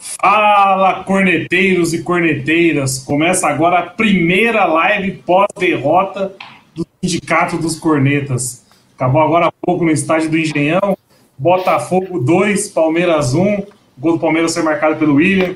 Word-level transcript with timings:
Fala, 0.00 1.04
corneteiros 1.04 1.92
e 1.92 2.02
corneteiras! 2.02 3.00
Começa 3.00 3.46
agora 3.46 3.80
a 3.80 3.82
primeira 3.82 4.64
live 4.64 5.12
pós-derrota 5.26 6.34
do 6.74 6.86
Sindicato 7.04 7.58
dos 7.58 7.78
Cornetas. 7.78 8.64
Acabou 8.96 9.20
agora 9.20 9.48
há 9.48 9.52
pouco 9.52 9.84
no 9.84 9.90
estádio 9.90 10.30
do 10.30 10.38
Engenhão. 10.38 10.96
Botafogo 11.36 12.18
2, 12.18 12.68
Palmeiras 12.68 13.34
1. 13.34 13.62
Gol 13.98 14.14
do 14.14 14.18
Palmeiras 14.18 14.54
foi 14.54 14.62
marcado 14.62 14.96
pelo 14.96 15.16
William. 15.16 15.52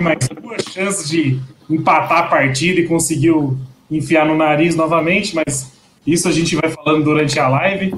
Mais 0.00 0.28
duas 0.28 0.62
chances 0.62 1.08
de 1.08 1.40
empatar 1.68 2.18
a 2.18 2.26
partida 2.28 2.80
e 2.80 2.86
conseguiu 2.86 3.58
enfiar 3.90 4.24
no 4.24 4.36
nariz 4.36 4.76
novamente, 4.76 5.34
mas 5.34 5.72
isso 6.06 6.28
a 6.28 6.32
gente 6.32 6.54
vai 6.54 6.70
falando 6.70 7.02
durante 7.02 7.36
a 7.40 7.48
live. 7.48 7.96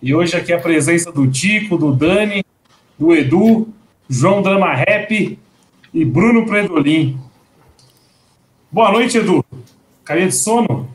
E 0.00 0.14
hoje 0.14 0.34
aqui 0.34 0.54
a 0.54 0.58
presença 0.58 1.12
do 1.12 1.26
Tico, 1.30 1.76
do 1.76 1.92
Dani, 1.92 2.42
do 2.98 3.14
Edu, 3.14 3.68
João 4.08 4.40
Drama 4.40 4.72
Rap 4.72 5.36
e 5.92 6.04
Bruno 6.04 6.46
Predolin. 6.46 7.18
Boa 8.70 8.92
noite, 8.92 9.18
Edu. 9.18 9.44
Carinha 10.04 10.28
de 10.28 10.34
sono? 10.34 10.88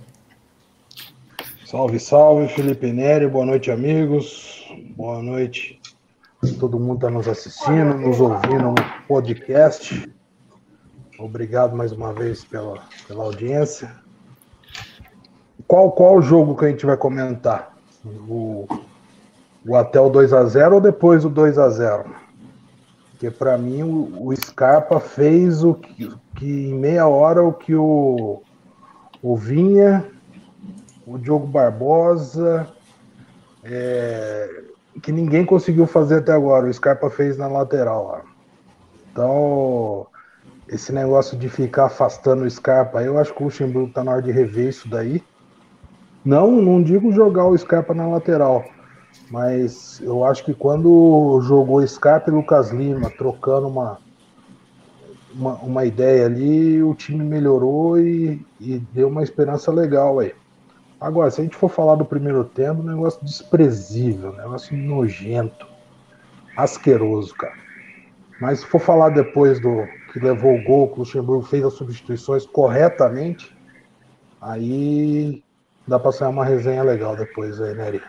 Salve, 1.65 1.99
salve, 1.99 2.47
Felipe 2.47 2.89
Neri. 2.93 3.27
Boa 3.27 3.45
noite, 3.45 3.69
amigos. 3.69 4.65
Boa 4.95 5.21
noite. 5.21 5.77
Todo 6.57 6.79
mundo 6.79 6.95
está 6.95 7.09
nos 7.09 7.27
assistindo, 7.27 7.97
nos 7.97 8.21
ouvindo 8.21 8.71
no 8.71 8.75
podcast. 9.09 10.09
Obrigado 11.19 11.75
mais 11.75 11.91
uma 11.91 12.13
vez 12.13 12.45
pela, 12.45 12.81
pela 13.09 13.25
audiência. 13.25 13.93
Qual 15.67 15.91
qual 15.91 16.21
jogo 16.21 16.55
que 16.55 16.63
a 16.63 16.69
gente 16.69 16.85
vai 16.85 16.95
comentar? 16.95 17.75
O, 18.05 18.65
o 19.67 19.75
até 19.75 19.99
o 19.99 20.09
2 20.09 20.31
a 20.31 20.45
0 20.45 20.75
ou 20.75 20.81
depois 20.81 21.23
do 21.23 21.29
2 21.29 21.57
a 21.59 21.69
0 21.69 22.20
porque 23.21 23.29
para 23.29 23.55
mim 23.55 23.83
o, 23.83 24.29
o, 24.29 24.35
Scarpa 24.35 24.99
fez 24.99 25.63
o 25.63 25.75
que, 25.75 26.11
que, 26.35 26.69
em 26.69 26.73
meia 26.73 27.07
hora 27.07 27.43
o 27.43 27.53
que 27.53 27.75
o, 27.75 28.41
o 29.21 29.37
Vinha, 29.37 30.03
o 31.05 31.19
Diogo 31.19 31.45
Barbosa, 31.45 32.67
é, 33.63 34.63
que 35.03 35.11
ninguém 35.11 35.45
conseguiu 35.45 35.85
fazer 35.85 36.17
até 36.17 36.31
agora. 36.31 36.65
O 36.65 36.73
Scarpa 36.73 37.11
fez 37.11 37.37
na 37.37 37.47
lateral. 37.47 38.23
Ó. 38.25 38.31
Então, 39.11 40.07
esse 40.67 40.91
negócio 40.91 41.37
de 41.37 41.47
ficar 41.47 41.85
afastando 41.85 42.43
o 42.43 42.49
Scarpa, 42.49 43.03
eu 43.03 43.19
acho 43.19 43.35
que 43.35 43.41
o 43.43 43.45
Luxemburgo 43.45 43.93
tá 43.93 44.03
na 44.03 44.13
hora 44.13 44.21
de 44.23 44.31
rever 44.31 44.69
isso 44.69 44.89
daí. 44.89 45.23
Não, 46.25 46.49
não 46.49 46.81
digo 46.81 47.11
jogar 47.11 47.45
o 47.45 47.55
Scarpa 47.55 47.93
na 47.93 48.07
lateral, 48.07 48.65
mas 49.31 50.01
eu 50.01 50.25
acho 50.25 50.43
que 50.43 50.53
quando 50.53 51.39
jogou 51.41 51.87
Scarpa 51.87 52.29
e 52.29 52.33
Lucas 52.33 52.69
Lima, 52.71 53.09
trocando 53.09 53.69
uma, 53.69 53.97
uma, 55.33 55.53
uma 55.55 55.85
ideia 55.85 56.25
ali, 56.25 56.83
o 56.83 56.93
time 56.93 57.23
melhorou 57.23 57.97
e, 57.97 58.45
e, 58.59 58.77
deu 58.93 59.07
uma 59.07 59.23
esperança 59.23 59.71
legal 59.71 60.19
aí. 60.19 60.35
Agora, 60.99 61.31
se 61.31 61.39
a 61.39 61.43
gente 61.45 61.55
for 61.55 61.69
falar 61.69 61.95
do 61.95 62.03
primeiro 62.03 62.43
tempo, 62.43 62.81
um 62.81 62.85
negócio 62.85 63.23
desprezível, 63.23 64.33
negócio 64.33 64.75
nojento, 64.75 65.65
asqueroso, 66.57 67.33
cara. 67.33 67.55
Mas 68.41 68.59
se 68.59 68.65
for 68.65 68.81
falar 68.81 69.09
depois 69.09 69.61
do 69.61 69.87
que 70.11 70.19
levou 70.19 70.55
o 70.55 70.63
gol, 70.63 70.89
que 70.89 70.95
o 70.95 70.99
Luxemburgo 70.99 71.43
fez 71.43 71.63
as 71.63 71.73
substituições 71.73 72.45
corretamente, 72.45 73.55
aí 74.41 75.41
dá 75.87 75.97
para 75.97 76.11
sair 76.11 76.29
uma 76.29 76.43
resenha 76.43 76.83
legal 76.83 77.15
depois 77.15 77.61
aí, 77.61 77.73
Nery. 77.73 78.01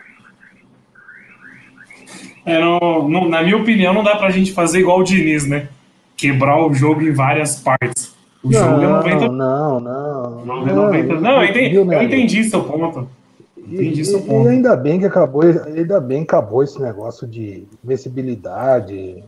É, 2.44 2.60
não, 2.60 3.08
não, 3.08 3.28
na 3.28 3.42
minha 3.42 3.56
opinião, 3.56 3.94
não 3.94 4.02
dá 4.02 4.16
pra 4.16 4.30
gente 4.30 4.52
fazer 4.52 4.80
igual 4.80 5.00
o 5.00 5.04
Diniz, 5.04 5.46
né? 5.46 5.68
Quebrar 6.16 6.64
o 6.64 6.74
jogo 6.74 7.02
em 7.02 7.12
várias 7.12 7.60
partes. 7.60 8.14
O 8.42 8.50
não, 8.50 8.58
jogo 8.58 8.82
é 8.82 9.14
90. 9.14 9.28
Não, 9.28 9.80
não. 9.80 10.44
não, 10.44 10.68
é 10.68 10.72
90. 10.72 11.20
não 11.20 11.42
eu, 11.42 11.50
entendi, 11.50 11.76
eu 11.76 12.02
entendi 12.02 12.44
seu 12.44 12.64
ponto. 12.64 13.08
Entendi 13.56 14.00
e, 14.00 14.04
seu 14.04 14.20
ponto. 14.20 14.48
E 14.48 14.52
ainda 14.52 14.74
bem 14.74 14.98
que 14.98 15.06
acabou, 15.06 15.42
ainda 15.42 16.00
bem 16.00 16.24
que 16.24 16.34
acabou 16.34 16.64
esse 16.64 16.80
negócio 16.82 17.26
de 17.26 17.64
invencibilidade. 17.82 19.22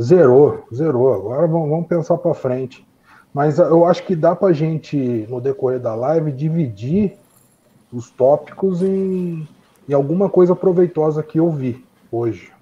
Zerou, 0.00 0.64
zerou. 0.74 1.14
Agora 1.14 1.46
vamos, 1.46 1.70
vamos 1.70 1.86
pensar 1.86 2.18
para 2.18 2.34
frente. 2.34 2.84
Mas 3.32 3.58
eu 3.58 3.86
acho 3.86 4.02
que 4.04 4.16
dá 4.16 4.34
pra 4.34 4.52
gente, 4.52 4.96
no 5.28 5.40
decorrer 5.40 5.78
da 5.78 5.94
live, 5.94 6.32
dividir 6.32 7.12
os 7.92 8.10
tópicos 8.10 8.82
em, 8.82 9.46
em 9.88 9.94
alguma 9.94 10.28
coisa 10.28 10.56
proveitosa 10.56 11.22
que 11.22 11.38
eu 11.38 11.48
vi 11.50 11.82
hoje. 12.12 12.52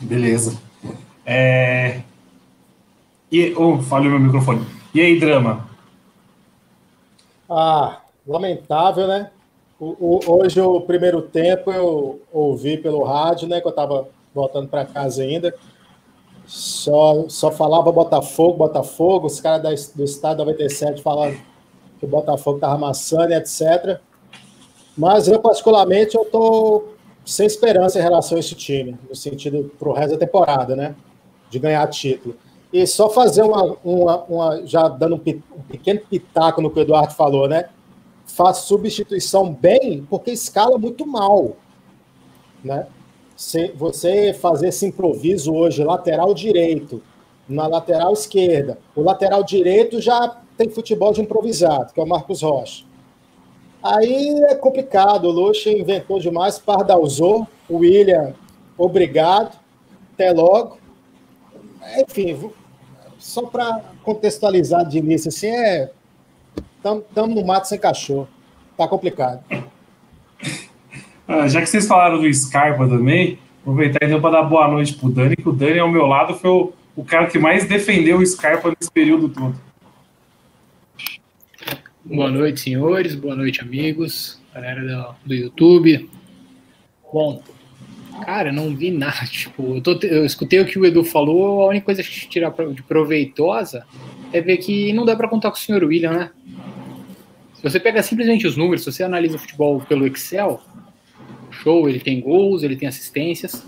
Beleza. 0.00 0.60
É... 1.24 2.02
E... 3.32 3.54
Oh, 3.56 3.80
falhou 3.80 4.10
meu 4.10 4.20
microfone. 4.20 4.64
E 4.94 5.00
aí, 5.00 5.18
drama? 5.18 5.66
Ah, 7.48 8.02
lamentável, 8.26 9.08
né? 9.08 9.30
O, 9.80 9.96
o, 9.98 10.40
hoje, 10.40 10.60
o 10.60 10.80
primeiro 10.82 11.22
tempo, 11.22 11.72
eu 11.72 12.20
ouvi 12.30 12.76
pelo 12.76 13.02
rádio, 13.02 13.48
né? 13.48 13.60
Que 13.60 13.66
eu 13.66 13.70
estava 13.70 14.06
voltando 14.34 14.68
para 14.68 14.84
casa 14.84 15.22
ainda. 15.22 15.54
Só, 16.46 17.24
só 17.28 17.50
falava 17.50 17.90
Botafogo, 17.90 18.58
Botafogo. 18.58 19.26
Os 19.26 19.40
caras 19.40 19.88
do 19.88 20.04
Estado 20.04 20.38
97 20.44 21.02
falando 21.02 21.38
que 21.98 22.04
o 22.04 22.08
Botafogo 22.08 22.58
estava 22.58 22.74
amassando, 22.74 23.32
etc. 23.32 23.98
Mas 24.96 25.26
eu, 25.26 25.40
particularmente, 25.40 26.14
eu 26.14 26.22
estou 26.22 26.93
sem 27.24 27.46
esperança 27.46 27.98
em 27.98 28.02
relação 28.02 28.36
a 28.36 28.40
esse 28.40 28.54
time, 28.54 28.98
no 29.08 29.14
sentido 29.14 29.70
para 29.78 29.88
o 29.88 29.92
resto 29.92 30.12
da 30.12 30.18
temporada, 30.18 30.76
né? 30.76 30.94
De 31.50 31.58
ganhar 31.58 31.86
título. 31.88 32.36
E 32.72 32.86
só 32.86 33.08
fazer 33.08 33.42
uma, 33.42 33.76
uma, 33.84 34.24
uma 34.24 34.66
já 34.66 34.88
dando 34.88 35.14
um, 35.14 35.20
um, 35.56 35.62
pequeno 35.62 36.00
pitaco 36.00 36.60
no 36.60 36.70
que 36.70 36.78
o 36.78 36.82
Eduardo 36.82 37.14
falou, 37.14 37.48
né? 37.48 37.68
Faz 38.26 38.58
substituição 38.58 39.52
bem, 39.52 40.04
porque 40.10 40.32
escala 40.32 40.76
muito 40.76 41.06
mal, 41.06 41.56
né? 42.62 42.86
Se 43.36 43.68
você 43.72 44.32
fazer 44.34 44.68
esse 44.68 44.86
improviso 44.86 45.52
hoje, 45.54 45.82
lateral 45.82 46.34
direito, 46.34 47.02
na 47.48 47.66
lateral 47.66 48.12
esquerda, 48.12 48.78
o 48.94 49.02
lateral 49.02 49.42
direito 49.42 50.00
já 50.00 50.40
tem 50.56 50.68
futebol 50.68 51.12
de 51.12 51.20
improvisado, 51.20 51.92
que 51.92 52.00
é 52.00 52.02
o 52.02 52.06
Marcos 52.06 52.42
Rocha. 52.42 52.84
Aí 53.84 54.42
é 54.48 54.54
complicado, 54.54 55.26
o 55.26 55.30
Luxa 55.30 55.68
inventou 55.68 56.18
demais, 56.18 56.58
pardalzou, 56.58 57.46
o 57.68 57.76
William, 57.76 58.32
obrigado, 58.78 59.58
até 60.14 60.32
logo. 60.32 60.78
Enfim, 61.98 62.50
só 63.18 63.42
para 63.42 63.82
contextualizar 64.02 64.88
de 64.88 64.96
início, 64.96 65.28
assim, 65.28 65.48
é. 65.48 65.90
Estamos 66.76 67.34
no 67.34 67.44
mato 67.44 67.68
sem 67.68 67.78
cachorro. 67.78 68.26
Tá 68.74 68.88
complicado. 68.88 69.44
Ah, 71.28 71.46
já 71.46 71.60
que 71.60 71.66
vocês 71.66 71.86
falaram 71.86 72.20
do 72.20 72.32
Scarpa 72.32 72.88
também, 72.88 73.38
aproveitar 73.60 74.06
então 74.06 74.20
para 74.20 74.42
dar 74.42 74.42
boa 74.44 74.68
noite 74.68 74.94
pro 74.94 75.10
Dani, 75.10 75.36
que 75.36 75.48
o 75.48 75.52
Dani 75.52 75.78
ao 75.78 75.90
meu 75.90 76.06
lado 76.06 76.34
foi 76.34 76.50
o, 76.50 76.72
o 76.96 77.04
cara 77.04 77.26
que 77.26 77.38
mais 77.38 77.66
defendeu 77.66 78.18
o 78.18 78.26
Scarpa 78.26 78.70
nesse 78.70 78.90
período 78.90 79.28
todo. 79.28 79.54
Boa 82.06 82.30
noite, 82.30 82.60
senhores. 82.60 83.14
Boa 83.14 83.34
noite, 83.34 83.62
amigos. 83.62 84.38
Galera 84.54 84.82
do, 84.82 85.28
do 85.28 85.34
YouTube. 85.34 86.10
Bom, 87.10 87.42
cara, 88.26 88.52
não 88.52 88.76
vi 88.76 88.90
nada. 88.90 89.24
Tipo, 89.24 89.76
eu, 89.76 89.80
tô, 89.80 89.92
eu, 90.06 90.22
escutei 90.26 90.60
o 90.60 90.66
que 90.66 90.78
o 90.78 90.84
Edu 90.84 91.02
falou. 91.02 91.62
A 91.62 91.68
única 91.68 91.86
coisa 91.86 92.02
que 92.02 92.28
tirar 92.28 92.52
de 92.74 92.82
proveitosa 92.82 93.86
é 94.34 94.40
ver 94.42 94.58
que 94.58 94.92
não 94.92 95.06
dá 95.06 95.16
para 95.16 95.28
contar 95.28 95.50
com 95.50 95.56
o 95.56 95.58
senhor 95.58 95.82
William, 95.82 96.12
né? 96.12 96.30
Se 97.54 97.62
você 97.62 97.80
pega 97.80 98.02
simplesmente 98.02 98.46
os 98.46 98.54
números, 98.54 98.84
se 98.84 98.92
você 98.92 99.02
analisa 99.02 99.36
o 99.36 99.38
futebol 99.38 99.80
pelo 99.80 100.06
Excel, 100.06 100.60
show, 101.50 101.88
ele 101.88 102.00
tem 102.00 102.20
gols, 102.20 102.62
ele 102.62 102.76
tem 102.76 102.86
assistências, 102.86 103.66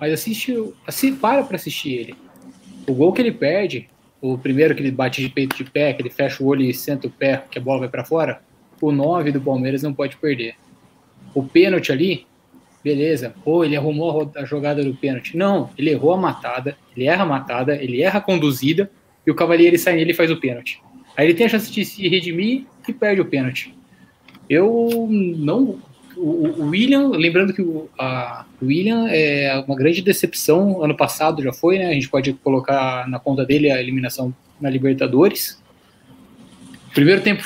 mas 0.00 0.12
assiste, 0.12 0.52
assim, 0.84 1.14
para 1.14 1.44
para 1.44 1.54
assistir 1.54 1.92
ele. 1.92 2.16
O 2.84 2.94
gol 2.94 3.12
que 3.12 3.22
ele 3.22 3.30
perde 3.30 3.88
o 4.20 4.38
primeiro 4.38 4.74
que 4.74 4.82
ele 4.82 4.90
bate 4.90 5.20
de 5.20 5.28
peito 5.28 5.56
de 5.56 5.64
pé, 5.64 5.92
que 5.92 6.02
ele 6.02 6.10
fecha 6.10 6.42
o 6.42 6.46
olho 6.46 6.62
e 6.62 6.72
senta 6.72 7.06
o 7.06 7.10
pé, 7.10 7.44
que 7.50 7.58
a 7.58 7.62
bola 7.62 7.80
vai 7.80 7.88
para 7.88 8.04
fora, 8.04 8.40
o 8.80 8.92
9 8.92 9.32
do 9.32 9.40
Palmeiras 9.40 9.82
não 9.82 9.92
pode 9.92 10.16
perder. 10.16 10.54
O 11.34 11.42
pênalti 11.42 11.92
ali, 11.92 12.26
beleza, 12.82 13.34
pô, 13.44 13.64
ele 13.64 13.76
arrumou 13.76 14.30
a 14.36 14.44
jogada 14.44 14.82
do 14.82 14.94
pênalti. 14.94 15.36
Não, 15.36 15.70
ele 15.76 15.90
errou 15.90 16.14
a 16.14 16.16
matada, 16.16 16.76
ele 16.96 17.06
erra 17.06 17.24
a 17.24 17.26
matada, 17.26 17.76
ele 17.76 18.02
erra 18.02 18.18
a 18.18 18.22
conduzida, 18.22 18.90
e 19.26 19.30
o 19.30 19.34
Cavalieri 19.34 19.78
sai 19.78 19.96
nele 19.96 20.12
e 20.12 20.14
faz 20.14 20.30
o 20.30 20.36
pênalti. 20.36 20.80
Aí 21.16 21.26
ele 21.26 21.34
tem 21.34 21.46
a 21.46 21.48
chance 21.48 21.70
de 21.72 21.84
se 21.84 22.06
redimir 22.08 22.64
e 22.86 22.92
perde 22.92 23.20
o 23.20 23.24
pênalti. 23.24 23.74
Eu 24.48 25.08
não. 25.10 25.78
O, 26.16 26.62
o 26.62 26.68
William, 26.70 27.08
lembrando 27.08 27.52
que 27.52 27.60
o 27.60 27.90
William 28.62 29.06
é 29.08 29.62
uma 29.66 29.76
grande 29.76 30.00
decepção, 30.00 30.82
ano 30.82 30.96
passado 30.96 31.42
já 31.42 31.52
foi, 31.52 31.78
né? 31.78 31.88
A 31.88 31.92
gente 31.92 32.08
pode 32.08 32.32
colocar 32.32 33.06
na 33.08 33.18
conta 33.18 33.44
dele 33.44 33.70
a 33.70 33.80
eliminação 33.80 34.34
na 34.60 34.70
Libertadores. 34.70 35.62
Primeiro 36.94 37.20
tempo, 37.20 37.44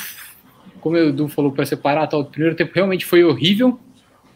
como 0.81 0.97
o 0.97 1.09
Edu 1.09 1.29
falou 1.29 1.51
para 1.51 1.67
separar, 1.67 2.07
tal, 2.07 2.21
o 2.21 2.25
primeiro 2.25 2.55
tempo 2.55 2.73
realmente 2.75 3.05
foi 3.05 3.25
horrível. 3.25 3.79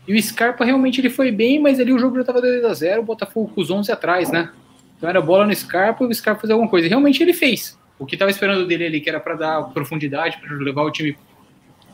E 0.06 0.14
o 0.14 0.22
Scarpa 0.22 0.64
realmente 0.64 1.00
ele 1.00 1.08
foi 1.08 1.30
bem, 1.30 1.60
mas 1.60 1.80
ali 1.80 1.92
o 1.92 1.98
jogo 1.98 2.16
já 2.16 2.22
estava 2.22 2.40
2 2.40 2.64
a 2.64 2.74
0 2.74 3.00
o 3.00 3.04
Botafogo 3.04 3.52
com 3.54 3.60
os 3.60 3.70
11 3.70 3.90
atrás, 3.90 4.30
né? 4.30 4.50
Então 4.96 5.08
era 5.08 5.20
bola 5.20 5.46
no 5.46 5.54
Scarpa 5.54 6.04
e 6.04 6.08
o 6.08 6.14
Scarpa 6.14 6.42
fazer 6.42 6.52
alguma 6.52 6.68
coisa. 6.68 6.86
E 6.86 6.90
realmente 6.90 7.22
ele 7.22 7.32
fez. 7.32 7.78
O 7.98 8.04
que 8.04 8.16
estava 8.16 8.30
esperando 8.30 8.66
dele 8.66 8.84
ali, 8.86 9.00
que 9.00 9.08
era 9.08 9.20
para 9.20 9.34
dar 9.34 9.62
profundidade, 9.72 10.38
para 10.38 10.56
levar 10.56 10.82
o 10.82 10.90
time 10.90 11.16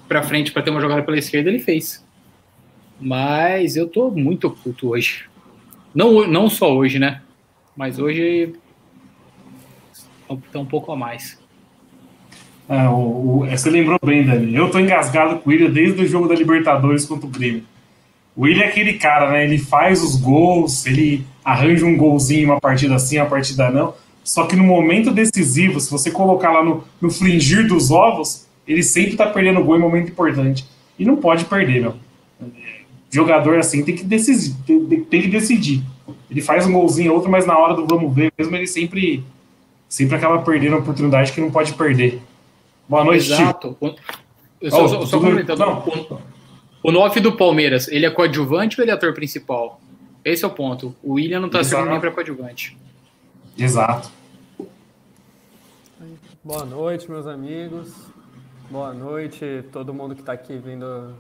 para 0.08 0.22
frente, 0.22 0.50
para 0.50 0.62
ter 0.62 0.70
uma 0.70 0.80
jogada 0.80 1.02
pela 1.02 1.18
esquerda, 1.18 1.50
ele 1.50 1.60
fez. 1.60 2.04
Mas 3.00 3.76
eu 3.76 3.88
tô 3.88 4.10
muito 4.10 4.50
puto 4.50 4.90
hoje. 4.90 5.24
Não, 5.94 6.26
não 6.26 6.48
só 6.50 6.74
hoje, 6.74 6.98
né? 6.98 7.22
Mas 7.76 7.98
hoje 7.98 8.52
tá 10.52 10.58
um 10.58 10.66
pouco 10.66 10.92
a 10.92 10.96
mais. 10.96 11.38
É, 12.68 12.88
o, 12.88 13.42
o, 13.42 13.46
você 13.50 13.70
lembrou 13.70 13.98
bem, 14.04 14.24
Dani. 14.24 14.54
Eu 14.54 14.70
tô 14.70 14.78
engasgado 14.78 15.38
com 15.38 15.48
o 15.48 15.52
William 15.52 15.70
desde 15.70 16.02
o 16.02 16.06
jogo 16.06 16.28
da 16.28 16.34
Libertadores 16.34 17.04
contra 17.04 17.26
o 17.26 17.30
Grêmio. 17.30 17.64
O 18.36 18.42
William 18.42 18.64
é 18.64 18.68
aquele 18.68 18.94
cara, 18.94 19.30
né? 19.32 19.44
Ele 19.44 19.58
faz 19.58 20.02
os 20.02 20.14
gols, 20.14 20.86
ele 20.86 21.24
arranja 21.44 21.84
um 21.84 21.96
golzinho, 21.96 22.50
uma 22.50 22.60
partida 22.60 22.94
assim, 22.94 23.18
uma 23.18 23.26
partida 23.26 23.70
não. 23.70 23.94
Só 24.22 24.46
que 24.46 24.54
no 24.54 24.62
momento 24.62 25.10
decisivo, 25.10 25.80
se 25.80 25.90
você 25.90 26.10
colocar 26.10 26.52
lá 26.52 26.62
no, 26.62 26.84
no 27.00 27.10
fringir 27.10 27.66
dos 27.66 27.90
ovos, 27.90 28.46
ele 28.68 28.82
sempre 28.82 29.16
tá 29.16 29.26
perdendo 29.26 29.64
gol 29.64 29.76
em 29.76 29.80
momento 29.80 30.10
importante. 30.10 30.64
E 30.96 31.04
não 31.04 31.16
pode 31.16 31.46
perder, 31.46 31.80
meu. 31.80 31.94
Jogador 33.10 33.58
assim 33.58 33.84
tem 33.84 33.96
que 33.96 34.04
decidir. 34.04 34.56
Tem 34.64 35.22
que 35.22 35.28
decidir. 35.28 35.82
Ele 36.30 36.40
faz 36.40 36.66
um 36.66 36.72
golzinho 36.72 37.12
outro, 37.12 37.30
mas 37.30 37.44
na 37.44 37.58
hora 37.58 37.74
do 37.74 37.86
vamos 37.86 38.14
ver 38.14 38.32
mesmo, 38.38 38.54
ele 38.54 38.66
sempre, 38.66 39.24
sempre 39.88 40.16
acaba 40.16 40.42
perdendo 40.42 40.76
a 40.76 40.78
oportunidade 40.78 41.32
que 41.32 41.40
não 41.40 41.50
pode 41.50 41.72
perder. 41.74 42.22
Boa 42.88 43.04
noite, 43.04 43.32
Exato. 43.32 43.76
Eu 44.60 44.70
só, 44.70 44.84
oh, 44.84 45.06
só 45.06 45.18
comentando. 45.18 45.62
O, 46.82 46.88
o 46.88 46.92
9 46.92 47.20
do 47.20 47.32
Palmeiras, 47.32 47.88
ele 47.88 48.06
é 48.06 48.10
coadjuvante 48.10 48.78
ou 48.78 48.84
ele 48.84 48.90
é 48.90 48.94
ator 48.94 49.12
principal? 49.12 49.80
Esse 50.24 50.44
é 50.44 50.48
o 50.48 50.50
ponto. 50.50 50.94
O 51.02 51.14
William 51.14 51.40
não 51.40 51.48
tá 51.48 51.64
sendo 51.64 51.86
nem 51.86 51.98
para 51.98 52.10
coadjuvante. 52.10 52.76
Exato. 53.58 54.10
Boa 56.44 56.64
noite, 56.64 57.10
meus 57.10 57.26
amigos. 57.26 57.92
Boa 58.70 58.94
noite, 58.94 59.64
todo 59.72 59.92
mundo 59.92 60.14
que 60.14 60.20
está 60.20 60.32
aqui 60.32 60.56
vindo, 60.56 61.14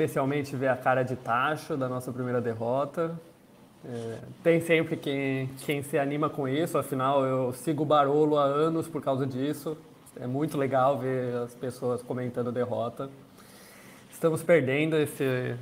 especialmente 0.00 0.56
ver 0.56 0.68
a 0.68 0.76
cara 0.76 1.02
de 1.02 1.14
tacho 1.14 1.76
da 1.76 1.86
nossa 1.86 2.10
primeira 2.10 2.40
derrota. 2.40 3.12
É, 3.84 4.18
tem 4.42 4.60
sempre 4.60 4.96
quem, 4.96 5.48
quem 5.66 5.82
se 5.82 5.98
anima 5.98 6.30
com 6.30 6.48
isso, 6.48 6.78
afinal 6.78 7.24
eu 7.24 7.52
sigo 7.52 7.82
o 7.82 7.86
Barolo 7.86 8.38
há 8.38 8.44
anos 8.44 8.88
por 8.88 9.02
causa 9.02 9.26
disso. 9.26 9.76
É 10.18 10.26
muito 10.26 10.56
legal 10.56 10.98
ver 10.98 11.34
as 11.36 11.54
pessoas 11.54 12.02
comentando 12.02 12.50
derrota. 12.50 13.10
Estamos 14.10 14.42
perdendo 14.42 14.96
esse, 14.96 15.54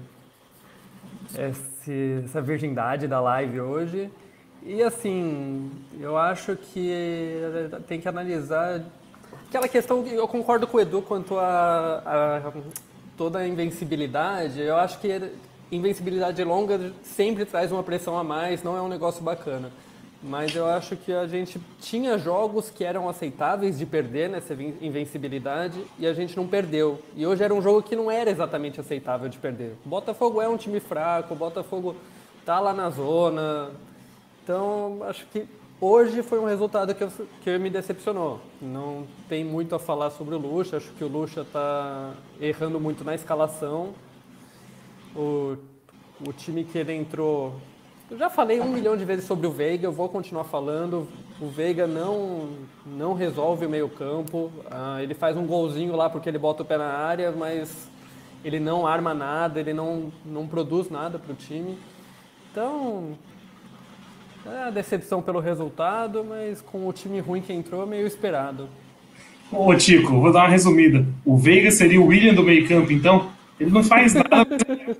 esse, 1.36 2.22
essa 2.24 2.40
virgindade 2.40 3.08
da 3.08 3.20
live 3.20 3.60
hoje. 3.60 4.10
E 4.62 4.82
assim, 4.82 5.70
eu 6.00 6.16
acho 6.16 6.56
que 6.56 7.40
tem 7.88 8.00
que 8.00 8.08
analisar 8.08 8.82
aquela 9.48 9.68
questão 9.68 10.02
que 10.02 10.14
eu 10.14 10.28
concordo 10.28 10.66
com 10.66 10.76
o 10.76 10.80
Edu 10.80 11.02
quanto 11.02 11.38
a, 11.38 12.02
a 12.04 12.52
toda 13.18 13.40
a 13.40 13.46
invencibilidade. 13.46 14.60
Eu 14.60 14.76
acho 14.76 14.98
que 14.98 15.30
invencibilidade 15.70 16.42
longa 16.42 16.92
sempre 17.02 17.44
traz 17.44 17.70
uma 17.70 17.82
pressão 17.82 18.16
a 18.16 18.24
mais, 18.24 18.62
não 18.62 18.74
é 18.74 18.80
um 18.80 18.88
negócio 18.88 19.22
bacana 19.22 19.70
mas 20.22 20.54
eu 20.54 20.66
acho 20.66 20.96
que 20.96 21.12
a 21.12 21.26
gente 21.26 21.60
tinha 21.80 22.18
jogos 22.18 22.70
que 22.70 22.82
eram 22.82 23.08
aceitáveis 23.08 23.78
de 23.78 23.86
perder 23.86 24.28
nessa 24.28 24.52
invencibilidade 24.54 25.80
e 25.98 26.06
a 26.06 26.12
gente 26.12 26.36
não 26.36 26.46
perdeu. 26.46 27.00
E 27.14 27.26
hoje 27.26 27.44
era 27.44 27.54
um 27.54 27.62
jogo 27.62 27.82
que 27.82 27.94
não 27.94 28.10
era 28.10 28.28
exatamente 28.28 28.80
aceitável 28.80 29.28
de 29.28 29.38
perder. 29.38 29.76
Botafogo 29.84 30.40
é 30.42 30.48
um 30.48 30.56
time 30.56 30.80
fraco, 30.80 31.34
Botafogo 31.36 31.94
tá 32.44 32.58
lá 32.58 32.72
na 32.72 32.90
zona. 32.90 33.70
Então, 34.42 35.00
acho 35.04 35.24
que 35.26 35.46
hoje 35.80 36.22
foi 36.22 36.38
um 36.38 36.44
resultado 36.44 36.94
que, 36.94 37.02
eu, 37.02 37.10
que 37.42 37.58
me 37.58 37.70
decepcionou. 37.70 38.40
Não 38.60 39.06
tem 39.28 39.44
muito 39.44 39.74
a 39.74 39.78
falar 39.78 40.10
sobre 40.10 40.34
o 40.34 40.38
Lucha, 40.38 40.76
acho 40.76 40.90
que 40.92 41.04
o 41.04 41.08
Lucha 41.08 41.42
está 41.42 42.14
errando 42.40 42.78
muito 42.78 43.04
na 43.04 43.14
escalação. 43.14 43.94
O, 45.14 45.56
o 46.26 46.32
time 46.32 46.64
que 46.64 46.78
ele 46.78 46.94
entrou 46.94 47.54
eu 48.10 48.16
já 48.16 48.30
falei 48.30 48.58
um 48.58 48.72
milhão 48.72 48.96
de 48.96 49.04
vezes 49.04 49.26
sobre 49.26 49.46
o 49.46 49.50
Veiga, 49.50 49.86
eu 49.86 49.92
vou 49.92 50.08
continuar 50.08 50.44
falando. 50.44 51.06
O 51.38 51.46
Veiga 51.46 51.86
não, 51.86 52.48
não 52.86 53.12
resolve 53.12 53.66
o 53.66 53.68
meio-campo. 53.68 54.50
Ah, 54.70 55.02
ele 55.02 55.12
faz 55.12 55.36
um 55.36 55.46
golzinho 55.46 55.94
lá 55.94 56.08
porque 56.08 56.26
ele 56.26 56.38
bota 56.38 56.62
o 56.62 56.64
pé 56.64 56.78
na 56.78 56.86
área, 56.86 57.30
mas 57.30 57.86
ele 58.42 58.58
não 58.58 58.86
arma 58.86 59.12
nada, 59.12 59.60
ele 59.60 59.74
não, 59.74 60.10
não 60.24 60.48
produz 60.48 60.88
nada 60.88 61.18
para 61.18 61.34
o 61.34 61.36
time. 61.36 61.78
Então, 62.50 63.12
é 64.46 64.64
a 64.64 64.70
decepção 64.70 65.20
pelo 65.20 65.40
resultado, 65.40 66.24
mas 66.28 66.60
com 66.60 66.86
o 66.86 66.92
time 66.92 67.20
ruim 67.20 67.40
que 67.40 67.52
entrou, 67.52 67.86
meio 67.86 68.06
esperado. 68.06 68.68
Ô, 69.50 69.74
Tico, 69.74 70.20
vou 70.20 70.32
dar 70.32 70.40
uma 70.40 70.48
resumida. 70.48 71.06
O 71.24 71.36
Veiga 71.36 71.70
seria 71.70 72.00
o 72.00 72.06
William 72.06 72.34
do 72.34 72.42
meio-campo, 72.42 72.92
então? 72.92 73.30
Ele 73.58 73.70
não 73.70 73.82
faz 73.82 74.14
nada, 74.14 74.46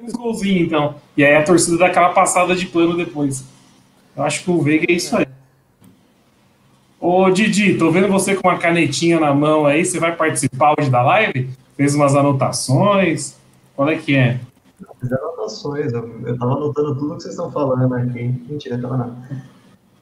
uns 0.02 0.12
golzinhos, 0.12 0.66
então. 0.66 0.96
E 1.16 1.24
aí 1.24 1.36
a 1.36 1.44
torcida 1.44 1.76
dá 1.76 1.86
aquela 1.86 2.10
passada 2.10 2.56
de 2.56 2.66
plano 2.66 2.96
depois. 2.96 3.44
Eu 4.16 4.22
acho 4.24 4.42
que 4.42 4.50
o 4.50 4.60
Veiga 4.60 4.86
é 4.88 4.94
isso 4.94 5.16
aí. 5.16 5.26
Ô 7.00 7.30
Didi, 7.30 7.74
tô 7.74 7.90
vendo 7.90 8.08
você 8.08 8.34
com 8.34 8.48
uma 8.48 8.58
canetinha 8.58 9.20
na 9.20 9.32
mão 9.32 9.66
aí. 9.66 9.84
Você 9.84 10.00
vai 10.00 10.16
participar 10.16 10.74
hoje 10.78 10.90
da 10.90 11.02
live? 11.02 11.48
Fez 11.76 11.94
umas 11.94 12.16
anotações? 12.16 13.36
Qual 13.76 13.88
é 13.88 13.96
que 13.96 14.16
é? 14.16 14.40
Fiz 15.00 15.12
anotações, 15.12 15.92
eu, 15.92 16.38
tava 16.38 16.52
anotando 16.52 16.94
tudo 16.96 17.16
que 17.16 17.22
vocês 17.22 17.34
estão 17.34 17.50
falando 17.50 17.94
aqui. 17.94 18.24
Mentira, 18.48 18.78
tava 18.78 18.96
nada. 18.96 19.16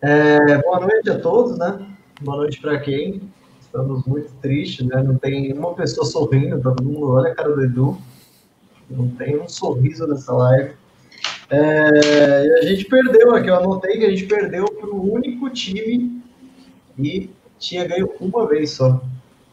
É, 0.02 0.58
boa 0.62 0.80
noite 0.80 1.10
a 1.10 1.18
todos, 1.18 1.58
né? 1.58 1.86
Boa 2.20 2.38
noite 2.38 2.60
para 2.60 2.78
quem. 2.78 3.22
Estamos 3.60 4.04
muito 4.04 4.32
tristes, 4.42 4.86
né? 4.86 5.02
Não 5.02 5.16
tem 5.16 5.52
uma 5.52 5.74
pessoa 5.74 6.06
sorrindo, 6.06 6.60
todo 6.60 6.82
mundo 6.82 7.10
olha 7.10 7.32
a 7.32 7.34
cara 7.34 7.54
do 7.54 7.62
Edu 7.62 7.98
não 8.90 9.08
tem 9.08 9.38
um 9.38 9.48
sorriso 9.48 10.06
nessa 10.06 10.32
live. 10.32 10.74
É, 11.50 12.58
a 12.60 12.64
gente 12.64 12.84
perdeu 12.86 13.34
aqui, 13.34 13.48
eu 13.48 13.56
anotei 13.56 13.98
que 13.98 14.04
a 14.04 14.10
gente 14.10 14.26
perdeu 14.26 14.66
para 14.66 14.90
o 14.90 15.12
único 15.12 15.48
time 15.50 16.22
que 16.96 17.30
tinha 17.58 17.86
ganho 17.86 18.10
uma 18.20 18.46
vez 18.46 18.70
só, 18.70 19.02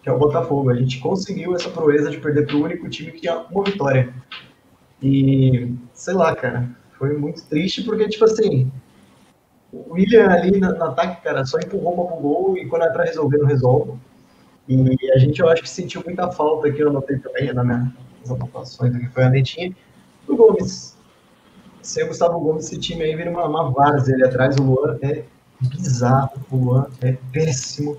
que 0.01 0.09
é 0.09 0.11
o 0.11 0.17
Botafogo. 0.17 0.69
A 0.69 0.75
gente 0.75 0.99
conseguiu 0.99 1.55
essa 1.55 1.69
proeza 1.69 2.09
de 2.09 2.17
perder 2.17 2.47
para 2.47 2.55
o 2.55 2.63
único 2.63 2.89
time 2.89 3.11
que 3.11 3.21
tinha 3.21 3.39
uma 3.51 3.63
vitória. 3.63 4.13
E, 5.03 5.75
sei 5.93 6.13
lá, 6.13 6.33
cara, 6.33 6.69
foi 6.97 7.17
muito 7.17 7.43
triste 7.43 7.83
porque, 7.83 8.07
tipo 8.07 8.23
assim, 8.23 8.71
o 9.71 9.93
William 9.93 10.29
ali 10.29 10.59
no, 10.59 10.71
no 10.71 10.83
ataque, 10.85 11.21
cara, 11.21 11.45
só 11.45 11.59
empurrou 11.59 11.93
uma 11.93 12.07
pro 12.07 12.21
gol 12.21 12.57
e 12.57 12.65
quando 12.67 12.85
é 12.85 12.89
para 12.89 13.03
resolver, 13.03 13.37
não 13.37 13.47
resolve. 13.47 13.93
E 14.67 15.11
a 15.11 15.17
gente, 15.17 15.41
eu 15.41 15.49
acho 15.49 15.61
que 15.61 15.69
sentiu 15.69 16.01
muita 16.05 16.31
falta 16.31 16.69
aqui, 16.69 16.79
eu 16.79 16.89
anotei 16.89 17.17
também 17.19 17.51
na 17.53 17.63
minha, 17.63 17.93
as 18.23 18.31
anotações 18.31 18.95
aqui, 18.95 19.07
foi 19.07 19.23
a 19.25 19.29
netinha. 19.29 19.75
O 20.25 20.37
Gomes. 20.37 20.95
Sem 21.81 22.05
o 22.05 22.07
Gustavo 22.07 22.39
Gomes, 22.39 22.67
esse 22.67 22.79
time 22.79 23.03
aí 23.03 23.13
vira 23.13 23.29
uma, 23.29 23.45
uma 23.45 23.71
várzea 23.71 24.15
ali 24.15 24.23
atrás. 24.23 24.55
O 24.55 24.63
Luan 24.63 24.97
é 25.01 25.25
bizarro. 25.59 26.31
O 26.49 26.55
Luan 26.55 26.87
é 27.01 27.17
péssimo. 27.33 27.97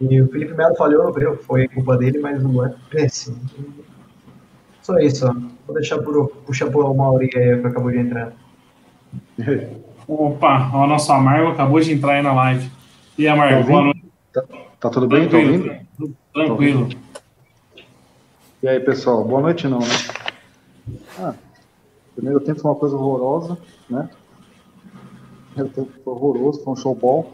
E 0.00 0.22
o 0.22 0.28
Felipe 0.28 0.54
Melo 0.54 0.76
falhou, 0.76 1.12
foi 1.42 1.66
culpa 1.66 1.96
dele, 1.96 2.20
mas 2.20 2.44
o 2.44 2.46
Luan 2.46 2.68
é 2.68 2.74
péssimo. 2.88 3.40
Só 4.86 5.00
isso, 5.00 5.26
ó. 5.26 5.34
Vou 5.66 5.74
deixar 5.74 5.98
por, 5.98 6.28
puxar 6.46 6.70
por 6.70 6.84
uma 6.84 7.10
horinha 7.10 7.32
aí 7.34 7.60
que 7.60 7.66
acabou 7.66 7.90
de 7.90 7.98
entrar. 7.98 8.32
Opa, 10.06 10.70
o 10.72 10.86
nosso 10.86 11.10
Amargo 11.12 11.48
acabou 11.48 11.80
de 11.80 11.92
entrar 11.92 12.12
aí 12.12 12.22
na 12.22 12.32
live. 12.32 12.70
E 13.18 13.26
Amargo, 13.26 13.62
tá 13.62 13.68
boa 13.68 13.82
noite. 13.82 14.04
Tá, 14.32 14.42
tá 14.78 14.90
tudo 14.90 15.08
bem? 15.08 15.28
Tranquilo. 15.28 15.74
Tá 15.98 16.06
Tranquilo. 16.32 16.88
E 18.62 18.68
aí, 18.68 18.78
pessoal, 18.78 19.24
boa 19.24 19.40
noite 19.40 19.66
não, 19.66 19.80
né? 19.80 19.86
Ah, 21.18 21.34
primeiro 22.14 22.38
tempo 22.38 22.60
foi 22.60 22.70
uma 22.70 22.78
coisa 22.78 22.94
horrorosa, 22.94 23.58
né? 23.90 24.08
Primeiro 25.52 25.74
tempo 25.74 25.90
foi 26.04 26.12
horroroso, 26.14 26.62
foi 26.62 26.72
um 26.72 26.76
showball. 26.76 27.32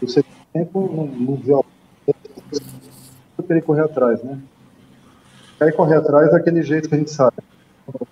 O 0.00 0.06
segundo 0.06 0.30
tempo 0.52 0.88
não, 0.94 1.06
não 1.06 1.34
viu 1.34 1.64
eu 2.06 3.44
querer 3.44 3.62
correr 3.62 3.82
atrás, 3.82 4.22
né? 4.22 4.40
Quer 5.58 5.72
correr 5.72 5.96
atrás 5.96 6.30
daquele 6.30 6.62
jeito 6.62 6.88
que 6.88 6.94
a 6.94 6.98
gente 6.98 7.10
sabe. 7.10 7.36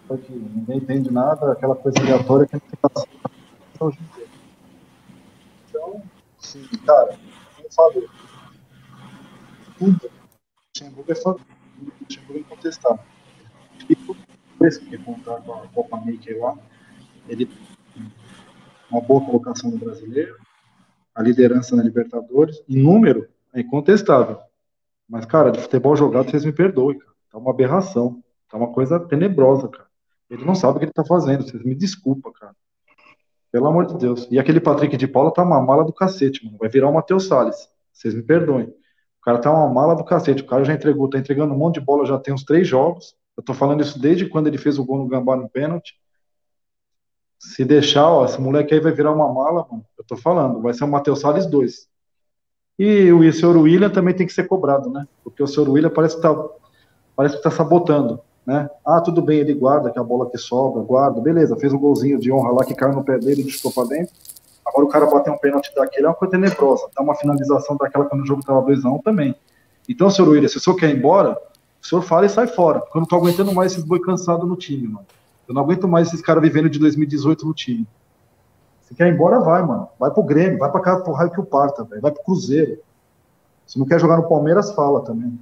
Só 0.08 0.16
que 0.16 0.32
ninguém 0.32 0.78
entende 0.78 1.12
nada, 1.12 1.52
aquela 1.52 1.76
coisa 1.76 1.98
aleatória 2.00 2.46
que 2.46 2.54
não 2.54 2.60
tem 2.60 2.78
nada 2.82 3.08
hoje 3.80 3.98
em 4.00 4.16
dia. 4.16 4.26
Então, 5.68 6.02
sim, 6.40 6.66
cara, 6.84 7.16
como 7.54 7.66
eu 7.66 7.72
falei, 7.72 8.08
tudo 9.78 10.10
Luxemburgo 10.76 11.12
é 11.12 11.14
fantástico, 11.14 11.56
Luxemburgo 12.00 12.36
é 12.36 12.40
incontestável. 12.40 13.04
E 13.88 13.96
tudo 13.96 14.18
isso 14.62 14.80
que 14.80 14.98
contar 14.98 15.40
com 15.42 15.54
a 15.54 15.66
Copa 15.68 15.96
Maker 15.98 16.40
lá, 16.40 16.56
ele 17.28 17.46
tem 17.46 18.12
uma 18.90 19.00
boa 19.00 19.24
colocação 19.24 19.70
no 19.70 19.78
brasileiro, 19.78 20.36
a 21.14 21.22
liderança 21.22 21.76
na 21.76 21.82
Libertadores, 21.82 22.62
em 22.68 22.82
número, 22.82 23.28
é 23.52 23.60
incontestável. 23.60 24.38
Mas, 25.08 25.24
cara, 25.24 25.50
de 25.50 25.60
futebol 25.60 25.96
jogado, 25.96 26.30
vocês 26.30 26.44
me 26.44 26.52
perdoem, 26.52 26.98
cara. 26.98 27.15
Tá 27.36 27.40
uma 27.40 27.50
aberração. 27.50 28.24
Tá 28.48 28.56
uma 28.56 28.72
coisa 28.72 28.98
tenebrosa, 28.98 29.68
cara. 29.68 29.86
Ele 30.30 30.42
não 30.42 30.54
sabe 30.54 30.76
o 30.76 30.78
que 30.78 30.86
ele 30.86 30.92
tá 30.92 31.04
fazendo. 31.04 31.42
Vocês 31.42 31.62
me 31.62 31.74
desculpa, 31.74 32.32
cara. 32.32 32.56
Pelo 33.52 33.66
amor 33.66 33.84
de 33.84 33.98
Deus. 33.98 34.26
E 34.30 34.38
aquele 34.38 34.58
Patrick 34.58 34.96
de 34.96 35.06
Paula 35.06 35.30
tá 35.30 35.42
uma 35.42 35.60
mala 35.60 35.84
do 35.84 35.92
cacete, 35.92 36.42
mano. 36.42 36.56
Vai 36.56 36.70
virar 36.70 36.88
o 36.88 36.94
Matheus 36.94 37.26
Salles. 37.26 37.68
Vocês 37.92 38.14
me 38.14 38.22
perdoem. 38.22 38.68
O 38.68 39.22
cara 39.22 39.38
tá 39.38 39.52
uma 39.52 39.68
mala 39.68 39.94
do 39.94 40.02
cacete. 40.02 40.42
O 40.42 40.46
cara 40.46 40.64
já 40.64 40.72
entregou, 40.72 41.10
tá 41.10 41.18
entregando 41.18 41.52
um 41.52 41.58
monte 41.58 41.74
de 41.74 41.82
bola, 41.82 42.06
já 42.06 42.18
tem 42.18 42.32
uns 42.32 42.42
três 42.42 42.66
jogos. 42.66 43.14
Eu 43.36 43.42
tô 43.42 43.52
falando 43.52 43.82
isso 43.82 44.00
desde 44.00 44.26
quando 44.26 44.46
ele 44.46 44.56
fez 44.56 44.78
o 44.78 44.84
gol 44.84 44.96
no 44.96 45.06
Gambá 45.06 45.36
no 45.36 45.46
pênalti. 45.46 45.92
Se 47.38 47.66
deixar, 47.66 48.10
ó, 48.10 48.24
esse 48.24 48.40
moleque 48.40 48.72
aí 48.72 48.80
vai 48.80 48.92
virar 48.92 49.12
uma 49.12 49.30
mala, 49.30 49.66
mano. 49.70 49.84
Eu 49.98 50.04
tô 50.04 50.16
falando, 50.16 50.62
vai 50.62 50.72
ser 50.72 50.84
o 50.84 50.88
Matheus 50.88 51.20
Salles 51.20 51.44
2. 51.44 51.86
E 52.78 53.12
o 53.12 53.30
senhor 53.30 53.58
William 53.58 53.90
também 53.90 54.14
tem 54.14 54.26
que 54.26 54.32
ser 54.32 54.44
cobrado, 54.44 54.88
né? 54.88 55.06
Porque 55.22 55.42
o 55.42 55.46
senhor 55.46 55.68
William 55.68 55.90
parece 55.90 56.16
que 56.16 56.22
tá, 56.22 56.34
parece 57.16 57.36
que 57.36 57.42
tá 57.42 57.50
sabotando, 57.50 58.20
né? 58.44 58.68
Ah, 58.84 59.00
tudo 59.00 59.22
bem, 59.22 59.38
ele 59.38 59.54
guarda, 59.54 59.90
que 59.90 59.98
a 59.98 60.04
bola 60.04 60.30
que 60.30 60.38
sobra, 60.38 60.82
guarda, 60.82 61.20
beleza, 61.20 61.56
fez 61.56 61.72
um 61.72 61.78
golzinho 61.78 62.18
de 62.18 62.30
honra 62.30 62.52
lá 62.52 62.64
que 62.64 62.74
caiu 62.74 62.92
no 62.92 63.02
pé 63.02 63.18
dele 63.18 63.42
e 63.42 63.50
chutou 63.50 63.72
pra 63.72 63.84
dentro. 63.84 64.14
Agora 64.66 64.84
o 64.84 64.88
cara 64.88 65.06
bater 65.06 65.32
um 65.32 65.38
pênalti 65.38 65.72
daquele 65.74 66.06
é 66.06 66.08
uma 66.08 66.14
coisa 66.14 66.32
tenebrosa. 66.32 66.88
Dá 66.94 67.02
uma 67.02 67.14
finalização 67.14 67.76
daquela 67.76 68.04
quando 68.04 68.22
o 68.22 68.26
jogo 68.26 68.42
tava 68.44 68.62
2x1 68.62 69.02
também. 69.02 69.34
Então, 69.88 70.10
senhor 70.10 70.28
William, 70.28 70.48
se 70.48 70.56
o 70.56 70.60
senhor 70.60 70.76
quer 70.76 70.90
ir 70.90 70.96
embora, 70.96 71.38
o 71.80 71.86
senhor 71.86 72.02
fala 72.02 72.26
e 72.26 72.28
sai 72.28 72.48
fora. 72.48 72.80
Porque 72.80 72.98
eu 72.98 73.00
não 73.00 73.08
tô 73.08 73.16
aguentando 73.16 73.54
mais 73.54 73.72
esses 73.72 73.84
boi 73.84 74.00
cansados 74.00 74.46
no 74.46 74.56
time, 74.56 74.88
mano. 74.88 75.06
Eu 75.48 75.54
não 75.54 75.62
aguento 75.62 75.86
mais 75.86 76.08
esses 76.08 76.20
caras 76.20 76.42
vivendo 76.42 76.68
de 76.68 76.80
2018 76.80 77.46
no 77.46 77.54
time. 77.54 77.86
Se 78.82 78.94
quer 78.94 79.06
ir 79.06 79.14
embora, 79.14 79.38
vai, 79.38 79.62
mano. 79.62 79.88
Vai 79.98 80.10
pro 80.10 80.22
Grêmio, 80.24 80.58
vai 80.58 80.70
pra 80.70 80.80
casa 80.80 81.02
pro 81.02 81.12
raio 81.12 81.30
que 81.30 81.40
o 81.40 81.44
parta, 81.44 81.84
velho. 81.84 82.02
Vai 82.02 82.10
pro 82.10 82.24
Cruzeiro. 82.24 82.78
Se 83.66 83.78
não 83.78 83.86
quer 83.86 84.00
jogar 84.00 84.16
no 84.16 84.28
Palmeiras, 84.28 84.72
fala 84.72 85.02
também. 85.02 85.38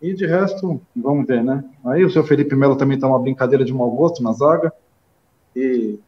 E 0.00 0.14
de 0.14 0.26
resto, 0.26 0.80
vamos 0.94 1.26
ver, 1.26 1.42
né? 1.42 1.64
Aí 1.84 2.04
o 2.04 2.10
seu 2.10 2.22
Felipe 2.24 2.54
Melo 2.54 2.76
também 2.76 2.98
tá 2.98 3.06
uma 3.06 3.18
brincadeira 3.18 3.64
de 3.64 3.72
mau 3.72 3.90
gosto 3.90 4.22
na 4.22 4.32
zaga. 4.32 4.72
E. 5.54 5.98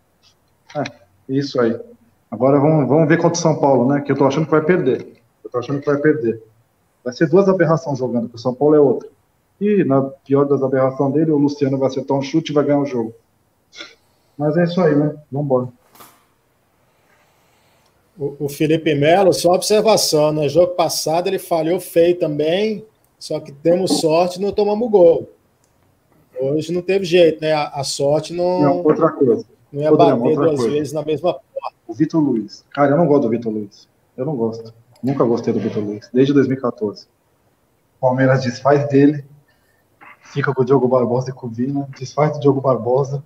É, 0.77 0.85
isso 1.29 1.61
aí. 1.61 1.79
Agora 2.31 2.61
vamos, 2.61 2.89
vamos 2.89 3.09
ver 3.09 3.17
contra 3.17 3.39
o 3.39 3.43
São 3.43 3.59
Paulo, 3.59 3.93
né? 3.93 4.01
Que 4.01 4.13
eu 4.13 4.17
tô 4.17 4.25
achando 4.25 4.45
que 4.45 4.53
vai 4.53 4.63
perder. 4.63 5.21
Eu 5.43 5.51
tô 5.51 5.59
achando 5.59 5.81
que 5.81 5.87
vai 5.87 5.99
perder. 5.99 6.41
Vai 7.03 7.13
ser 7.13 7.29
duas 7.29 7.49
aberrações 7.49 7.99
jogando, 7.99 8.23
porque 8.23 8.37
o 8.37 8.41
São 8.41 8.55
Paulo 8.55 8.75
é 8.77 8.81
outra. 8.81 9.09
E 9.61 9.83
na 9.85 10.03
pior 10.03 10.45
das 10.45 10.63
aberrações 10.63 11.13
dele, 11.13 11.33
o 11.33 11.39
Luciano 11.39 11.77
vai 11.77 11.89
acertar 11.89 12.17
um 12.17 12.23
chute 12.23 12.53
e 12.53 12.55
vai 12.55 12.65
ganhar 12.65 12.81
o 12.81 12.87
jogo. 12.87 13.13
Mas 14.39 14.57
é 14.57 14.65
isso 14.65 14.81
aí, 14.81 14.95
né? 14.95 15.15
Vamos 15.31 15.47
embora. 15.47 15.69
O, 18.39 18.51
Felipe 18.51 18.95
Melo, 18.95 19.33
só 19.33 19.55
observação, 19.55 20.31
né? 20.31 20.47
jogo 20.47 20.75
passado 20.75 21.27
ele 21.27 21.39
falhou 21.39 21.81
feio 21.81 22.19
também, 22.19 22.85
só 23.21 23.39
que 23.39 23.53
temos 23.53 24.01
sorte 24.01 24.39
e 24.39 24.43
não 24.43 24.51
tomamos 24.51 24.91
gol. 24.91 25.31
Hoje 26.41 26.73
não 26.73 26.81
teve 26.81 27.05
jeito, 27.05 27.41
né? 27.43 27.53
A, 27.53 27.69
a 27.69 27.85
sorte 27.85 28.33
não. 28.33 28.63
Não, 28.63 28.83
outra 28.83 29.11
coisa. 29.11 29.45
Não 29.71 29.83
ia 29.83 29.95
bater 29.95 30.35
duas 30.35 30.57
coisa. 30.57 30.71
vezes 30.71 30.93
na 30.95 31.05
mesma 31.05 31.35
porta. 31.35 31.77
O 31.87 31.93
Vitor 31.93 32.21
Luiz. 32.21 32.65
Cara, 32.71 32.93
eu 32.93 32.97
não 32.97 33.07
gosto 33.07 33.23
do 33.25 33.29
Vitor 33.29 33.53
Luiz. 33.53 33.87
Eu 34.17 34.25
não 34.25 34.35
gosto. 34.35 34.73
Nunca 35.03 35.23
gostei 35.25 35.53
do 35.53 35.61
Vitor 35.61 35.83
Luiz, 35.83 36.09
desde 36.13 36.33
2014. 36.33 37.05
O 37.05 38.01
Palmeiras 38.01 38.43
desfaz 38.43 38.89
dele, 38.89 39.25
fica 40.23 40.55
com 40.55 40.63
o 40.63 40.65
Diogo 40.65 40.89
Barbosa 40.89 41.31
e 41.31 41.33
com 41.33 41.47
o 41.47 41.51
Vina, 41.51 41.89
desfaz 41.99 42.33
do 42.33 42.41
Diogo 42.41 42.61
Barbosa, 42.61 43.23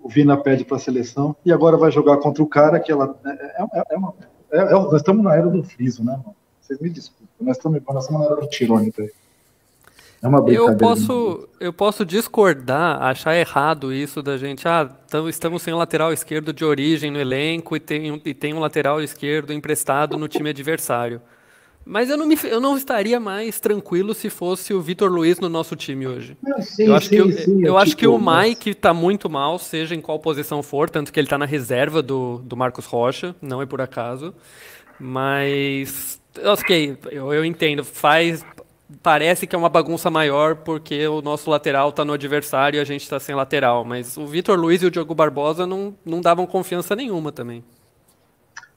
o 0.00 0.08
Vina 0.08 0.36
pede 0.36 0.64
para 0.64 0.76
a 0.76 0.80
seleção 0.80 1.34
e 1.44 1.52
agora 1.52 1.76
vai 1.76 1.90
jogar 1.90 2.18
contra 2.18 2.42
o 2.42 2.46
cara 2.46 2.80
que 2.80 2.92
ela. 2.92 3.18
É, 3.24 3.30
é, 3.30 3.84
é 3.90 3.96
uma, 3.96 4.14
é, 4.50 4.58
é 4.58 4.70
nós 4.70 4.94
estamos 4.94 5.24
na 5.24 5.34
era 5.34 5.48
do 5.48 5.62
friso, 5.62 6.04
né, 6.04 6.12
mano? 6.12 6.36
Vocês 6.60 6.78
me 6.80 6.90
desculpem, 6.90 7.28
nós 7.40 7.56
estamos, 7.56 7.80
nós 7.86 8.04
estamos 8.04 8.22
na 8.22 8.32
era 8.32 8.40
do 8.40 8.48
tirone, 8.48 8.90
velho. 8.90 9.12
É 10.22 10.28
uma 10.28 10.42
eu 10.50 10.76
posso, 10.76 11.48
eu 11.60 11.72
posso 11.72 12.04
discordar, 12.04 13.02
achar 13.02 13.36
errado 13.36 13.92
isso 13.92 14.22
da 14.22 14.36
gente. 14.36 14.66
Ah, 14.66 14.88
tamo, 15.08 15.28
estamos 15.28 15.62
sem 15.62 15.74
um 15.74 15.76
lateral 15.76 16.12
esquerdo 16.12 16.52
de 16.52 16.64
origem 16.64 17.10
no 17.10 17.18
elenco 17.18 17.76
e 17.76 17.80
tem, 17.80 18.20
e 18.24 18.34
tem 18.34 18.54
um 18.54 18.58
lateral 18.58 19.02
esquerdo 19.02 19.52
emprestado 19.52 20.16
no 20.16 20.26
time 20.26 20.50
adversário. 20.50 21.20
Mas 21.88 22.10
eu 22.10 22.16
não, 22.16 22.26
me, 22.26 22.36
eu 22.42 22.60
não 22.60 22.76
estaria 22.76 23.20
mais 23.20 23.60
tranquilo 23.60 24.12
se 24.12 24.28
fosse 24.28 24.74
o 24.74 24.80
Vitor 24.80 25.08
Luiz 25.08 25.38
no 25.38 25.48
nosso 25.48 25.76
time 25.76 26.04
hoje. 26.04 26.36
Sim, 26.60 26.86
eu 26.86 26.96
acho 26.96 27.08
sim, 27.08 27.14
que, 27.14 27.20
eu, 27.20 27.32
sim, 27.32 27.64
eu 27.64 27.78
acho 27.78 27.96
que 27.96 28.06
o 28.08 28.18
Mike 28.18 28.70
está 28.70 28.92
muito 28.92 29.30
mal, 29.30 29.56
seja 29.56 29.94
em 29.94 30.00
qual 30.00 30.18
posição 30.18 30.64
for, 30.64 30.90
tanto 30.90 31.12
que 31.12 31.20
ele 31.20 31.26
está 31.26 31.38
na 31.38 31.46
reserva 31.46 32.02
do, 32.02 32.38
do 32.38 32.56
Marcos 32.56 32.86
Rocha, 32.86 33.36
não 33.40 33.62
é 33.62 33.66
por 33.66 33.80
acaso. 33.80 34.34
Mas, 34.98 36.20
ok, 36.44 36.98
eu, 37.12 37.32
eu 37.32 37.44
entendo, 37.44 37.84
faz. 37.84 38.44
Parece 39.02 39.46
que 39.46 39.56
é 39.56 39.58
uma 39.58 39.68
bagunça 39.68 40.08
maior 40.10 40.56
porque 40.56 41.08
o 41.08 41.20
nosso 41.20 41.50
lateral 41.50 41.88
está 41.88 42.04
no 42.04 42.12
adversário 42.12 42.78
e 42.78 42.80
a 42.80 42.84
gente 42.84 43.02
está 43.02 43.18
sem 43.18 43.34
lateral. 43.34 43.84
Mas 43.84 44.16
o 44.16 44.26
Vitor 44.26 44.58
Luiz 44.58 44.82
e 44.82 44.86
o 44.86 44.90
Diogo 44.90 45.14
Barbosa 45.14 45.66
não, 45.66 45.94
não 46.04 46.20
davam 46.20 46.46
confiança 46.46 46.94
nenhuma 46.94 47.32
também. 47.32 47.64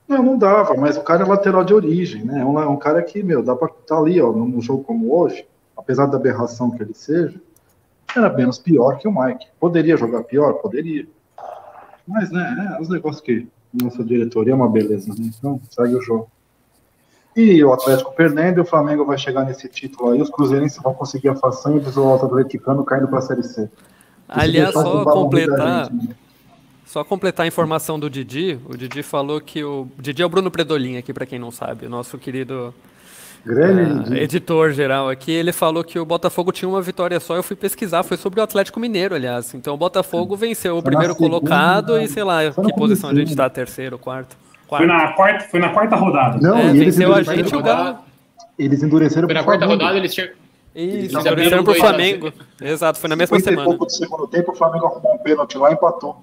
Não, 0.08 0.24
não 0.24 0.38
dava, 0.40 0.74
mas 0.74 0.98
o 0.98 1.04
cara 1.04 1.24
é 1.24 1.28
lateral 1.28 1.64
de 1.64 1.72
origem, 1.72 2.24
né? 2.24 2.42
É 2.42 2.46
um, 2.46 2.60
é 2.60 2.68
um 2.68 2.78
cara 2.78 3.04
que, 3.04 3.22
meu, 3.22 3.44
dá 3.44 3.56
pra 3.56 3.68
estar 3.68 3.96
tá 3.96 3.98
ali, 3.98 4.20
ó, 4.20 4.32
num 4.32 4.60
jogo 4.60 4.84
como 4.84 5.16
hoje, 5.16 5.46
apesar 5.78 6.08
da 6.08 6.18
aberração 6.18 6.72
que 6.72 6.82
ele 6.82 6.96
seja, 6.96 7.40
era 8.16 8.34
menos 8.34 8.58
pior 8.58 8.98
que 8.98 9.08
o 9.08 9.12
Mike. 9.12 9.46
Poderia 9.60 9.96
jogar 9.96 10.24
pior? 10.24 10.54
Poderia. 10.54 11.08
Mas, 12.08 12.32
né, 12.32 12.76
é, 12.76 12.82
os 12.82 12.90
negócios 12.90 13.22
que 13.22 13.48
nossa 13.72 14.04
diretoria 14.04 14.54
é 14.54 14.56
uma 14.56 14.68
beleza, 14.68 15.10
né? 15.10 15.30
Então, 15.38 15.62
segue 15.70 15.96
o 15.96 16.02
jogo. 16.02 16.28
E 17.36 17.64
o 17.64 17.72
Atlético 17.72 18.14
perdendo, 18.14 18.58
e 18.58 18.62
o 18.62 18.66
Flamengo 18.66 19.06
vai 19.06 19.18
chegar 19.18 19.46
nesse 19.46 19.70
título 19.70 20.12
aí, 20.12 20.22
os 20.22 20.30
cruzeirenses 20.30 20.82
vão 20.82 20.94
conseguir 20.94 21.30
a 21.30 21.36
façanha 21.36 21.82
e 21.82 22.00
o 22.00 22.14
atleticano 22.14 22.84
caindo 22.84 23.08
para 23.08 23.20
a 23.20 23.22
Série 23.22 23.44
C. 23.44 23.70
Aliás, 24.28 24.74
só 24.74 25.04
completar, 25.06 25.86
gente, 25.86 26.08
né? 26.08 26.16
Só 26.90 27.04
completar 27.04 27.44
a 27.44 27.48
informação 27.48 28.00
do 28.00 28.10
Didi, 28.10 28.60
o 28.68 28.76
Didi 28.76 29.04
falou 29.04 29.40
que 29.40 29.64
o. 29.64 29.88
o 29.98 30.02
Didi 30.02 30.24
é 30.24 30.26
o 30.26 30.30
Bruno 30.30 30.50
Predolin 30.50 30.98
aqui, 30.98 31.14
para 31.14 31.26
quem 31.26 31.38
não 31.38 31.52
sabe, 31.52 31.86
o 31.86 31.90
nosso 31.90 32.18
querido 32.18 32.74
uh, 33.46 34.14
editor 34.16 34.72
geral 34.72 35.08
aqui. 35.08 35.32
Ele 35.32 35.52
falou 35.52 35.84
que 35.84 36.00
o 36.00 36.06
Botafogo 36.06 36.52
tinha 36.52 36.68
uma 36.68 36.82
vitória 36.82 37.20
só. 37.20 37.36
Eu 37.36 37.44
fui 37.44 37.56
pesquisar, 37.56 38.02
foi 38.02 38.18
sobre 38.18 38.40
o 38.40 38.44
Atlético 38.44 38.80
Mineiro, 38.80 39.14
aliás. 39.14 39.54
Então 39.54 39.76
o 39.76 39.78
Botafogo 39.78 40.36
venceu 40.36 40.80
o 40.80 40.84
primeiro 40.84 41.16
colocado 41.16 42.00
e 42.02 42.08
sei 42.08 42.24
lá, 42.24 42.40
que 42.50 42.74
posição 42.74 43.12
a 43.12 43.14
gente 43.14 43.30
está, 43.30 43.48
terceiro, 43.48 44.00
quarto. 44.00 44.36
Quarto. 44.70 44.88
Foi, 44.88 44.88
na 44.88 45.12
quarta, 45.14 45.46
foi 45.46 45.60
na 45.60 45.70
quarta 45.70 45.96
rodada. 45.96 46.40
Não, 46.40 46.58
é, 46.58 46.72
venceu 46.72 47.14
a 47.14 47.24
gente 47.24 47.56
o 47.56 47.62
Galo. 47.62 47.98
Eles 48.58 48.84
endureceram 48.84 49.28
Foi 49.28 49.34
na 49.34 49.44
quarta 49.44 49.66
rodada, 49.66 49.98
eles 49.98 50.14
tinham. 50.14 50.30
Isso, 50.76 51.18
eles 51.18 51.26
endureceram 51.26 51.64
pro 51.64 51.74
Flamengo. 51.74 52.32
Exato, 52.62 53.00
foi 53.00 53.10
na 53.10 53.16
mesma 53.16 53.40
semana. 53.40 53.64
pouco 53.64 53.86
do 53.86 53.92
segundo 53.92 54.28
tempo, 54.28 54.52
o 54.52 54.56
Flamengo 54.56 54.86
arrumou 54.86 55.16
um 55.16 55.18
pênalti 55.18 55.58
lá 55.58 55.72
e 55.72 55.74
empatou. 55.74 56.22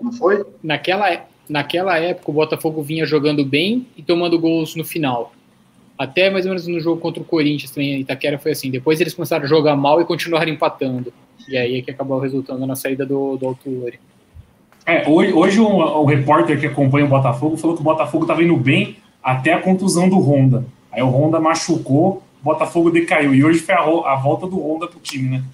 Não 0.00 0.12
foi? 0.12 0.44
Naquela, 0.62 1.24
naquela 1.48 1.98
época, 1.98 2.30
o 2.30 2.34
Botafogo 2.34 2.82
vinha 2.82 3.04
jogando 3.04 3.44
bem 3.44 3.86
e 3.96 4.02
tomando 4.02 4.38
gols 4.38 4.76
no 4.76 4.84
final. 4.84 5.32
Até 5.98 6.30
mais 6.30 6.46
ou 6.46 6.50
menos 6.50 6.66
no 6.66 6.80
jogo 6.80 7.00
contra 7.00 7.20
o 7.20 7.24
Corinthians, 7.26 7.76
em 7.76 8.00
Itaquera, 8.00 8.38
foi 8.38 8.52
assim. 8.52 8.70
Depois 8.70 9.00
eles 9.00 9.12
começaram 9.12 9.44
a 9.44 9.48
jogar 9.48 9.76
mal 9.76 10.00
e 10.00 10.04
continuaram 10.04 10.50
empatando. 10.50 11.12
E 11.48 11.56
aí 11.56 11.78
é 11.78 11.82
que 11.82 11.90
acabou 11.90 12.18
resultando 12.18 12.66
na 12.66 12.76
saída 12.76 13.04
do, 13.04 13.36
do 13.36 13.46
Altuori. 13.46 13.98
É, 14.86 15.08
hoje, 15.08 15.32
hoje 15.32 15.60
o, 15.60 15.66
o, 15.66 16.04
repórter 16.04 16.58
que 16.58 16.66
acompanha 16.66 17.04
o 17.04 17.08
Botafogo 17.08 17.56
falou 17.56 17.76
que 17.76 17.82
o 17.82 17.84
Botafogo 17.84 18.24
estava 18.24 18.42
indo 18.42 18.56
bem 18.56 18.96
até 19.22 19.52
a 19.52 19.60
contusão 19.60 20.08
do 20.08 20.18
Honda. 20.18 20.64
Aí 20.90 21.02
o 21.02 21.08
Honda 21.08 21.38
machucou, 21.38 22.22
o 22.40 22.44
Botafogo 22.44 22.90
decaiu. 22.90 23.34
E 23.34 23.44
hoje 23.44 23.60
foi 23.60 23.74
a, 23.74 23.80
a 23.80 24.16
volta 24.16 24.46
do 24.46 24.58
Honda 24.58 24.86
pro 24.86 24.98
time, 25.00 25.38
né? 25.38 25.44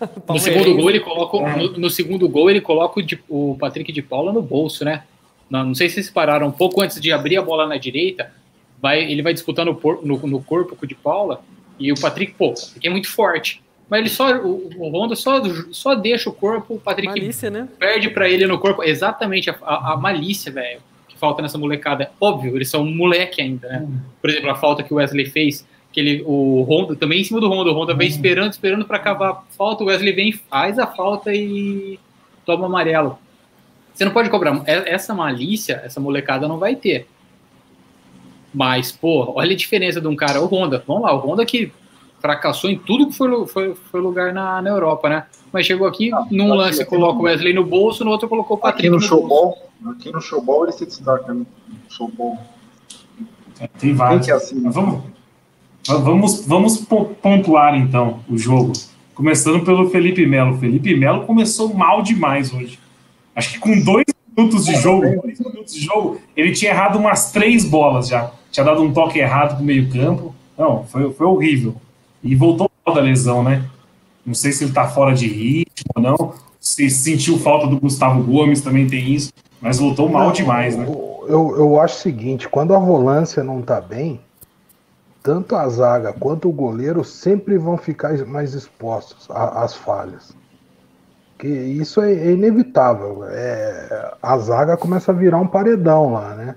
No 0.28 0.38
segundo 0.38 0.74
gol 0.74 0.90
ele 0.90 1.00
coloca 1.00 1.38
é. 1.38 1.56
no, 1.56 1.78
no, 1.78 1.90
segundo 1.90 2.28
gol 2.28 2.50
ele 2.50 2.60
coloca 2.60 3.00
o, 3.28 3.52
o, 3.52 3.56
Patrick 3.58 3.90
de 3.92 4.02
Paula 4.02 4.30
no 4.30 4.42
bolso, 4.42 4.84
né? 4.84 5.04
Não, 5.48 5.64
não, 5.64 5.74
sei 5.74 5.88
se 5.88 5.94
vocês 5.94 6.10
pararam 6.10 6.48
um 6.48 6.52
pouco 6.52 6.82
antes 6.82 7.00
de 7.00 7.10
abrir 7.12 7.38
a 7.38 7.42
bola 7.42 7.66
na 7.66 7.78
direita, 7.78 8.30
vai 8.80 9.10
ele 9.10 9.22
vai 9.22 9.32
disputando 9.32 9.78
no, 10.02 10.18
no, 10.18 10.42
corpo 10.42 10.76
com 10.76 10.84
o 10.84 10.88
de 10.88 10.94
Paula 10.94 11.40
e 11.78 11.92
o 11.92 11.98
Patrick, 11.98 12.34
pô, 12.34 12.52
é 12.82 12.90
muito 12.90 13.08
forte. 13.08 13.62
Mas 13.88 14.00
ele 14.00 14.08
só 14.08 14.36
o, 14.38 14.70
o 14.76 14.88
Honda 14.88 15.14
só 15.14 15.40
só 15.70 15.94
deixa 15.94 16.28
o 16.28 16.32
corpo, 16.32 16.74
o 16.74 16.80
Patrick 16.80 17.08
malícia, 17.08 17.50
né? 17.50 17.68
perde 17.78 18.10
para 18.10 18.28
ele 18.28 18.46
no 18.46 18.58
corpo. 18.58 18.82
Exatamente 18.82 19.48
a, 19.48 19.56
a, 19.62 19.92
a 19.92 19.96
malícia, 19.96 20.50
velho, 20.50 20.80
que 21.08 21.16
falta 21.16 21.40
nessa 21.40 21.56
molecada. 21.56 22.10
Óbvio, 22.20 22.56
eles 22.56 22.68
são 22.68 22.82
um 22.82 22.94
moleque 22.94 23.40
ainda, 23.40 23.68
né? 23.68 23.86
Hum. 23.88 23.98
Por 24.20 24.30
exemplo, 24.30 24.50
a 24.50 24.56
falta 24.56 24.82
que 24.82 24.92
o 24.92 24.96
Wesley 24.96 25.26
fez 25.26 25.64
que 25.96 26.00
ele, 26.00 26.22
o 26.26 26.62
Honda 26.68 26.94
também 26.94 27.22
em 27.22 27.24
cima 27.24 27.40
do 27.40 27.48
Honda, 27.48 27.70
o 27.70 27.74
Honda 27.74 27.94
vem 27.94 28.06
esperando, 28.06 28.52
esperando 28.52 28.84
para 28.84 28.98
acabar 28.98 29.30
a 29.30 29.42
falta, 29.56 29.82
o 29.82 29.86
Wesley 29.86 30.12
vem, 30.12 30.30
faz 30.30 30.78
a 30.78 30.86
falta 30.86 31.34
e 31.34 31.98
toma 32.44 32.66
amarelo. 32.66 33.18
Você 33.94 34.04
não 34.04 34.12
pode 34.12 34.28
cobrar. 34.28 34.62
Essa 34.66 35.14
malícia, 35.14 35.80
essa 35.82 35.98
molecada 35.98 36.46
não 36.46 36.58
vai 36.58 36.76
ter. 36.76 37.06
Mas, 38.52 38.92
pô, 38.92 39.32
olha 39.36 39.54
a 39.54 39.56
diferença 39.56 39.98
de 39.98 40.06
um 40.06 40.14
cara, 40.14 40.42
o 40.42 40.44
Honda. 40.44 40.84
Vamos 40.86 41.04
lá, 41.04 41.14
o 41.14 41.18
Honda 41.18 41.46
que 41.46 41.72
fracassou 42.26 42.68
em 42.68 42.76
tudo 42.76 43.06
que 43.06 43.12
foi, 43.14 43.46
foi, 43.46 43.74
foi 43.74 44.00
lugar 44.00 44.32
na, 44.32 44.60
na 44.60 44.70
Europa, 44.70 45.08
né? 45.08 45.24
Mas 45.52 45.64
chegou 45.64 45.86
aqui, 45.86 46.12
ah, 46.12 46.26
num 46.30 46.52
lance 46.52 46.84
coloca 46.84 47.20
o 47.20 47.22
Wesley 47.22 47.54
no 47.54 47.64
bolso, 47.64 48.04
no 48.04 48.10
outro 48.10 48.28
colocou 48.28 48.56
o 48.56 48.60
Patrick. 48.60 48.88
Aqui 48.88 48.90
no, 48.90 48.96
no 48.96 49.02
showball, 49.02 49.56
aqui 49.90 50.12
no 50.12 50.20
showball 50.20 50.64
ele 50.64 50.72
se 50.72 50.84
destaca, 50.84 51.32
né? 51.32 51.46
No 51.68 51.94
showball. 51.94 52.36
É, 53.60 53.68
tem 53.68 53.94
vários. 53.94 54.28
É 54.28 54.32
assim, 54.32 54.60
vamos, 54.68 55.04
vamos, 55.86 56.46
vamos 56.46 56.84
pontuar 57.22 57.76
então 57.76 58.20
o 58.28 58.36
jogo. 58.36 58.72
Começando 59.14 59.64
pelo 59.64 59.88
Felipe 59.88 60.26
Melo. 60.26 60.58
Felipe 60.58 60.94
Melo 60.96 61.24
começou 61.24 61.72
mal 61.72 62.02
demais 62.02 62.52
hoje. 62.52 62.78
Acho 63.34 63.52
que 63.52 63.58
com 63.60 63.80
dois 63.80 64.04
minutos 64.36 64.66
de 64.66 64.74
jogo, 64.74 65.22
dois 65.22 65.38
minutos 65.38 65.72
de 65.72 65.80
jogo, 65.80 66.20
ele 66.36 66.52
tinha 66.52 66.72
errado 66.72 66.98
umas 66.98 67.30
três 67.30 67.64
bolas 67.64 68.08
já. 68.08 68.32
Tinha 68.50 68.64
dado 68.64 68.82
um 68.82 68.92
toque 68.92 69.18
errado 69.18 69.56
pro 69.56 69.64
meio-campo. 69.64 70.34
Não, 70.58 70.84
foi, 70.84 71.10
foi 71.12 71.26
horrível. 71.26 71.76
E 72.26 72.34
voltou 72.34 72.70
da 72.84 73.00
lesão, 73.00 73.42
né? 73.42 73.64
Não 74.24 74.34
sei 74.34 74.52
se 74.52 74.64
ele 74.64 74.72
tá 74.72 74.88
fora 74.88 75.14
de 75.14 75.28
ritmo 75.28 75.90
ou 75.94 76.02
não. 76.02 76.34
Se 76.60 76.90
sentiu 76.90 77.38
falta 77.38 77.68
do 77.68 77.80
Gustavo 77.80 78.22
Gomes, 78.24 78.60
também 78.60 78.88
tem 78.88 79.12
isso. 79.12 79.32
Mas 79.60 79.78
voltou 79.78 80.08
mal 80.08 80.26
não, 80.26 80.32
demais, 80.32 80.76
né? 80.76 80.84
Eu, 80.84 81.54
eu 81.56 81.80
acho 81.80 81.96
o 81.96 82.00
seguinte: 82.00 82.48
quando 82.48 82.74
a 82.74 82.78
volância 82.78 83.44
não 83.44 83.62
tá 83.62 83.80
bem, 83.80 84.20
tanto 85.22 85.54
a 85.54 85.68
zaga 85.68 86.12
quanto 86.12 86.48
o 86.48 86.52
goleiro 86.52 87.04
sempre 87.04 87.56
vão 87.56 87.76
ficar 87.76 88.16
mais 88.26 88.54
expostos 88.54 89.28
às 89.30 89.74
falhas. 89.74 90.36
Que 91.38 91.48
isso 91.48 92.00
é, 92.00 92.12
é 92.12 92.32
inevitável. 92.32 93.24
É, 93.28 94.14
a 94.22 94.38
zaga 94.38 94.76
começa 94.76 95.12
a 95.12 95.14
virar 95.14 95.38
um 95.38 95.46
paredão 95.46 96.12
lá, 96.12 96.34
né? 96.34 96.56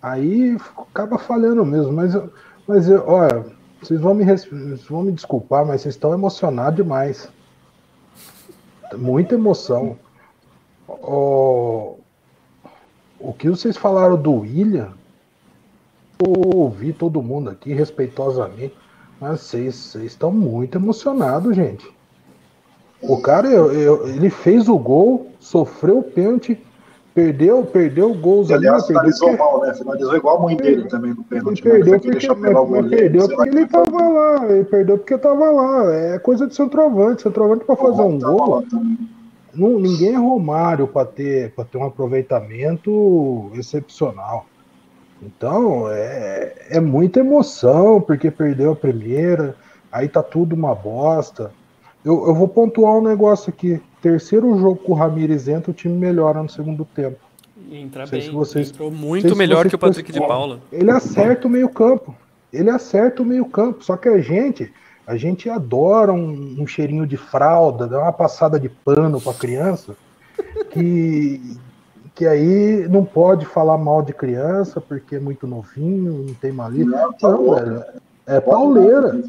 Aí 0.00 0.56
acaba 0.76 1.18
falhando 1.18 1.64
mesmo. 1.64 1.92
Mas, 1.92 2.14
mas 2.66 2.90
olha, 2.90 3.44
vocês 3.86 4.00
vão 4.00 4.14
me, 4.14 4.24
vocês 4.24 4.84
vão 4.84 5.02
me 5.02 5.12
desculpar, 5.12 5.64
mas 5.64 5.82
vocês 5.82 5.94
estão 5.94 6.12
emocionados 6.12 6.76
demais. 6.76 7.28
Muita 8.96 9.34
emoção. 9.34 9.98
O, 10.86 11.98
o 13.18 13.32
que 13.32 13.48
vocês 13.48 13.76
falaram 13.76 14.20
do 14.20 14.32
William 14.40 14.92
eu 16.18 16.58
ouvi 16.58 16.92
todo 16.92 17.22
mundo 17.22 17.50
aqui 17.50 17.72
respeitosamente, 17.72 18.74
mas 19.20 19.40
vocês 19.40 19.94
estão 19.96 20.30
muito 20.30 20.78
emocionados, 20.78 21.56
gente. 21.56 21.86
O 23.02 23.20
cara, 23.20 23.48
eu, 23.48 23.72
eu, 23.72 24.08
ele 24.08 24.30
fez 24.30 24.68
o 24.68 24.78
gol, 24.78 25.30
sofreu 25.38 25.98
o 25.98 26.02
pênalti, 26.02 26.58
perdeu, 27.14 27.64
perdeu 27.64 28.12
gols 28.14 28.50
ali. 28.50 28.66
Aliás, 28.66 28.86
finalizou 28.86 29.28
perdeu, 29.28 29.44
mal, 29.44 29.60
né? 29.60 29.74
Finalizou 29.74 30.16
igual 30.16 30.38
a 30.38 30.42
mãe 30.42 30.56
dele 30.56 30.88
também 30.88 31.14
no 31.14 31.22
pênalti. 31.24 31.62
Ele 31.64 31.70
perdeu 31.70 31.92
né? 31.94 31.98
porque, 32.00 32.28
mas, 32.28 32.88
perdeu 32.88 33.28
porque 33.28 33.48
ele 33.50 33.66
tava 33.66 34.08
lá. 34.08 34.50
Ele 34.50 34.64
perdeu 34.64 34.98
porque 34.98 35.18
tava 35.18 35.50
lá. 35.50 35.94
É 35.94 36.18
coisa 36.18 36.46
de 36.46 36.54
centroavante. 36.54 37.22
Centroavante 37.22 37.64
para 37.64 37.76
fazer 37.76 38.02
um 38.02 38.18
gol. 38.18 38.64
Não, 39.54 39.78
ninguém 39.78 40.14
é 40.14 40.18
Romário 40.18 40.88
para 40.88 41.06
ter, 41.06 41.54
ter 41.70 41.78
um 41.78 41.84
aproveitamento 41.84 43.52
excepcional. 43.54 44.46
Então, 45.22 45.88
é, 45.88 46.54
é 46.70 46.80
muita 46.80 47.20
emoção, 47.20 48.00
porque 48.00 48.30
perdeu 48.30 48.72
a 48.72 48.76
primeira, 48.76 49.56
aí 49.90 50.08
tá 50.08 50.22
tudo 50.22 50.54
uma 50.54 50.74
bosta. 50.74 51.52
Eu, 52.04 52.26
eu 52.26 52.34
vou 52.34 52.46
pontuar 52.46 52.94
um 52.94 53.02
negócio 53.02 53.48
aqui. 53.50 53.80
Terceiro 54.02 54.58
jogo 54.58 54.76
com 54.76 54.92
o 54.92 54.94
Ramires 54.94 55.48
entra, 55.48 55.70
o 55.70 55.74
time 55.74 55.96
melhora 55.96 56.42
no 56.42 56.48
segundo 56.48 56.84
tempo. 56.84 57.16
Entra 57.70 58.06
bem, 58.06 58.20
se 58.20 58.30
vocês, 58.30 58.68
entrou 58.68 58.90
muito 58.90 59.34
melhor 59.34 59.66
que 59.68 59.74
o 59.74 59.78
Patrick 59.78 60.12
de 60.12 60.20
Paula. 60.20 60.60
Ele 60.70 60.90
acerta 60.90 61.46
o 61.46 61.50
meio 61.50 61.68
campo. 61.68 62.14
Ele 62.52 62.68
acerta 62.68 63.22
o 63.22 63.24
meio 63.24 63.46
campo. 63.46 63.82
Só 63.82 63.96
que 63.96 64.08
a 64.08 64.20
gente, 64.20 64.70
a 65.06 65.16
gente 65.16 65.48
adora 65.48 66.12
um, 66.12 66.56
um 66.58 66.66
cheirinho 66.66 67.06
de 67.06 67.16
fralda, 67.16 67.86
dá 67.86 68.00
uma 68.00 68.12
passada 68.12 68.60
de 68.60 68.68
pano 68.68 69.18
pra 69.18 69.32
criança, 69.32 69.96
que, 70.70 71.56
que 72.14 72.26
aí 72.26 72.86
não 72.88 73.04
pode 73.04 73.46
falar 73.46 73.78
mal 73.78 74.02
de 74.02 74.12
criança 74.12 74.80
porque 74.80 75.16
é 75.16 75.20
muito 75.20 75.46
novinho, 75.46 76.24
não 76.26 76.34
tem 76.34 76.52
malícia. 76.52 76.84
Não, 76.84 77.12
tá 77.14 77.28
não 77.30 77.54
velho. 77.54 77.84
É 78.26 78.40
pauleira. 78.40 79.22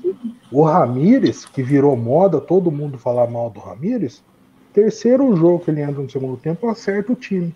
O 0.52 0.64
Ramires, 0.64 1.46
que 1.46 1.62
virou 1.62 1.96
moda, 1.98 2.40
todo 2.40 2.72
mundo 2.72 2.98
falar 2.98 3.28
mal 3.28 3.50
do 3.50 3.60
Ramires, 3.60 4.24
terceiro 4.74 5.36
jogo 5.36 5.60
que 5.60 5.72
ele 5.72 5.82
entra 5.82 6.02
no 6.02 6.10
segundo 6.10 6.38
tempo, 6.38 6.68
acerta 6.70 7.12
o 7.12 7.16
time. 7.16 7.54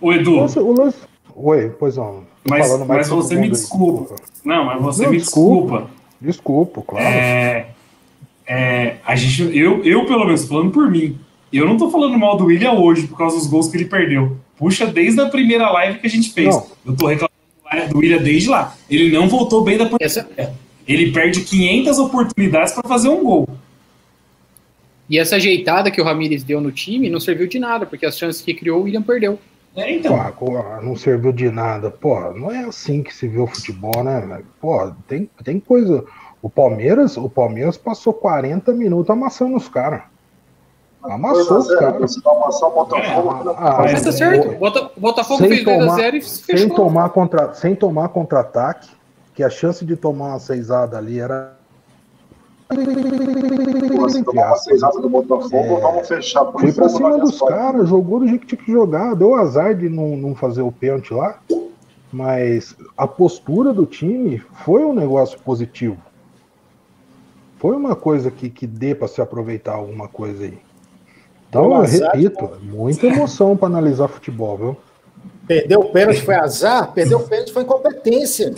O 0.00 0.12
Edu. 0.12 0.36
Nossa, 0.36 0.62
o 0.62 0.72
lance... 0.72 0.98
Oi, 1.34 1.68
pois 1.78 1.96
não. 1.96 2.22
Mas, 2.48 2.86
mas 2.86 3.08
você 3.08 3.34
me 3.34 3.50
desculpa. 3.50 4.14
Aí. 4.14 4.20
Não, 4.44 4.64
mas 4.64 4.80
você 4.80 5.04
não, 5.04 5.10
me 5.10 5.18
desculpa. 5.18 5.90
Desculpa, 6.18 6.82
claro. 6.82 7.04
É, 7.04 7.68
é, 8.46 8.96
a 9.04 9.14
gente, 9.16 9.56
eu, 9.56 9.84
eu, 9.84 10.06
pelo 10.06 10.24
menos, 10.24 10.46
falando 10.46 10.70
por 10.70 10.90
mim, 10.90 11.18
eu 11.52 11.66
não 11.66 11.76
tô 11.76 11.90
falando 11.90 12.18
mal 12.18 12.36
do 12.36 12.46
William 12.46 12.72
hoje 12.72 13.06
por 13.06 13.18
causa 13.18 13.36
dos 13.36 13.46
gols 13.46 13.68
que 13.68 13.76
ele 13.76 13.84
perdeu. 13.84 14.36
Puxa, 14.56 14.86
desde 14.86 15.20
a 15.20 15.28
primeira 15.28 15.70
live 15.70 15.98
que 15.98 16.06
a 16.06 16.10
gente 16.10 16.32
fez. 16.32 16.54
Não. 16.54 16.66
Eu 16.86 16.96
tô 16.96 17.06
reclamando 17.06 17.25
do 17.90 17.98
William 17.98 18.22
desde 18.22 18.48
lá. 18.48 18.74
Ele 18.88 19.10
não 19.10 19.28
voltou 19.28 19.62
bem 19.62 19.76
da 19.76 19.86
primeira. 19.86 20.04
Essa... 20.04 20.28
Ele 20.86 21.12
perde 21.12 21.40
500 21.42 21.98
oportunidades 21.98 22.72
para 22.72 22.88
fazer 22.88 23.08
um 23.08 23.24
gol. 23.24 23.48
E 25.08 25.18
essa 25.18 25.36
ajeitada 25.36 25.90
que 25.90 26.00
o 26.00 26.04
Ramires 26.04 26.42
deu 26.42 26.60
no 26.60 26.72
time 26.72 27.08
não 27.08 27.20
serviu 27.20 27.46
de 27.46 27.58
nada, 27.58 27.86
porque 27.86 28.06
as 28.06 28.18
chances 28.18 28.42
que 28.42 28.54
criou 28.54 28.80
o 28.80 28.82
William 28.84 29.02
perdeu. 29.02 29.38
É, 29.74 29.92
então. 29.92 30.18
Pô, 30.32 30.52
não 30.82 30.96
serviu 30.96 31.32
de 31.32 31.50
nada. 31.50 31.90
Pô, 31.90 32.32
não 32.32 32.50
é 32.50 32.64
assim 32.64 33.02
que 33.02 33.14
se 33.14 33.28
vê 33.28 33.38
o 33.38 33.46
futebol, 33.46 34.02
né? 34.02 34.42
Pô, 34.60 34.90
tem, 35.06 35.28
tem 35.44 35.60
coisa. 35.60 36.04
O 36.40 36.48
Palmeiras, 36.48 37.16
o 37.16 37.28
Palmeiras 37.28 37.76
passou 37.76 38.12
40 38.14 38.72
minutos 38.72 39.10
amassando 39.10 39.56
os 39.56 39.68
caras. 39.68 40.02
Amassou 41.10 41.58
os 41.58 41.74
caras. 41.76 42.20
Amassar 42.24 42.68
o 42.68 42.72
Botafogo. 42.72 43.54
Ah, 43.56 43.76
mas 43.82 44.02
tá 44.02 44.12
certo. 44.12 44.48
O 44.96 45.00
Botafogo 45.00 45.38
fez 45.46 45.64
2x0 45.64 46.14
e 46.14 46.20
fechou. 46.20 46.58
Sem 46.58 46.68
tomar, 46.68 47.08
contra, 47.10 47.54
sem 47.54 47.74
tomar 47.74 48.08
contra-ataque, 48.08 48.88
que 49.34 49.42
a 49.42 49.50
chance 49.50 49.84
de 49.84 49.96
tomar 49.96 50.28
uma 50.28 50.38
seisada 50.38 50.98
ali 50.98 51.20
era. 51.20 51.54
Se 54.08 54.24
tomar 54.24 54.46
uma 54.48 54.56
seisada 54.56 55.00
do 55.00 55.08
Botafogo, 55.08 55.56
é... 55.78 55.80
vamos 55.80 56.08
fechar. 56.08 56.44
Foi 56.52 56.72
pra 56.72 56.88
cima 56.88 57.18
dos 57.18 57.40
caras, 57.40 57.88
jogou 57.88 58.20
do 58.20 58.28
jeito 58.28 58.40
que 58.40 58.56
tinha 58.56 58.64
que 58.64 58.72
jogar. 58.72 59.14
Deu 59.14 59.34
azar 59.34 59.74
de 59.74 59.88
não, 59.88 60.16
não 60.16 60.34
fazer 60.34 60.62
o 60.62 60.72
pênalti 60.72 61.14
lá. 61.14 61.38
Mas 62.12 62.76
a 62.96 63.06
postura 63.06 63.72
do 63.72 63.84
time 63.84 64.38
foi 64.64 64.84
um 64.84 64.94
negócio 64.94 65.38
positivo. 65.40 65.98
Foi 67.58 67.74
uma 67.74 67.96
coisa 67.96 68.30
que, 68.30 68.48
que 68.48 68.66
dê 68.66 68.94
para 68.94 69.08
se 69.08 69.20
aproveitar 69.20 69.74
alguma 69.74 70.08
coisa 70.08 70.44
aí. 70.44 70.65
Então, 71.56 71.84
eu 71.84 72.10
repito, 72.12 72.50
muita 72.62 73.06
emoção 73.06 73.56
para 73.56 73.68
analisar 73.68 74.08
futebol, 74.08 74.56
viu? 74.56 74.76
Perdeu 75.46 75.80
o 75.80 75.92
pênalti 75.92 76.22
foi 76.22 76.34
azar, 76.34 76.92
perdeu 76.92 77.18
o 77.18 77.28
pênalti 77.28 77.52
foi 77.52 77.62
incompetência. 77.62 78.54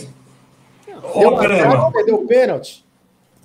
Ô, 1.13 1.31
drama. 1.31 1.91
perdeu 1.91 2.15
o 2.15 2.27
pênalti. 2.27 2.85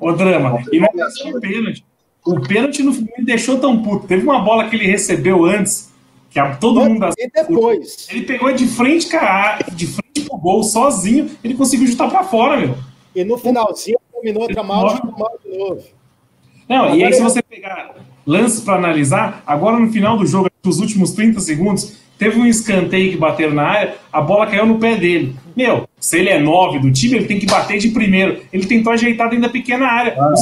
Ô, 0.00 0.12
drama. 0.12 0.62
E 0.72 0.80
não 0.80 0.86
é 0.86 1.40
pênalti. 1.40 1.84
O 2.24 2.40
pênalti 2.40 2.82
não 2.82 2.92
me 2.92 3.24
deixou 3.24 3.58
tão 3.58 3.82
puto. 3.82 4.06
Teve 4.06 4.22
uma 4.22 4.40
bola 4.40 4.68
que 4.68 4.76
ele 4.76 4.86
recebeu 4.86 5.44
antes, 5.44 5.92
que 6.30 6.40
todo 6.58 6.80
Mas, 6.80 6.88
mundo. 6.88 7.06
E 7.18 7.30
depois? 7.30 8.08
Ele 8.10 8.22
pegou 8.22 8.52
de 8.52 8.66
frente, 8.66 9.06
cara, 9.08 9.58
de 9.70 9.86
frente 9.86 10.22
pro 10.26 10.38
gol, 10.38 10.62
sozinho, 10.62 11.30
ele 11.44 11.54
conseguiu 11.54 11.86
chutar 11.86 12.10
para 12.10 12.24
fora, 12.24 12.56
meu. 12.56 12.74
E 13.14 13.22
no 13.24 13.36
finalzinho, 13.36 13.98
terminou 14.10 14.42
outra 14.42 14.62
mal, 14.62 14.94
de 14.94 15.58
novo. 15.58 15.84
Não, 16.66 16.84
Agora 16.84 16.96
e 16.96 17.04
aí, 17.04 17.12
se 17.12 17.22
você 17.22 17.42
pegar 17.42 17.94
lances 18.26 18.60
para 18.60 18.76
analisar. 18.76 19.42
Agora, 19.46 19.78
no 19.78 19.90
final 19.92 20.16
do 20.16 20.26
jogo, 20.26 20.48
nos 20.64 20.80
últimos 20.80 21.12
30 21.12 21.40
segundos, 21.40 21.96
teve 22.18 22.38
um 22.38 22.46
escanteio 22.46 23.12
que 23.12 23.16
bateram 23.16 23.54
na 23.54 23.64
área, 23.64 23.94
a 24.12 24.20
bola 24.20 24.46
caiu 24.46 24.66
no 24.66 24.78
pé 24.78 24.96
dele. 24.96 25.36
Meu, 25.56 25.88
se 25.98 26.18
ele 26.18 26.30
é 26.30 26.38
9 26.38 26.78
do 26.80 26.92
time, 26.92 27.16
ele 27.16 27.26
tem 27.26 27.38
que 27.38 27.46
bater 27.46 27.78
de 27.78 27.88
primeiro. 27.88 28.40
Ele 28.52 28.66
tentou 28.66 28.92
ajeitar 28.92 29.28
dentro 29.28 29.44
da 29.44 29.48
pequena 29.48 29.86
área. 29.86 30.14
Ah, 30.18 30.34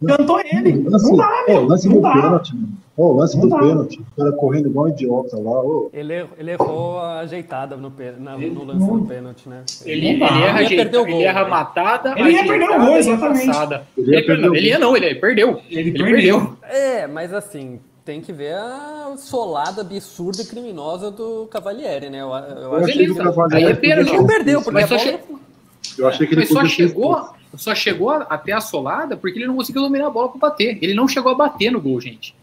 o 0.00 0.06
cantou 0.06 0.40
ele. 0.40 0.84
Lance, 0.88 1.10
não 1.10 1.16
dá, 1.16 1.44
meu. 1.48 1.66
lance 1.66 1.88
não 1.88 2.00
dá. 2.00 2.12
pênalti, 2.12 2.54
mano. 2.54 2.85
Oh, 2.96 3.12
lance 3.12 3.36
não 3.36 3.48
do 3.48 3.58
pênalti. 3.58 4.00
O 4.00 4.16
cara 4.16 4.32
correndo 4.32 4.68
igual 4.68 4.86
um 4.86 4.88
idiota 4.88 5.36
lá. 5.36 5.62
Oh. 5.62 5.90
Ele, 5.92 6.26
ele 6.38 6.50
errou 6.52 6.98
a 6.98 7.20
ajeitada 7.20 7.76
no, 7.76 7.92
na, 8.18 8.38
no 8.38 8.64
lance 8.64 8.86
não. 8.86 9.00
do 9.00 9.06
pênalti, 9.06 9.48
né? 9.48 9.64
Ele, 9.84 10.06
ele, 10.08 10.24
erra, 10.24 10.62
ele, 10.62 10.76
perder 10.76 10.96
o 10.98 11.04
gol, 11.04 11.14
ele 11.14 11.24
erra 11.24 11.46
matada. 11.46 12.14
Ele 12.16 12.30
ia 12.30 12.46
perder 12.46 12.70
o 12.70 12.78
gol, 12.78 12.96
exatamente. 12.96 13.50
Ele, 13.98 14.16
ia 14.16 14.26
perder 14.26 14.56
ele 14.56 14.68
ia 14.68 14.78
não, 14.78 14.96
ele 14.96 15.14
perdeu. 15.16 15.60
Ele, 15.70 15.90
ele 15.90 15.92
perdeu. 15.92 16.40
perdeu. 16.40 16.56
É, 16.62 17.06
mas 17.06 17.34
assim, 17.34 17.80
tem 18.02 18.22
que 18.22 18.32
ver 18.32 18.54
a 18.54 19.14
solada 19.18 19.82
absurda 19.82 20.40
e 20.40 20.46
criminosa 20.46 21.10
do 21.10 21.46
Cavalieri, 21.50 22.08
né? 22.08 22.22
Eu, 22.22 22.28
eu, 22.28 22.56
eu 22.62 22.76
acho 22.76 22.92
que 22.92 22.98
ele, 23.02 23.14
aí 23.52 23.64
é. 23.64 23.68
Ele 23.68 24.26
perdeu, 24.26 24.62
porque 24.62 24.82
a 24.82 24.86
bola... 24.86 25.20
Eu 25.98 26.08
achei 26.08 26.26
que 26.26 26.34
ele 26.34 26.42
Mas 26.42 26.48
só 26.50 26.64
chegou, 26.64 27.28
só 27.56 27.74
chegou 27.74 28.10
até 28.10 28.52
a 28.52 28.60
solada 28.60 29.16
porque 29.16 29.38
ele 29.38 29.46
não 29.46 29.56
conseguiu 29.56 29.82
dominar 29.82 30.08
a 30.08 30.10
bola 30.10 30.28
para 30.28 30.50
bater. 30.50 30.78
Ele 30.80 30.94
não 30.94 31.08
chegou 31.08 31.32
a 31.32 31.34
bater 31.34 31.70
no 31.70 31.80
gol, 31.80 32.00
gente. 32.00 32.34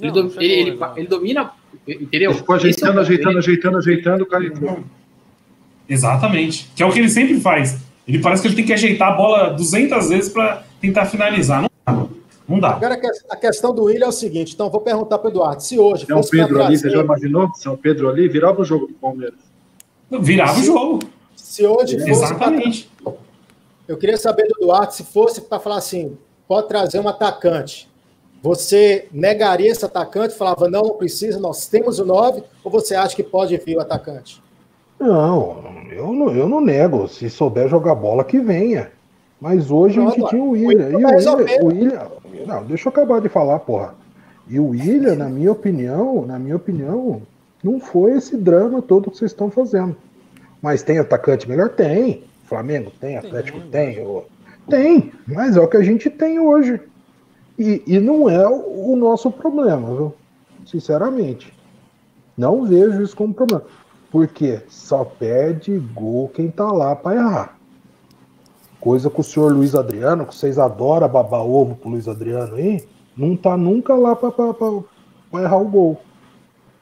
Ele, 0.00 0.08
Não, 0.08 0.14
dom- 0.14 0.22
não 0.22 0.30
chegou, 0.30 0.42
ele, 0.44 0.52
ele, 0.54 0.70
exato. 0.70 0.98
ele 0.98 1.08
domina. 1.08 1.50
Entendeu? 1.86 2.30
Ele 2.30 2.38
ficou 2.38 2.54
é 2.54 2.58
o 2.58 2.60
ajeitando, 2.60 2.92
ponto. 2.92 3.00
ajeitando, 3.00 3.30
Ele- 3.30 3.38
ajeitando, 3.38 3.78
ajeitando, 3.78 4.22
o 4.24 4.26
cara 4.26 4.46
entrou. 4.46 4.78
Exatamente. 5.88 6.70
Que 6.74 6.82
é 6.82 6.86
o 6.86 6.92
que 6.92 6.98
ele 6.98 7.08
sempre 7.08 7.40
faz. 7.40 7.78
Ele 8.06 8.18
parece 8.20 8.42
que 8.42 8.48
ele 8.48 8.56
tem 8.56 8.64
que 8.64 8.72
ajeitar 8.72 9.08
a 9.12 9.16
bola 9.16 9.50
200 9.50 10.08
vezes 10.08 10.28
para 10.32 10.62
tentar 10.80 11.06
finalizar. 11.06 11.62
Não 11.62 11.70
dá. 11.86 12.06
Não 12.48 12.58
dá. 12.60 12.70
Agora 12.70 12.94
a 12.94 13.00
que- 13.00 13.08
a 13.30 13.36
questão 13.36 13.74
do 13.74 13.84
Willian 13.84 14.06
é 14.06 14.08
o 14.08 14.12
seguinte, 14.12 14.54
então 14.54 14.68
vou 14.70 14.80
perguntar 14.80 15.18
para 15.18 15.28
o 15.28 15.30
Eduardo, 15.30 15.62
se 15.62 15.78
hoje 15.78 16.06
São 16.06 16.16
fosse 16.16 16.30
pra 16.30 16.46
Pedro 16.46 16.62
ali, 16.64 16.76
você 16.78 16.90
já 16.90 17.00
imaginou? 17.02 17.48
São 17.54 17.76
Pedro 17.76 18.08
ali 18.08 18.28
virava 18.28 18.60
o 18.60 18.64
jogo 18.64 18.86
do 18.88 18.94
Palmeiras. 18.94 19.38
Virava 20.20 20.58
o 20.58 20.62
jogo. 20.62 20.98
se 21.36 21.64
hoje 21.66 21.98
fosse 21.98 22.04
pra 22.04 22.12
Exatamente. 22.12 22.90
Eu 23.88 23.96
queria 23.96 24.16
saber 24.16 24.46
do 24.46 24.54
Duarte 24.60 24.94
se 24.96 25.04
fosse 25.04 25.40
para 25.40 25.58
falar 25.58 25.76
assim, 25.78 26.16
pode 26.46 26.68
trazer 26.68 27.00
um 27.00 27.08
atacante. 27.08 27.88
Você 28.42 29.06
negaria 29.12 29.70
esse 29.70 29.84
atacante? 29.84 30.34
Falava, 30.34 30.68
não, 30.68 30.82
não 30.82 30.94
precisa, 30.94 31.38
nós 31.38 31.66
temos 31.66 31.98
o 31.98 32.04
9, 32.06 32.42
ou 32.64 32.70
você 32.70 32.94
acha 32.94 33.14
que 33.14 33.22
pode 33.22 33.56
vir 33.58 33.76
o 33.76 33.80
atacante? 33.80 34.42
Não, 34.98 35.62
eu 35.90 36.12
não, 36.12 36.30
eu 36.34 36.48
não 36.48 36.60
nego. 36.60 37.08
Se 37.08 37.28
souber 37.30 37.68
jogar 37.68 37.94
bola, 37.94 38.24
que 38.24 38.38
venha. 38.38 38.90
Mas 39.40 39.70
hoje 39.70 39.98
a 40.00 40.10
gente 40.10 40.28
tinha 40.28 40.42
o 40.42 40.50
William. 40.50 40.86
Willian 40.86 41.00
E 41.00 41.04
o. 41.28 41.36
William, 41.36 41.62
o 41.62 41.66
William. 41.66 42.46
Não, 42.46 42.64
deixa 42.64 42.88
eu 42.88 42.90
acabar 42.90 43.20
de 43.20 43.28
falar, 43.28 43.58
porra. 43.60 43.94
E 44.48 44.58
o 44.60 44.68
William, 44.68 45.14
na 45.14 45.28
minha 45.28 45.52
opinião, 45.52 46.26
na 46.26 46.38
minha 46.38 46.56
opinião, 46.56 47.22
não 47.64 47.80
foi 47.80 48.12
esse 48.12 48.36
drama 48.36 48.82
todo 48.82 49.10
que 49.10 49.16
vocês 49.16 49.30
estão 49.30 49.50
fazendo. 49.50 49.96
Mas 50.60 50.82
tem 50.82 50.98
atacante 50.98 51.48
melhor? 51.48 51.70
Tem. 51.70 52.24
Flamengo 52.44 52.90
tem, 53.00 53.16
Atlético 53.16 53.60
tem. 53.70 54.00
o- 54.04 54.24
Tem, 54.68 55.12
mas 55.26 55.56
é 55.56 55.60
o 55.60 55.68
que 55.68 55.76
a 55.76 55.82
gente 55.82 56.10
tem 56.10 56.38
hoje. 56.38 56.80
E, 57.60 57.82
e 57.86 58.00
não 58.00 58.26
é 58.30 58.48
o, 58.48 58.96
nosso 58.96 59.30
problema, 59.30 59.86
viu? 59.94 60.14
Sinceramente. 60.64 61.52
Não 62.34 62.64
vejo 62.64 63.02
isso 63.02 63.14
como 63.14 63.34
problema. 63.34 63.62
Porque 64.10 64.60
só 64.66 65.04
perde 65.04 65.78
gol 65.78 66.28
quem 66.30 66.50
tá 66.50 66.72
lá 66.72 66.96
para 66.96 67.16
errar. 67.16 67.58
Coisa 68.80 69.10
que 69.10 69.20
o 69.20 69.22
senhor 69.22 69.52
Luiz 69.52 69.74
Adriano, 69.74 70.24
que 70.24 70.34
vocês 70.34 70.58
adoram 70.58 71.06
babar 71.06 71.42
ovo 71.44 71.74
pro 71.74 71.90
Luiz 71.90 72.08
Adriano 72.08 72.54
aí, 72.56 72.82
não 73.14 73.36
tá 73.36 73.58
nunca 73.58 73.94
lá 73.94 74.16
para 74.16 74.32
errar 75.42 75.58
o 75.58 75.68
gol. 75.68 76.00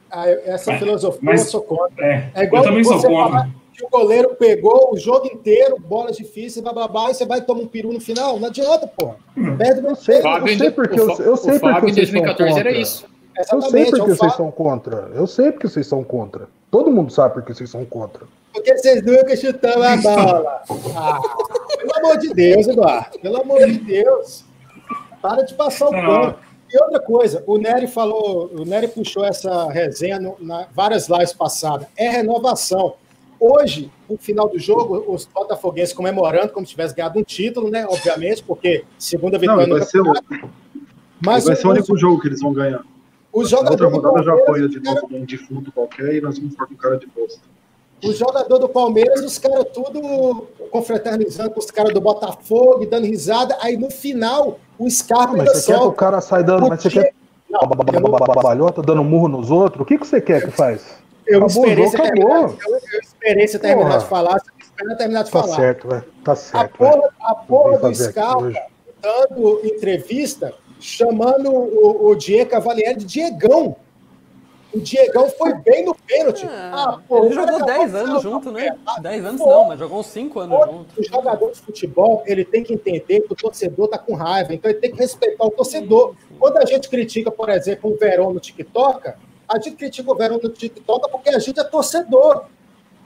Ah, 0.08 0.28
eu- 0.28 0.40
essa 0.44 0.70
Mas- 0.70 0.78
filosofia 0.80 1.20
mas- 1.22 1.40
eu 1.44 1.46
sou 1.50 1.62
contra. 1.62 2.06
É, 2.06 2.30
É 2.34 2.44
igual 2.44 2.62
eu 2.62 2.68
também 2.68 2.84
sou 2.84 2.94
contra. 2.94 3.08
falar 3.10 3.50
que 3.78 3.84
o 3.84 3.88
goleiro 3.88 4.34
pegou 4.34 4.92
o 4.92 4.98
jogo 4.98 5.26
inteiro, 5.28 5.78
bolas 5.78 6.16
difíceis, 6.16 6.60
blá, 6.62 6.72
blá, 6.72 6.88
blá, 6.88 7.10
e 7.10 7.14
você 7.14 7.24
vai 7.24 7.40
tomar 7.40 7.60
um 7.62 7.66
peru 7.66 7.92
no 7.92 8.00
final? 8.00 8.38
Não 8.40 8.48
adianta, 8.48 8.88
porra. 8.88 9.16
Perde 9.56 9.86
Eu 9.86 9.94
sei, 9.94 10.16
você. 10.16 10.18
eu 10.18 10.22
Fábio, 10.22 10.58
sei 10.58 10.66
em- 10.66 10.70
porque 10.72 11.00
o 11.00 11.10
eu, 11.22 11.36
sei 11.36 11.54
o 11.56 11.60
Fábio 11.60 11.80
porque 11.80 11.90
em 11.90 11.94
vocês 11.94 12.08
são 12.10 12.20
2014 12.22 12.58
era 12.58 12.68
contra. 12.70 12.82
isso. 12.82 13.04
Eu 13.04 13.44
sei 13.44 13.58
Exatamente, 13.58 13.90
porque 13.90 14.00
é 14.00 14.04
um 14.04 14.16
vocês 14.16 14.34
são 14.34 14.50
contra. 14.50 14.96
Eu 15.14 15.26
sei 15.28 15.52
porque 15.52 15.68
vocês 15.68 15.86
são 15.86 16.02
contra. 16.02 16.48
Todo 16.72 16.90
mundo 16.90 17.12
sabe 17.12 17.34
porque 17.34 17.54
vocês 17.54 17.70
são 17.70 17.84
contra. 17.84 18.26
Porque 18.52 18.76
vocês 18.76 19.00
nunca 19.04 19.36
chutaram 19.36 19.82
a 19.82 19.96
bola. 19.96 20.62
Ah, 20.96 21.20
pelo 21.78 21.96
amor 21.98 22.18
de 22.18 22.34
Deus, 22.34 22.66
Eduardo. 22.66 23.18
Pelo 23.20 23.40
amor 23.40 23.64
de 23.64 23.78
Deus. 23.78 24.44
Para 25.22 25.42
de 25.42 25.54
passar 25.54 25.88
o 25.88 25.92
Não. 25.92 26.00
pano. 26.04 26.34
E 26.70 26.82
outra 26.82 27.00
coisa, 27.00 27.42
o 27.46 27.56
Nery 27.56 27.86
falou, 27.86 28.50
o 28.52 28.64
Nery 28.64 28.88
puxou 28.88 29.24
essa 29.24 29.70
resenha 29.70 30.18
no, 30.18 30.36
na 30.40 30.66
várias 30.74 31.08
lives 31.08 31.32
passadas. 31.32 31.86
É 31.96 32.08
renovação. 32.08 32.94
Hoje, 33.40 33.90
no 34.10 34.18
final 34.18 34.48
do 34.48 34.58
jogo, 34.58 35.04
os 35.06 35.24
botafoguenses 35.24 35.94
comemorando 35.94 36.52
como 36.52 36.66
se 36.66 36.70
tivesse 36.70 36.94
ganhado 36.94 37.18
um 37.18 37.22
título, 37.22 37.70
né? 37.70 37.86
Obviamente, 37.88 38.42
porque 38.42 38.84
segunda 38.98 39.36
Não, 39.36 39.40
vitória 39.40 39.66
vai 39.68 39.78
no 39.78 39.84
ser, 39.84 40.00
o. 40.00 40.12
Mas 41.24 41.44
vai 41.44 41.54
ser 41.54 41.66
o 41.66 41.70
único 41.70 41.96
jogo 41.96 42.20
que 42.20 42.28
eles 42.28 42.40
vão 42.40 42.52
ganhar. 42.52 42.82
os 43.32 43.52
outra 43.52 43.68
jogadores 43.68 43.92
do 43.92 44.08
rodada 44.08 44.24
já 44.24 44.34
apoia 44.34 44.68
de 44.68 44.80
novo 44.80 45.08
um 45.12 45.24
defunto 45.24 45.70
qualquer 45.70 46.14
e 46.16 46.20
nós 46.20 46.36
vamos 46.38 46.52
ficar 46.52 46.66
com 46.66 46.74
cara 46.74 46.96
de 46.98 47.06
bosta. 47.06 47.40
Os 48.04 48.16
jogadores 48.16 48.60
do 48.60 48.68
Palmeiras, 48.68 49.24
os 49.24 49.38
caras 49.38 49.66
tudo 49.74 50.46
confraternizando 50.70 51.50
com 51.50 51.58
os 51.58 51.70
caras 51.70 51.92
do 51.92 52.00
Botafogo, 52.00 52.86
dando 52.86 53.06
risada. 53.06 53.56
Aí 53.60 53.76
no 53.76 53.90
final, 53.90 54.58
o 54.78 54.88
Scarpa 54.88 55.32
Mas 55.36 55.40
ainda 55.40 55.54
você 55.54 55.72
quer 55.72 55.78
que 55.78 55.84
o 55.84 55.92
cara 55.92 56.20
saia 56.20 56.44
dando. 56.44 56.68
Mas 56.68 56.82
você 56.82 56.90
quer 56.90 57.12
Não, 57.48 57.60
não- 57.60 58.10
babalhota, 58.10 58.82
dando 58.82 59.02
murro 59.02 59.26
nos 59.28 59.50
outros? 59.50 59.82
O 59.82 59.84
que, 59.84 59.98
que 59.98 60.06
você 60.06 60.20
quer 60.20 60.44
que 60.44 60.50
faz? 60.50 60.98
Eu 61.28 61.44
Acabou 61.44 61.64
esperei, 61.66 61.86
você 61.86 61.96
terminar, 61.98 62.40
eu, 62.42 62.58
eu 62.70 63.00
esperei 63.02 63.46
você 63.48 63.58
terminar 63.58 63.86
Porra. 63.88 63.98
de 63.98 64.04
falar, 64.06 64.38
você 64.40 64.50
esperou 64.62 64.96
terminar 64.96 65.22
de 65.24 65.30
Tá 65.30 65.42
falar. 65.42 65.56
certo, 65.56 65.88
velho. 65.88 66.04
Tá 66.24 66.32
A 66.32 66.36
certo. 66.36 66.78
velho. 66.78 66.92
porra, 66.92 67.10
a 67.20 67.34
porra 67.34 67.78
do 67.78 67.94
Scarpa 67.94 68.52
dando 69.02 69.60
entrevista, 69.64 70.54
chamando 70.80 71.50
o, 71.52 72.08
o 72.08 72.14
Diego 72.14 72.50
Cavalieri 72.50 72.98
de 72.98 73.04
Diegão. 73.04 73.76
O 74.74 74.80
Diegão 74.80 75.30
foi 75.30 75.54
bem 75.54 75.84
no 75.84 75.94
pênalti. 75.94 76.46
Ah, 76.50 76.98
pô, 77.08 77.24
ele 77.24 77.34
jogou 77.34 77.56
acabou 77.56 77.66
10 77.78 77.90
de 77.90 77.96
anos 77.96 78.22
junto, 78.22 78.52
né? 78.52 78.68
campeão. 78.68 79.02
10 79.02 79.24
anos 79.24 79.40
Pô, 79.40 79.48
não, 79.50 79.68
mas 79.68 79.78
jogou 79.78 80.00
uns 80.00 80.06
5 80.08 80.40
anos 80.40 80.58
junto. 80.66 81.00
O 81.00 81.04
jogador 81.04 81.50
de 81.52 81.58
futebol, 81.60 82.22
ele 82.26 82.44
tem 82.44 82.62
que 82.62 82.74
entender 82.74 83.20
que 83.22 83.32
o 83.32 83.36
torcedor 83.36 83.88
tá 83.88 83.96
com 83.98 84.14
raiva, 84.14 84.52
então 84.52 84.70
ele 84.70 84.78
tem 84.80 84.90
que 84.92 84.98
respeitar 84.98 85.44
o 85.46 85.50
torcedor. 85.50 86.14
Quando 86.38 86.58
a 86.58 86.64
gente 86.66 86.88
critica, 86.88 87.30
por 87.30 87.48
exemplo, 87.48 87.90
o 87.92 87.96
Verão 87.96 88.32
no 88.32 88.40
TikTok, 88.40 89.12
a 89.48 89.58
gente 89.58 89.76
critica 89.76 90.10
o 90.10 90.14
Verão 90.14 90.38
no 90.42 90.48
TikTok 90.48 91.10
porque 91.10 91.30
a 91.30 91.38
gente 91.38 91.58
é 91.58 91.64
torcedor. 91.64 92.44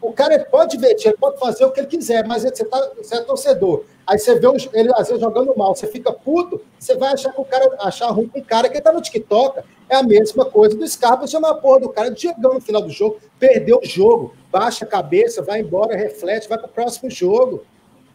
O 0.00 0.12
cara 0.12 0.36
pode 0.50 0.76
divertir, 0.76 1.08
ele 1.08 1.16
pode 1.16 1.38
fazer 1.38 1.64
o 1.64 1.70
que 1.70 1.78
ele 1.78 1.86
quiser, 1.86 2.26
mas 2.26 2.42
você, 2.42 2.64
tá, 2.64 2.90
você 2.96 3.14
é 3.14 3.20
torcedor. 3.20 3.84
Aí 4.04 4.18
você 4.18 4.34
vê 4.34 4.48
ele 4.72 4.92
às 4.94 5.06
vezes 5.06 5.20
jogando 5.20 5.56
mal, 5.56 5.76
você 5.76 5.86
fica 5.86 6.12
puto, 6.12 6.60
você 6.76 6.96
vai 6.96 7.12
achar 7.12 7.32
que 7.32 7.40
o 7.40 7.44
cara 7.44 7.76
achar 7.78 8.10
ruim 8.10 8.26
com 8.26 8.40
o 8.40 8.44
cara 8.44 8.68
que 8.68 8.80
tá 8.80 8.92
no 8.92 9.00
TikTok. 9.00 9.60
É 9.88 9.96
a 9.96 10.02
mesma 10.02 10.44
coisa 10.44 10.76
do 10.76 10.88
Scarpa, 10.88 11.26
chama 11.28 11.50
a 11.50 11.54
porra 11.54 11.80
do 11.80 11.88
cara 11.88 12.10
de 12.10 12.20
Diegão 12.20 12.54
no 12.54 12.60
final 12.60 12.82
do 12.82 12.90
jogo, 12.90 13.20
perdeu 13.38 13.78
o 13.78 13.86
jogo, 13.86 14.34
baixa 14.50 14.84
a 14.84 14.88
cabeça, 14.88 15.40
vai 15.40 15.60
embora, 15.60 15.96
reflete, 15.96 16.48
vai 16.48 16.58
pro 16.58 16.68
próximo 16.68 17.08
jogo. 17.08 17.62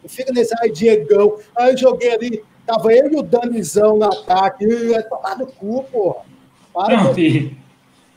Não 0.02 0.10
fica 0.10 0.30
nesse, 0.30 0.54
ai, 0.60 0.70
Diegão, 0.70 1.38
ai, 1.56 1.74
joguei 1.74 2.12
ali, 2.12 2.44
tava 2.66 2.92
eu 2.92 3.10
e 3.10 3.16
o 3.16 3.22
Danizão 3.22 3.96
no 3.96 4.04
ataque, 4.04 4.66
é 4.92 5.00
tomar 5.02 5.38
no 5.38 5.46
cu, 5.46 5.84
porra. 5.84 6.26
Para, 6.74 6.96
Não, 6.96 7.14
com, 7.14 7.56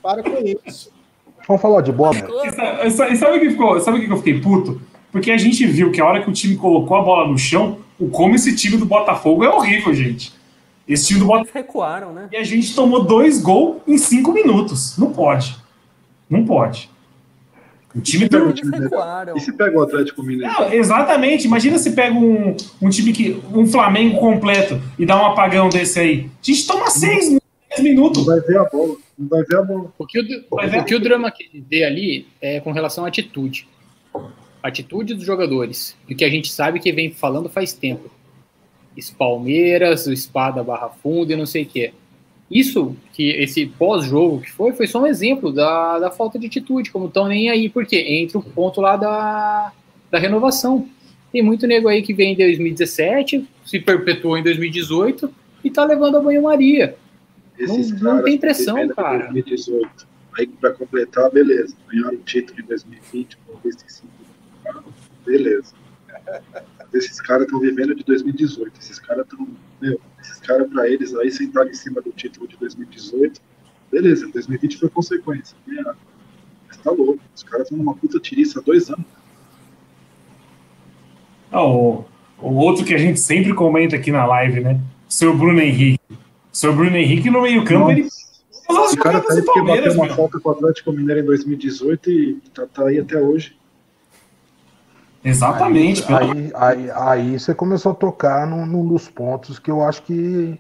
para 0.02 0.24
com 0.24 0.38
isso. 0.66 0.92
Vamos 1.48 1.62
falar 1.62 1.82
de 1.82 1.92
bola. 1.92 2.16
E 2.16 2.52
sa- 2.52 2.86
e 2.86 2.92
sa- 2.92 3.16
sabe 3.16 3.38
o 3.38 3.40
que 3.40 3.50
ficou? 3.52 3.80
Sabe 3.80 4.06
que 4.06 4.12
eu 4.12 4.18
fiquei 4.18 4.40
puto? 4.40 4.82
Porque 5.12 5.32
a 5.32 5.38
gente 5.38 5.66
viu 5.66 5.92
que 5.92 6.00
a 6.00 6.06
hora 6.06 6.22
que 6.24 6.30
o 6.30 6.34
time 6.34 6.56
colocou 6.56 6.96
a 6.98 7.02
bola 7.02 7.28
no 7.28 7.38
chão, 7.38 7.80
o 8.00 8.08
como 8.10 8.36
esse 8.36 8.56
time 8.56 8.78
do 8.78 8.86
Botafogo 8.86 9.44
é 9.44 9.50
horrível, 9.50 9.94
gente. 9.94 10.34
Esse 10.88 11.08
time 11.08 11.20
do 11.20 11.26
Botafogo. 11.26 11.50
Recuaram, 11.54 12.14
né? 12.14 12.28
E 12.32 12.38
a 12.38 12.44
gente 12.44 12.74
tomou 12.76 13.04
dois 13.04 13.42
gols 13.42 13.78
em 13.88 13.98
cinco 13.98 14.32
minutos. 14.32 14.98
Não 14.98 15.12
pode. 15.12 15.56
Não 16.30 16.46
pode. 16.46 16.90
O 17.94 18.00
time 18.00 18.30
pega 18.30 18.46
do. 18.46 18.52
o 18.52 18.54
time 18.54 18.78
recuaram. 18.80 19.36
E 19.36 19.40
se 19.42 19.52
pega 19.52 19.78
o 19.78 19.82
Atlético 19.84 20.24
Mineiro? 20.24 20.54
Não, 20.54 20.72
exatamente. 20.72 21.46
Imagina 21.46 21.78
se 21.78 21.92
pega 21.92 22.16
um, 22.16 22.56
um 22.82 22.90
time 22.90 23.12
que. 23.12 23.42
um 23.54 23.68
Flamengo 23.68 24.18
completo 24.18 24.82
e 24.98 25.06
dá 25.06 25.22
um 25.22 25.26
apagão 25.26 25.68
desse 25.68 26.00
aí. 26.00 26.30
A 26.42 26.46
gente 26.46 26.66
toma 26.66 26.90
seis, 26.90 27.30
Não 27.30 27.42
minutos. 27.84 28.26
vai 28.26 28.40
ver 28.40 28.58
a 28.60 28.64
bola. 28.64 28.96
Vai 29.30 29.44
ver 29.44 29.58
a 29.58 29.62
bola. 29.62 29.94
O 29.98 30.06
que 30.06 30.20
o, 30.20 30.24
é- 30.60 30.80
o, 30.80 30.86
que 30.86 30.96
o 30.96 31.00
drama 31.00 31.32
quer 31.32 31.48
dizer 31.54 31.84
ali 31.84 32.28
é 32.42 32.60
com 32.60 32.72
relação 32.72 33.06
à 33.06 33.08
atitude. 33.08 33.68
Atitude 34.64 35.14
dos 35.14 35.26
jogadores. 35.26 35.98
E 36.08 36.14
o 36.14 36.18
que 36.18 36.26
a 36.26 36.30
gente 36.30 36.52
sabe 36.52 36.80
que 36.80 36.92
vem 36.92 37.12
falando 37.12 37.50
faz 37.50 37.74
tempo. 37.74 38.10
Esse 38.96 39.14
Palmeiras, 39.14 40.06
o 40.08 40.14
Espada 40.14 40.64
Barra 40.64 40.90
Funda 40.90 41.34
e 41.34 41.36
não 41.36 41.46
sei 41.46 41.64
o 41.64 41.66
quê. 41.66 41.94
Isso, 42.50 42.96
que 43.14 43.30
esse 43.30 43.66
pós-jogo 43.66 44.42
que 44.42 44.52
foi, 44.52 44.74
foi 44.74 44.86
só 44.86 45.02
um 45.02 45.08
exemplo 45.08 45.54
da, 45.54 46.00
da 46.00 46.12
falta 46.12 46.38
de 46.38 46.48
atitude, 46.48 46.92
como 46.92 47.08
estão 47.08 47.28
nem 47.28 47.50
aí, 47.50 47.70
porque 47.70 47.96
entra 47.98 48.38
o 48.38 48.44
ponto 48.44 48.82
lá 48.82 48.98
da, 48.98 49.72
da 50.12 50.20
renovação. 50.20 50.86
Tem 51.32 51.42
muito 51.42 51.66
nego 51.66 51.88
aí 51.88 52.02
que 52.02 52.14
vem 52.14 52.34
em 52.34 52.36
2017, 52.36 53.48
se 53.66 53.80
perpetuou 53.80 54.38
em 54.38 54.44
2018 54.44 55.34
e 55.64 55.72
tá 55.72 55.86
levando 55.86 56.18
a 56.18 56.22
banho-maria. 56.22 56.98
Esses 57.64 57.92
Não- 57.92 57.98
não 58.00 58.06
caras 58.22 58.24
tem 58.26 58.34
estão 58.36 58.40
pressão, 58.76 58.90
cara. 58.90 59.18
2018. 59.32 60.08
Aí, 60.38 60.48
pra 60.48 60.72
completar, 60.72 61.30
beleza. 61.32 61.76
Ganharam 61.92 62.16
o 62.18 62.22
título 62.22 62.60
em 62.62 62.64
2020, 62.66 63.38
com 63.38 63.70
esse 63.70 63.84
cinco. 63.88 64.14
Beleza. 65.26 65.74
Esses 66.94 67.20
caras 67.22 67.44
estão 67.44 67.60
vivendo 67.60 67.94
de 67.96 68.04
2018. 68.04 68.80
Esses 68.80 69.00
caras 69.00 69.26
estão. 69.26 69.48
Meu, 69.82 70.00
esses 70.22 70.40
caras, 70.40 70.70
pra 70.70 70.88
eles 70.90 71.14
aí, 71.16 71.32
sentaram 71.32 71.70
em 71.70 71.74
cima 71.74 72.02
do 72.02 72.12
título 72.12 72.48
de 72.48 72.58
2018. 72.58 73.42
Beleza, 73.92 74.28
2020 74.32 74.78
foi 74.78 74.90
consequência. 74.90 75.56
Ganharam. 75.68 75.96
Mas 76.68 76.78
tá 76.78 76.92
louco. 76.92 77.20
Os 77.36 77.44
caras 77.44 77.64
estão 77.68 77.78
numa 77.78 77.96
puta 77.96 78.20
tiriça 78.20 78.60
há 78.60 78.62
dois 78.64 78.90
anos. 78.90 79.06
Ah, 81.52 81.66
o, 81.66 82.06
o 82.40 82.54
outro 82.56 82.86
que 82.86 82.94
a 82.94 82.98
gente 82.98 83.20
sempre 83.20 83.54
comenta 83.54 83.96
aqui 83.98 84.12
na 84.12 84.26
live, 84.26 84.62
né? 84.62 84.80
O 85.10 85.14
seu 85.14 85.38
Bruno 85.38 85.60
Henrique. 85.60 86.00
O 86.52 86.58
seu 86.58 86.76
Bruno 86.76 86.98
Henrique 86.98 87.30
no 87.30 87.42
meio-campo, 87.42 87.92
ele. 87.92 88.08
Nossa. 88.70 88.96
O 88.96 88.98
cara 88.98 89.22
tá 89.22 89.34
aí 89.34 89.42
porque 89.42 89.62
bateu 89.62 89.94
uma 89.94 90.06
meu. 90.06 90.16
falta 90.16 90.40
com 90.40 90.50
o 90.50 90.52
Atlético 90.52 90.92
Mineiro 90.92 91.22
em 91.22 91.26
2018 91.26 92.10
e 92.10 92.34
tá, 92.54 92.66
tá 92.68 92.88
aí 92.88 93.00
até 93.00 93.18
hoje. 93.18 93.56
Exatamente. 95.24 96.04
Aí, 96.12 96.30
aí, 96.30 96.52
aí, 96.56 96.92
aí, 96.92 97.40
você 97.40 97.54
começou 97.54 97.92
a 97.92 97.96
tocar 97.96 98.48
num, 98.48 98.66
num, 98.66 98.88
dos 98.88 99.08
pontos 99.08 99.60
que 99.60 99.70
eu 99.70 99.84
acho 99.84 100.02
que, 100.04 100.58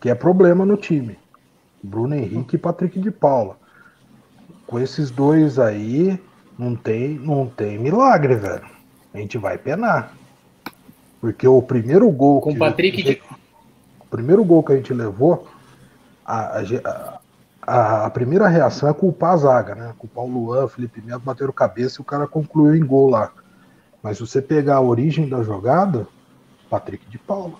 que 0.00 0.08
é 0.08 0.14
problema 0.14 0.64
no 0.64 0.76
time. 0.76 1.18
Bruno 1.82 2.14
Henrique 2.14 2.56
e 2.56 2.58
Patrick 2.58 2.98
de 2.98 3.10
Paula. 3.10 3.58
Com 4.66 4.78
esses 4.78 5.10
dois 5.10 5.58
aí, 5.58 6.18
não 6.58 6.74
tem, 6.74 7.14
não 7.14 7.46
tem 7.46 7.78
milagre, 7.78 8.34
velho. 8.36 8.64
A 9.12 9.18
gente 9.18 9.38
vai 9.38 9.58
penar. 9.58 10.14
Porque 11.20 11.46
o 11.46 11.60
primeiro 11.62 12.08
gol. 12.10 12.40
Com 12.40 12.52
o 12.52 12.58
Patrick 12.58 13.02
de... 13.02 13.20
Primeiro 14.16 14.42
gol 14.42 14.62
que 14.62 14.72
a 14.72 14.76
gente 14.76 14.94
levou, 14.94 15.46
a, 16.24 16.58
a, 16.58 17.20
a, 17.66 18.06
a, 18.06 18.10
primeira 18.10 18.48
reação 18.48 18.88
é 18.88 18.94
culpar 18.94 19.34
a 19.34 19.36
zaga, 19.36 19.74
né? 19.74 19.94
Culpar 19.98 20.24
o 20.24 20.26
Luan, 20.26 20.66
Felipe 20.68 21.02
Neto, 21.02 21.20
bateram 21.20 21.52
cabeça 21.52 22.00
e 22.00 22.00
o 22.00 22.04
cara 22.04 22.26
concluiu 22.26 22.74
em 22.74 22.86
gol 22.86 23.10
lá. 23.10 23.30
Mas 24.02 24.16
se 24.16 24.26
você 24.26 24.40
pegar 24.40 24.76
a 24.76 24.80
origem 24.80 25.28
da 25.28 25.42
jogada, 25.42 26.08
Patrick 26.70 27.06
de 27.10 27.18
Paula. 27.18 27.56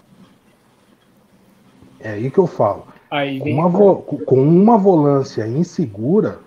É 2.00 2.12
aí 2.12 2.30
que 2.30 2.38
eu 2.38 2.46
falo. 2.46 2.88
Aí 3.10 3.38
com, 3.38 3.50
uma 3.50 3.68
vo, 3.68 3.96
com 3.96 4.42
uma 4.42 4.78
volância 4.78 5.46
insegura, 5.46 6.38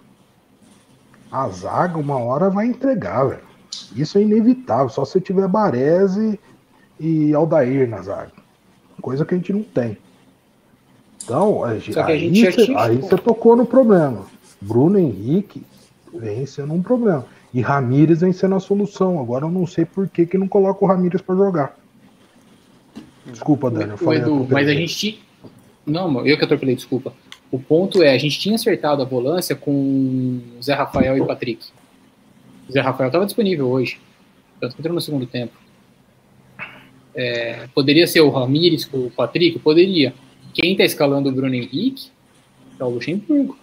a 1.31 1.47
zaga 1.49 1.99
uma 1.99 2.17
hora 2.17 2.49
vai 2.49 2.65
entregar, 2.65 3.25
velho. 3.25 3.43
Isso 3.95 4.17
é 4.17 4.23
inevitável, 4.23 4.89
só 4.89 5.05
se 5.05 5.21
tiver 5.21 5.47
Baresi 5.47 6.39
e 6.99 7.31
Aldair 7.35 7.87
na 7.87 8.01
zaga. 8.01 8.38
Coisa 9.01 9.25
que 9.25 9.33
a 9.33 9.37
gente 9.37 9.53
não 9.53 9.63
tem. 9.63 9.97
Então, 11.23 11.63
a, 11.63 11.77
gente, 11.77 11.99
aí, 11.99 12.51
você, 12.51 12.73
aí 12.75 12.97
você 12.97 13.17
tocou 13.17 13.55
no 13.55 13.65
problema. 13.65 14.25
Bruno 14.59 14.97
Henrique 14.97 15.63
vem 16.13 16.45
sendo 16.45 16.73
um 16.73 16.81
problema. 16.81 17.25
E 17.53 17.61
Ramires 17.61 18.21
vem 18.21 18.33
sendo 18.33 18.55
a 18.55 18.59
solução. 18.59 19.19
Agora 19.19 19.45
eu 19.45 19.51
não 19.51 19.65
sei 19.65 19.85
por 19.85 20.07
que, 20.07 20.25
que 20.25 20.37
não 20.37 20.47
coloca 20.47 20.83
o 20.83 20.87
Ramires 20.87 21.21
para 21.21 21.35
jogar. 21.35 21.77
Desculpa, 23.25 23.69
Dani. 23.69 23.93
O, 24.01 24.13
Edu, 24.13 24.47
mas 24.49 24.67
a 24.67 24.73
gente. 24.73 25.21
Não, 25.85 26.25
eu 26.25 26.37
que 26.37 26.43
atropelei, 26.43 26.75
desculpa. 26.75 27.13
O 27.51 27.59
ponto 27.59 28.03
é, 28.03 28.13
a 28.13 28.17
gente 28.17 28.39
tinha 28.39 28.55
acertado 28.55 29.01
a 29.01 29.05
volância 29.05 29.55
com 29.55 30.39
Zé 30.61 30.73
Rafael 30.73 31.17
e 31.17 31.25
Patrick. 31.25 31.65
O 32.67 32.71
Zé 32.71 32.81
Rafael 32.81 33.07
estava 33.07 33.25
disponível 33.25 33.67
hoje. 33.67 33.99
Tanto 34.59 34.75
que 34.75 34.81
entrou 34.81 34.93
no 34.93 35.01
segundo 35.01 35.25
tempo. 35.25 35.53
É, 37.15 37.67
poderia 37.73 38.07
ser 38.07 38.21
o 38.21 38.29
Ramires 38.29 38.85
com 38.85 38.97
o 38.97 39.11
Patrick? 39.11 39.59
Poderia. 39.59 40.13
Quem 40.53 40.71
está 40.71 40.83
escalando 40.83 41.29
o 41.29 41.31
Bruno 41.31 41.53
Henrique 41.53 42.09
é 42.79 42.83
o 42.83 42.89
Luxemburgo. 42.89 43.57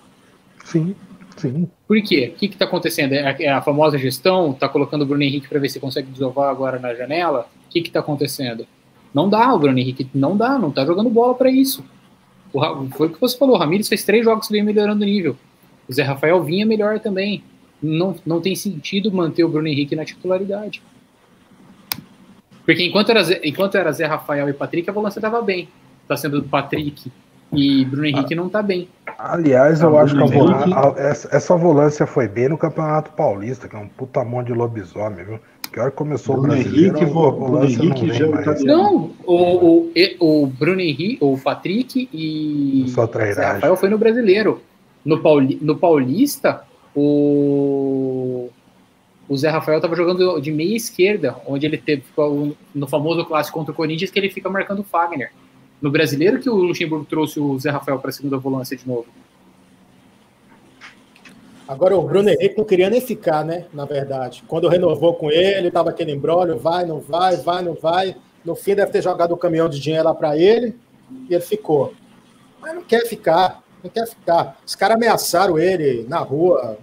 Sim. 0.65 0.95
Sim. 1.37 1.69
Por 1.87 2.01
quê? 2.03 2.33
O 2.35 2.39
que 2.39 2.47
está 2.47 2.65
acontecendo? 2.65 3.13
É, 3.13 3.37
é 3.41 3.49
a 3.51 3.61
famosa 3.61 3.99
gestão? 3.99 4.53
Está 4.53 4.69
colocando 4.69 5.03
o 5.03 5.07
Bruno 5.07 5.23
Henrique 5.23 5.49
para 5.49 5.61
ver 5.61 5.69
se 5.69 5.79
consegue 5.79 6.11
desovar 6.11 6.51
agora 6.51 6.79
na 6.79 6.95
janela? 6.95 7.49
O 7.67 7.71
que 7.71 7.81
está 7.81 8.01
acontecendo? 8.01 8.67
Não 9.13 9.29
dá, 9.29 9.53
o 9.55 9.59
Bruno 9.59 9.79
Henrique 9.79 10.09
não 10.15 10.37
dá, 10.37 10.59
não 10.59 10.71
está 10.71 10.85
jogando 10.85 11.11
bola 11.11 11.35
para 11.35 11.51
isso. 11.51 11.85
O, 12.53 12.61
foi 12.91 13.09
o 13.09 13.11
que 13.11 13.21
você 13.21 13.37
falou, 13.37 13.55
o 13.55 13.59
Ramires 13.59 13.89
fez 13.89 14.05
três 14.05 14.25
jogos 14.25 14.47
que 14.47 14.53
veio 14.53 14.65
melhorando 14.65 15.03
o 15.03 15.07
nível. 15.07 15.37
O 15.89 15.93
Zé 15.93 16.03
Rafael 16.03 16.43
vinha 16.43 16.65
melhor 16.65 17.01
também. 17.01 17.43
Não, 17.83 18.17
não 18.25 18.41
tem 18.41 18.55
sentido 18.55 19.13
manter 19.13 19.45
o 19.45 19.49
Bruno 19.49 19.69
Henrique 19.69 19.95
na 19.95 20.05
titularidade. 20.05 20.83
Porque 22.67 22.85
enquanto 22.85 23.11
era, 23.11 23.23
enquanto 23.47 23.77
era 23.77 23.93
Zé 23.93 24.05
Rafael 24.05 24.49
e 24.49 24.53
Patrick, 24.53 24.91
a 24.91 24.93
volância 24.93 25.21
estava 25.21 25.41
bem. 25.41 25.69
Está 26.03 26.17
sendo 26.17 26.43
Patrick 26.43 27.11
e 27.53 27.85
Bruno 27.85 28.07
Henrique 28.07 28.35
ah, 28.35 28.37
não 28.37 28.49
está 28.49 28.61
bem. 28.61 28.89
Aliás, 29.17 29.81
eu 29.81 29.97
ah, 29.97 30.03
acho 30.03 30.17
que 30.17 30.23
a 30.23 30.81
a, 30.81 30.95
essa, 30.99 31.29
essa, 31.35 31.57
volância 31.57 32.07
foi 32.07 32.27
bem 32.27 32.49
no 32.49 32.59
Campeonato 32.59 33.13
Paulista, 33.13 33.69
que 33.69 33.77
é 33.77 33.79
um 33.79 33.89
puta 33.89 34.25
mão 34.25 34.43
de 34.43 34.53
lobisomem, 34.53 35.25
viu? 35.25 35.41
Que 35.73 35.79
hora 35.79 35.91
começou 35.93 36.37
Bruno 36.37 36.55
o 36.55 36.57
brasileiro, 36.57 36.97
Henrique, 36.97 37.05
a 37.05 37.31
volância 37.31 37.79
Bruno 37.79 37.97
Henrique 37.97 38.19
não, 38.19 38.43
tá 38.43 38.55
não 38.65 39.11
o, 39.25 39.91
o, 40.19 40.43
o 40.43 40.47
Bruno 40.47 40.81
Henrique, 40.81 41.19
o 41.21 41.39
Patrick 41.39 42.09
e 42.13 42.87
Só 42.89 43.05
Rafael 43.05 43.77
foi 43.77 43.89
no 43.89 43.99
brasileiro. 43.99 44.61
No, 45.05 45.21
Pauli, 45.21 45.57
no 45.63 45.77
Paulista, 45.77 46.65
o 46.95 48.49
o 49.29 49.37
Zé 49.37 49.49
Rafael 49.49 49.79
estava 49.79 49.97
jogando 49.97 50.41
de 50.41 50.53
meia 50.53 50.77
esquerda, 50.77 51.37
onde 51.47 51.67
ele 51.67 51.79
teve 51.79 52.05
no 52.75 52.87
famoso 52.87 53.25
clássico 53.25 53.59
contra 53.59 53.73
o 53.73 53.77
Corinthians 53.77 54.11
que 54.11 54.19
ele 54.19 54.31
fica 54.31 54.49
marcando 54.49 54.81
o 54.81 54.85
Fagner 54.85 55.31
no 55.81 55.91
brasileiro 55.91 56.41
que 56.41 56.49
o 56.49 56.55
Luxemburgo 56.55 57.05
trouxe 57.05 57.39
o 57.39 57.59
Zé 57.59 57.71
Rafael 57.71 57.99
para 57.99 58.11
a 58.11 58.13
segunda 58.13 58.39
volância 58.39 58.77
de 58.77 58.87
novo. 58.87 59.07
Agora 61.69 61.97
o 61.97 62.03
Bruno 62.03 62.29
Henrique 62.29 62.57
não 62.57 62.65
queria 62.65 62.89
nem 62.89 63.01
ficar, 63.01 63.45
né? 63.45 63.67
Na 63.73 63.85
verdade. 63.85 64.45
Quando 64.47 64.69
renovou 64.69 65.15
com 65.15 65.31
ele, 65.31 65.69
estava 65.69 65.91
aquele 65.91 66.13
embrólio, 66.13 66.59
vai, 66.59 66.85
não 66.87 67.01
vai, 67.01 67.37
vai, 67.37 67.63
não 67.63 67.75
vai. 67.75 68.17
No 68.45 68.55
fim 68.55 68.75
deve 68.75 68.93
ter 68.93 69.03
jogado 69.03 69.33
o 69.33 69.37
caminhão 69.37 69.69
de 69.69 69.81
dinheiro 69.81 70.05
lá 70.05 70.15
para 70.15 70.39
ele 70.39 70.77
e 71.29 71.35
ele 71.35 71.43
ficou. 71.43 71.93
Mas 72.61 72.75
não 72.75 72.83
quer 72.83 73.05
ficar, 73.07 73.63
não 73.83 73.91
quer 73.91 74.07
ficar. 74.07 74.59
Os 74.65 74.77
caras 74.77 74.97
ameaçaram 74.97 75.59
ele 75.59 76.07
na 76.09 76.19
rua, 76.19 76.79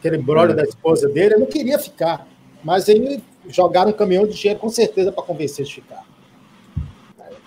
aquele 0.00 0.16
embrólio 0.16 0.52
é. 0.52 0.56
da 0.56 0.64
esposa 0.64 1.08
dele, 1.08 1.34
ele 1.34 1.40
não 1.40 1.46
queria 1.46 1.78
ficar. 1.78 2.26
Mas 2.64 2.88
aí 2.88 3.22
jogaram 3.48 3.90
um 3.90 3.94
caminhão 3.94 4.26
de 4.26 4.34
dinheiro 4.34 4.58
com 4.58 4.68
certeza 4.68 5.12
para 5.12 5.22
convencer 5.22 5.64
de 5.64 5.74
ficar 5.74 6.04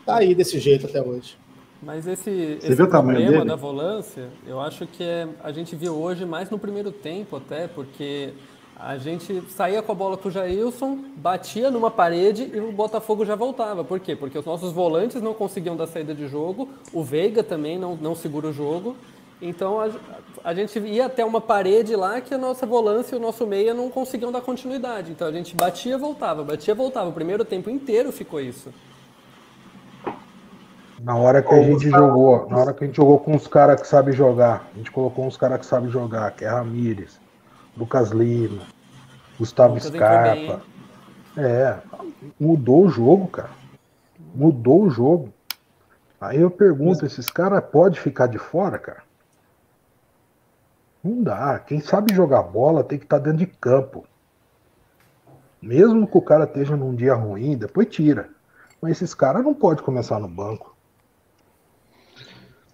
tá 0.05 0.17
aí 0.17 0.35
desse 0.35 0.59
jeito 0.59 0.85
até 0.85 1.01
hoje. 1.01 1.37
Mas 1.81 2.07
esse, 2.07 2.59
esse 2.63 2.75
problema 2.87 3.43
da 3.43 3.55
volância, 3.55 4.29
eu 4.47 4.59
acho 4.59 4.87
que 4.87 5.03
é, 5.03 5.27
a 5.43 5.51
gente 5.51 5.75
viu 5.75 5.93
hoje 5.93 6.25
mais 6.25 6.49
no 6.49 6.57
primeiro 6.57 6.91
tempo 6.93 7.35
até, 7.35 7.67
porque 7.67 8.29
a 8.77 8.97
gente 8.97 9.43
saía 9.49 9.81
com 9.81 9.91
a 9.91 9.95
bola 9.95 10.15
com 10.15 10.29
o 10.29 10.31
Jailson, 10.31 10.99
batia 11.17 11.69
numa 11.69 11.91
parede 11.91 12.49
e 12.53 12.59
o 12.59 12.71
Botafogo 12.71 13.25
já 13.25 13.35
voltava. 13.35 13.83
Por 13.83 13.99
quê? 13.99 14.15
Porque 14.15 14.37
os 14.37 14.45
nossos 14.45 14.71
volantes 14.71 15.21
não 15.21 15.33
conseguiam 15.33 15.75
dar 15.75 15.87
saída 15.87 16.15
de 16.15 16.25
jogo, 16.25 16.69
o 16.93 17.03
Veiga 17.03 17.43
também 17.43 17.77
não, 17.77 17.97
não 17.97 18.15
segura 18.15 18.47
o 18.47 18.53
jogo. 18.53 18.95
Então 19.43 19.79
a, 19.79 19.89
a 20.43 20.53
gente 20.53 20.79
ia 20.79 21.05
até 21.05 21.23
uma 21.23 21.41
parede 21.41 21.95
lá 21.95 22.21
que 22.21 22.33
a 22.33 22.37
nossa 22.37 22.65
volância 22.65 23.15
e 23.15 23.17
o 23.17 23.21
nosso 23.21 23.45
meia 23.45 23.73
não 23.73 23.89
conseguiam 23.89 24.31
dar 24.31 24.41
continuidade. 24.41 25.11
Então 25.11 25.27
a 25.27 25.31
gente 25.31 25.55
batia 25.55 25.95
e 25.95 25.97
voltava, 25.97 26.43
batia 26.43 26.73
e 26.73 26.77
voltava. 26.77 27.09
O 27.09 27.13
primeiro 27.13 27.43
tempo 27.43 27.69
inteiro 27.69 28.11
ficou 28.11 28.39
isso. 28.39 28.73
Na 31.01 31.17
hora 31.17 31.41
que 31.41 31.53
a 31.53 31.61
gente 31.61 31.89
jogou, 31.89 32.47
na 32.49 32.57
hora 32.57 32.73
que 32.73 32.85
a 32.85 32.87
gente 32.87 32.95
jogou 32.95 33.19
com 33.19 33.35
os 33.35 33.45
caras 33.45 33.81
que 33.81 33.87
sabem 33.87 34.13
jogar, 34.13 34.69
a 34.73 34.77
gente 34.77 34.89
colocou 34.89 35.25
uns 35.25 35.35
caras 35.35 35.59
que 35.59 35.65
sabem 35.65 35.89
jogar, 35.89 36.31
que 36.31 36.45
é 36.45 36.47
Ramires, 36.47 37.19
Lucas 37.77 38.11
Lima, 38.11 38.61
Gustavo 39.37 39.73
Lucas 39.73 39.91
Scarpa. 39.91 40.61
É, 41.35 41.77
mudou 42.39 42.85
o 42.85 42.89
jogo, 42.89 43.27
cara. 43.27 43.49
Mudou 44.33 44.83
o 44.83 44.89
jogo. 44.89 45.33
Aí 46.21 46.39
eu 46.39 46.49
pergunto, 46.49 47.05
esses 47.05 47.29
caras 47.29 47.61
podem 47.65 47.99
ficar 47.99 48.27
de 48.27 48.37
fora, 48.37 48.79
cara? 48.79 49.03
Não 51.03 51.21
dá. 51.21 51.59
Quem 51.59 51.79
sabe 51.79 52.15
jogar 52.15 52.43
bola 52.43 52.83
tem 52.83 52.97
que 52.97 53.05
estar 53.05 53.19
tá 53.19 53.25
dentro 53.25 53.39
de 53.39 53.47
campo. 53.47 54.05
Mesmo 55.61 56.07
que 56.07 56.17
o 56.17 56.21
cara 56.21 56.45
esteja 56.45 56.75
num 56.75 56.95
dia 56.95 57.13
ruim, 57.13 57.57
depois 57.57 57.87
tira. 57.89 58.29
Mas 58.81 58.93
esses 58.93 59.13
caras 59.13 59.43
não 59.43 59.53
podem 59.53 59.83
começar 59.83 60.19
no 60.19 60.27
banco. 60.27 60.75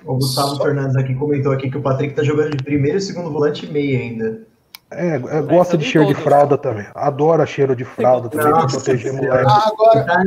O 0.04 0.16
Gustavo 0.16 0.56
Só... 0.56 0.64
Fernandes 0.64 0.96
aqui 0.96 1.14
comentou 1.16 1.52
aqui 1.52 1.70
que 1.70 1.78
o 1.78 1.82
Patrick 1.82 2.16
tá 2.16 2.24
jogando 2.24 2.56
de 2.56 2.64
primeiro 2.64 2.98
e 2.98 3.02
segundo 3.02 3.32
volante 3.32 3.66
e 3.66 3.72
meia 3.72 4.00
ainda. 4.00 4.48
É, 4.92 5.16
é 5.16 5.42
gosta 5.44 5.78
de 5.78 5.86
cheiro 5.86 6.08
de 6.08 6.16
fralda 6.16 6.58
também. 6.58 6.88
Adora 6.96 7.46
cheiro 7.46 7.76
de 7.76 7.86
fralda 7.86 8.28
também 8.28 8.52
pra 8.52 8.66
proteger 8.66 9.14
moleque. 9.14 9.52
Agora... 9.52 10.04
Tá 10.04 10.24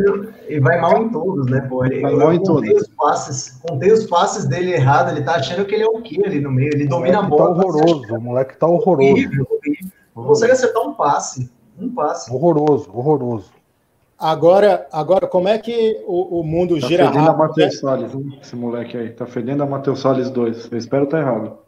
e 0.48 0.60
vai 0.60 0.80
mal 0.80 1.02
em 1.02 1.08
todos, 1.08 1.46
né, 1.50 1.60
pô? 1.62 1.84
Ele, 1.84 2.00
vai 2.00 2.14
mal 2.14 2.32
em 2.32 2.42
todos. 2.42 2.70
Os 2.70 2.88
passes, 2.88 3.60
contei 3.66 3.90
os 3.90 4.06
passes 4.06 4.46
dele 4.46 4.72
errado, 4.72 5.10
ele 5.10 5.24
tá 5.24 5.34
achando 5.34 5.64
que 5.64 5.74
ele 5.74 5.82
é 5.82 5.88
o 5.88 6.00
quê 6.00 6.22
ali 6.24 6.40
no 6.40 6.50
meio? 6.50 6.70
Ele 6.72 6.86
domina 6.86 7.18
a 7.18 7.22
bola. 7.22 7.54
Tá 7.54 7.66
horroroso, 7.66 8.14
o 8.14 8.20
moleque 8.20 8.56
tá 8.56 8.66
horroroso. 8.68 9.10
Horrível, 9.10 9.46
horrível. 9.50 9.92
Não 10.14 10.24
consegue 10.24 10.52
acertar 10.52 10.82
um 10.82 10.94
passe. 10.94 11.50
Um 11.76 11.92
passe. 11.92 12.32
Horroroso, 12.32 12.88
horroroso. 12.94 13.50
Agora, 14.16 14.86
agora, 14.92 15.26
como 15.26 15.48
é 15.48 15.58
que 15.58 16.00
o, 16.06 16.38
o 16.40 16.44
mundo 16.44 16.78
tá 16.78 16.86
gira 16.86 17.06
fedendo 17.06 17.24
rápido? 17.24 17.42
a 17.42 17.48
Matheus 17.48 17.74
né? 17.74 17.80
Salles, 17.80 18.14
hein? 18.14 18.38
esse 18.40 18.54
moleque 18.54 18.96
aí. 18.96 19.10
Tá 19.10 19.26
fedendo 19.26 19.64
a 19.64 19.66
Matheus 19.66 19.98
Salles 20.00 20.30
2. 20.30 20.70
Eu 20.70 20.78
espero 20.78 21.04
estar 21.04 21.16
tá 21.16 21.22
errado. 21.24 21.58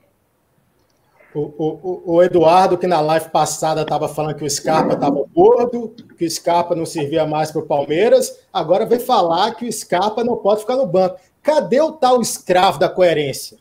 O, 1.35 1.41
o, 1.59 2.15
o, 2.15 2.23
Eduardo, 2.23 2.79
que 2.79 2.87
na 2.87 3.01
live 3.01 3.29
passada 3.31 3.83
estava 3.83 4.09
falando 4.09 4.37
que 4.37 4.45
o 4.45 4.51
Scarpa 4.51 4.95
estava 4.95 5.25
gordo, 5.35 5.93
que 6.17 6.25
o 6.25 6.31
Scarpa 6.31 6.77
não 6.77 6.87
servia 6.87 7.27
mais 7.27 7.51
para 7.51 7.61
o 7.61 7.67
Palmeiras, 7.67 8.39
agora 8.53 8.87
vem 8.87 9.01
falar 9.01 9.53
que 9.57 9.67
o 9.67 9.73
Scarpa 9.73 10.23
não 10.23 10.37
pode 10.37 10.61
ficar 10.61 10.77
no 10.77 10.87
banco. 10.87 11.17
Cadê 11.43 11.81
o 11.81 11.91
tal 11.91 12.21
escravo 12.21 12.79
da 12.79 12.89
coerência? 12.89 13.59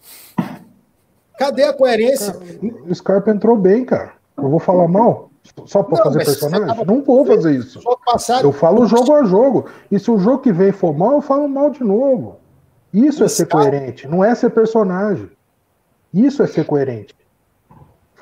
Cadê 1.37 1.63
a 1.63 1.73
coerência? 1.73 2.37
o 2.87 2.93
Scarpa 2.93 3.31
entrou 3.31 3.57
bem, 3.57 3.83
cara. 3.83 4.13
Eu 4.37 4.49
vou 4.49 4.59
falar 4.59 4.87
mal? 4.87 5.31
Só 5.65 5.81
para 5.81 6.03
fazer 6.03 6.25
personagem? 6.25 6.67
Tava... 6.67 6.85
Não 6.85 7.01
vou 7.01 7.25
fazer 7.25 7.55
isso. 7.55 7.79
Eu 8.41 8.51
falo 8.51 8.85
jogo 8.85 9.13
a 9.13 9.23
jogo. 9.23 9.65
E 9.91 9.99
se 9.99 10.11
o 10.11 10.19
jogo 10.19 10.39
que 10.39 10.53
vem 10.53 10.71
for 10.71 10.95
mal, 10.95 11.13
eu 11.13 11.21
falo 11.21 11.49
mal 11.49 11.71
de 11.71 11.83
novo. 11.83 12.37
Isso 12.93 13.23
é 13.23 13.27
ser 13.27 13.47
coerente, 13.47 14.07
não 14.07 14.23
é 14.23 14.35
ser 14.35 14.51
personagem. 14.51 15.29
Isso 16.13 16.43
é 16.43 16.47
ser 16.47 16.65
coerente. 16.65 17.15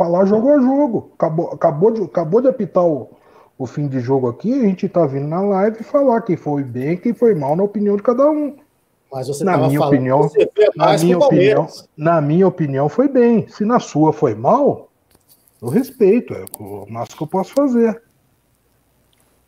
Falar 0.01 0.25
jogo 0.25 0.49
a 0.49 0.59
jogo. 0.59 1.11
Acabou, 1.13 1.51
acabou, 1.53 1.91
de, 1.91 2.01
acabou 2.01 2.41
de 2.41 2.47
apitar 2.47 2.83
o, 2.83 3.07
o, 3.55 3.67
fim 3.67 3.87
de 3.87 3.99
jogo 3.99 4.27
aqui, 4.27 4.51
a 4.51 4.63
gente 4.63 4.89
tá 4.89 5.05
vindo 5.05 5.27
na 5.27 5.41
live 5.41 5.83
falar 5.83 6.21
quem 6.21 6.35
foi 6.35 6.63
bem, 6.63 6.97
quem 6.97 7.13
foi 7.13 7.35
mal, 7.35 7.55
na 7.55 7.61
opinião 7.61 7.95
de 7.95 8.01
cada 8.01 8.27
um. 8.27 8.57
Mas 9.11 9.27
você 9.27 9.43
Na 9.43 9.57
minha 9.57 9.77
falando 9.77 9.93
opinião, 9.93 10.27
que 10.27 10.39
você 10.39 10.71
Na 10.75 10.97
minha 10.97 11.19
opinião, 11.19 11.67
na 11.95 12.19
minha 12.19 12.47
opinião, 12.47 12.89
foi 12.89 13.07
bem. 13.07 13.47
Se 13.47 13.63
na 13.63 13.79
sua 13.79 14.11
foi 14.11 14.33
mal, 14.33 14.89
eu 15.61 15.69
respeito, 15.69 16.33
é 16.33 16.45
o 16.57 16.87
máximo 16.89 17.17
que 17.17 17.23
eu 17.23 17.27
posso 17.27 17.53
fazer. 17.53 18.01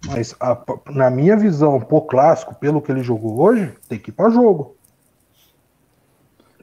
Mas 0.06 0.36
a- 0.39 0.62
na 0.92 1.10
minha 1.10 1.36
visão, 1.36 1.80
pro 1.80 2.02
clássico, 2.02 2.54
pelo 2.54 2.80
que 2.80 2.92
ele 2.92 3.02
jogou 3.02 3.42
hoje, 3.42 3.74
tem 3.89 3.98
que 3.98 4.12
ir 4.12 4.13
para 4.13 4.30
jogo. 4.30 4.76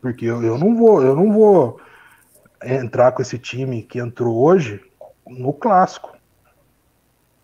Porque 0.01 0.27
eu, 0.27 0.45
eu 0.45 0.57
não 0.57 0.77
vou, 0.77 1.03
eu 1.03 1.17
não 1.17 1.33
vou 1.33 1.81
entrar 2.65 3.13
com 3.13 3.23
esse 3.23 3.39
time 3.39 3.83
que 3.83 3.99
entrou 3.99 4.37
hoje 4.37 4.81
no 5.27 5.53
clássico. 5.53 6.17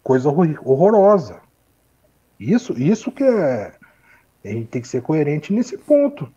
Coisa 0.03 0.29
horrorosa. 0.29 1.41
Isso, 2.39 2.73
isso 2.75 3.11
que 3.11 3.25
é. 3.25 3.75
A 4.45 4.49
gente 4.49 4.69
tem 4.69 4.83
que 4.83 4.89
ser 4.89 5.03
coerente 5.03 5.53
nesse 5.53 5.77
ponto. 5.77 6.33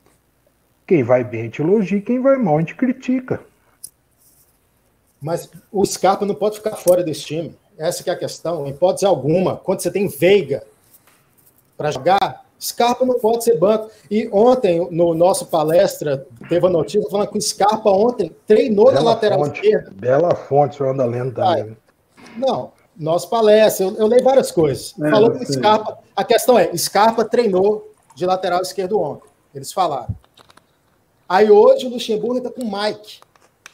Quem 0.88 1.04
vai 1.04 1.24
bem 1.24 1.42
a 1.42 1.44
gente 1.44 1.62
elogia, 1.62 2.02
quem 2.02 2.20
vai 2.20 2.38
mal 2.38 2.58
a 2.58 2.60
gente 2.60 2.74
critica. 2.74 3.42
Mas 5.22 5.52
o 5.72 5.86
Scarpa 5.86 6.26
não 6.26 6.34
pode 6.34 6.58
ficar 6.58 6.76
fora 6.78 7.04
desse 7.04 7.26
time. 7.26 7.56
Essa 7.78 8.10
é 8.10 8.14
a 8.14 8.18
questão. 8.18 8.66
Em 8.66 8.72
hipótese 8.72 9.06
alguma, 9.06 9.58
quando 9.58 9.82
você 9.82 9.92
tem 9.92 10.08
Veiga 10.08 10.64
para 11.78 11.92
jogar, 11.92 12.46
Scarpa 12.60 13.06
não 13.06 13.20
pode 13.20 13.44
ser 13.44 13.58
banco. 13.58 13.90
E 14.12 14.30
ontem, 14.32 14.88
no 14.92 15.14
nosso 15.14 15.46
palestra, 15.46 16.28
teve 16.50 16.66
a 16.66 16.70
notícia 16.70 17.10
falando 17.10 17.30
que 17.30 17.38
o 17.38 17.42
Scarpa 17.42 17.90
ontem 17.90 18.36
treinou 18.46 18.88
na 18.88 19.00
Bela 19.00 19.12
lateral 19.12 19.40
fonte, 19.46 19.60
esquerda. 19.60 19.92
Bela 19.96 20.36
fonte, 20.36 20.76
o 20.76 20.78
senhor 20.78 20.94
anda 20.94 21.06
lendo 21.06 21.34
também. 21.34 21.78
Não, 22.36 22.72
nosso 22.98 23.30
palestra, 23.30 23.86
eu, 23.86 23.96
eu 23.96 24.08
leio 24.08 24.24
várias 24.24 24.52
coisas. 24.52 24.94
É, 25.02 25.10
Falou 25.10 25.32
eu 25.32 25.40
que. 25.40 25.46
Scarpa. 25.46 26.00
A 26.16 26.24
questão 26.24 26.60
é: 26.60 26.76
Scarpa 26.76 27.24
treinou 27.24 27.94
de 28.14 28.26
lateral 28.26 28.62
esquerdo 28.62 29.00
ontem. 29.00 29.30
Eles 29.56 29.72
falaram. 29.72 30.14
Aí 31.28 31.50
hoje 31.50 31.86
o 31.86 31.90
Luxemburgo 31.90 32.40
está 32.40 32.50
com 32.50 32.62
o 32.62 32.72
Mike. 32.72 33.20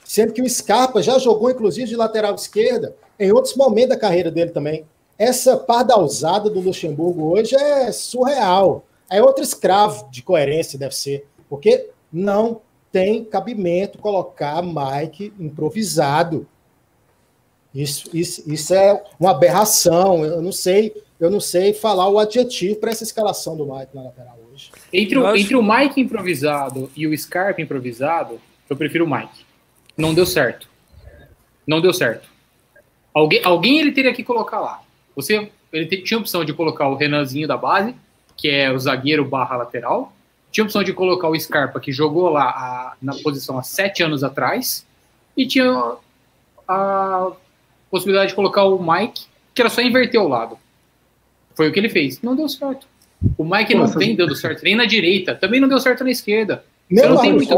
Sendo 0.04 0.34
que 0.34 0.42
o 0.42 0.50
Scarpa 0.50 1.02
já 1.02 1.18
jogou, 1.18 1.50
inclusive, 1.50 1.88
de 1.88 1.96
lateral 1.96 2.36
esquerda 2.36 2.96
em 3.20 3.32
outros 3.32 3.56
momentos 3.56 3.90
da 3.90 3.98
carreira 3.98 4.30
dele 4.30 4.52
também. 4.52 4.86
Essa 5.18 5.56
pardalzada 5.58 6.50
do 6.50 6.60
Luxemburgo 6.60 7.34
hoje 7.34 7.56
é 7.56 7.92
surreal. 7.92 8.86
É 9.10 9.22
outro 9.22 9.44
escravo 9.44 10.10
de 10.12 10.22
coerência, 10.22 10.78
deve 10.80 10.96
ser. 10.96 11.26
Porque 11.50 11.90
não 12.12 12.62
tem 12.92 13.24
cabimento 13.24 13.98
colocar 13.98 14.62
Mike 14.62 15.32
improvisado. 15.40 16.48
Isso, 17.74 18.10
isso, 18.16 18.44
isso 18.52 18.74
é 18.74 19.04
uma 19.20 19.32
aberração. 19.32 20.24
Eu 20.26 20.42
não 20.42 20.52
sei, 20.52 20.94
eu 21.20 21.30
não 21.30 21.40
sei 21.40 21.74
falar 21.74 22.08
o 22.10 22.18
adjetivo 22.20 22.78
para 22.78 22.92
essa 22.92 23.04
escalação 23.04 23.56
do 23.58 23.66
Mike 23.66 23.94
na 23.94 24.04
lateral 24.04 24.38
hoje. 24.54 24.72
Entre, 24.94 25.18
o, 25.18 25.26
acho- 25.26 25.42
entre 25.44 25.56
o 25.56 25.64
Mike 25.64 26.00
improvisado 26.02 26.90
e 26.96 27.06
o 27.06 27.18
Scarpa 27.18 27.62
improvisado, 27.62 28.40
eu 28.70 28.76
prefiro 28.78 29.06
o 29.06 29.10
Mike. 29.10 29.46
Não 29.98 30.14
deu 30.14 30.26
certo. 30.26 30.70
Não 31.68 31.82
deu 31.82 31.94
certo. 31.94 32.28
Alguém, 33.14 33.42
alguém 33.44 33.80
ele 33.80 33.92
teria 33.92 34.14
que 34.14 34.24
colocar 34.24 34.60
lá. 34.60 34.82
Você, 35.16 35.50
ele 35.72 35.86
te- 35.86 36.02
tinha 36.04 36.18
a 36.18 36.22
opção 36.22 36.44
de 36.44 36.54
colocar 36.54 36.88
o 36.88 36.96
Renanzinho 36.96 37.48
da 37.48 37.58
base, 37.58 37.96
que 38.36 38.50
é 38.50 38.72
o 38.72 38.78
zagueiro 38.80 39.24
barra 39.26 39.58
lateral. 39.58 40.12
Tinha 40.52 40.64
a 40.64 40.66
opção 40.66 40.84
de 40.84 40.94
colocar 40.94 41.30
o 41.30 41.40
Scarpa, 41.40 41.80
que 41.80 41.92
jogou 41.92 42.30
lá 42.30 42.44
a- 42.50 42.94
na 43.02 43.14
posição 43.16 43.58
há 43.58 43.64
sete 43.64 44.04
anos 44.04 44.24
atrás. 44.24 44.86
E 45.36 45.46
tinha 45.46 45.96
a 46.68 47.32
possibilidade 47.92 48.30
de 48.30 48.36
colocar 48.36 48.64
o 48.64 48.82
Mike, 48.82 49.26
que 49.54 49.62
era 49.62 49.70
só 49.70 49.82
inverter 49.82 50.22
o 50.22 50.28
lado. 50.28 50.58
Foi 51.56 51.70
o 51.70 51.72
que 51.72 51.80
ele 51.80 51.90
fez. 51.90 52.22
Não 52.22 52.36
deu 52.36 52.48
certo. 52.50 52.88
O 53.38 53.44
Mike 53.44 53.74
não 53.74 53.82
Nossa, 53.84 53.98
vem 53.98 54.16
dando 54.16 54.36
certo, 54.36 54.64
nem 54.64 54.76
na 54.76 54.86
direita. 54.86 55.34
Também 55.36 55.60
não 55.60 55.68
deu 55.68 55.80
certo 55.80 56.04
na 56.04 56.12
esquerda. 56.12 56.64
Você 56.92 57.08
não 57.08 57.22
tem 57.22 57.34
muito. 57.34 57.54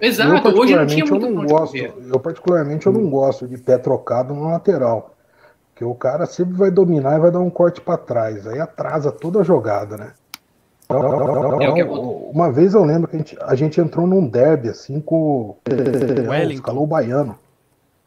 Exato, 0.00 0.48
eu, 0.48 0.56
hoje 0.58 0.76
não 0.76 0.86
tinha 0.86 1.04
muito 1.06 1.26
eu 1.26 1.30
não 1.32 1.46
gosto. 1.46 1.76
Eu, 1.76 2.20
particularmente, 2.20 2.86
eu 2.86 2.92
não 2.92 3.08
gosto 3.08 3.46
de 3.48 3.56
pé 3.56 3.78
trocado 3.78 4.34
no 4.34 4.48
lateral. 4.48 5.14
Porque 5.74 5.84
o 5.84 5.94
cara 5.94 6.24
sempre 6.24 6.54
vai 6.54 6.70
dominar 6.70 7.16
e 7.16 7.20
vai 7.20 7.32
dar 7.32 7.40
um 7.40 7.50
corte 7.50 7.80
para 7.80 7.98
trás. 7.98 8.46
Aí 8.46 8.60
atrasa 8.60 9.10
toda 9.10 9.40
a 9.40 9.42
jogada, 9.42 9.96
né? 9.96 10.12
Então, 10.84 11.60
É 11.60 11.68
o 11.68 11.74
que 11.74 11.82
uma 11.82 12.52
vez 12.52 12.74
eu 12.74 12.84
lembro 12.84 13.08
que 13.08 13.16
a 13.16 13.18
gente, 13.18 13.38
a 13.40 13.54
gente 13.56 13.80
entrou 13.80 14.06
num 14.06 14.24
derby 14.28 14.68
assim 14.68 15.00
com 15.00 15.16
o 15.16 15.56
Wellington. 16.28 16.52
escalou 16.52 16.84
o 16.84 16.86
baiano. 16.86 17.36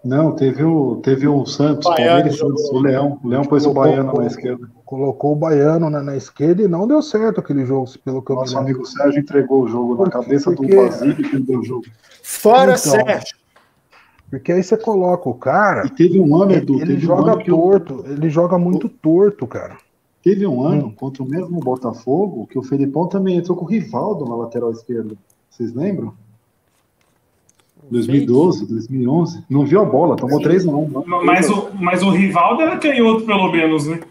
Não, 0.05 0.31
teve 0.31 0.63
o, 0.63 0.97
teve 1.03 1.27
o 1.27 1.45
Santos, 1.45 1.89
Baiano 1.89 2.31
Santos, 2.31 2.69
o 2.69 2.79
Leão. 2.79 3.19
O 3.21 3.27
Leão 3.27 3.43
pôs 3.43 3.65
o 3.65 3.73
Baiano 3.73 4.13
na 4.13 4.27
esquerda. 4.27 4.69
Colocou 4.85 5.33
o 5.33 5.35
baiano 5.35 5.89
na, 5.89 6.01
na 6.01 6.15
esquerda 6.15 6.61
e 6.61 6.67
não 6.67 6.87
deu 6.87 7.01
certo 7.01 7.41
aquele 7.41 7.65
jogo, 7.65 7.89
pelo 8.05 8.21
que 8.21 8.31
eu 8.31 8.37
Nosso 8.37 8.57
amigo 8.57 8.85
Sérgio 8.85 9.19
entregou 9.19 9.63
o 9.63 9.67
jogo 9.67 10.01
na 10.05 10.09
cabeça 10.09 10.51
do 10.51 10.55
Porque- 10.57 10.75
Basílio 10.75 11.15
que 11.17 11.35
ele 11.35 11.43
deu 11.43 11.59
o 11.59 11.63
jogo. 11.65 11.83
Fora 12.23 12.75
Então, 12.75 12.77
Sérgio. 12.77 13.35
Porque 14.29 14.51
aí 14.51 14.61
você 14.61 14.75
coloca 14.77 15.29
o 15.29 15.33
cara, 15.33 15.85
E 15.85 15.89
teve 15.89 16.19
um 16.19 16.35
ano, 16.35 16.51
ele, 16.51 16.61
Edu, 16.61 16.81
ele 16.81 16.95
um 16.95 16.99
joga 16.99 17.33
o, 17.37 17.43
torto, 17.43 18.03
ele 18.07 18.29
joga 18.29 18.57
muito 18.57 18.89
torto, 18.89 19.47
cara. 19.47 19.77
teve 20.23 20.45
um 20.45 20.61
ano 20.63 20.87
Hum. 20.87 20.91
contra 20.91 21.23
o 21.23 21.27
mesmo 21.29 21.59
Botafogo 21.61 22.45
que 22.47 22.59
o 22.59 22.63
Felipão 22.63 23.07
também 23.07 23.37
entrou 23.37 23.55
com 23.55 23.63
o 23.63 23.67
Rivaldo 23.67 24.25
na 24.25 24.35
lateral 24.35 24.71
esquerda. 24.71 25.15
Vocês 25.49 25.73
lembram? 25.73 26.13
2012, 27.89 28.65
2011. 28.67 29.43
Não 29.49 29.65
viu 29.65 29.81
a 29.81 29.85
bola, 29.85 30.17
tomou 30.17 30.41
3 30.41 30.67
a 30.67 30.71
1. 30.71 31.03
Mas 31.23 31.49
o, 31.49 31.69
mas 31.79 32.03
o 32.03 32.09
Rivaldo 32.09 32.61
era 32.61 32.77
canhoto, 32.77 33.25
pelo 33.25 33.49
menos, 33.49 33.87
né? 33.87 34.01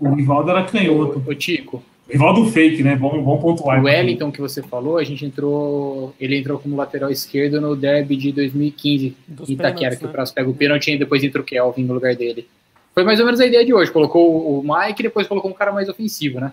O 0.00 0.08
Rivaldo 0.14 0.50
era 0.50 0.64
canhoto. 0.64 1.22
Ô, 1.24 1.34
Tico, 1.34 1.80
O 2.10 2.12
Rivaldo 2.12 2.44
fake, 2.50 2.82
né? 2.82 2.96
Vamos, 2.96 3.24
vamos 3.24 3.40
pontuar. 3.40 3.80
o 3.80 3.84
Wellington 3.84 4.30
que 4.32 4.40
você 4.40 4.62
falou, 4.62 4.98
a 4.98 5.04
gente 5.04 5.24
entrou. 5.24 6.14
Ele 6.20 6.36
entrou 6.38 6.58
como 6.58 6.76
lateral 6.76 7.10
esquerdo 7.10 7.60
no 7.60 7.76
derby 7.76 8.16
de 8.16 8.32
2015 8.32 9.16
Dos 9.28 9.48
em 9.48 9.52
Itaquera, 9.52 9.74
pênaltis, 9.74 9.98
que 9.98 10.04
o 10.04 10.08
né? 10.08 10.12
Prazo 10.12 10.34
pega 10.34 10.50
o 10.50 10.54
pênalti 10.54 10.92
e 10.92 10.98
depois 10.98 11.22
entra 11.22 11.40
o 11.40 11.44
Kelvin 11.44 11.84
no 11.84 11.94
lugar 11.94 12.14
dele. 12.16 12.48
Foi 12.92 13.04
mais 13.04 13.20
ou 13.20 13.24
menos 13.26 13.40
a 13.40 13.46
ideia 13.46 13.64
de 13.64 13.72
hoje. 13.72 13.90
Colocou 13.92 14.58
o 14.58 14.62
Mike 14.62 15.00
e 15.00 15.02
depois 15.04 15.26
colocou 15.28 15.50
um 15.50 15.54
cara 15.54 15.70
mais 15.72 15.88
ofensivo, 15.88 16.40
né? 16.40 16.52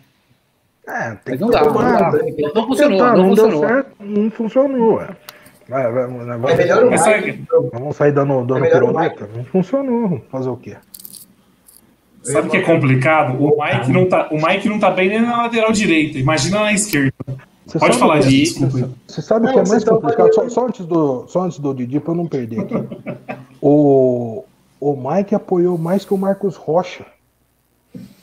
É, 0.87 1.09
tem 1.15 1.19
Mas 1.31 1.39
não 1.39 1.49
dá, 1.49 1.63
não, 1.65 1.73
dá. 1.73 2.11
não, 2.11 2.53
não 2.53 2.67
funcionou, 2.67 2.97
Tentar, 2.97 3.17
não 3.17 3.27
não 3.27 3.33
deu 3.33 3.43
funcionou. 3.45 3.59
certo, 3.67 3.91
não 3.99 4.31
funcionou. 4.31 4.93
Ué. 4.95 5.09
Vai, 5.67 5.91
vai, 5.91 6.07
vai, 6.07 6.37
vai- 6.37 6.53
É 6.53 6.55
melhor 6.55 6.83
o 6.85 6.91
Mike. 6.91 6.97
sabe, 7.03 7.43
Vamos 7.73 7.95
sair 7.97 8.13
dando, 8.13 8.45
dando 8.45 8.63
É 8.63 8.69
piruleta? 8.69 9.29
Não 9.35 9.43
funcionou. 9.43 10.21
Fazer 10.31 10.47
o 10.49 10.55
quê? 10.55 10.77
Sabe 12.31 12.47
o 12.47 12.51
que 12.51 12.57
é 12.57 12.61
complicado? 12.61 13.41
O 13.43 13.57
Mike, 13.63 13.91
não 13.91 14.07
tá, 14.07 14.29
o 14.31 14.35
Mike 14.35 14.69
não 14.69 14.79
tá 14.79 14.91
bem 14.91 15.09
nem 15.09 15.21
na 15.21 15.43
lateral 15.43 15.71
direita. 15.71 16.17
Imagina 16.17 16.59
na 16.61 16.73
esquerda. 16.73 17.13
Você 17.65 17.79
Pode 17.79 17.97
falar 17.97 18.19
que- 18.21 18.29
disso. 18.29 18.65
Você, 18.69 18.89
você 19.07 19.21
sabe 19.21 19.45
o 19.47 19.49
que 19.51 19.59
é 19.59 19.63
mais 19.67 19.71
estão 19.73 19.99
complicado? 19.99 20.33
Só, 20.33 20.47
só 20.49 20.67
antes 20.67 20.85
do, 20.85 21.27
só 21.27 21.41
antes 21.43 21.59
do 21.59 21.73
Didi, 21.73 21.99
pra 21.99 22.13
eu 22.13 22.17
não 22.17 22.25
perder 22.27 22.61
aqui. 22.61 22.73
O, 23.61 24.43
o 24.79 24.95
Mike 24.95 25.35
apoiou 25.35 25.77
mais 25.77 26.05
que 26.05 26.13
o 26.13 26.17
Marcos 26.17 26.55
Rocha. 26.55 27.05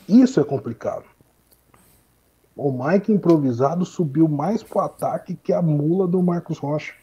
Isso 0.09 0.39
é 0.39 0.43
complicado. 0.43 1.03
O 2.55 2.71
Mike 2.71 3.11
improvisado 3.11 3.85
subiu 3.85 4.27
mais 4.27 4.63
pro 4.63 4.79
ataque 4.79 5.37
que 5.43 5.51
a 5.53 5.61
mula 5.61 6.07
do 6.07 6.23
Marcos 6.23 6.57
Rocha. 6.57 6.93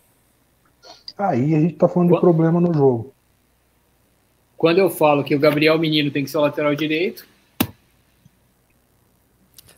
Aí 1.19 1.55
a 1.55 1.61
gente 1.61 1.75
tá 1.75 1.87
falando 1.87 2.15
de 2.15 2.21
problema 2.21 2.61
no 2.61 2.73
jogo. 2.73 3.12
Quando 4.63 4.79
eu 4.79 4.89
falo 4.89 5.25
que 5.25 5.35
o 5.35 5.41
Gabriel 5.41 5.77
Menino 5.77 6.09
tem 6.13 6.23
que 6.23 6.31
ser 6.31 6.39
o 6.39 6.43
lateral 6.43 6.73
direito, 6.73 7.27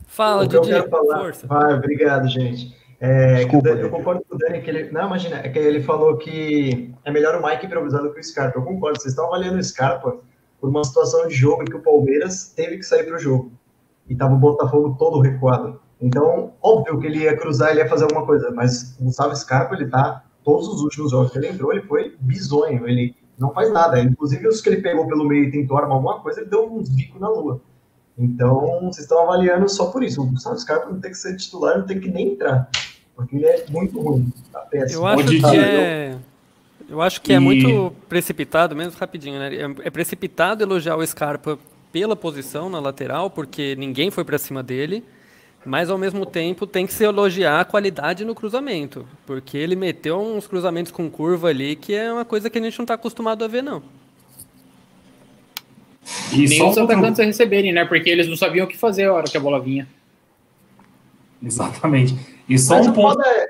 Fala, 0.05 0.45
o 0.45 0.47
que 0.47 0.55
eu 0.55 0.61
Didi. 0.61 0.73
quero 0.75 0.89
falar. 0.91 1.21
Força. 1.21 1.47
Vai, 1.47 1.73
obrigado, 1.73 2.27
gente. 2.27 2.71
É, 3.01 3.37
que 3.37 3.45
Desculpa, 3.45 3.69
eu 3.69 3.75
Didi. 3.77 3.89
concordo 3.89 4.23
com 4.29 4.35
o 4.35 4.37
Dani 4.37 4.61
que 4.61 4.69
ele. 4.69 4.91
Não, 4.91 5.07
imagina, 5.07 5.37
é 5.37 5.49
que 5.49 5.57
ele 5.57 5.81
falou 5.81 6.17
que 6.17 6.93
é 7.03 7.09
melhor 7.09 7.33
o 7.33 7.43
Mike 7.43 7.65
improvisado 7.65 8.13
que 8.13 8.19
o 8.19 8.23
Scarpa. 8.23 8.59
Eu 8.59 8.63
concordo, 8.63 9.01
vocês 9.01 9.13
estão 9.13 9.25
avaliando 9.25 9.57
o 9.57 9.63
Scarpa 9.63 10.17
por 10.61 10.69
uma 10.69 10.83
situação 10.83 11.27
de 11.27 11.33
jogo 11.33 11.63
em 11.63 11.65
que 11.65 11.75
o 11.77 11.81
Palmeiras 11.81 12.53
teve 12.55 12.77
que 12.77 12.83
sair 12.83 13.05
para 13.05 13.15
o 13.15 13.19
jogo. 13.19 13.51
E 14.07 14.15
tava 14.15 14.35
o 14.35 14.37
Botafogo 14.37 14.95
todo 14.99 15.19
recuado. 15.19 15.81
Então, 15.99 16.53
óbvio 16.61 16.99
que 16.99 17.07
ele 17.07 17.23
ia 17.23 17.35
cruzar, 17.35 17.71
ele 17.71 17.79
ia 17.79 17.89
fazer 17.89 18.03
alguma 18.03 18.23
coisa, 18.23 18.51
mas 18.51 18.95
o 18.99 19.05
Gustavo 19.05 19.35
Scarpa, 19.35 19.73
ele 19.73 19.87
tá. 19.87 20.23
Todos 20.43 20.67
os 20.67 20.79
últimos 20.83 21.09
jogos 21.09 21.31
que 21.31 21.39
ele 21.39 21.47
entrou, 21.47 21.71
ele 21.73 21.81
foi 21.81 22.15
bizonho. 22.19 22.87
Ele 22.87 23.15
não 23.37 23.53
faz 23.53 23.71
nada. 23.71 23.99
Inclusive, 23.99 24.47
os 24.47 24.61
que 24.61 24.69
ele 24.69 24.81
pegou 24.81 25.07
pelo 25.07 25.25
meio 25.27 25.45
e 25.45 25.51
tentou 25.51 25.77
armar 25.77 25.93
alguma 25.97 26.19
coisa, 26.19 26.41
ele 26.41 26.49
deu 26.49 26.71
uns 26.73 26.89
bicos 26.89 27.19
na 27.19 27.29
lua. 27.29 27.61
Então, 28.17 28.79
vocês 28.83 28.99
estão 28.99 29.21
avaliando 29.23 29.67
só 29.69 29.87
por 29.87 30.03
isso. 30.03 30.21
O 30.21 30.25
Gustavo 30.25 30.57
Scarpa 30.57 30.89
não 30.89 30.99
tem 30.99 31.11
que 31.11 31.17
ser 31.17 31.35
titular, 31.35 31.77
não 31.79 31.85
tem 31.85 31.99
que 31.99 32.09
nem 32.09 32.29
entrar. 32.33 32.69
Porque 33.15 33.35
ele 33.35 33.45
é 33.45 33.65
muito 33.69 33.99
ruim. 33.99 34.31
Tá 34.51 34.59
péssimo. 34.61 35.01
Eu 35.01 35.05
acho 35.07 35.25
que 35.27 35.57
é. 35.57 36.15
Eu 36.87 37.01
acho 37.01 37.21
que 37.21 37.33
é 37.33 37.37
E- 37.37 37.39
muito 37.39 37.93
precipitado, 38.07 38.75
mesmo 38.75 38.93
rapidinho, 38.99 39.39
né? 39.39 39.53
É- 39.55 39.87
É 39.87 39.89
precipitado 39.89 40.63
elogiar 40.63 40.95
o 40.95 41.05
Scarpa 41.05 41.57
pela 41.91 42.15
posição 42.15 42.69
na 42.69 42.79
lateral, 42.79 43.29
porque 43.29 43.75
ninguém 43.75 44.11
foi 44.11 44.23
pra 44.23 44.37
cima 44.37 44.61
dele, 44.61 45.03
mas 45.65 45.89
ao 45.89 45.97
mesmo 45.97 46.25
tempo 46.25 46.67
tem 46.67 46.85
que 46.85 46.93
se 46.93 47.03
elogiar 47.03 47.59
a 47.59 47.65
qualidade 47.65 48.23
no 48.23 48.35
cruzamento, 48.35 49.05
porque 49.25 49.57
ele 49.57 49.75
meteu 49.75 50.19
uns 50.19 50.47
cruzamentos 50.47 50.91
com 50.91 51.09
curva 51.09 51.49
ali 51.49 51.75
que 51.75 51.93
é 51.93 52.11
uma 52.11 52.25
coisa 52.25 52.49
que 52.49 52.57
a 52.57 52.61
gente 52.61 52.77
não 52.77 52.85
tá 52.85 52.93
acostumado 52.93 53.43
a 53.43 53.47
ver, 53.47 53.63
não. 53.63 53.81
E 56.31 56.47
Nem 56.47 56.57
só 56.59 56.69
os 56.69 56.77
um 56.77 56.83
atacantes 56.83 57.19
a 57.19 57.23
receberem, 57.23 57.73
né? 57.73 57.83
Porque 57.83 58.09
eles 58.09 58.27
não 58.27 58.37
sabiam 58.37 58.65
o 58.65 58.69
que 58.69 58.77
fazer 58.77 59.05
a 59.05 59.13
hora 59.13 59.25
que 59.25 59.37
a 59.37 59.39
bola 59.39 59.59
vinha. 59.59 59.87
Exatamente. 61.43 62.15
E 62.47 62.57
só 62.59 62.77
Mas 62.77 62.87
um 62.87 62.93
ponto. 62.93 63.21
é. 63.21 63.47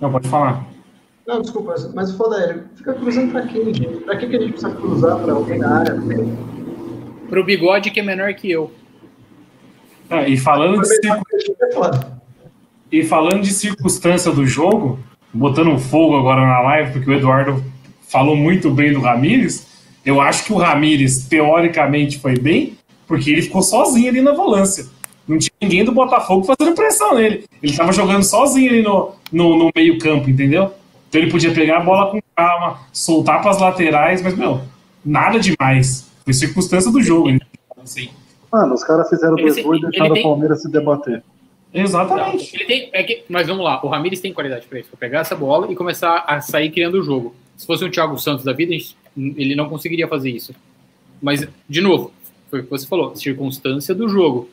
Não, 0.00 0.10
pode 0.10 0.28
falar. 0.28 0.64
Não, 1.26 1.40
desculpa, 1.40 1.74
mas 1.94 2.10
o 2.10 2.16
foda 2.16 2.36
é, 2.36 2.76
fica 2.76 2.94
cruzando 2.94 3.30
pra 3.30 3.46
quê, 3.46 3.64
gente? 3.64 3.86
Pra 4.04 4.16
que, 4.16 4.26
que 4.26 4.36
a 4.36 4.40
gente 4.40 4.52
precisa 4.52 4.74
cruzar 4.74 5.18
pra 5.20 5.32
alguém 5.32 5.58
na 5.58 5.78
área? 5.78 5.96
Pro 7.28 7.44
bigode 7.44 7.90
que 7.90 8.00
é 8.00 8.02
menor 8.02 8.34
que 8.34 8.50
eu. 8.50 8.72
Ah, 10.12 10.28
e 10.28 10.36
falando 10.36 10.72
de 10.74 10.78
Aproveitar 10.80 11.14
circu- 11.14 11.24
que 11.28 11.36
a 11.36 11.38
gente 11.38 11.56
é 11.62 11.72
foda. 11.72 12.22
E 12.90 13.02
falando 13.04 13.42
de 13.42 13.52
circunstância 13.52 14.30
do 14.30 14.46
jogo, 14.46 14.98
botando 15.32 15.78
fogo 15.78 16.16
agora 16.16 16.46
na 16.46 16.60
live, 16.60 16.92
porque 16.92 17.10
o 17.10 17.14
Eduardo 17.14 17.64
falou 18.10 18.36
muito 18.36 18.70
bem 18.70 18.92
do 18.92 19.00
Ramires, 19.00 19.66
eu 20.04 20.20
acho 20.20 20.44
que 20.44 20.52
o 20.52 20.56
Ramires, 20.56 21.24
teoricamente, 21.26 22.18
foi 22.18 22.38
bem, 22.38 22.76
porque 23.06 23.30
ele 23.30 23.42
ficou 23.42 23.62
sozinho 23.62 24.08
ali 24.08 24.20
na 24.20 24.32
volância. 24.32 24.86
Não 25.26 25.38
tinha 25.38 25.52
ninguém 25.62 25.84
do 25.84 25.92
Botafogo 25.92 26.44
fazendo 26.44 26.74
pressão 26.74 27.14
nele. 27.14 27.44
Ele 27.62 27.72
estava 27.72 27.92
jogando 27.92 28.24
sozinho 28.24 28.70
ali 28.70 28.82
no, 28.82 29.12
no, 29.32 29.56
no 29.56 29.70
meio-campo, 29.74 30.28
entendeu? 30.28 30.72
Então 31.08 31.20
ele 31.20 31.30
podia 31.30 31.52
pegar 31.52 31.78
a 31.78 31.80
bola 31.80 32.10
com 32.10 32.20
calma, 32.36 32.80
soltar 32.92 33.40
para 33.40 33.50
as 33.52 33.60
laterais, 33.60 34.20
mas, 34.20 34.36
meu, 34.36 34.60
nada 35.04 35.38
demais. 35.38 36.06
Foi 36.24 36.32
circunstância 36.34 36.90
do 36.90 37.02
jogo. 37.02 37.30
Assim. 37.82 38.08
Mano, 38.52 38.74
os 38.74 38.84
caras 38.84 39.08
fizeram 39.08 39.34
Ele 39.34 39.42
dois 39.42 39.54
se- 39.54 39.62
gols 39.62 39.76
e 39.76 39.78
ele 39.80 39.90
deixaram 39.90 40.14
tem- 40.14 40.22
o 40.22 40.28
Palmeiras 40.28 40.62
se 40.62 40.70
debater. 40.70 41.22
Exatamente. 41.74 42.54
Ele 42.54 42.64
tem, 42.66 42.90
é 42.92 43.02
que, 43.02 43.24
mas 43.30 43.46
vamos 43.46 43.64
lá, 43.64 43.80
o 43.82 43.88
Ramires 43.88 44.20
tem 44.20 44.32
qualidade 44.32 44.66
para 44.66 44.78
isso, 44.78 44.90
pra 44.90 44.98
pegar 44.98 45.20
essa 45.20 45.34
bola 45.34 45.72
e 45.72 45.74
começar 45.74 46.22
a 46.26 46.40
sair 46.40 46.70
criando 46.70 46.96
o 47.00 47.02
jogo. 47.02 47.34
Se 47.56 47.66
fosse 47.66 47.82
um 47.84 47.90
Thiago 47.90 48.18
Santos 48.18 48.44
da 48.44 48.52
vida, 48.52 48.74
ele 49.16 49.54
não 49.54 49.68
conseguiria 49.70 50.06
fazer 50.06 50.30
isso. 50.30 50.54
Mas, 51.20 51.48
de 51.68 51.80
novo, 51.80 52.12
foi 52.50 52.60
o 52.60 52.64
que 52.64 52.70
você 52.70 52.86
falou, 52.86 53.16
circunstância 53.16 53.94
do 53.94 54.06
jogo. 54.08 54.50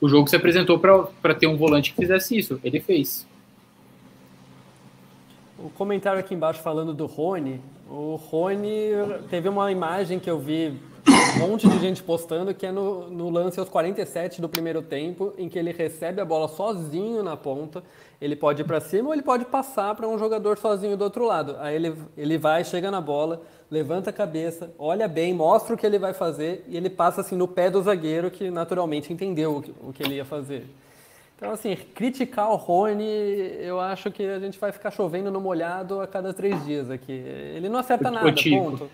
O 0.00 0.08
jogo 0.08 0.28
se 0.28 0.34
apresentou 0.34 0.78
para 0.78 1.34
ter 1.34 1.46
um 1.46 1.56
volante 1.56 1.90
que 1.92 1.96
fizesse 1.96 2.36
isso. 2.36 2.58
Ele 2.64 2.80
fez. 2.80 3.26
O 5.58 5.70
comentário 5.70 6.18
aqui 6.20 6.34
embaixo 6.34 6.60
falando 6.62 6.92
do 6.92 7.06
Rony, 7.06 7.60
o 7.88 8.16
Rony 8.16 8.90
teve 9.30 9.48
uma 9.48 9.70
imagem 9.72 10.18
que 10.18 10.28
eu 10.30 10.38
vi 10.38 10.74
um 11.08 11.48
monte 11.48 11.68
de 11.68 11.78
gente 11.78 12.02
postando 12.02 12.54
que 12.54 12.66
é 12.66 12.72
no, 12.72 13.10
no 13.10 13.30
lance 13.30 13.58
aos 13.60 13.68
47 13.68 14.40
do 14.40 14.48
primeiro 14.48 14.82
tempo, 14.82 15.32
em 15.38 15.48
que 15.48 15.58
ele 15.58 15.72
recebe 15.72 16.20
a 16.20 16.24
bola 16.24 16.48
sozinho 16.48 17.22
na 17.22 17.36
ponta, 17.36 17.82
ele 18.20 18.34
pode 18.34 18.62
ir 18.62 18.64
para 18.64 18.80
cima 18.80 19.08
ou 19.08 19.14
ele 19.14 19.22
pode 19.22 19.44
passar 19.44 19.94
para 19.94 20.08
um 20.08 20.18
jogador 20.18 20.58
sozinho 20.58 20.96
do 20.96 21.04
outro 21.04 21.24
lado. 21.24 21.56
Aí 21.60 21.76
ele, 21.76 21.94
ele 22.16 22.38
vai, 22.38 22.64
chega 22.64 22.90
na 22.90 23.00
bola, 23.00 23.42
levanta 23.70 24.10
a 24.10 24.12
cabeça, 24.12 24.70
olha 24.78 25.06
bem, 25.06 25.34
mostra 25.34 25.74
o 25.74 25.78
que 25.78 25.86
ele 25.86 25.98
vai 25.98 26.14
fazer 26.14 26.64
e 26.68 26.76
ele 26.76 26.90
passa 26.90 27.20
assim 27.20 27.36
no 27.36 27.46
pé 27.46 27.70
do 27.70 27.82
zagueiro 27.82 28.30
que 28.30 28.50
naturalmente 28.50 29.12
entendeu 29.12 29.56
o 29.56 29.62
que, 29.62 29.74
o 29.80 29.92
que 29.92 30.02
ele 30.02 30.14
ia 30.14 30.24
fazer. 30.24 30.66
Então, 31.36 31.50
assim, 31.50 31.76
criticar 31.94 32.50
o 32.50 32.56
Rony, 32.56 33.04
eu 33.60 33.78
acho 33.78 34.10
que 34.10 34.22
a 34.22 34.38
gente 34.38 34.58
vai 34.58 34.72
ficar 34.72 34.90
chovendo 34.90 35.30
no 35.30 35.38
molhado 35.38 36.00
a 36.00 36.06
cada 36.06 36.32
três 36.32 36.64
dias 36.64 36.90
aqui. 36.90 37.12
Ele 37.12 37.68
não 37.68 37.78
acerta 37.78 38.10
nada, 38.10 38.32
ponto. 38.32 38.88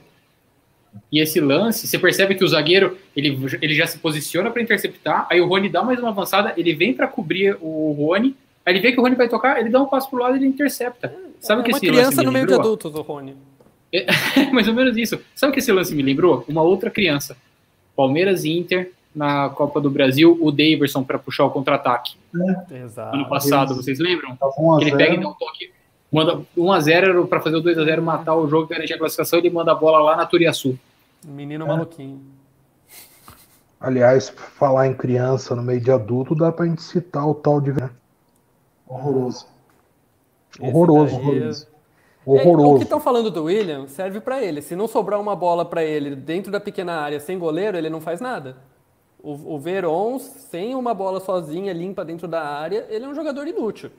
E 1.10 1.20
esse 1.20 1.40
lance, 1.40 1.86
você 1.86 1.98
percebe 1.98 2.34
que 2.34 2.44
o 2.44 2.48
zagueiro 2.48 2.96
ele, 3.16 3.38
ele 3.60 3.74
já 3.74 3.86
se 3.86 3.98
posiciona 3.98 4.50
para 4.50 4.62
interceptar, 4.62 5.26
aí 5.30 5.40
o 5.40 5.46
Rony 5.46 5.68
dá 5.68 5.82
mais 5.82 5.98
uma 5.98 6.08
avançada, 6.08 6.54
ele 6.56 6.74
vem 6.74 6.94
para 6.94 7.06
cobrir 7.06 7.56
o 7.60 7.92
Rony, 7.92 8.34
aí 8.64 8.72
ele 8.72 8.80
vê 8.80 8.92
que 8.92 8.98
o 8.98 9.02
Rony 9.02 9.14
vai 9.14 9.28
tocar, 9.28 9.60
ele 9.60 9.68
dá 9.68 9.80
um 9.80 9.86
passo 9.86 10.08
pro 10.08 10.18
lado 10.18 10.36
e 10.36 10.38
ele 10.38 10.46
intercepta. 10.46 11.14
Sabe 11.40 11.60
o 11.60 11.62
é 11.62 11.64
que 11.64 11.70
uma 11.72 11.78
esse 11.78 11.86
criança 11.86 12.06
lance 12.06 12.18
me 12.18 12.24
no 12.24 12.32
meio 12.32 12.46
de 12.46 12.54
adultos, 12.54 12.94
o 12.94 13.02
Rony. 13.02 13.36
É 13.92 14.06
mais 14.52 14.68
ou 14.68 14.74
menos 14.74 14.96
isso. 14.96 15.20
Sabe 15.34 15.50
o 15.50 15.52
que 15.52 15.60
esse 15.60 15.70
lance 15.70 15.94
me 15.94 16.02
lembrou? 16.02 16.44
Uma 16.48 16.62
outra 16.62 16.90
criança. 16.90 17.36
Palmeiras 17.94 18.44
e 18.44 18.50
Inter 18.50 18.90
na 19.14 19.50
Copa 19.50 19.80
do 19.80 19.90
Brasil, 19.90 20.38
o 20.40 20.50
Daverson 20.50 21.04
para 21.04 21.18
puxar 21.18 21.44
o 21.44 21.50
contra-ataque. 21.50 22.14
Exato. 22.70 23.14
Ano 23.14 23.28
passado, 23.28 23.74
vocês 23.74 23.98
lembram? 23.98 24.34
Tava 24.36 24.54
1 24.58 24.72
a 24.72 24.78
Que 24.78 24.84
ele 24.84 24.90
pega 24.92 25.12
e 25.12 25.16
0. 25.16 25.22
dá 25.22 25.28
um 25.28 25.34
toque. 25.34 25.70
Manda 26.12 26.42
1x0 26.56 27.26
para 27.26 27.40
fazer 27.40 27.56
o 27.56 27.62
2x0, 27.62 28.00
matar 28.02 28.34
o 28.36 28.46
jogo, 28.46 28.68
garantir 28.68 28.92
a 28.92 28.98
classificação, 28.98 29.38
ele 29.38 29.48
manda 29.50 29.72
a 29.72 29.74
bola 29.74 29.98
lá 30.02 30.16
na 30.16 30.26
Turiaçu. 30.26 30.78
Menino 31.24 31.66
maluquinho. 31.66 32.20
Aliás, 33.80 34.28
falar 34.28 34.86
em 34.86 34.94
criança 34.94 35.56
no 35.56 35.62
meio 35.62 35.80
de 35.80 35.90
adulto, 35.90 36.34
dá 36.34 36.52
pra 36.52 36.66
gente 36.66 36.82
citar 36.82 37.26
o 37.26 37.34
tal 37.34 37.60
de. 37.60 37.72
né? 37.72 37.90
Horroroso. 38.86 39.46
Horroroso, 40.60 41.16
daí- 41.16 41.24
horroroso. 41.24 41.66
É, 41.66 41.72
o 42.24 42.34
que 42.38 42.46
Horroroso. 42.48 42.82
estão 42.84 43.00
falando 43.00 43.30
do 43.32 43.44
William 43.44 43.88
serve 43.88 44.20
pra 44.20 44.40
ele. 44.40 44.62
Se 44.62 44.76
não 44.76 44.86
sobrar 44.86 45.18
uma 45.20 45.34
bola 45.34 45.64
pra 45.64 45.82
ele 45.82 46.14
dentro 46.14 46.52
da 46.52 46.60
pequena 46.60 46.92
área 47.00 47.18
sem 47.18 47.36
goleiro, 47.38 47.76
ele 47.76 47.90
não 47.90 48.00
faz 48.00 48.20
nada. 48.20 48.58
O, 49.20 49.54
o 49.54 49.58
Veron, 49.58 50.18
sem 50.20 50.74
uma 50.76 50.94
bola 50.94 51.18
sozinha, 51.18 51.72
limpa 51.72 52.04
dentro 52.04 52.28
da 52.28 52.42
área, 52.44 52.86
ele 52.90 53.04
é 53.04 53.08
um 53.08 53.14
jogador 53.14 53.48
inútil. 53.48 53.90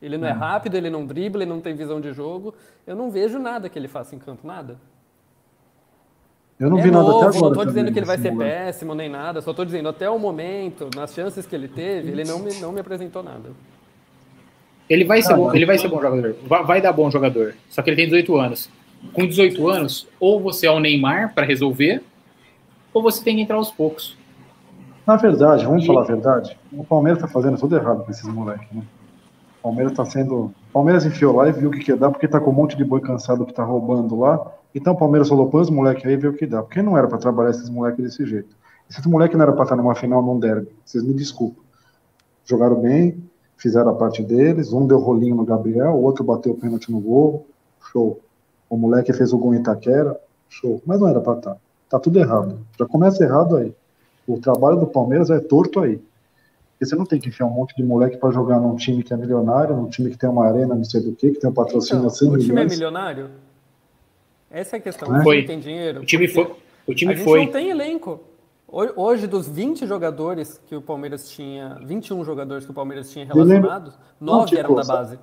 Ele 0.00 0.16
não 0.18 0.26
é 0.26 0.32
rápido, 0.32 0.76
ele 0.76 0.90
não 0.90 1.04
dribla, 1.06 1.42
ele 1.42 1.50
não 1.50 1.60
tem 1.60 1.74
visão 1.74 2.00
de 2.00 2.12
jogo. 2.12 2.54
Eu 2.86 2.94
não 2.96 3.10
vejo 3.10 3.38
nada 3.38 3.68
que 3.68 3.78
ele 3.78 3.88
faça 3.88 4.14
em 4.14 4.18
campo, 4.18 4.46
nada. 4.46 4.76
Eu 6.58 6.70
não 6.70 6.78
é 6.78 6.82
vi 6.82 6.90
nada 6.90 7.04
novo, 7.04 7.18
até 7.18 7.26
agora. 7.28 7.40
não 7.40 7.48
tô 7.48 7.54
também 7.60 7.66
dizendo 7.66 7.92
que 7.92 7.98
ele 7.98 8.06
vai 8.06 8.16
desse 8.16 8.28
ser 8.28 8.34
moleque. 8.34 8.50
péssimo 8.54 8.94
nem 8.94 9.08
nada, 9.10 9.42
só 9.42 9.52
tô 9.52 9.64
dizendo, 9.64 9.88
até 9.90 10.08
o 10.08 10.18
momento, 10.18 10.88
nas 10.96 11.12
chances 11.12 11.44
que 11.46 11.54
ele 11.54 11.68
teve, 11.68 12.10
ele 12.10 12.24
não 12.24 12.38
me, 12.38 12.54
não 12.60 12.72
me 12.72 12.80
apresentou 12.80 13.22
nada. 13.22 13.50
Ele 14.88 15.04
vai 15.04 15.20
ser 15.20 15.32
Ah, 15.32 15.36
bom, 15.36 15.54
ele 15.54 15.66
vai 15.66 15.76
ser 15.76 15.88
bom 15.88 16.00
jogador. 16.00 16.34
Vai, 16.46 16.64
vai 16.64 16.80
dar 16.80 16.92
bom 16.92 17.10
jogador. 17.10 17.54
Só 17.68 17.82
que 17.82 17.90
ele 17.90 17.96
tem 17.96 18.06
18 18.06 18.36
anos. 18.38 18.70
Com 19.12 19.26
18 19.26 19.68
anos, 19.68 20.08
ou 20.18 20.40
você 20.40 20.66
é 20.66 20.70
o 20.70 20.80
Neymar 20.80 21.34
para 21.34 21.44
resolver, 21.44 22.02
ou 22.94 23.02
você 23.02 23.22
tem 23.22 23.36
que 23.36 23.42
entrar 23.42 23.56
aos 23.56 23.70
poucos. 23.70 24.16
Na 25.06 25.16
verdade, 25.16 25.64
vamos 25.66 25.84
E- 25.84 25.86
falar 25.86 26.02
a 26.02 26.06
verdade, 26.06 26.56
o 26.72 26.82
Palmeiras 26.84 27.20
tá 27.20 27.28
fazendo 27.28 27.58
tudo 27.58 27.76
errado 27.76 28.02
com 28.04 28.10
esses 28.10 28.24
moleques, 28.24 28.66
né? 28.72 28.82
Palmeiras 29.66 29.94
tá 29.94 30.04
sendo. 30.04 30.52
Palmeiras 30.72 31.04
enfiou 31.04 31.34
lá 31.34 31.48
e 31.48 31.52
viu 31.52 31.70
o 31.70 31.72
que, 31.72 31.80
que 31.80 31.90
ia 31.90 31.96
dar, 31.96 32.12
porque 32.12 32.28
tá 32.28 32.38
com 32.38 32.52
um 32.52 32.54
monte 32.54 32.76
de 32.76 32.84
boi 32.84 33.00
cansado 33.00 33.44
que 33.44 33.52
tá 33.52 33.64
roubando 33.64 34.16
lá. 34.16 34.52
Então 34.72 34.92
o 34.92 34.96
Palmeiras 34.96 35.28
falou, 35.28 35.48
põe 35.48 35.60
os 35.60 35.70
moleques 35.70 36.06
aí 36.06 36.12
e 36.12 36.16
vê 36.16 36.28
o 36.28 36.32
que 36.32 36.46
dá. 36.46 36.62
Porque 36.62 36.80
não 36.80 36.96
era 36.96 37.08
pra 37.08 37.18
trabalhar 37.18 37.50
esses 37.50 37.68
moleques 37.68 38.04
desse 38.04 38.24
jeito. 38.24 38.54
Esses 38.88 39.04
moleques 39.06 39.36
não 39.36 39.42
era 39.42 39.52
pra 39.52 39.64
estar 39.64 39.74
numa 39.74 39.96
final 39.96 40.22
num 40.22 40.38
derby. 40.38 40.68
Vocês 40.84 41.02
me 41.02 41.12
desculpem. 41.12 41.60
Jogaram 42.44 42.80
bem, 42.80 43.20
fizeram 43.56 43.90
a 43.90 43.94
parte 43.96 44.22
deles. 44.22 44.72
Um 44.72 44.86
deu 44.86 45.00
rolinho 45.00 45.34
no 45.34 45.44
Gabriel, 45.44 45.94
o 45.94 46.02
outro 46.04 46.22
bateu 46.22 46.52
o 46.52 46.56
pênalti 46.56 46.92
no 46.92 47.00
gol. 47.00 47.44
Show. 47.90 48.20
O 48.70 48.76
moleque 48.76 49.12
fez 49.12 49.32
o 49.32 49.38
gol 49.38 49.52
em 49.52 49.58
Itaquera. 49.58 50.16
Show. 50.48 50.80
Mas 50.86 51.00
não 51.00 51.08
era 51.08 51.20
pra 51.20 51.32
estar. 51.32 51.56
Tá 51.90 51.98
tudo 51.98 52.20
errado. 52.20 52.60
Já 52.78 52.86
começa 52.86 53.24
errado 53.24 53.56
aí. 53.56 53.74
O 54.28 54.38
trabalho 54.38 54.78
do 54.78 54.86
Palmeiras 54.86 55.28
é 55.28 55.40
torto 55.40 55.80
aí. 55.80 56.00
Porque 56.78 56.84
você 56.84 56.94
não 56.94 57.06
tem 57.06 57.18
que 57.18 57.30
enfiar 57.30 57.46
um 57.46 57.50
monte 57.50 57.74
de 57.74 57.82
moleque 57.82 58.18
pra 58.18 58.30
jogar 58.30 58.60
num 58.60 58.76
time 58.76 59.02
que 59.02 59.12
é 59.12 59.16
milionário, 59.16 59.74
num 59.74 59.88
time 59.88 60.10
que 60.10 60.18
tem 60.18 60.28
uma 60.28 60.46
arena, 60.46 60.74
não 60.74 60.84
sei 60.84 61.00
do 61.00 61.12
que, 61.12 61.30
que 61.30 61.40
tem 61.40 61.48
um 61.48 61.54
patrocínio 61.54 62.00
Então, 62.00 62.08
a 62.08 62.10
100 62.10 62.30
o 62.30 62.38
time 62.38 62.60
é 62.60 62.64
milionário? 62.66 63.30
Essa 64.50 64.76
é 64.76 64.78
a 64.78 64.82
questão. 64.82 65.16
É. 65.16 65.20
O 65.20 65.22
Foi. 65.22 65.36
time 65.36 65.46
tem 65.48 65.58
dinheiro? 65.58 66.00
O 66.02 66.04
time 66.04 66.28
foi. 66.28 66.54
O 66.86 66.94
time 66.94 67.12
a 67.14 67.16
gente 67.16 67.24
foi. 67.24 67.44
não 67.46 67.52
tem 67.52 67.70
elenco. 67.70 68.20
Ho- 68.68 68.92
Hoje, 68.94 69.26
dos 69.26 69.48
20 69.48 69.86
jogadores 69.86 70.60
que 70.66 70.76
o 70.76 70.82
Palmeiras 70.82 71.30
tinha, 71.30 71.78
21 71.82 72.22
jogadores 72.24 72.64
que 72.66 72.70
o 72.70 72.74
Palmeiras 72.74 73.10
tinha 73.10 73.24
lembro- 73.24 73.44
relacionados, 73.46 73.98
9 74.20 74.46
tipo, 74.46 74.60
eram 74.60 74.74
da 74.74 74.84
base. 74.84 75.18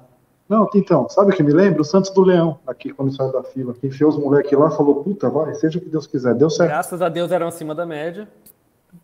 Não, 0.49 0.67
então, 0.75 1.07
sabe 1.07 1.31
o 1.31 1.35
que 1.35 1.43
me 1.43 1.53
lembra? 1.53 1.81
O 1.81 1.85
Santos 1.85 2.09
do 2.11 2.21
Leão, 2.21 2.59
aqui 2.67 2.91
quando 2.91 3.15
saiu 3.15 3.31
da 3.31 3.43
fila, 3.43 3.73
que 3.73 3.87
enfiou 3.87 4.09
os 4.09 4.17
moleques 4.17 4.51
lá 4.57 4.69
falou, 4.71 5.03
puta, 5.03 5.29
vai, 5.29 5.53
seja 5.55 5.77
o 5.77 5.81
que 5.81 5.89
Deus 5.89 6.05
quiser. 6.07 6.33
Deu 6.35 6.49
certo, 6.49 6.69
Graças 6.69 7.01
a 7.01 7.09
Deus 7.09 7.31
eram 7.31 7.47
acima 7.47 7.73
da 7.75 7.85
média. 7.85 8.27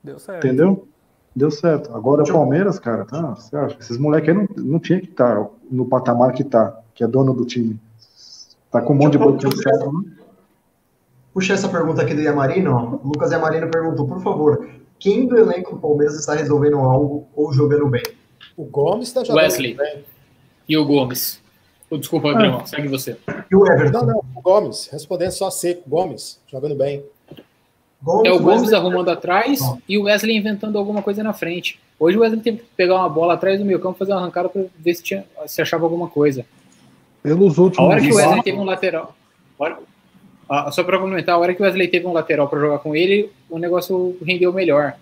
Deu 0.04 0.20
certo. 0.20 0.46
entendeu? 0.46 0.88
Deu 1.40 1.50
certo. 1.50 1.96
Agora 1.96 2.22
o 2.22 2.28
Palmeiras, 2.28 2.78
cara, 2.78 3.06
tá, 3.06 3.34
você 3.34 3.56
acha? 3.56 3.78
Esses 3.80 3.98
moleques 3.98 4.28
aí 4.28 4.36
não, 4.36 4.48
não 4.58 4.78
tinha 4.78 5.00
que 5.00 5.08
estar 5.08 5.48
no 5.72 5.86
patamar 5.86 6.34
que 6.34 6.44
tá, 6.44 6.78
que 6.94 7.02
é 7.02 7.08
dono 7.08 7.34
do 7.34 7.46
time. 7.46 7.80
Tá 8.70 8.82
com 8.82 8.92
um 8.92 8.98
monte 8.98 9.14
de 9.14 9.20
boi 9.20 9.38
cansado, 9.38 9.94
né? 9.94 10.12
Puxa 11.34 11.54
essa 11.54 11.70
pergunta 11.70 12.02
aqui 12.02 12.14
do 12.14 12.20
Yamarino. 12.20 12.74
ó. 12.74 13.06
O 13.06 13.08
Lucas 13.08 13.32
Yamarino 13.32 13.72
perguntou, 13.72 14.06
por 14.06 14.22
favor, 14.22 14.70
quem 15.00 15.28
do 15.30 15.38
elenco 15.38 15.76
do 15.76 15.82
Palmeiras 15.82 16.20
está 16.20 16.34
resolvendo 16.34 16.78
algo 16.80 17.26
ou 17.34 17.54
jogando 17.54 17.88
bem? 17.88 18.04
O 18.58 18.66
Gomes 18.66 19.08
está 19.08 19.24
jogando 19.24 19.42
Wesley. 19.42 19.76
bem. 19.76 20.04
E 20.68 20.78
o 20.78 20.86
Gomes. 20.86 21.40
Oh, 21.90 21.98
desculpa, 21.98 22.34
Gabriel, 22.34 22.66
segue 22.66 22.90
você. 22.90 23.18
E 23.50 23.56
o 23.56 23.66
Everton? 23.66 24.00
Não, 24.00 24.08
não, 24.08 24.26
o 24.36 24.42
Gomes, 24.42 24.90
respondendo 24.92 25.32
só 25.32 25.50
seco. 25.50 25.90
Gomes, 25.90 26.42
jogando 26.48 26.76
bem. 26.76 27.02
Gomes, 28.02 28.30
É 28.30 28.34
o 28.34 28.40
Gomes 28.40 28.62
Wesley- 28.62 28.76
arrumando 28.76 29.10
atrás 29.10 29.62
Ó. 29.62 29.78
e 29.88 29.98
o 29.98 30.04
Wesley 30.04 30.38
inventando 30.38 30.78
alguma 30.78 31.02
coisa 31.02 31.22
na 31.24 31.34
frente. 31.34 31.80
Hoje 32.00 32.18
o 32.18 32.22
Wesley 32.22 32.40
teve 32.42 32.58
que 32.60 32.64
pegar 32.78 32.96
uma 32.96 33.10
bola 33.10 33.34
atrás 33.34 33.60
do 33.60 33.66
meio 33.66 33.80
campo, 33.80 33.98
fazer 34.00 34.14
uma 34.14 34.22
arrancada 34.22 34.48
para 34.48 34.64
ver 34.78 34.94
se, 34.94 35.04
tinha, 35.04 35.26
se 35.46 35.62
achava 35.62 35.84
alguma 35.86 36.08
coisa. 36.08 36.46
Pelos 37.22 37.60
A 37.60 37.62
últimos 37.62 37.90
hora 37.90 38.02
que 38.02 38.12
o 38.12 38.16
Wesley 38.16 38.44
teve 38.44 38.58
um 38.58 38.64
lateral. 38.64 39.14
a 39.60 39.64
hora- 39.64 39.80
ah, 40.48 40.72
só 40.72 40.84
para 40.84 40.98
complementar, 40.98 41.36
a 41.36 41.38
hora 41.38 41.54
que 41.54 41.62
o 41.62 41.66
Wesley 41.66 41.88
teve 41.90 42.08
um 42.08 42.14
lateral 42.14 42.48
para 42.48 42.60
jogar 42.60 42.80
com 42.80 42.96
ele, 42.96 43.30
o 43.50 43.60
negócio 43.60 44.18
rendeu 44.26 44.54
melhor. 44.54 44.94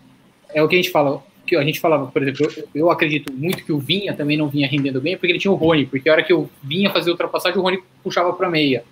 É 0.54 0.64
o 0.64 0.68
que 0.68 0.76
a 0.76 0.78
gente 0.78 0.90
fala. 0.90 1.22
Que 1.46 1.56
a 1.56 1.64
gente 1.64 1.80
falava, 1.80 2.08
por 2.08 2.22
exemplo, 2.22 2.46
eu, 2.58 2.68
eu 2.76 2.92
acredito 2.92 3.32
muito 3.32 3.64
que 3.64 3.72
o 3.72 3.78
Vinha 3.80 4.14
também 4.14 4.36
não 4.36 4.50
vinha 4.50 4.68
rendendo 4.68 5.00
bem, 5.00 5.16
porque 5.16 5.32
ele 5.32 5.40
tinha 5.40 5.52
o 5.52 5.56
Rony, 5.56 5.86
porque 5.86 6.10
a 6.10 6.12
hora 6.12 6.24
que 6.24 6.34
o 6.34 6.50
Vinha 6.62 6.90
fazia 6.90 7.10
ultrapassagem, 7.12 7.58
o 7.58 7.62
Rony 7.62 7.80
puxava 8.04 8.34
para 8.34 8.50
meia. 8.50 8.84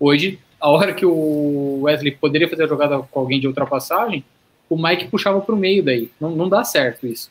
Hoje, 0.00 0.38
a 0.62 0.68
hora 0.68 0.94
que 0.94 1.04
o 1.04 1.80
Wesley 1.82 2.12
poderia 2.12 2.48
fazer 2.48 2.62
a 2.62 2.68
jogada 2.68 2.98
com 2.98 3.20
alguém 3.20 3.40
de 3.40 3.48
ultrapassagem, 3.48 4.24
o 4.70 4.80
Mike 4.80 5.08
puxava 5.08 5.40
para 5.40 5.54
o 5.54 5.58
meio 5.58 5.82
daí. 5.82 6.08
Não, 6.20 6.30
não 6.30 6.48
dá 6.48 6.62
certo 6.62 7.04
isso. 7.04 7.30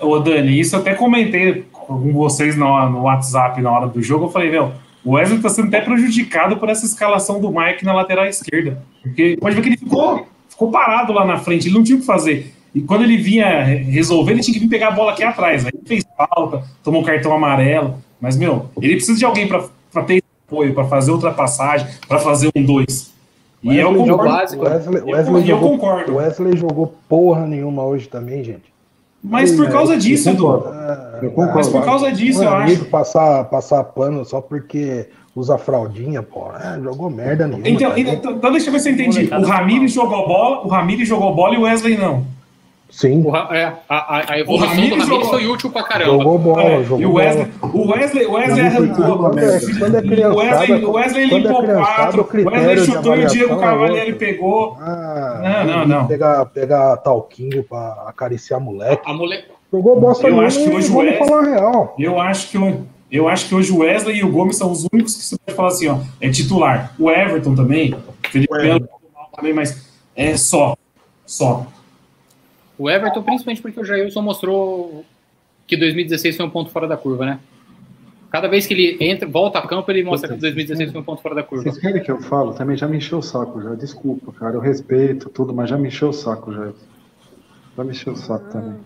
Ô 0.00 0.18
Dani, 0.20 0.60
isso 0.60 0.76
eu 0.76 0.80
até 0.80 0.94
comentei 0.94 1.66
com 1.72 2.12
vocês 2.12 2.56
no, 2.56 2.88
no 2.88 3.02
WhatsApp 3.02 3.60
na 3.60 3.70
hora 3.70 3.88
do 3.88 4.00
jogo. 4.00 4.26
Eu 4.26 4.30
falei, 4.30 4.48
meu, 4.48 4.72
o 5.04 5.12
Wesley 5.12 5.40
tá 5.40 5.48
sendo 5.48 5.68
até 5.68 5.80
prejudicado 5.80 6.56
por 6.56 6.68
essa 6.68 6.86
escalação 6.86 7.40
do 7.40 7.50
Mike 7.50 7.84
na 7.84 7.92
lateral 7.92 8.26
esquerda. 8.26 8.80
Porque 9.02 9.36
pode 9.40 9.56
ver 9.56 9.62
que 9.62 9.68
ele 9.70 9.76
ficou, 9.76 10.24
ficou 10.48 10.70
parado 10.70 11.12
lá 11.12 11.26
na 11.26 11.38
frente, 11.38 11.66
ele 11.66 11.74
não 11.74 11.82
tinha 11.82 11.96
o 11.96 12.00
que 12.00 12.06
fazer. 12.06 12.54
E 12.72 12.80
quando 12.80 13.02
ele 13.02 13.16
vinha 13.16 13.64
resolver, 13.64 14.32
ele 14.32 14.42
tinha 14.42 14.54
que 14.54 14.60
vir 14.60 14.68
pegar 14.68 14.88
a 14.88 14.92
bola 14.92 15.12
aqui 15.12 15.24
atrás. 15.24 15.66
Aí 15.66 15.72
ele 15.74 15.82
fez 15.84 16.04
falta, 16.16 16.62
tomou 16.84 17.00
um 17.00 17.04
cartão 17.04 17.34
amarelo. 17.34 17.98
Mas, 18.20 18.36
meu, 18.36 18.70
ele 18.80 18.94
precisa 18.94 19.18
de 19.18 19.24
alguém 19.24 19.48
para 19.48 20.02
ter 20.04 20.22
apoio, 20.48 20.74
para 20.74 20.84
fazer 20.84 21.10
ultrapassagem, 21.12 21.86
para 22.08 22.18
fazer 22.18 22.50
um 22.56 22.62
dois. 22.64 23.12
E 23.62 23.68
Wesley 23.68 23.80
eu 23.80 23.88
concordo. 23.92 24.06
jogou- 24.08 24.26
básico. 24.26 24.64
Wesley, 24.64 24.98
Eu- 25.00 25.06
Wesley 25.06 25.42
eu 25.42 25.46
jogou, 25.46 25.70
concordo. 25.70 26.14
Wesley 26.16 26.56
jogou 26.56 26.94
porra 27.08 27.46
nenhuma 27.46 27.84
hoje 27.84 28.08
também, 28.08 28.42
gente. 28.42 28.62
Mas 29.22 29.50
por 29.52 29.68
causa 29.68 29.96
disso, 29.96 30.28
eu 30.28 30.34
Edu. 30.34 30.44
concordo. 30.46 30.68
Ah, 30.78 31.18
Eu 31.20 31.30
concordo. 31.30 31.54
Mas 31.56 31.68
por 31.68 31.84
causa 31.84 32.12
disso, 32.12 32.38
eu 32.42 32.50
Meu 32.50 32.58
amigo 32.60 32.82
acho. 32.82 32.90
passar, 32.90 33.44
passar 33.46 33.82
pano 33.82 34.24
só 34.24 34.40
porque 34.40 35.08
usa 35.34 35.58
fraldinha, 35.58 36.22
pô. 36.22 36.44
Jogou 36.82 37.10
merda 37.10 37.48
nenhuma. 37.48 37.68
Então, 37.68 37.90
tá 37.90 37.98
então, 37.98 38.32
então 38.36 38.52
deixa 38.52 38.68
eu 38.68 38.72
ver 38.72 38.78
se 38.78 38.88
eu 38.90 38.94
entendi. 38.94 39.28
O 39.34 39.42
Ramires 39.44 39.92
jogou 39.92 40.26
bola, 40.28 40.64
o 40.64 40.68
Ramires 40.68 41.08
jogou 41.08 41.34
bola 41.34 41.54
e 41.54 41.58
o 41.58 41.62
Wesley 41.62 41.98
não. 41.98 42.24
Sim, 42.90 43.22
O 43.24 43.36
é, 43.36 43.74
a, 43.88 44.16
a, 44.16 44.32
a 44.32 44.38
evolução 44.40 44.68
Ramires 44.70 44.88
do 44.90 44.96
Ramires 45.00 45.08
jogou- 45.08 45.28
foi 45.30 45.46
útil 45.46 45.70
pra 45.70 45.82
caramba. 45.82 46.10
jogou 46.12 46.38
bola, 46.38 46.62
É, 46.62 46.82
jogou 46.84 47.00
e 47.00 47.06
o 47.06 47.12
Wesley, 47.12 47.44
bola. 47.60 47.72
o 47.74 47.90
Wesley, 47.90 48.26
o 48.26 48.32
Wesley 48.32 48.60
arrancou. 48.66 49.04
uma 49.04 49.16
Quando 49.30 49.38
é, 49.40 49.60
quando 49.78 49.94
é 49.94 49.98
O 49.98 50.02
criançada, 50.02 50.36
Wesley, 50.36 50.84
o 50.84 50.90
Wesley 50.92 51.24
é 51.24 51.26
limpou 51.38 51.62
criançada, 51.62 51.94
quatro. 51.94 52.20
o 52.22 52.24
O 52.48 52.50
Wesley 52.50 52.78
chutou 52.78 53.16
e 53.16 53.24
o 53.24 53.26
Diego 53.28 53.54
é 53.54 53.58
Cavalieri 53.60 54.12
pegou. 54.14 54.76
Ah, 54.80 55.64
Não, 55.66 55.76
não, 55.78 55.86
não. 55.86 56.06
Pegar, 56.06 56.46
pegar 56.46 56.96
talquinho 56.98 57.62
pra 57.62 58.04
acariciar 58.06 58.58
moleque. 58.60 59.02
A 59.04 59.12
mulher, 59.12 59.44
Jogou 59.70 60.00
bosta 60.00 60.26
Eu 60.26 60.40
acho 60.40 60.64
que 60.64 60.70
hoje 60.70 60.88
o 60.88 60.92
vamos 60.94 61.10
Wesley- 61.12 61.28
falar 61.28 61.40
a 61.42 61.50
real. 61.50 61.94
Eu 61.98 62.18
acho 62.18 62.48
que 62.50 62.56
o- 62.56 62.86
eu 63.12 63.28
acho 63.28 63.48
que 63.48 63.54
hoje 63.54 63.70
o 63.70 63.78
Wesley 63.80 64.16
e 64.16 64.24
o 64.24 64.32
Gomes 64.32 64.56
são 64.56 64.72
os 64.72 64.86
únicos 64.90 65.14
que 65.14 65.22
você 65.24 65.36
pode 65.44 65.54
falar 65.56 65.68
assim, 65.68 65.88
ó, 65.88 65.98
é 66.22 66.30
titular. 66.30 66.94
O 66.98 67.10
Everton 67.10 67.54
também, 67.54 67.92
o 67.94 68.28
Felipe 68.30 68.52
O 68.52 68.56
Melo 68.62 68.88
também, 69.36 69.52
mas 69.52 69.88
é 70.16 70.36
só, 70.38 70.74
só. 71.26 71.66
O 72.78 72.88
Everton, 72.88 73.22
principalmente 73.22 73.60
porque 73.60 73.80
o 73.80 73.84
Jailson 73.84 74.22
mostrou 74.22 75.04
que 75.66 75.76
2016 75.76 76.36
foi 76.36 76.46
um 76.46 76.50
ponto 76.50 76.70
fora 76.70 76.86
da 76.86 76.96
curva, 76.96 77.26
né? 77.26 77.40
Cada 78.30 78.46
vez 78.46 78.66
que 78.66 78.74
ele 78.74 78.96
entra, 79.00 79.26
volta 79.26 79.58
a 79.58 79.66
campo, 79.66 79.90
ele 79.90 80.04
mostra 80.04 80.28
que 80.28 80.40
2016 80.40 80.92
foi 80.92 81.00
um 81.00 81.04
ponto 81.04 81.22
fora 81.22 81.34
da 81.34 81.42
curva. 81.42 81.64
Vocês 81.64 81.78
querem 81.78 82.02
que 82.02 82.10
eu 82.10 82.20
falo? 82.20 82.52
Também 82.52 82.76
já 82.76 82.86
me 82.86 82.98
encheu 82.98 83.18
o 83.18 83.22
saco 83.22 83.60
já. 83.62 83.74
Desculpa, 83.74 84.32
cara. 84.32 84.54
Eu 84.54 84.60
respeito 84.60 85.30
tudo, 85.30 85.54
mas 85.54 85.70
já 85.70 85.78
me 85.78 85.88
encheu 85.88 86.10
o 86.10 86.12
saco 86.12 86.52
já. 86.52 86.72
Já 87.76 87.84
me 87.84 87.90
encheu 87.90 88.12
o 88.12 88.16
saco 88.16 88.50
também. 88.50 88.76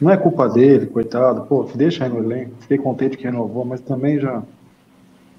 Não 0.00 0.10
é 0.10 0.16
culpa 0.16 0.48
dele, 0.48 0.86
coitado. 0.86 1.42
Pô, 1.42 1.62
deixa 1.74 2.04
aí 2.04 2.10
no 2.10 2.18
elenco. 2.18 2.56
Fiquei 2.58 2.76
contente 2.76 3.16
que 3.16 3.22
renovou, 3.22 3.64
mas 3.64 3.80
também 3.80 4.18
já. 4.18 4.42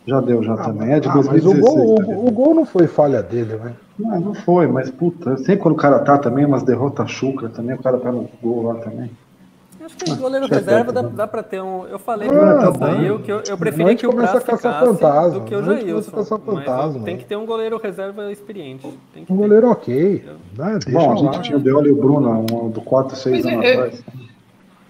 Já 0.05 0.19
deu, 0.19 0.43
já 0.43 0.57
também. 0.57 0.91
É 0.91 0.99
de 0.99 1.07
Ah, 1.07 1.15
mas 1.15 1.27
o 1.27 1.31
2016. 1.31 1.75
gol, 1.75 1.95
tá 1.95 2.03
o, 2.11 2.27
o 2.27 2.31
gol 2.31 2.53
não 2.53 2.65
foi 2.65 2.87
falha 2.87 3.23
dele, 3.23 3.55
né? 3.55 3.73
Não, 3.97 4.19
não 4.19 4.33
foi, 4.33 4.67
mas 4.67 4.89
puta, 4.91 5.37
sempre 5.37 5.57
quando 5.57 5.75
o 5.75 5.77
cara 5.77 5.99
tá 5.99 6.17
também, 6.17 6.45
umas 6.45 6.63
derrotas 6.63 7.09
chucra 7.11 7.47
também, 7.47 7.75
o 7.75 7.81
cara 7.81 7.97
tá 7.97 8.11
no 8.11 8.27
gol 8.41 8.63
lá 8.63 8.75
também. 8.75 9.09
Acho 9.85 9.97
que 9.97 10.11
o 10.11 10.15
goleiro 10.15 10.47
Deixa 10.47 10.63
reserva 10.63 10.93
dá, 10.93 11.01
né? 11.03 11.09
dá 11.13 11.27
pra 11.27 11.43
ter 11.43 11.61
um. 11.61 11.85
Eu 11.87 11.99
falei 11.99 12.29
Ah, 12.29 12.31
que 12.31 12.37
o 12.37 12.71
tá 12.71 12.79
saiu, 12.79 13.19
que 13.19 13.31
eu, 13.31 13.41
eu 13.45 13.57
Não, 13.57 13.71
gente 13.87 13.99
que 13.99 14.07
o 14.07 14.11
começa 14.11 14.31
Prazo 14.31 14.45
a 14.45 14.49
caçar 14.51 14.73
ficasse 14.73 14.85
fantasma, 14.93 15.39
do 15.39 15.45
que 15.45 15.55
o 15.55 15.63
Jailson. 15.63 16.11
fantasma, 16.37 17.03
tem 17.03 17.17
que 17.17 17.25
ter 17.25 17.35
um 17.35 17.45
goleiro 17.45 17.77
reserva 17.77 18.31
experiente. 18.31 18.87
Tem 19.13 19.25
que 19.25 19.31
Um 19.33 19.35
ter. 19.35 19.41
goleiro 19.41 19.69
ok. 19.69 20.25
Né? 20.57 20.79
Deixa 20.85 20.89
Bom, 20.99 21.11
a 21.11 21.15
gente 21.17 21.41
tinha 21.41 21.57
o 21.57 21.61
Deoli 21.61 21.89
e 21.89 21.91
o 21.91 21.95
Bruno 21.97 22.45
um, 22.49 22.69
do 22.69 22.79
4, 22.81 23.15
6 23.17 23.43
Mas 23.43 23.53
anos 23.53 23.65
é- 23.65 23.67
é- 23.69 23.73
atrás. 23.73 24.03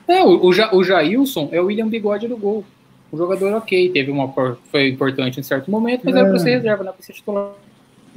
É, 0.07 0.23
o, 0.23 0.45
o, 0.45 0.53
Ja- 0.53 0.69
o 0.75 0.83
Jailson 0.83 1.49
é 1.51 1.59
o 1.59 1.65
William 1.65 1.87
Bigode 1.87 2.27
do 2.27 2.37
gol. 2.37 2.63
Um 3.13 3.17
jogador 3.17 3.53
ok, 3.53 3.89
teve 3.91 4.09
uma 4.09 4.27
foi 4.71 4.89
importante 4.89 5.39
em 5.39 5.43
certo 5.43 5.69
momento, 5.69 6.01
mas 6.03 6.15
É. 6.15 6.19
era 6.19 6.29
pra 6.29 6.39
ser 6.39 6.49
reserva, 6.55 6.83
não 6.83 6.89
é 6.91 6.93
pra 6.95 7.03
ser 7.03 7.13
titular. 7.13 7.51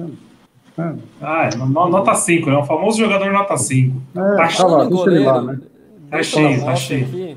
É, 0.01 0.95
Ah, 1.21 1.51
é, 1.53 1.57
no- 1.57 1.67
nota 1.67 2.15
5, 2.15 2.49
né? 2.51 2.57
O 2.57 2.65
famoso 2.65 2.99
jogador 2.99 3.31
nota 3.33 3.57
5. 3.59 4.01
é, 4.15 4.19
Tá 4.19 4.21
tá 4.37 4.43
lá, 4.43 4.49
Falando 4.51 4.87
em 4.93 4.95
deixa 4.97 5.11
ele 5.11 5.19
lá, 5.25 5.33
goleiro, 5.41 5.61
né? 5.63 5.67
Tá 6.11 6.23
cheio, 6.23 6.49
um 6.63 6.65
tá 6.65 6.77
cheio. 6.77 7.05
aqui. 7.07 7.37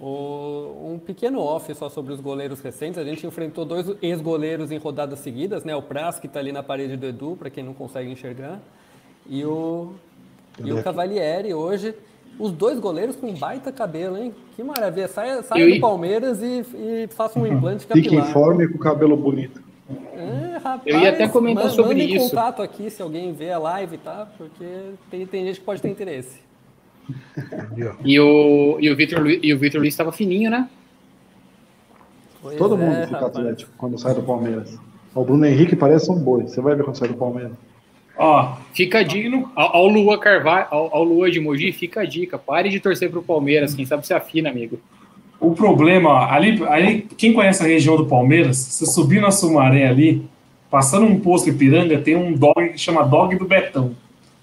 O- 0.00 0.92
um 0.94 0.98
pequeno 0.98 1.40
off 1.40 1.74
só 1.74 1.88
sobre 1.88 2.12
os 2.12 2.20
goleiros 2.20 2.60
recentes. 2.60 2.98
A 2.98 3.04
gente 3.04 3.26
enfrentou 3.26 3.64
dois 3.64 3.86
ex-goleiros 4.02 4.70
em 4.70 4.78
rodadas 4.78 5.18
seguidas, 5.20 5.64
né? 5.64 5.74
O 5.74 5.82
Praz, 5.82 6.18
que 6.20 6.26
está 6.26 6.38
ali 6.38 6.52
na 6.52 6.62
parede 6.62 6.96
do 6.96 7.06
Edu, 7.06 7.36
para 7.38 7.50
quem 7.50 7.64
não 7.64 7.72
consegue 7.74 8.10
enxergar, 8.10 8.60
e 9.28 9.44
o, 9.44 9.92
e 10.64 10.72
o 10.72 10.82
Cavalieri 10.84 11.52
hoje. 11.54 11.94
Os 12.38 12.52
dois 12.52 12.78
goleiros 12.78 13.16
com 13.16 13.32
baita 13.34 13.72
cabelo, 13.72 14.18
hein? 14.18 14.34
Que 14.54 14.62
maravilha. 14.62 15.08
Saia, 15.08 15.42
saia 15.42 15.62
Eu 15.62 15.74
do 15.74 15.80
Palmeiras 15.80 16.42
e, 16.42 16.64
e 16.74 17.08
faça 17.10 17.38
um 17.38 17.46
implante 17.46 17.86
Fique 17.86 18.00
em 18.00 18.02
capilar. 18.04 18.32
forma 18.32 18.64
e 18.64 18.68
com 18.68 18.76
o 18.76 18.80
cabelo 18.80 19.16
bonito. 19.16 19.62
É, 20.14 20.58
rapaz, 20.58 20.82
Eu 20.84 21.00
ia 21.00 21.10
até 21.10 21.28
comentar 21.28 21.70
sobre 21.70 22.02
isso. 22.02 22.30
contato 22.30 22.60
aqui 22.60 22.90
se 22.90 23.00
alguém 23.00 23.32
vê 23.32 23.52
a 23.52 23.58
live, 23.58 23.96
tá? 23.98 24.26
Porque 24.36 24.64
tem, 25.10 25.26
tem 25.26 25.46
gente 25.46 25.60
que 25.60 25.64
pode 25.66 25.80
ter 25.80 25.88
interesse. 25.88 26.40
E 28.04 28.18
o, 28.18 28.78
e 28.80 28.90
o 28.90 28.96
Vitor 28.96 29.20
Luiz, 29.22 29.38
e 29.42 29.54
o 29.54 29.58
Vitor 29.58 29.80
Luiz 29.80 29.94
estava 29.94 30.10
fininho, 30.10 30.50
né? 30.50 30.68
Pois 32.42 32.56
Todo 32.56 32.74
é, 32.74 32.78
mundo 32.78 32.94
fica 33.04 33.18
rapaz. 33.20 33.36
atlético 33.36 33.70
quando 33.78 33.98
sai 33.98 34.14
do 34.14 34.22
Palmeiras. 34.22 34.78
O 35.14 35.24
Bruno 35.24 35.46
Henrique 35.46 35.74
parece 35.76 36.10
um 36.10 36.18
boi. 36.18 36.42
Você 36.48 36.60
vai 36.60 36.74
ver 36.74 36.84
quando 36.84 36.96
sai 36.96 37.08
do 37.08 37.14
Palmeiras. 37.14 37.52
Ó, 38.18 38.56
Fica 38.76 38.98
a 38.98 39.02
dica 39.02 39.42
ao, 39.54 39.76
ao 39.76 39.86
Lua 39.88 40.18
Carvalho, 40.18 40.66
ao, 40.70 40.94
ao 40.94 41.02
Lua 41.02 41.30
de 41.30 41.40
Mogi, 41.40 41.72
fica 41.72 42.02
a 42.02 42.04
dica. 42.04 42.36
Pare 42.36 42.68
de 42.68 42.78
torcer 42.78 43.10
pro 43.10 43.22
Palmeiras, 43.22 43.74
quem 43.74 43.86
sabe 43.86 44.06
se 44.06 44.12
afina, 44.12 44.50
amigo. 44.50 44.78
o 45.40 45.52
problema, 45.54 46.30
ali, 46.30 46.62
ali, 46.68 47.08
quem 47.16 47.32
conhece 47.32 47.62
a 47.62 47.66
região 47.66 47.96
do 47.96 48.04
Palmeiras, 48.04 48.58
você 48.58 48.84
subir 48.84 49.22
na 49.22 49.30
Sumaré 49.30 49.86
ali, 49.86 50.28
passando 50.70 51.06
um 51.06 51.18
posto 51.18 51.48
Ipiranga, 51.48 51.98
tem 51.98 52.16
um 52.16 52.34
dog 52.34 52.68
que 52.68 52.78
chama 52.78 53.02
Dog 53.02 53.34
do 53.36 53.46
Betão. 53.46 53.96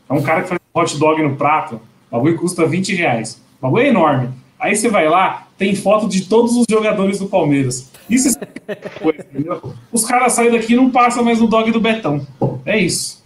É 0.09 0.13
um 0.13 0.23
cara 0.23 0.41
que 0.41 0.49
faz 0.49 0.59
hot 0.73 0.97
dog 0.97 1.21
no 1.21 1.35
prato, 1.35 1.75
o 2.09 2.15
bagulho 2.15 2.35
custa 2.35 2.65
20 2.65 2.95
reais. 2.95 3.39
O 3.59 3.67
bagulho 3.67 3.83
é 3.83 3.89
enorme. 3.89 4.29
Aí 4.59 4.75
você 4.75 4.89
vai 4.89 5.07
lá, 5.07 5.45
tem 5.59 5.75
foto 5.75 6.07
de 6.07 6.25
todos 6.25 6.57
os 6.57 6.65
jogadores 6.67 7.19
do 7.19 7.27
Palmeiras. 7.27 7.91
Isso 8.09 8.35
é 8.67 8.75
coisa, 8.99 9.19
entendeu? 9.31 9.75
Os 9.91 10.03
caras 10.05 10.33
saem 10.33 10.51
daqui 10.51 10.73
e 10.73 10.75
não 10.75 10.89
passam 10.89 11.23
mais 11.23 11.39
no 11.39 11.47
dog 11.47 11.71
do 11.71 11.79
Betão. 11.79 12.25
É 12.65 12.79
isso. 12.79 13.22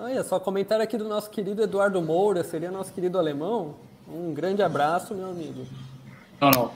Olha 0.00 0.22
só, 0.22 0.38
comentário 0.38 0.84
aqui 0.84 0.96
do 0.96 1.08
nosso 1.08 1.28
querido 1.30 1.62
Eduardo 1.62 2.00
Moura, 2.00 2.44
seria 2.44 2.70
nosso 2.70 2.92
querido 2.92 3.18
alemão. 3.18 3.74
Um 4.08 4.32
grande 4.32 4.62
abraço, 4.62 5.14
meu 5.14 5.28
amigo. 5.30 5.62
Não, 6.40 6.50
não. 6.50 6.70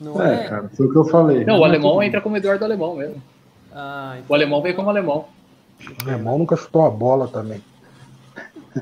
Não 0.00 0.22
É, 0.22 0.44
é? 0.44 0.48
cara, 0.48 0.70
foi 0.74 0.86
o 0.86 0.90
que 0.92 0.96
eu 0.98 1.04
falei. 1.04 1.44
Não, 1.44 1.58
o 1.60 1.64
é 1.64 1.68
alemão 1.68 2.02
entra 2.02 2.20
como 2.20 2.36
Eduardo 2.36 2.64
Alemão 2.64 2.96
mesmo. 2.96 3.22
Ah, 3.72 4.18
O 4.28 4.34
alemão 4.34 4.60
vem 4.62 4.74
como 4.74 4.88
alemão. 4.90 5.26
Meu 6.04 6.14
irmão 6.14 6.38
nunca 6.38 6.56
chutou 6.56 6.84
a 6.84 6.90
bola 6.90 7.26
também. 7.28 7.62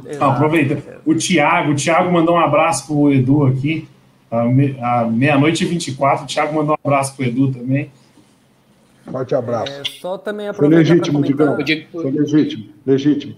exato. 0.07 0.25
Ah, 0.25 0.33
aproveita. 0.35 1.01
O 1.07 1.15
Thiago, 1.15 1.73
o 1.73 1.77
Thiago 1.77 2.11
mandou 2.11 2.35
um 2.37 2.41
abraço 2.41 2.87
pro 2.87 3.13
Edu 3.13 3.47
aqui. 3.47 3.89
À 4.31 5.05
meia-noite 5.07 5.65
e 5.65 5.67
24, 5.67 6.25
o 6.25 6.27
Thiago 6.29 6.55
mandou 6.55 6.73
um 6.77 6.89
abraço 6.89 7.15
pro 7.17 7.25
Edu 7.25 7.53
também. 7.53 7.91
Forte 9.11 9.35
abraço. 9.35 9.73
É, 9.73 9.83
só 9.85 10.19
também 10.19 10.47
Foi 10.47 10.67
aproveitar 10.67 10.85
para 10.85 10.95
legítimo, 10.95 11.23
Digão. 11.23 11.57
Foi 11.93 12.11
legítimo, 12.11 12.73
legítimo. 12.87 13.37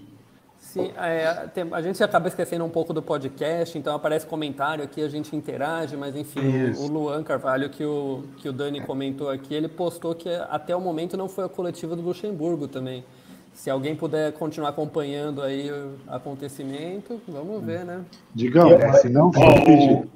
Sim, 0.71 0.89
é, 0.97 1.47
tem- 1.53 1.67
a 1.69 1.81
gente 1.81 2.01
acaba 2.01 2.29
esquecendo 2.29 2.63
um 2.63 2.69
pouco 2.69 2.93
do 2.93 3.01
podcast, 3.01 3.77
então 3.77 3.93
aparece 3.93 4.25
comentário 4.25 4.81
aqui, 4.81 5.01
a 5.01 5.09
gente 5.09 5.35
interage, 5.35 5.97
mas 5.97 6.15
enfim, 6.15 6.39
o, 6.39 6.69
Isso. 6.69 6.83
o 6.85 6.87
Luan 6.87 7.23
Carvalho, 7.23 7.69
que 7.69 7.83
o, 7.83 8.23
que 8.37 8.47
o 8.47 8.53
Dani 8.53 8.79
comentou 8.79 9.29
aqui, 9.29 9.53
ele 9.53 9.67
postou 9.67 10.15
que 10.15 10.29
até 10.49 10.73
o 10.73 10.79
momento 10.79 11.17
não 11.17 11.27
foi 11.27 11.43
a 11.43 11.49
coletiva 11.49 11.93
do 11.93 12.01
Luxemburgo 12.01 12.69
também. 12.69 13.03
Se 13.53 13.69
alguém 13.69 13.97
puder 13.97 14.31
continuar 14.31 14.69
acompanhando 14.69 15.41
aí 15.41 15.69
o 15.69 15.95
acontecimento, 16.07 17.19
vamos 17.27 17.61
ver, 17.65 17.83
né? 17.83 17.99
Digão, 18.33 18.69
se 19.01 19.09
não 19.09 19.31
for 19.33 19.53
pedir. 19.65 20.07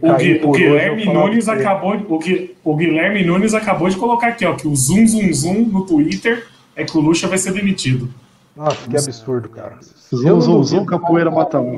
O, 0.00 0.12
o, 0.12 0.16
Gui- 0.16 0.40
o 0.44 0.52
Guilherme 0.52 1.04
Nunes 1.06 1.48
acabou, 1.48 1.96
de- 1.96 2.06
o, 2.08 2.18
Gui- 2.18 2.56
o 2.64 2.76
Guilherme 2.76 3.24
Nunes 3.24 3.54
acabou 3.54 3.88
de 3.88 3.96
colocar 3.96 4.28
aqui, 4.28 4.44
ó, 4.46 4.54
que 4.54 4.66
o 4.68 4.74
zoom 4.76 5.06
zoom 5.06 5.32
zoom 5.32 5.62
no 5.70 5.84
Twitter 5.86 6.46
é 6.76 6.84
que 6.84 6.96
o 6.96 7.00
Lucha 7.00 7.26
vai 7.28 7.38
ser 7.38 7.52
demitido. 7.52 8.08
Nossa, 8.56 8.88
que 8.88 8.96
absurdo, 8.96 9.48
cara. 9.48 9.78
Zum, 10.14 10.38
duvido. 10.38 10.64
zum, 10.64 10.84
capoeira 10.84 11.30
mata 11.30 11.58
um. 11.60 11.74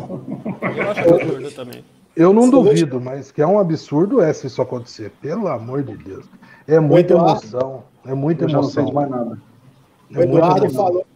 Eu 0.77 0.91
acho 0.91 1.01
absurdo 1.15 1.51
também. 1.53 1.85
Eu 2.17 2.33
não 2.33 2.49
duvido, 2.51 3.01
mas 3.01 3.31
que 3.33 3.41
é 3.43 3.47
um 3.47 3.59
absurdo 3.59 4.21
é 4.21 4.33
se 4.33 4.47
isso 4.47 4.61
acontecer. 4.63 5.11
Pelo 5.21 5.49
amor 5.49 5.83
de 5.83 5.97
Deus. 5.97 6.25
É 6.67 6.79
muita 6.81 7.15
emoção. 7.15 7.85
É 8.07 8.15
muita 8.15 8.45
Eu 8.45 8.49
já 8.49 8.57
não 8.59 8.65
sei 8.65 8.83
emoção. 8.83 9.05
de 9.05 9.11
mais 9.11 9.11
nada. 9.11 9.39
O 10.11 10.13
É 10.13 10.17
muita 10.17 10.23
Eduardo 10.25 10.65
emoção. 10.67 10.85
falou, 10.87 11.07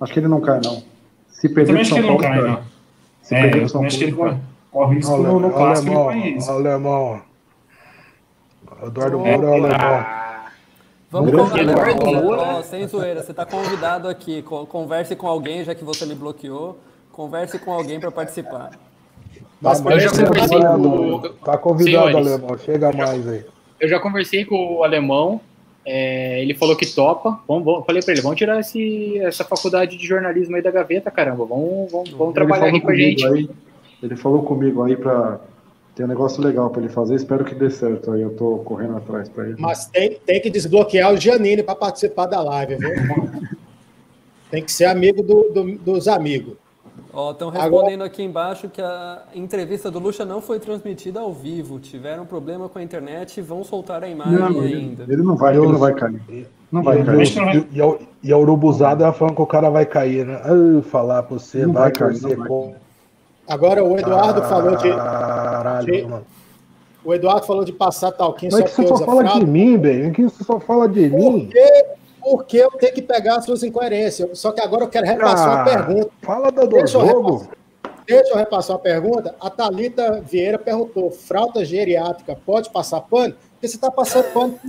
Acho 0.00 0.12
que 0.12 0.18
ele 0.20 0.28
não 0.28 0.40
cai, 0.40 0.60
não. 0.64 0.82
Se 1.28 1.46
Eu 1.46 1.54
perder 1.54 1.66
também 1.72 1.74
pro 1.74 1.80
acho 1.80 1.88
São 1.88 1.94
que 1.94 2.00
ele 2.00 2.08
não 2.08 2.16
Paulo, 2.16 2.20
cai, 2.22 2.40
cai. 2.40 2.50
não. 2.50 2.60
Se 3.22 3.34
É, 3.34 3.40
perder 3.42 3.58
pro 3.60 3.68
São 3.68 3.84
acho 3.84 3.98
que 3.98 4.04
ele 4.04 4.12
Paulo, 4.12 4.40
corre, 4.70 4.96
risco 4.96 5.12
Olha, 5.12 5.22
no, 5.28 5.40
no 5.40 5.50
clássico, 5.50 5.88
alemão, 5.90 6.04
conhece. 6.06 6.50
alemão. 6.50 7.22
Eduardo 8.82 9.18
Moura 9.18 9.32
é 9.32 9.38
o 9.50 9.52
alemão. 9.64 10.06
Vamos 11.10 11.30
Grande 11.32 11.50
conversar. 11.50 11.88
Eduardo 11.90 12.06
Moura. 12.22 12.40
Ó, 12.42 12.62
sem 12.62 12.86
zoeira, 12.86 13.22
você 13.22 13.30
está 13.32 13.44
convidado 13.44 14.08
aqui. 14.08 14.42
Co- 14.42 14.64
Converse 14.66 15.16
com 15.16 15.26
alguém, 15.26 15.64
já 15.64 15.74
que 15.74 15.84
você 15.84 16.06
me 16.06 16.14
bloqueou. 16.14 16.78
Converse 17.12 17.58
com 17.58 17.72
alguém 17.72 17.98
para 17.98 18.10
participar. 18.10 18.70
Mas 19.60 19.78
Tá, 19.78 19.84
mas 19.84 19.94
eu 20.04 20.10
já 20.10 20.24
conversei 20.26 20.58
com 20.60 20.66
alemão. 20.66 21.14
o- 21.16 21.28
Tá 21.30 21.58
convidado, 21.58 22.06
Senhores. 22.08 22.26
alemão. 22.32 22.58
Chega 22.58 22.92
mais 22.92 23.28
aí. 23.28 23.44
Eu 23.78 23.88
já 23.88 23.98
conversei 23.98 24.44
com 24.44 24.76
o 24.76 24.84
alemão, 24.84 25.40
é, 25.84 26.40
ele 26.42 26.54
falou 26.54 26.76
que 26.76 26.86
topa. 26.86 27.40
Vamos, 27.48 27.64
vamos- 27.64 27.84
falei 27.86 28.02
pra 28.02 28.12
ele, 28.12 28.22
vamos 28.22 28.38
tirar 28.38 28.60
esse, 28.60 29.18
essa 29.18 29.44
faculdade 29.44 29.96
de 29.98 30.06
jornalismo 30.06 30.54
aí 30.56 30.62
da 30.62 30.70
gaveta, 30.70 31.10
caramba. 31.10 31.44
Vamos, 31.44 31.90
vamos, 31.90 32.10
vamos 32.10 32.34
trabalhar 32.34 32.66
aqui 32.68 32.80
com 32.80 32.90
a 32.90 32.94
gente. 32.94 33.26
Aí, 33.26 33.50
ele 34.02 34.16
falou 34.16 34.42
comigo 34.42 34.82
aí 34.82 34.96
pra 34.96 35.38
ter 35.94 36.04
um 36.04 36.08
negócio 36.08 36.42
legal 36.42 36.70
pra 36.70 36.80
ele 36.82 36.88
fazer. 36.92 37.14
Espero 37.14 37.44
que 37.44 37.54
dê 37.54 37.70
certo. 37.70 38.12
Aí 38.12 38.22
eu 38.22 38.30
tô 38.30 38.58
correndo 38.58 38.96
atrás 38.96 39.28
pra 39.28 39.44
ele. 39.46 39.56
Mas 39.58 39.86
tem, 39.86 40.18
tem 40.24 40.40
que 40.40 40.48
desbloquear 40.50 41.12
o 41.12 41.16
Giannini 41.16 41.62
para 41.62 41.74
participar 41.74 42.26
da 42.26 42.40
live, 42.42 42.76
viu? 42.76 42.90
tem 44.50 44.64
que 44.64 44.72
ser 44.72 44.86
amigo 44.86 45.22
do- 45.22 45.50
do- 45.52 45.78
dos 45.78 46.08
amigos. 46.08 46.54
Ó, 47.12 47.32
estão 47.32 47.50
respondendo 47.50 48.04
aqui 48.04 48.22
embaixo 48.22 48.68
que 48.68 48.80
a 48.80 49.22
entrevista 49.34 49.90
do 49.90 49.98
Lucha 49.98 50.24
não 50.24 50.40
foi 50.40 50.60
transmitida 50.60 51.18
ao 51.20 51.32
vivo. 51.32 51.80
Tiveram 51.80 52.24
problema 52.24 52.68
com 52.68 52.78
a 52.78 52.82
internet 52.82 53.38
e 53.38 53.42
vão 53.42 53.64
soltar 53.64 54.04
a 54.04 54.08
imagem 54.08 54.38
Não, 54.38 54.62
ele, 54.62 54.74
ainda. 54.76 55.04
ele 55.08 55.22
não 55.22 55.34
vai, 55.36 55.56
ele 55.56 55.66
não 55.66 55.78
vai 55.78 55.92
cair. 55.92 56.46
Não 56.70 56.82
vai 56.84 57.00
E, 57.00 57.04
cair. 57.04 57.66
e, 57.72 57.78
e, 57.78 57.82
a- 57.82 57.98
e 58.22 58.32
a 58.32 58.36
urubuzada 58.36 59.12
falando 59.12 59.34
que 59.34 59.42
o 59.42 59.46
cara 59.46 59.68
vai 59.70 59.84
cair, 59.86 60.24
né? 60.24 60.40
Ah, 60.44 60.82
falar 60.82 61.24
pra 61.24 61.36
você, 61.36 61.66
Não 61.66 61.72
vai, 61.72 61.82
vai 61.84 61.92
cair, 61.92 62.20
torcer 62.20 62.30
não 62.30 62.38
vai 62.38 62.48
com. 62.48 62.74
Agora 63.50 63.82
o 63.84 63.98
Eduardo 63.98 64.42
falou 64.44 64.76
de. 64.76 64.88
Caralho, 64.88 65.84
de- 65.92 66.02
mano. 66.06 66.26
O 67.04 67.14
Eduardo 67.14 67.46
falou 67.46 67.64
de 67.64 67.72
passar 67.72 68.12
talquinho 68.12 68.48
é 68.54 68.58
só 68.58 68.62
que 68.62 68.70
você 68.70 68.86
só 68.86 68.98
fala 68.98 69.24
de 69.24 69.46
mim? 69.46 69.80
É 69.86 70.10
que 70.10 70.22
você 70.22 70.44
só 70.44 70.60
fala 70.60 70.86
de 70.88 71.08
mim. 71.08 71.46
Porque, 71.46 71.86
porque 72.22 72.56
eu 72.58 72.70
tenho 72.72 72.92
que 72.94 73.02
pegar 73.02 73.36
as 73.36 73.44
suas 73.46 73.62
incoerências. 73.62 74.38
Só 74.38 74.52
que 74.52 74.60
agora 74.60 74.84
eu 74.84 74.88
quero 74.88 75.06
repassar 75.06 75.48
uma 75.48 75.62
Ah, 75.62 75.64
pergunta. 75.64 76.10
Fala 76.22 76.52
da 76.52 76.62
do 76.64 76.68
Deixa 76.76 76.98
eu 76.98 77.06
jogo. 77.08 77.48
Deixa 78.06 78.30
eu 78.32 78.36
repassar 78.36 78.76
uma 78.76 78.82
pergunta. 78.82 79.34
A 79.40 79.48
Thalita 79.50 80.20
Vieira 80.20 80.58
perguntou: 80.58 81.10
fralda 81.10 81.64
geriátrica 81.64 82.36
pode 82.46 82.68
passar 82.70 83.00
pano? 83.00 83.34
Porque 83.52 83.66
você 83.66 83.76
está 83.76 83.90
passando 83.90 84.32
pano 84.32 84.60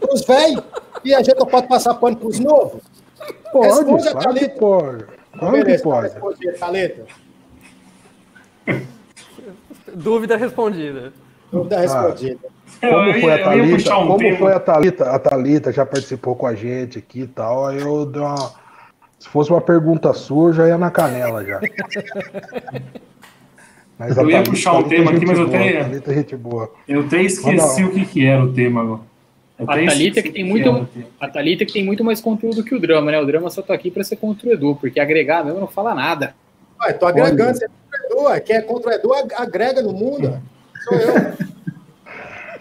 para 0.00 0.14
os 0.14 0.24
velhos 0.24 0.62
e 1.04 1.14
a 1.14 1.18
gente 1.22 1.36
não 1.38 1.46
pode 1.46 1.66
passar 1.66 1.94
pano 1.94 2.16
para 2.16 2.28
os 2.28 2.38
novos. 2.38 2.80
Pode, 3.52 3.66
Responde 3.66 4.08
a 4.08 4.12
claro 4.12 4.28
que 4.34 4.40
Thalita. 4.40 4.58
pode. 4.60 5.04
Claro 5.36 5.52
Beleza, 5.52 5.82
pode. 6.20 6.52
Thalita. 6.58 7.02
Dúvida 9.94 10.36
respondida. 10.36 11.12
Dúvida 11.52 11.80
respondida. 11.80 12.38
Como 12.80 12.92
Eu 12.92 13.06
ia- 13.06 13.20
foi 13.20 13.32
a 13.32 13.36
eu 13.38 13.44
Thalita? 13.44 13.96
um 13.98 14.06
Como 14.06 14.18
tema. 14.18 14.36
foi 14.38 14.52
a 14.52 14.60
Thalita? 14.60 15.10
A 15.10 15.18
Thalita 15.18 15.72
já 15.72 15.86
participou 15.86 16.34
com 16.36 16.46
a 16.46 16.54
gente 16.54 16.98
aqui 16.98 17.20
e 17.22 17.26
tal. 17.26 17.66
Aí 17.66 17.78
eu 17.80 18.04
dei 18.04 18.20
uma. 18.20 18.52
Se 19.18 19.28
fosse 19.28 19.50
uma 19.50 19.60
pergunta 19.60 20.12
sua, 20.12 20.50
eu 20.50 20.52
já 20.52 20.68
ia 20.68 20.76
na 20.78 20.90
canela 20.90 21.44
já. 21.44 21.60
Mas 23.98 24.14
Eu 24.16 24.28
ia 24.28 24.32
Thalita- 24.36 24.50
puxar 24.50 24.72
um 24.72 24.82
Thalita 24.82 24.94
é 24.94 24.98
tema 24.98 25.10
aqui, 25.12 25.26
mas 25.26 25.38
eu 25.38 25.46
boa, 25.48 25.58
tenho- 25.58 25.80
Thalita 25.84 26.10
é 26.10 26.14
gente 26.14 26.36
boa. 26.36 26.70
Eu 26.86 27.00
até 27.00 27.22
esqueci 27.22 27.82
Manda- 27.82 27.90
o 27.90 27.94
que, 27.94 28.04
que 28.04 28.26
era 28.26 28.44
o 28.44 28.52
tema 28.52 28.82
agora. 28.82 29.00
A 29.58 29.62
até 29.62 29.86
Thalita 29.86 30.20
que 30.22 30.30
tem 30.30 30.44
que 30.44 30.50
muito, 30.50 30.88
a 31.18 31.28
Thalita 31.28 31.64
que 31.64 31.72
tem 31.72 31.82
muito 31.84 32.04
mais 32.04 32.20
conteúdo 32.20 32.62
que 32.62 32.74
o 32.74 32.78
drama, 32.80 33.10
né? 33.10 33.18
O 33.18 33.24
drama 33.24 33.48
só 33.48 33.62
tá 33.62 33.72
aqui 33.72 33.90
pra 33.90 34.04
ser 34.04 34.16
contra 34.16 34.46
o 34.50 34.52
Edu, 34.52 34.76
porque 34.78 35.00
agregar 35.00 35.42
mesmo 35.42 35.60
não 35.60 35.66
fala 35.66 35.94
nada. 35.94 36.34
Ué, 36.84 36.92
tô 36.92 37.06
agregando, 37.06 37.56
você 37.58 37.64
é 37.64 37.68
contra 37.68 38.16
o 38.16 38.30
Edu. 38.34 38.42
Quem 38.44 38.56
é 38.56 38.62
contra 38.62 38.90
o 38.90 38.92
Edu 38.94 39.14
ag- 39.14 39.34
agrega 39.36 39.82
no 39.82 39.92
mundo. 39.92 40.40
Sou 40.84 40.98
eu. 40.98 41.14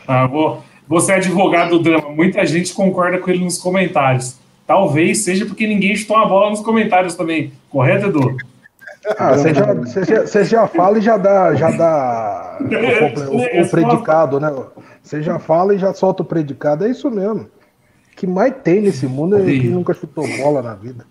Ah, 0.08 0.26
vou, 0.28 0.62
você 0.88 1.14
é 1.14 1.16
advogado 1.16 1.72
do 1.72 1.80
drama. 1.84 2.10
Muita 2.12 2.46
gente 2.46 2.74
concorda 2.74 3.18
com 3.18 3.30
ele 3.30 3.44
nos 3.44 3.58
comentários. 3.58 4.38
Talvez 4.68 5.20
seja 5.24 5.46
porque 5.46 5.68
ninguém 5.68 5.96
chutou 5.96 6.18
uma 6.18 6.28
bola 6.28 6.50
nos 6.50 6.62
comentários 6.62 7.16
também. 7.16 7.54
Correto, 7.70 8.08
Edu? 8.08 8.38
Ah, 9.20 9.34
você 9.38 9.54
já, 9.54 9.74
você, 9.74 10.04
já, 10.04 10.22
você 10.26 10.44
já 10.46 10.68
fala 10.68 10.98
e 10.98 11.02
já 11.02 11.16
dá, 11.18 11.54
já 11.54 11.70
dá 11.70 12.58
o, 12.60 13.36
o- 13.36 13.62
o 13.62 13.70
predicado, 13.70 14.40
né? 14.40 14.52
Você 15.04 15.22
já 15.22 15.38
fala 15.38 15.76
e 15.76 15.78
já 15.78 15.94
solta 15.94 16.24
o 16.24 16.26
predicado. 16.26 16.86
É 16.86 16.90
isso 16.90 17.12
mesmo. 17.12 17.42
O 17.44 18.16
que 18.16 18.26
mais 18.26 18.54
tem 18.64 18.82
nesse 18.82 19.06
mundo 19.06 19.38
é 19.38 19.44
quem 19.46 19.70
nunca 19.70 19.94
chutou 19.94 20.26
bola 20.38 20.64
na 20.64 20.74
vida. 20.74 21.06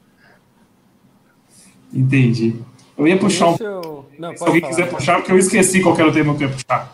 Entendi. 1.92 2.56
Eu 2.96 3.08
ia 3.08 3.16
puxar 3.18 3.48
um. 3.48 3.56
Eu... 3.60 4.06
Não, 4.18 4.36
Se 4.36 4.44
alguém 4.44 4.60
falar. 4.60 4.70
quiser 4.74 4.88
puxar, 4.90 5.16
porque 5.16 5.32
eu 5.32 5.38
esqueci 5.38 5.82
qual 5.82 5.94
que 5.94 6.00
era 6.00 6.10
o 6.10 6.12
tema 6.12 6.34
que 6.36 6.44
eu 6.44 6.48
ia 6.48 6.54
puxar. 6.54 6.92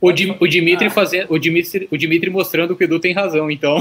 O, 0.00 0.12
Di- 0.12 0.30
o 0.30 0.44
Ah. 0.44 0.48
Dimitri 0.48 0.90
fazendo, 0.90 1.32
o 1.32 1.38
Dimitri, 1.38 1.88
o 1.90 1.96
Dimitri 1.96 2.30
mostrando 2.30 2.76
que 2.76 2.84
o 2.84 2.86
Edu 2.86 2.98
tem 3.00 3.12
razão, 3.14 3.50
então. 3.50 3.78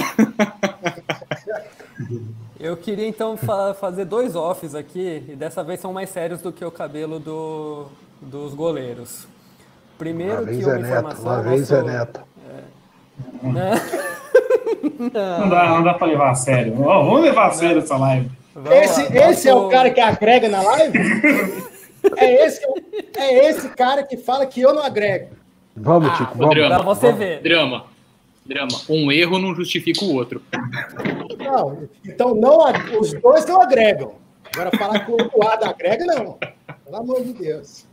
Eu 2.59 2.77
queria 2.77 3.07
então 3.07 3.35
fa- 3.37 3.73
fazer 3.73 4.05
dois 4.05 4.35
offs 4.35 4.73
aqui, 4.75 5.23
e 5.27 5.35
dessa 5.35 5.63
vez 5.63 5.79
são 5.79 5.91
mais 5.93 6.09
sérios 6.09 6.41
do 6.41 6.51
que 6.51 6.63
o 6.63 6.71
cabelo 6.71 7.19
do, 7.19 7.87
dos 8.21 8.53
goleiros. 8.53 9.27
Primeiro 9.97 10.33
Uma 10.43 10.45
que 10.47 10.51
vez 10.51 10.65
uma 10.65 10.73
é 10.73 10.77
neto, 10.79 10.87
informação. 10.89 11.25
uma 11.25 11.41
vez 11.43 11.71
é 11.71 11.75
nosso- 11.81 11.87
neto. 11.91 12.21
Não 15.39 15.49
dá, 15.49 15.69
não 15.69 15.83
dá 15.83 15.93
pra 15.93 16.05
levar 16.07 16.31
a 16.31 16.35
sério. 16.35 16.75
Vamos 16.75 17.21
levar 17.21 17.47
a 17.47 17.51
sério 17.51 17.79
essa 17.79 17.97
live. 17.97 18.29
Vamos 18.55 18.71
Esse, 18.71 19.03
lá, 19.13 19.29
esse 19.29 19.49
é 19.49 19.53
o 19.53 19.67
cara 19.67 19.91
que 19.91 19.99
agrega 19.99 20.47
na 20.49 20.61
live? 20.63 20.97
É 22.17 22.45
esse, 22.45 22.61
é 23.17 23.49
esse 23.49 23.67
cara 23.69 24.03
que 24.03 24.15
fala 24.15 24.45
que 24.45 24.61
eu 24.61 24.71
não 24.75 24.83
agrego. 24.83 25.29
Vamos, 25.75 26.07
Ah, 26.11 26.17
Tico, 26.17 26.37
vamos. 26.37 26.53
drama. 26.53 26.75
Pra 26.75 26.83
você 26.85 27.11
ver. 27.11 27.41
Drama. 27.41 27.85
Drama. 28.45 28.77
Um 28.87 29.11
erro 29.11 29.39
não 29.39 29.55
justifica 29.55 30.05
o 30.05 30.13
outro. 30.13 30.39
Não, 31.39 31.89
então 32.05 32.35
não, 32.35 32.59
os 32.99 33.11
dois 33.19 33.43
não 33.47 33.59
agregam. 33.59 34.13
Agora 34.53 34.69
falar 34.77 34.99
que 35.03 35.11
o 35.11 35.19
Eduardo 35.19 35.65
agrega, 35.65 36.05
não. 36.05 36.37
Pelo 36.85 36.95
amor 36.95 37.23
de 37.23 37.33
Deus. 37.33 37.87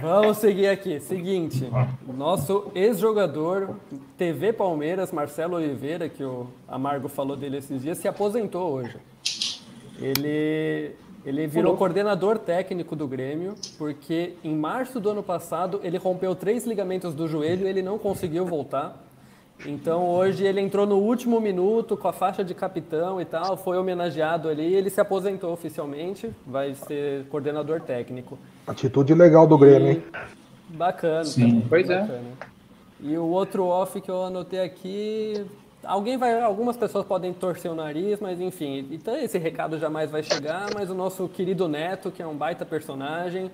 Vamos 0.00 0.38
seguir 0.38 0.68
aqui. 0.68 0.98
Seguinte, 0.98 1.70
nosso 2.16 2.72
ex-jogador 2.74 3.76
TV 4.16 4.54
Palmeiras, 4.54 5.12
Marcelo 5.12 5.56
Oliveira, 5.56 6.08
que 6.08 6.24
o 6.24 6.46
Amargo 6.66 7.08
falou 7.08 7.36
dele 7.36 7.58
esses 7.58 7.82
dias, 7.82 7.98
se 7.98 8.08
aposentou 8.08 8.72
hoje. 8.72 8.96
Ele, 10.00 10.92
ele 11.24 11.46
virou 11.46 11.76
coordenador 11.76 12.38
técnico 12.38 12.96
do 12.96 13.06
Grêmio, 13.06 13.54
porque 13.76 14.34
em 14.42 14.54
março 14.56 14.98
do 14.98 15.10
ano 15.10 15.22
passado 15.22 15.80
ele 15.82 15.98
rompeu 15.98 16.34
três 16.34 16.66
ligamentos 16.66 17.14
do 17.14 17.28
joelho 17.28 17.66
e 17.66 17.70
ele 17.70 17.82
não 17.82 17.98
conseguiu 17.98 18.46
voltar. 18.46 18.96
Então 19.66 20.08
hoje 20.08 20.44
ele 20.44 20.60
entrou 20.60 20.86
no 20.86 20.96
último 20.96 21.38
minuto 21.38 21.96
com 21.96 22.08
a 22.08 22.12
faixa 22.12 22.42
de 22.42 22.54
capitão 22.54 23.20
e 23.20 23.26
tal, 23.26 23.58
foi 23.58 23.76
homenageado 23.76 24.48
ali, 24.48 24.74
ele 24.74 24.88
se 24.88 25.00
aposentou 25.00 25.52
oficialmente, 25.52 26.30
vai 26.46 26.74
ser 26.74 27.26
coordenador 27.26 27.80
técnico. 27.82 28.38
Atitude 28.66 29.14
legal 29.14 29.46
do 29.46 29.58
Grêmio, 29.58 29.90
hein? 29.90 30.02
Bacana. 30.70 31.24
Sim. 31.24 31.62
Pois 31.68 31.90
é. 31.90 32.00
bacana. 32.00 32.22
E 33.02 33.16
o 33.16 33.26
outro 33.26 33.64
off 33.64 34.00
que 34.00 34.10
eu 34.10 34.24
anotei 34.24 34.60
aqui, 34.60 35.44
alguém 35.84 36.16
vai, 36.16 36.40
algumas 36.40 36.76
pessoas 36.76 37.04
podem 37.04 37.32
torcer 37.32 37.70
o 37.70 37.74
nariz, 37.74 38.18
mas 38.20 38.40
enfim, 38.40 38.86
então 38.90 39.16
esse 39.16 39.38
recado 39.38 39.78
jamais 39.78 40.10
vai 40.10 40.22
chegar, 40.22 40.68
mas 40.74 40.90
o 40.90 40.94
nosso 40.94 41.28
querido 41.28 41.68
Neto, 41.68 42.10
que 42.10 42.22
é 42.22 42.26
um 42.26 42.36
baita 42.36 42.64
personagem, 42.64 43.50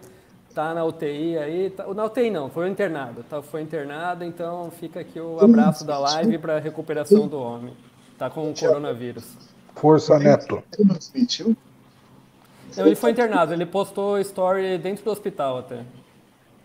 tá 0.54 0.72
na 0.74 0.84
UTI 0.84 1.38
aí, 1.38 1.70
tá, 1.70 1.86
na 1.94 2.04
UTI 2.04 2.30
não, 2.30 2.48
foi 2.48 2.68
internado, 2.68 3.22
tá, 3.28 3.42
foi 3.42 3.62
internado, 3.62 4.24
então 4.24 4.70
fica 4.70 5.00
aqui 5.00 5.20
o 5.20 5.38
abraço 5.40 5.84
da 5.84 5.98
live 5.98 6.38
para 6.38 6.58
recuperação 6.58 7.28
do 7.28 7.38
homem. 7.38 7.74
Tá 8.18 8.30
com 8.30 8.50
o 8.50 8.54
coronavírus. 8.54 9.36
Força, 9.74 10.18
Neto. 10.18 10.62
Ele 10.78 10.88
não 10.88 12.86
ele 12.86 12.94
foi 12.96 13.10
internado, 13.10 13.52
ele 13.52 13.66
postou 13.66 14.18
story 14.18 14.78
dentro 14.78 15.04
do 15.04 15.10
hospital 15.10 15.58
até. 15.58 15.82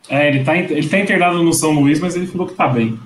É, 0.09 0.29
ele 0.29 0.43
tá, 0.43 0.57
in- 0.57 0.71
ele 0.71 0.89
tá 0.89 0.97
internado 0.97 1.43
no 1.43 1.53
São 1.53 1.71
Luís, 1.71 1.99
mas 1.99 2.15
ele 2.15 2.25
falou 2.27 2.47
que 2.47 2.53
tá 2.53 2.67
bem. 2.69 2.97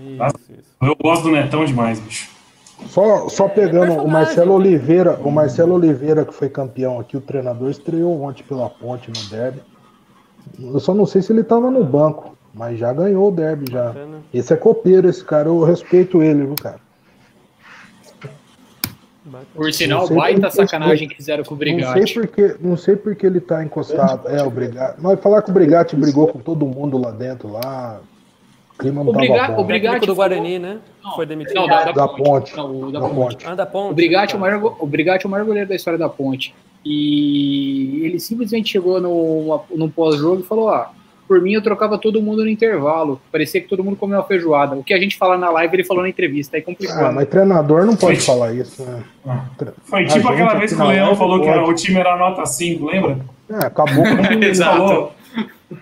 Isso, 0.00 0.52
isso. 0.52 0.63
Eu 0.86 0.96
gosto 1.00 1.24
do 1.24 1.30
Netão 1.30 1.64
demais, 1.64 1.98
bicho. 2.00 2.30
Só, 2.88 3.28
só 3.28 3.48
pegando 3.48 3.84
o 3.84 3.86
personagem. 3.86 4.12
Marcelo 4.12 4.52
Oliveira, 4.54 5.20
o 5.22 5.30
Marcelo 5.30 5.74
Oliveira, 5.74 6.24
que 6.24 6.34
foi 6.34 6.48
campeão 6.48 7.00
aqui, 7.00 7.16
o 7.16 7.20
treinador, 7.20 7.70
estreou 7.70 8.22
ontem 8.22 8.42
pela 8.42 8.68
ponte 8.68 9.10
no 9.10 9.30
derby. 9.30 9.60
Eu 10.60 10.78
só 10.80 10.92
não 10.92 11.06
sei 11.06 11.22
se 11.22 11.32
ele 11.32 11.42
tava 11.42 11.70
no 11.70 11.82
banco, 11.82 12.36
mas 12.52 12.78
já 12.78 12.92
ganhou 12.92 13.28
o 13.28 13.32
derby 13.32 13.70
já. 13.70 13.86
Bacana. 13.86 14.18
Esse 14.32 14.52
é 14.52 14.56
copeiro, 14.56 15.08
esse 15.08 15.24
cara, 15.24 15.48
eu 15.48 15.62
respeito 15.62 16.22
ele, 16.22 16.44
viu, 16.44 16.54
cara? 16.56 16.84
Por 19.54 19.72
sinal, 19.72 20.06
baita 20.08 20.50
sacanagem 20.50 21.08
que 21.08 21.16
fizeram 21.16 21.42
com 21.44 21.54
o 21.54 21.58
Não 21.58 21.64
sei 21.64 21.74
Brigatti. 21.74 22.14
porque, 22.14 22.56
não 22.60 22.76
sei 22.76 22.96
porque 22.96 23.26
ele 23.26 23.40
tá 23.40 23.64
encostado. 23.64 24.28
É, 24.28 24.42
o 24.42 24.50
Brigatti. 24.50 25.00
Mas 25.00 25.18
falar 25.20 25.40
que 25.42 25.50
o 25.50 25.54
Brigatti 25.54 25.96
brigou 25.96 26.28
com 26.28 26.38
todo 26.38 26.66
mundo 26.66 26.98
lá 26.98 27.10
dentro, 27.10 27.50
lá. 27.50 28.00
O 28.74 28.78
clima 28.78 29.04
não 29.04 29.10
O 29.10 29.14
tava 29.14 29.52
bom. 29.62 30.06
do 30.06 30.14
Guarani, 30.14 30.58
né? 30.58 30.78
Foi 31.14 31.24
demitido. 31.26 31.54
Não, 31.54 31.66
da, 31.68 31.84
da, 31.84 31.92
Da 31.92 32.08
ponte. 32.08 32.22
ponte. 32.24 32.56
Não, 32.56 32.80
o 32.88 32.92
da, 32.92 32.98
Da 33.00 33.08
ponte. 33.08 33.14
ponte. 33.36 33.46
Ah, 33.46 33.54
da 33.54 33.66
ponte. 33.66 33.92
O 33.92 33.94
Brigatti 33.94 34.34
é 34.34 34.36
o 34.36 34.40
Tá. 34.40 34.46
maior, 34.50 34.76
o 34.80 34.86
Brigatti 34.86 35.24
é 35.26 35.28
o 35.28 35.30
maior 35.30 35.44
goleiro 35.46 35.68
da 35.68 35.76
história 35.76 35.98
da 35.98 36.08
ponte. 36.08 36.54
E 36.84 38.00
ele 38.04 38.18
simplesmente 38.18 38.70
chegou 38.72 39.00
no, 39.00 39.60
num 39.74 39.88
pós-jogo 39.88 40.40
e 40.40 40.44
falou: 40.44 40.66
ó, 40.68 40.86
Por 41.26 41.40
mim, 41.40 41.52
eu 41.52 41.62
trocava 41.62 41.96
todo 41.98 42.20
mundo 42.20 42.42
no 42.42 42.48
intervalo. 42.48 43.20
Parecia 43.32 43.60
que 43.60 43.68
todo 43.68 43.82
mundo 43.84 43.96
comeu 43.96 44.18
uma 44.18 44.24
feijoada. 44.24 44.74
O 44.76 44.84
que 44.84 44.92
a 44.92 44.98
gente 45.00 45.16
fala 45.16 45.38
na 45.38 45.48
live, 45.50 45.74
ele 45.76 45.84
falou 45.84 46.02
na 46.02 46.08
entrevista. 46.08 46.56
Aí 46.56 46.62
complicou. 46.62 46.96
Ah, 46.98 47.04
né? 47.04 47.10
mas 47.12 47.28
treinador 47.28 47.86
não 47.86 47.96
pode 47.96 48.18
Foi- 48.20 48.34
falar 48.34 48.52
isso, 48.52 48.82
né? 48.84 49.02
Foi 49.84 50.04
A 50.04 50.06
tipo 50.06 50.28
aquela 50.28 50.50
aqui 50.50 50.58
vez 50.58 50.74
que 50.74 50.82
o 50.82 50.86
Leão 50.86 51.14
falou 51.16 51.40
que 51.40 51.48
era- 51.48 51.60
pode. 51.62 51.70
o 51.72 51.74
time 51.74 51.98
era 51.98 52.16
nota 52.18 52.44
5, 52.44 52.86
lembra? 52.86 53.18
É, 53.48 53.66
acabou 53.66 54.04
Exato. 54.42 54.76
falou. 54.78 55.12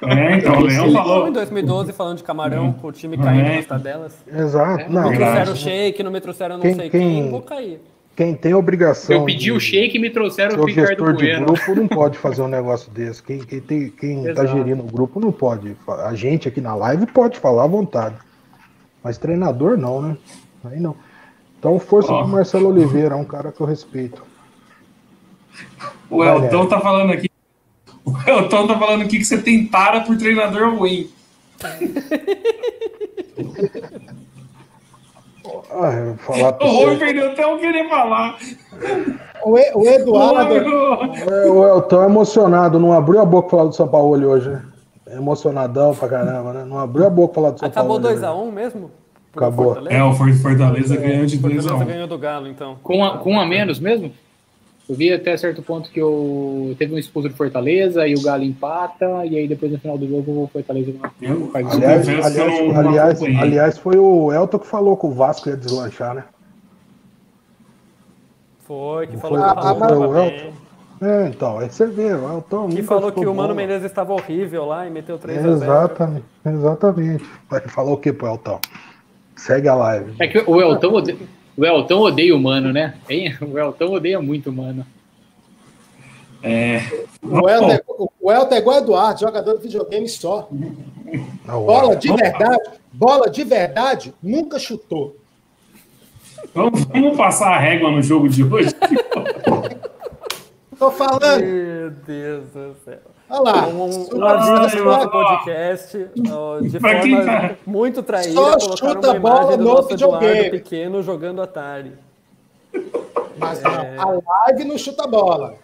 É, 0.03 0.37
então, 0.39 0.59
o 0.59 0.65
Leão 0.65 0.93
Falou 0.93 1.29
em 1.29 1.33
2012 1.33 1.93
falando 1.93 2.19
de 2.19 2.23
camarão 2.23 2.73
com 2.73 2.87
o 2.89 2.93
time 2.93 3.19
caindo 3.19 3.47
É. 3.47 3.57
nas 3.57 3.67
tabelas. 3.67 4.15
Exato. 4.27 4.91
Não, 4.91 5.11
Me 5.11 5.17
trouxeram 5.17 5.57
shake, 5.57 6.03
não 6.03 6.11
me 6.11 6.21
trouxeram 6.21 6.55
não 6.57 6.63
Quem- 6.63 6.75
sei 6.75 6.89
quem- 6.91 7.01
quem, 7.23 7.31
vou 7.31 7.43
cair. 7.43 7.81
quem 8.17 8.35
tem 8.35 8.55
obrigação. 8.55 9.17
Eu 9.17 9.25
pedi 9.25 9.51
o 9.51 9.59
de- 9.59 9.65
shake 9.65 9.97
e 9.99 10.01
me 10.01 10.09
trouxeram 10.09 10.57
o 10.59 10.63
o 10.63 10.67
Ricardo 10.67 10.89
gestor 10.89 11.13
de 11.15 11.25
Bueno. 11.27 11.47
grupo 11.47 11.75
não 11.75 11.89
pode 11.89 12.17
fazer 12.17 12.43
um 12.43 12.49
negócio 12.49 12.91
desse. 12.93 13.23
Quem, 13.23 13.41
quem, 13.41 13.61
tem, 13.61 13.91
quem 13.91 14.33
tá 14.35 14.47
gerindo 14.47 14.83
o 14.83 14.87
grupo 14.87 15.19
não 15.21 15.33
pode. 15.33 15.77
A 16.05 16.15
gente 16.15 16.47
aqui 16.49 16.61
na 16.61 16.75
live 16.75 17.05
pode 17.07 17.39
falar 17.39 17.65
à 17.65 17.67
vontade. 17.69 18.15
Mas 19.03 19.19
treinador 19.19 19.77
não, 19.77 20.01
né? 20.01 20.17
Aí 20.65 20.79
não. 20.79 20.95
Então, 21.59 21.79
força 21.79 22.13
Ó. 22.13 22.21
pro 22.23 22.29
Marcelo 22.29 22.69
Oliveira, 22.69 23.15
é 23.15 23.19
um 23.19 23.25
cara 23.25 23.51
que 23.53 23.61
eu 23.61 23.67
respeito. 23.67 24.23
O 26.11 26.23
Elton 26.25 26.67
tá 26.67 26.81
falando 26.81 27.13
aqui. 27.13 27.29
O 28.07 28.29
Elton 28.29 28.67
tá 28.67 28.79
falando 28.79 29.03
aqui 29.03 29.19
que 29.19 29.25
você 29.25 29.39
tem 29.41 29.67
tara 29.67 30.01
por 30.01 30.17
treinador 30.17 30.75
ruim. 30.77 31.09
Ah, 35.71 35.93
eu 35.93 36.07
vou 36.07 36.17
falar 36.19 36.57
O 36.63 36.67
Rui 36.85 36.97
perdeu 36.97 37.31
até 37.31 37.47
o 37.47 37.59
querer 37.59 37.89
falar. 37.89 38.37
O, 39.45 39.59
E- 39.59 39.73
o 39.75 39.87
Eduardo, 39.87 40.55
É, 40.55 41.51
O 41.51 41.67
Elton 41.67 42.03
é 42.03 42.07
emocionado, 42.07 42.79
não 42.79 42.93
abriu 42.93 43.21
a 43.21 43.25
boca 43.25 43.49
pra 43.49 43.59
falar 43.59 43.69
do 43.71 43.75
São 43.77 43.89
Paulo 43.89 44.27
hoje, 44.29 44.49
né? 44.49 44.63
É 45.07 45.17
emocionadão 45.17 45.95
pra 45.95 46.09
caramba, 46.09 46.53
né? 46.53 46.65
Não 46.65 46.79
abriu 46.79 47.07
a 47.07 47.11
boca 47.11 47.35
pra 47.35 47.43
falar 47.43 47.51
do 47.55 47.59
São 47.61 47.69
Acabou 47.69 48.01
Paulo. 48.01 48.17
2x1 48.17 48.53
mesmo? 48.53 48.91
Pro 49.33 49.45
Acabou. 49.47 49.65
Fortaleza? 49.67 49.97
É, 49.97 50.03
o 50.05 50.13
For- 50.15 50.33
Fortaleza 50.35 50.97
ganhou 50.97 51.27
de 51.27 51.37
2 51.39 51.59
a 51.59 51.63
Fortaleza 51.63 51.85
1. 51.85 51.93
ganhou 51.93 52.07
do 52.09 52.19
Galo, 52.19 52.49
então. 52.49 52.77
Com, 52.83 53.05
a, 53.05 53.19
com 53.19 53.33
um 53.33 53.41
a 53.41 53.47
menos 53.47 53.79
mesmo? 53.81 54.13
Eu 54.89 54.97
vi 54.97 55.13
até 55.13 55.37
certo 55.37 55.63
ponto 55.63 55.91
que 55.91 56.01
eu 56.01 56.75
teve 56.79 56.95
um 56.95 56.99
expulso 56.99 57.29
de 57.29 57.35
Fortaleza 57.35 58.07
e 58.07 58.15
o 58.15 58.23
Galo 58.23 58.43
empata, 58.43 59.25
e 59.25 59.37
aí 59.39 59.47
depois 59.49 59.71
no 59.71 59.79
final 59.79 59.97
do 59.97 60.09
jogo 60.09 60.43
o 60.43 60.51
Fortaleza 60.53 60.93
Eu- 61.21 61.49
faz 61.51 61.67
Aliás, 61.73 62.09
aliás, 62.09 62.37
não- 62.37 62.79
aliás, 62.79 63.23
aliás, 63.23 63.79
foi 63.79 63.97
o 63.97 64.33
Elton 64.33 64.59
que 64.59 64.67
falou 64.67 64.97
que 64.97 65.07
o 65.07 65.11
Vasco 65.13 65.49
ia 65.49 65.57
deslanchar, 65.57 66.15
né? 66.15 66.25
Foi, 68.67 69.07
que 69.07 69.15
Não 69.15 69.21
falou 69.21 69.39
foi- 69.39 69.49
que 69.49 69.57
o 69.57 69.61
ah, 69.61 69.73
o 69.73 70.13
bem. 70.13 70.37
Elton- 70.37 70.63
É, 71.05 71.27
então, 71.29 71.59
aí 71.59 71.69
você 71.69 71.87
vê, 71.87 72.13
o 72.15 72.33
Elton. 72.33 72.69
Que 72.69 72.83
falou 72.83 73.11
que 73.11 73.19
o 73.21 73.35
Mano 73.35 73.35
bola. 73.49 73.55
Menezes 73.55 73.87
estava 73.87 74.13
horrível 74.13 74.65
lá 74.67 74.87
e 74.87 74.91
meteu 74.91 75.19
3x0. 75.19 75.49
Exatamente, 75.65 76.25
exatamente. 76.47 77.25
Ele 77.51 77.69
falou 77.69 77.95
o 77.95 77.97
que 77.97 78.13
pro 78.13 78.29
Elton? 78.29 78.61
Segue 79.35 79.69
a 79.69 79.75
live. 79.75 80.13
É 80.21 80.29
que 80.29 80.39
o 80.47 80.61
Elton 80.61 81.03
o 81.57 81.65
Elton 81.65 82.01
odeia 82.01 82.35
o 82.35 82.41
Mano, 82.41 82.73
né? 82.73 82.95
Hein? 83.09 83.37
O 83.41 83.59
Elton 83.59 83.93
odeia 83.93 84.21
muito 84.21 84.51
o 84.51 84.53
Mano. 84.53 84.87
É. 86.43 86.81
o 87.23 87.49
Elton, 87.49 87.71
é, 87.71 87.83
o 88.21 88.33
Elton 88.33 88.55
é 88.55 88.59
igual 88.59 88.77
o 88.77 88.83
Eduardo, 88.83 89.21
jogador 89.21 89.57
de 89.57 89.63
videogame 89.63 90.09
só. 90.09 90.49
Ah, 91.47 91.57
o 91.57 91.67
Bola 91.67 91.97
de 91.97 92.13
verdade, 92.13 92.71
bola 92.93 93.31
de 93.31 93.45
verdade, 93.45 94.15
nunca 94.23 94.59
chutou. 94.59 95.17
Vamos, 96.55 96.85
vamos 96.85 97.17
passar 97.17 97.53
a 97.53 97.59
régua 97.59 97.91
no 97.91 98.03
jogo 98.03 98.29
de 98.29 98.43
hoje? 98.43 98.71
Tô 100.79 100.91
falando. 100.91 101.45
Meu 101.45 101.91
Deus 101.91 102.45
do 102.51 102.75
céu. 102.85 103.12
Olha 103.33 103.41
lá. 103.41 103.67
Um, 103.69 104.09
um 104.15 104.25
aviso 104.27 105.11
podcast, 105.11 106.07
de 106.15 106.79
forma 106.79 107.25
tá- 107.25 107.55
muito 107.67 108.03
traída, 108.03 108.33
Só 108.61 108.77
chuta 108.77 109.09
uma 109.09 109.17
imagem 109.17 109.21
bola 109.21 109.57
do 109.57 109.65
no 109.65 109.75
nosso 109.75 109.93
Eduardo 109.95 110.19
videogame. 110.27 110.51
Pequeno 110.51 111.03
jogando 111.03 111.41
Atari. 111.41 111.93
Mas 113.39 113.63
É. 113.65 113.97
a 113.99 114.07
live 114.07 114.65
não 114.65 114.77
chuta 114.77 115.07
bola. 115.07 115.55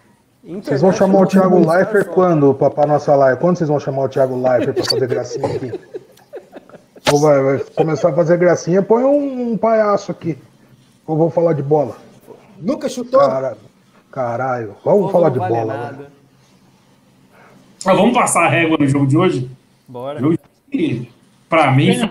Vocês 0.62 0.80
vão 0.80 0.92
chamar 0.92 1.20
o 1.20 1.26
Thiago 1.26 1.58
Internet 1.58 1.76
Leifert 1.76 2.08
quando 2.14 2.54
pra 2.54 2.86
nossa 2.86 3.14
live? 3.14 3.38
Quando 3.40 3.58
vocês 3.58 3.68
vão 3.68 3.78
chamar 3.78 4.04
o 4.04 4.08
Thiago 4.08 4.40
Leifert 4.40 4.74
pra 4.74 4.84
fazer 4.84 5.06
gracinha 5.06 5.46
aqui? 5.56 5.80
Ou 7.12 7.20
vai, 7.20 7.42
vai 7.42 7.58
começar 7.76 8.08
a 8.10 8.12
fazer 8.14 8.36
gracinha, 8.38 8.82
põe 8.82 9.04
um, 9.04 9.52
um 9.52 9.56
palhaço 9.58 10.10
aqui. 10.10 10.38
Ou 11.06 11.16
vou 11.16 11.28
falar 11.30 11.52
de 11.52 11.62
bola. 11.62 11.96
Nunca 12.58 12.88
chutou? 12.88 13.20
Cara, 13.20 13.56
caralho. 14.10 14.74
Vamos 14.84 15.00
Povo 15.02 15.12
falar 15.12 15.30
de 15.30 15.38
vale 15.38 15.54
bola. 15.54 15.74
né? 15.74 16.06
Ah, 17.84 17.94
vamos 17.94 18.14
passar 18.14 18.44
a 18.44 18.48
régua 18.48 18.76
no 18.78 18.86
jogo 18.88 19.06
de 19.06 19.16
hoje? 19.16 19.50
Bora. 19.86 20.20
Pra 21.48 21.70
mim, 21.72 21.98
foi- 21.98 22.10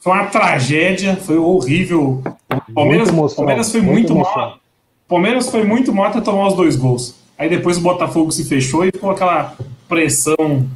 foi 0.00 0.12
uma 0.12 0.26
tragédia, 0.26 1.16
foi 1.16 1.38
horrível. 1.38 2.22
O 2.68 2.72
Palmeiras, 2.72 3.08
emoção, 3.08 3.36
Palmeiras 3.36 3.70
foi 3.72 3.80
muito 3.80 4.12
emoção. 4.12 4.34
mal. 4.36 4.58
Palmeiras 5.08 5.48
foi 5.50 5.64
muito 5.64 5.92
mal 5.94 6.06
até 6.06 6.20
tomar 6.20 6.48
os 6.48 6.54
dois 6.54 6.76
gols. 6.76 7.14
Aí 7.38 7.48
depois 7.48 7.76
o 7.76 7.80
Botafogo 7.80 8.30
se 8.30 8.44
fechou 8.44 8.84
e 8.84 8.90
ficou 8.92 9.10
aquela 9.10 9.56
pressão 9.88 10.66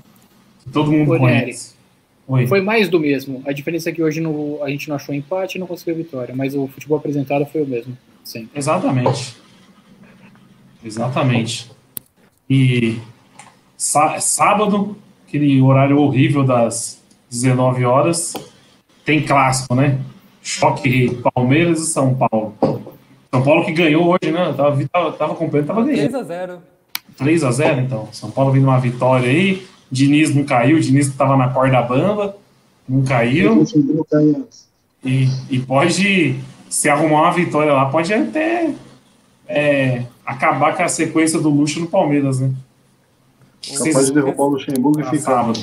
que 0.65 0.71
todo 0.73 0.93
mundo 0.93 1.13
Ô, 1.15 1.19
conhece. 1.19 1.75
Oi. 2.29 2.47
Foi 2.47 2.61
mais 2.61 2.89
do 2.89 3.01
mesmo. 3.01 3.43
A 3.45 3.53
diferença 3.53 3.91
é 3.91 3.93
que 3.93 4.03
hoje 4.03 4.21
no- 4.21 4.63
a 4.63 4.71
gente 4.71 4.89
não 4.89 4.95
achou 4.97 5.13
empate 5.15 5.57
e 5.57 5.59
não 5.61 5.67
conseguiu 5.67 5.97
vitória, 5.97 6.33
mas 6.35 6.55
o 6.55 6.69
futebol 6.69 6.97
apresentado 6.99 7.45
foi 7.47 7.63
o 7.63 7.67
mesmo. 7.67 7.97
Sempre. 8.23 8.51
Exatamente. 8.57 9.37
Exatamente. 10.85 11.71
E 12.49 12.99
sábado, 13.81 14.95
aquele 15.27 15.61
horário 15.63 15.99
horrível 15.99 16.45
das 16.45 17.01
19 17.31 17.85
horas, 17.85 18.35
tem 19.05 19.23
clássico, 19.25 19.75
né? 19.75 19.99
Choque 20.43 21.19
Palmeiras 21.35 21.81
e 21.81 21.87
São 21.87 22.15
Paulo. 22.15 22.55
São 23.33 23.43
Paulo 23.43 23.65
que 23.65 23.73
ganhou 23.73 24.07
hoje, 24.07 24.31
né? 24.31 24.49
Eu 24.49 24.55
Tava, 24.55 24.89
tava, 24.89 25.13
tava 25.13 25.33
acompanhando, 25.33 25.67
tava 25.67 25.83
ganhando. 25.83 26.13
3x0. 26.13 26.59
3 27.17 27.45
a 27.45 27.51
0 27.51 27.81
então. 27.81 28.09
São 28.13 28.31
Paulo 28.31 28.53
vindo 28.53 28.65
uma 28.65 28.79
vitória 28.79 29.29
aí. 29.29 29.67
Diniz 29.91 30.35
não 30.35 30.45
caiu, 30.45 30.79
Diniz 30.79 31.09
que 31.09 31.17
tava 31.17 31.37
na 31.37 31.49
corda 31.49 31.83
bamba, 31.83 32.37
não 32.89 33.03
caiu. 33.03 33.65
E, 35.05 35.27
e 35.49 35.59
pode, 35.59 36.39
se 36.69 36.89
arrumar 36.89 37.23
uma 37.23 37.33
vitória 37.33 37.73
lá, 37.73 37.87
pode 37.87 38.13
até 38.13 38.71
é, 39.49 40.05
acabar 40.25 40.77
com 40.77 40.83
a 40.83 40.89
sequência 40.89 41.41
do 41.41 41.49
luxo 41.49 41.81
no 41.81 41.87
Palmeiras, 41.87 42.41
né? 42.41 42.53
Capaz 43.77 44.07
de 44.07 44.13
derrubar 44.13 44.45
o 44.45 44.49
Luxemburgo 44.51 45.01
e 45.01 45.05
ficar. 45.05 45.19
sábado. 45.19 45.61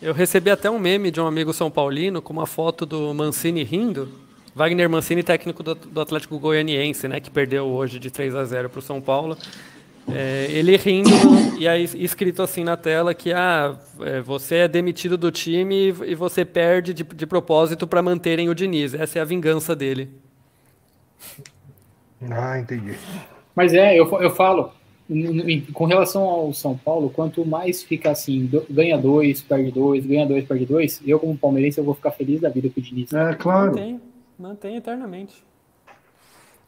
Eu 0.00 0.12
recebi 0.12 0.50
até 0.50 0.70
um 0.70 0.78
meme 0.78 1.10
de 1.10 1.20
um 1.20 1.26
amigo 1.26 1.52
São 1.52 1.70
Paulino 1.70 2.20
com 2.20 2.32
uma 2.32 2.46
foto 2.46 2.84
do 2.84 3.14
Mancini 3.14 3.62
rindo. 3.62 4.08
Wagner 4.54 4.88
Mancini, 4.88 5.22
técnico 5.22 5.62
do, 5.62 6.00
Atlético 6.00 6.38
Goianiense, 6.38 7.06
né, 7.06 7.20
que 7.20 7.30
perdeu 7.30 7.66
hoje 7.66 7.98
de 7.98 8.10
3 8.10 8.34
a 8.34 8.44
0 8.44 8.70
para 8.70 8.78
o 8.78 8.82
São 8.82 9.00
Paulo. 9.00 9.36
É, 10.08 10.46
ele 10.50 10.76
rindo 10.76 11.10
e 11.58 11.66
aí 11.66 11.84
escrito 11.96 12.40
assim 12.40 12.62
na 12.62 12.76
tela 12.76 13.12
que 13.12 13.32
ah, 13.32 13.76
é, 14.00 14.20
você 14.20 14.56
é 14.56 14.68
demitido 14.68 15.18
do 15.18 15.32
time 15.32 15.88
e 16.06 16.14
você 16.14 16.44
perde 16.44 16.94
de, 16.94 17.02
de 17.02 17.26
propósito 17.26 17.86
para 17.86 18.00
manterem 18.00 18.48
o 18.48 18.54
Diniz. 18.54 18.94
Essa 18.94 19.18
é 19.18 19.22
a 19.22 19.24
vingança 19.24 19.74
dele. 19.74 20.08
Ah, 22.30 22.58
entendi. 22.58 22.96
Mas 23.54 23.74
é, 23.74 23.98
eu, 23.98 24.06
eu 24.22 24.30
falo, 24.30 24.70
com 25.72 25.84
relação 25.84 26.22
ao 26.24 26.52
São 26.52 26.76
Paulo, 26.76 27.10
quanto 27.10 27.44
mais 27.46 27.82
fica 27.82 28.10
assim, 28.10 28.46
do- 28.46 28.66
ganha 28.68 28.98
dois, 28.98 29.40
perde 29.40 29.70
dois, 29.70 30.04
ganha 30.04 30.26
dois, 30.26 30.44
perde 30.44 30.66
dois, 30.66 31.00
eu 31.06 31.18
como 31.20 31.36
palmeirense 31.38 31.78
eu 31.78 31.84
vou 31.84 31.94
ficar 31.94 32.10
feliz 32.10 32.40
da 32.40 32.48
vida 32.48 32.68
com 32.68 32.80
o 32.80 32.82
Diniz. 32.82 33.12
É, 33.12 33.34
claro. 33.34 33.70
Mantém, 33.70 34.00
mantém 34.38 34.76
eternamente. 34.76 35.44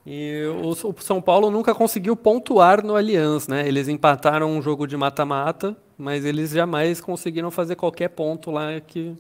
E 0.07 0.45
o, 0.63 0.69
o 0.71 1.01
São 1.03 1.21
Paulo 1.21 1.51
nunca 1.51 1.75
conseguiu 1.75 2.17
pontuar 2.17 2.83
no 2.85 2.97
Allianz, 2.97 3.47
né? 3.47 3.67
Eles 3.69 3.89
empataram 3.89 4.51
um 4.51 4.63
jogo 4.63 4.87
de 4.87 4.97
mata-mata, 4.97 5.77
mas 5.99 6.25
eles 6.25 6.51
jamais 6.51 7.01
conseguiram 7.01 7.51
fazer 7.51 7.77
qualquer 7.77 8.09
ponto 8.09 8.51
lá 8.51 8.81
que, 8.81 9.15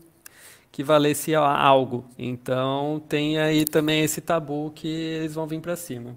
que 0.73 0.83
valesse 0.83 1.35
algo. 1.35 2.05
Então 2.17 3.03
tem 3.07 3.39
aí 3.39 3.65
também 3.65 4.03
esse 4.03 4.21
tabu 4.21 4.73
que 4.75 4.89
eles 4.89 5.35
vão 5.35 5.47
vir 5.47 5.61
para 5.61 5.77
cima. 5.77 6.17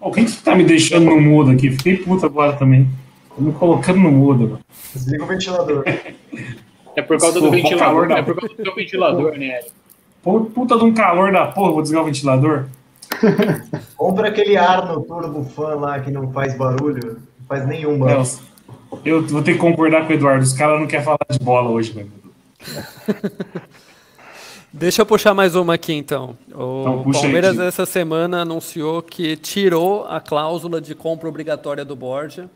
Alguém 0.00 0.24
que 0.24 0.32
tá 0.38 0.54
me 0.54 0.64
deixando 0.64 1.04
no 1.06 1.20
mudo 1.20 1.50
aqui? 1.50 1.70
Fiquei 1.70 1.96
puto 1.98 2.24
agora 2.26 2.54
também. 2.54 2.88
Tô 3.36 3.42
me 3.42 3.52
colocando 3.52 3.98
no 4.00 4.10
mudo. 4.10 4.42
mano. 4.44 4.60
Desliga 4.94 5.24
o 5.24 5.26
ventilador. 5.26 5.84
É 6.96 7.02
por 7.02 7.18
causa 7.20 7.40
do 7.40 7.52
ventilador, 7.52 8.08
da- 8.08 8.18
é 8.18 8.22
por 8.22 8.34
causa 8.34 8.52
do 8.52 8.64
seu 8.64 8.74
ventilador, 8.74 9.38
né? 9.38 9.60
Pô, 10.24 10.40
Puta 10.40 10.76
de 10.76 10.84
um 10.84 10.92
calor 10.92 11.30
da 11.32 11.46
porra, 11.46 11.70
vou 11.72 11.82
desligar 11.82 12.02
o 12.02 12.06
ventilador. 12.06 12.66
Compra 13.96 14.28
aquele 14.28 14.56
ar 14.56 14.86
no 14.88 15.00
Turbo 15.02 15.44
Fan 15.44 15.76
lá 15.76 16.00
que 16.00 16.10
não 16.10 16.32
faz 16.32 16.52
barulho. 16.58 17.14
Não 17.38 17.46
faz 17.46 17.64
nenhum 17.66 17.96
barulho. 17.96 18.16
Nelson, 18.16 18.42
eu 19.04 19.24
vou 19.24 19.40
ter 19.40 19.52
que 19.52 19.58
concordar 19.60 20.04
com 20.04 20.12
o 20.12 20.16
Eduardo. 20.16 20.42
Os 20.42 20.52
caras 20.52 20.80
não 20.80 20.88
querem 20.88 21.04
falar 21.04 21.18
de 21.30 21.38
bola 21.38 21.70
hoje, 21.70 21.92
velho. 21.92 22.10
Deixa 24.72 25.02
eu 25.02 25.06
puxar 25.06 25.34
mais 25.34 25.56
uma 25.56 25.74
aqui 25.74 25.92
então. 25.92 26.36
O 26.52 26.80
Então, 26.80 27.04
aí, 27.06 27.12
Palmeiras 27.12 27.52
Tico. 27.52 27.62
essa 27.64 27.86
semana 27.86 28.42
anunciou 28.42 29.02
que 29.02 29.36
tirou 29.36 30.04
a 30.06 30.20
cláusula 30.20 30.80
de 30.80 30.94
compra 30.94 31.28
obrigatória 31.28 31.84
do 31.84 31.96
Borja. 31.96 32.48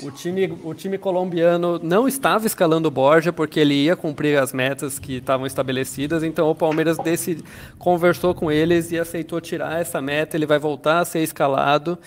O 0.00 0.12
time, 0.12 0.58
o 0.62 0.72
time 0.72 0.96
colombiano 0.96 1.78
não 1.82 2.06
estava 2.06 2.46
escalando 2.46 2.86
o 2.86 2.90
Borja 2.90 3.32
porque 3.32 3.58
ele 3.58 3.74
ia 3.74 3.96
cumprir 3.96 4.38
as 4.38 4.52
metas 4.52 4.96
que 4.96 5.14
estavam 5.14 5.44
estabelecidas, 5.44 6.22
então 6.22 6.48
o 6.48 6.54
Palmeiras 6.54 6.96
desse, 6.98 7.42
conversou 7.80 8.32
com 8.32 8.50
eles 8.50 8.92
e 8.92 8.98
aceitou 8.98 9.40
tirar 9.40 9.80
essa 9.80 10.00
meta. 10.00 10.36
Ele 10.36 10.46
vai 10.46 10.58
voltar 10.58 11.00
a 11.00 11.04
ser 11.04 11.22
escalado. 11.24 11.98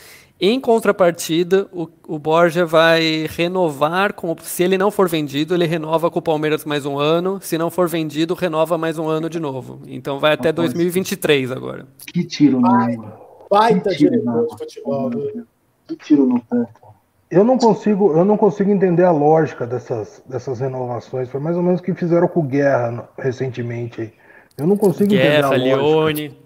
Em 0.48 0.60
contrapartida, 0.60 1.68
o, 1.74 1.90
o 2.08 2.20
Borja 2.20 2.68
vai 2.68 3.26
renovar, 3.36 4.14
com, 4.14 4.36
se 4.44 4.62
ele 4.62 4.78
não 4.78 4.92
for 4.92 5.10
vendido, 5.10 5.56
ele 5.56 5.66
renova 5.66 6.12
com 6.12 6.20
o 6.20 6.22
Palmeiras 6.22 6.64
mais 6.64 6.86
um 6.86 7.00
ano. 7.00 7.40
Se 7.42 7.58
não 7.58 7.72
for 7.72 7.90
vendido, 7.90 8.36
renova 8.36 8.78
mais 8.78 9.00
um 9.00 9.08
ano 9.08 9.28
de 9.28 9.40
novo. 9.40 9.80
Então 9.88 10.20
vai 10.20 10.34
até 10.34 10.52
2023 10.52 11.52
agora. 11.52 11.88
Que 12.06 12.24
tiro 12.24 12.62
no 12.62 12.70
Baita 13.50 13.90
diretor 13.96 14.46
de 14.46 14.56
futebol. 14.56 15.10
viu? 15.10 15.48
Que 15.88 15.96
tiro 15.96 16.28
no 16.28 16.40
pé. 16.40 16.68
Eu 17.32 17.44
não 17.44 17.58
consigo, 17.58 18.12
eu 18.16 18.24
não 18.24 18.38
consigo 18.38 18.70
entender 18.70 19.04
a 19.04 19.12
lógica 19.12 19.66
dessas, 19.66 20.22
dessas 20.30 20.60
renovações. 20.60 21.28
Foi 21.28 21.40
mais 21.40 21.58
ou 21.58 21.64
menos 21.64 21.80
o 21.80 21.84
que 21.84 21.96
fizeram 21.96 22.28
com 22.28 22.42
o 22.42 22.44
Guerra 22.44 23.10
recentemente. 23.18 24.14
Eu 24.56 24.68
não 24.68 24.78
consigo 24.78 25.10
Guerra, 25.10 25.48
entender 25.48 25.72
a 25.72 25.78
lógica. 25.78 26.22
Leone. 26.22 26.38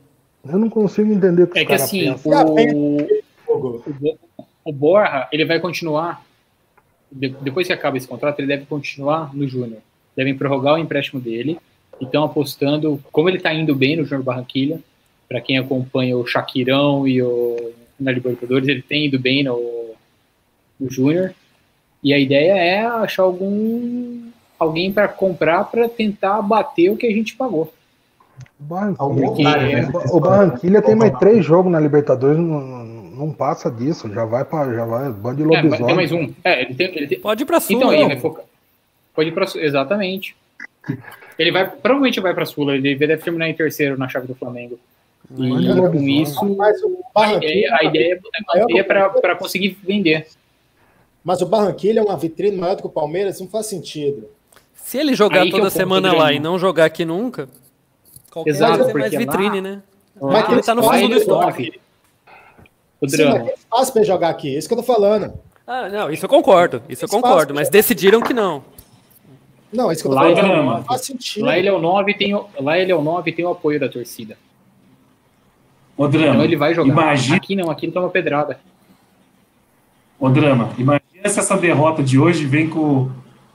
Eu 0.48 0.58
não 0.58 0.70
consigo 0.70 1.12
entender 1.12 1.44
o 1.44 1.48
que 1.48 1.60
É 1.60 1.64
os 1.64 1.68
que 1.68 1.74
assim, 1.74 2.14
pensam. 2.14 2.32
o, 2.46 3.19
Fogo. 3.62 3.84
o 3.88 3.94
Bo- 3.94 4.18
o 4.66 4.74
Borja, 4.74 5.28
ele 5.32 5.46
vai 5.46 5.60
continuar, 5.60 6.24
de- 7.12 7.36
depois 7.42 7.68
que 7.68 7.74
acaba 7.74 7.98
esse 7.98 8.08
contrato, 8.08 8.40
ele 8.40 8.48
deve 8.48 8.66
continuar 8.66 9.34
no 9.36 9.48
Júnior. 9.48 9.80
Devem 10.16 10.36
prorrogar 10.38 10.76
o 10.76 10.78
empréstimo 10.78 11.20
dele. 11.20 11.58
Então, 12.02 12.24
apostando, 12.24 13.02
como 13.12 13.30
ele 13.30 13.38
está 13.38 13.54
indo 13.54 13.76
bem 13.76 13.96
no 13.98 14.04
Júnior 14.06 14.24
Barranquilha, 14.24 14.80
para 15.28 15.42
quem 15.42 15.58
acompanha 15.58 16.18
o 16.18 16.26
Shakirão 16.26 17.08
e 17.08 17.22
o 17.22 17.72
na 18.00 18.12
Libertadores, 18.12 18.68
ele 18.68 18.82
tem 18.82 19.06
ido 19.08 19.20
bem 19.20 19.44
no, 19.44 19.92
no 20.80 20.90
Júnior. 20.90 21.34
E 22.02 22.14
a 22.14 22.18
ideia 22.18 22.54
é 22.54 22.86
achar 22.86 23.24
algum 23.24 24.30
alguém 24.58 24.92
para 24.92 25.08
comprar 25.08 25.66
para 25.66 25.88
tentar 25.90 26.42
bater 26.42 26.90
o 26.90 26.96
que 26.98 27.06
a 27.08 27.12
gente 27.12 27.36
pagou. 27.36 27.74
O 28.60 28.74
Ao 28.74 29.10
Barranquilla, 29.14 29.28
contrário, 29.54 29.68
né? 29.72 29.92
o 30.12 30.20
Barranquilla 30.20 30.82
tem 30.82 30.96
mais 30.96 31.18
três 31.20 31.46
jogos 31.46 31.72
na 31.72 31.80
Libertadores, 31.80 32.38
não, 32.40 32.60
não 32.62 32.99
passa 33.34 33.70
disso. 33.72 34.12
Já 34.14 34.24
vai 34.26 34.46
para, 34.46 34.74
já 34.74 34.86
vai, 34.86 35.12
bando 35.12 35.38
de 35.38 35.44
É, 35.44 35.46
mas 35.46 35.62
tem 35.62 35.70
lobisomem. 35.70 35.96
mais 35.96 36.12
um. 36.12 36.34
É, 36.44 36.62
ele 36.62 36.76
tem, 36.76 36.88
ele 36.96 37.08
tem- 37.08 37.20
Pode 37.20 37.44
ir 37.44 37.46
pra 37.46 37.60
Sul. 37.60 37.76
Então, 37.76 37.92
ele 37.92 38.02
não. 38.04 38.10
vai 38.10 38.20
focar. 38.20 38.46
Pode 39.16 39.30
ir 39.30 39.32
pra 39.34 39.48
Sul, 39.48 39.62
exatamente. 39.62 40.36
Ele 41.38 41.52
vai, 41.52 41.70
provavelmente 41.70 42.20
vai 42.20 42.34
pra 42.34 42.46
Sula, 42.46 42.76
ele 42.76 42.96
deve 42.96 43.18
terminar 43.18 43.50
em 43.50 43.54
terceiro 43.54 43.98
na 43.98 44.08
chave 44.08 44.28
do 44.28 44.36
Flamengo. 44.36 44.80
E 45.32 45.36
com 45.36 45.44
lobisomem. 45.46 46.22
isso, 46.22 46.56
Mas 46.58 46.82
o 46.82 46.98
a 47.16 47.34
ideia, 47.34 47.78
a 47.80 47.86
ideia 47.86 48.20
é 48.78 48.84
pra 48.84 49.36
conseguir 49.36 49.78
vender. 49.84 50.26
mas 51.24 51.42
o 51.42 51.46
Barranquilla 51.46 52.00
é 52.00 52.04
uma 52.04 52.18
vitrine 52.18 52.58
maior 52.58 52.76
do 52.76 52.82
que 52.82 52.88
o 52.88 52.92
Palmeiras, 52.92 53.40
não 53.40 53.48
faz 53.48 53.68
sentido. 53.68 54.28
Se 54.74 54.98
ele 54.98 55.14
jogar 55.14 55.42
Aí 55.42 55.50
é 55.50 55.52
toda 55.52 55.64
ponto 55.64 55.74
semana 55.74 56.14
lá 56.14 56.34
e 56.34 56.40
não 56.40 56.58
jogar 56.58 56.86
aqui 56.86 57.06
nunca, 57.06 57.48
qualquer 58.32 58.50
Exato, 58.50 58.74
Exato, 58.82 58.94
mais 58.98 59.10
porque 59.12 59.18
vitrine, 59.20 59.56
lá- 59.58 59.62
né? 59.62 59.82
Mas 60.20 60.50
ele 60.52 60.64
tá 60.64 60.74
no 60.76 60.84
fundo 60.84 61.08
do 61.10 61.16
estoque. 61.16 61.80
O 63.02 63.08
Sim, 63.10 63.18
drama. 63.18 63.40
mas 63.40 63.48
é 63.50 63.56
fácil 63.70 63.94
pra 63.94 64.02
ele 64.02 64.08
jogar 64.08 64.30
aqui, 64.30 64.58
isso 64.58 64.68
que 64.68 64.74
eu 64.74 64.78
tô 64.78 64.84
falando. 64.84 65.34
Ah, 65.66 65.88
não, 65.90 66.10
isso 66.12 66.26
eu 66.26 66.30
concordo, 66.30 66.82
isso 66.90 67.06
eu 67.06 67.10
concordo, 67.10 67.54
mas 67.54 67.70
decidiram 67.70 68.22
que 68.22 68.34
não. 68.34 68.64
Não, 69.72 69.92
isso 69.92 70.02
que 70.02 70.08
eu 70.08 70.12
tô 70.12 70.16
Lá 70.18 70.24
falando. 70.24 70.38
ele 70.40 70.48
é 70.48 70.52
o 70.52 70.58
Não 70.58 70.66
nove. 70.72 70.86
faz 70.86 71.02
sentido. 71.02 71.46
Lá 71.46 71.58
ele 71.58 71.68
é 71.68 71.72
o 71.72 71.80
9 71.80 72.14
tem 72.16 72.34
o, 72.34 72.46
lá 72.60 72.78
ele 72.80 72.92
é 72.92 72.96
o 72.96 73.02
9 73.04 73.32
tem 73.32 73.46
o 73.46 73.50
apoio 73.52 73.80
da 73.80 73.88
torcida. 73.88 74.36
Ô, 75.96 76.08
Drama, 76.08 76.30
Então 76.30 76.44
ele 76.44 76.56
vai 76.56 76.74
jogar. 76.74 76.92
imagina, 76.92 77.36
Aqui 77.38 77.56
não, 77.56 77.70
aqui 77.70 77.86
ele 77.86 77.94
toma 77.94 78.10
pedrada. 78.10 78.60
ô, 80.20 80.28
Drama, 80.30 80.72
imagina 80.78 81.30
se 81.30 81.40
essa 81.40 81.56
derrota 81.56 82.02
de 82.02 82.18
hoje 82.20 82.46
vem 82.46 82.68
com... 82.70 83.12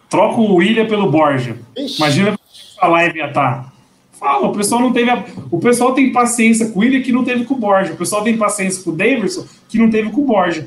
Troca 0.08 0.40
o 0.40 0.54
William 0.56 0.86
pelo 0.86 1.10
Borja. 1.10 1.58
Ixi, 1.76 1.96
Imagina 1.96 2.38
a 2.78 2.86
live 2.86 3.18
ia 3.18 3.26
estar. 3.26 3.72
Fala, 4.18 4.46
o 4.48 4.52
pessoal 4.52 4.80
não 4.80 4.92
teve. 4.92 5.10
a- 5.10 5.24
O 5.50 5.58
pessoal 5.58 5.92
tem 5.94 6.12
paciência 6.12 6.68
com 6.70 6.78
o 6.78 6.82
William 6.82 7.02
que 7.02 7.12
não 7.12 7.24
teve 7.24 7.44
com 7.44 7.54
o 7.54 7.58
Borja. 7.58 7.92
O 7.92 7.96
pessoal 7.96 8.22
tem 8.22 8.36
paciência 8.36 8.82
com 8.82 8.90
o 8.90 8.96
Davidson 8.96 9.44
que 9.68 9.78
não 9.78 9.90
teve 9.90 10.10
com 10.10 10.20
o 10.20 10.24
Borja. 10.24 10.66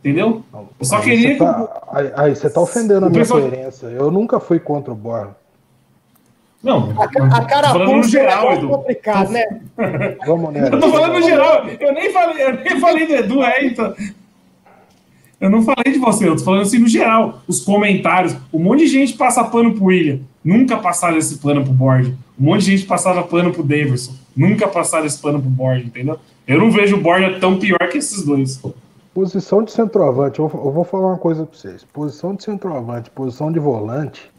Entendeu? 0.00 0.42
Eu 0.52 0.84
só 0.84 0.96
Aí 0.96 1.02
queria 1.02 1.28
você 1.32 1.38
tá, 1.38 1.82
aí, 1.92 2.12
aí 2.16 2.36
você 2.36 2.50
tá 2.50 2.60
ofendendo 2.60 3.06
a 3.06 3.08
O 3.08 3.10
minha 3.10 3.22
pessoal- 3.22 3.40
coerência. 3.40 3.86
Eu 3.86 4.10
nunca 4.10 4.38
fui 4.38 4.58
contra 4.60 4.92
o 4.92 4.96
Borja. 4.96 5.30
Não, 6.62 6.94
a, 6.98 7.04
a 7.36 7.44
cara 7.44 7.68
é 7.68 8.02
geral, 8.04 8.52
Edu. 8.54 8.68
complicado, 8.68 9.30
né? 9.30 9.44
Vamos 10.26 10.52
nessa. 10.52 10.74
Eu 10.74 10.80
tô 10.80 10.90
falando 10.90 11.12
no 11.14 11.22
geral. 11.22 11.66
Eu 11.68 11.92
nem 11.92 12.10
falei, 12.12 12.42
eu 12.42 12.54
nem 12.54 12.80
falei 12.80 13.06
do 13.06 13.12
Edu, 13.14 13.42
é, 13.42 13.66
então. 13.66 13.94
Eu 15.40 15.50
não 15.50 15.62
falei 15.62 15.92
de 15.92 15.98
você, 15.98 16.26
eu 16.26 16.36
tô 16.36 16.42
falando 16.44 16.62
assim 16.62 16.78
no 16.78 16.88
geral. 16.88 17.42
Os 17.46 17.60
comentários. 17.60 18.34
Um 18.52 18.60
monte 18.60 18.80
de 18.80 18.86
gente 18.86 19.12
passa 19.14 19.44
pano 19.44 19.74
pro 19.74 19.84
William. 19.86 20.20
Nunca 20.44 20.76
passaram 20.76 21.16
esse 21.16 21.38
pano 21.38 21.64
pro 21.64 21.72
Borja. 21.72 22.14
Um 22.38 22.44
monte 22.44 22.64
de 22.64 22.76
gente 22.76 22.86
passava 22.86 23.22
pano 23.22 23.52
pro 23.52 23.62
Davidson. 23.62 24.12
Nunca 24.36 24.68
passaram 24.68 25.06
esse 25.06 25.18
pano 25.18 25.40
pro 25.40 25.48
Borja, 25.48 25.84
entendeu? 25.84 26.18
Eu 26.46 26.58
não 26.58 26.70
vejo 26.70 26.96
o 26.96 27.00
Borja 27.00 27.38
tão 27.40 27.58
pior 27.58 27.88
que 27.90 27.98
esses 27.98 28.24
dois. 28.24 28.60
Posição 29.14 29.62
de 29.62 29.72
centroavante, 29.72 30.40
eu 30.40 30.48
vou, 30.48 30.84
falar 30.84 31.08
uma 31.08 31.18
coisa 31.18 31.46
pra 31.46 31.56
vocês. 31.56 31.84
Posição 31.84 32.34
de 32.34 32.42
centroavante, 32.42 33.10
posição 33.10 33.50
de 33.50 33.58
volante. 33.58 34.30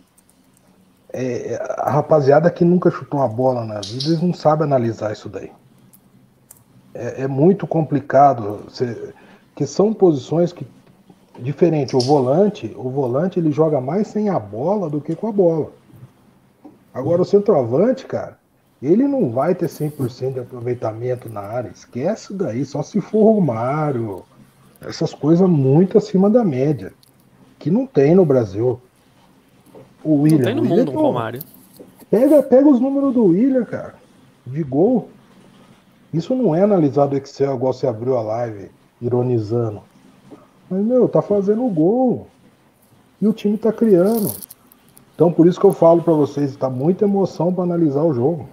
é, 1.12 1.60
a 1.78 1.90
rapaziada 1.90 2.52
que 2.52 2.64
nunca 2.64 2.92
chutou 2.92 3.22
uma 3.22 3.28
bola 3.28 3.66
na 3.66 3.80
vida, 3.80 4.06
eles 4.06 4.22
não 4.22 4.34
sabem 4.34 4.66
analisar 4.66 5.14
isso 5.14 5.30
daí. 5.30 5.50
É, 6.94 7.24
é 7.24 7.28
muito 7.28 7.66
complicado. 7.66 8.60
Você, 8.68 9.14
que 9.56 9.66
são 9.66 9.94
posições 9.94 10.54
que. 10.54 10.68
Diferente, 11.38 11.98
o 11.98 12.00
volante, 12.00 12.74
o 12.78 12.90
volante 12.90 13.40
ele 13.40 13.52
joga 13.52 13.82
mais 13.82 14.08
sem 14.08 14.30
a 14.30 14.40
bola 14.40 14.90
do 14.90 15.02
que 15.02 15.14
com 15.16 15.28
a 15.28 15.34
bola. 15.34 15.70
Agora 16.96 17.22
o 17.22 17.26
centroavante, 17.26 18.06
cara, 18.06 18.40
ele 18.82 19.06
não 19.06 19.30
vai 19.30 19.54
ter 19.54 19.68
100% 19.68 20.34
de 20.36 20.40
aproveitamento 20.40 21.28
na 21.30 21.42
área. 21.42 21.68
Esquece 21.70 22.34
daí, 22.34 22.64
só 22.64 22.82
se 22.82 23.02
for 23.02 23.34
Romário, 23.34 24.24
essas 24.80 25.14
coisas 25.14 25.48
muito 25.50 25.98
acima 25.98 26.30
da 26.30 26.42
média, 26.46 26.94
que 27.60 27.70
não 27.70 27.86
tem 27.86 28.16
no 28.16 28.26
Brasil. 28.26 28.80
O 30.02 30.22
William, 30.22 30.38
Não 30.38 30.46
tem 30.46 30.56
no 30.56 30.62
o 30.62 30.64
William 30.64 30.78
mundo 30.86 30.94
não- 30.94 31.02
Romário. 31.02 31.42
Pega, 32.10 32.42
pega 32.42 32.70
os 32.70 32.80
números 32.80 33.14
do 33.14 33.26
William, 33.26 33.66
cara, 33.66 33.96
de 34.48 34.64
gol. 34.64 35.10
Isso 36.14 36.34
não 36.34 36.56
é 36.56 36.62
analisado 36.62 37.18
Excel 37.18 37.56
igual 37.56 37.74
você 37.74 37.88
abriu 37.88 38.18
a 38.18 38.22
live, 38.22 38.72
ironizando. 39.02 39.82
Mas, 40.70 40.82
meu, 40.82 41.10
tá 41.10 41.22
fazendo 41.22 41.68
gol. 41.68 42.28
E 43.22 43.28
o 43.28 43.34
time 43.34 43.58
tá 43.58 43.74
criando. 43.74 44.32
Então, 45.16 45.32
por 45.32 45.48
isso 45.48 45.60
que 45.60 45.66
eu 45.66 45.72
falo 45.72 46.02
pra 46.04 46.14
vocês, 46.14 46.56
tá 46.58 46.70
muita 46.70 47.06
emoção 47.06 47.54
pra 47.54 47.64
analisar 47.64 48.04
o 48.04 48.14
jogo. 48.14 48.50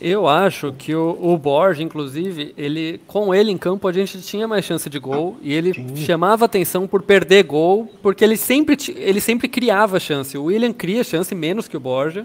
Eu 0.00 0.26
acho 0.26 0.72
que 0.72 0.94
o, 0.94 1.16
o 1.20 1.36
Borja, 1.36 1.82
inclusive, 1.82 2.54
ele 2.56 3.00
com 3.06 3.34
ele 3.34 3.50
em 3.50 3.58
campo 3.58 3.86
a 3.88 3.92
gente 3.92 4.20
tinha 4.22 4.46
mais 4.46 4.64
chance 4.64 4.88
de 4.88 4.98
gol 4.98 5.36
e 5.42 5.52
ele 5.52 5.72
chamava 5.96 6.44
atenção 6.44 6.86
por 6.86 7.02
perder 7.02 7.44
gol, 7.44 7.88
porque 8.02 8.24
ele 8.24 8.36
sempre, 8.36 8.76
ele 8.96 9.20
sempre 9.20 9.48
criava 9.48 9.98
chance. 10.00 10.36
O 10.38 10.44
William 10.44 10.72
cria 10.72 11.04
chance 11.04 11.34
menos 11.34 11.68
que 11.68 11.76
o 11.76 11.80
Borja, 11.80 12.24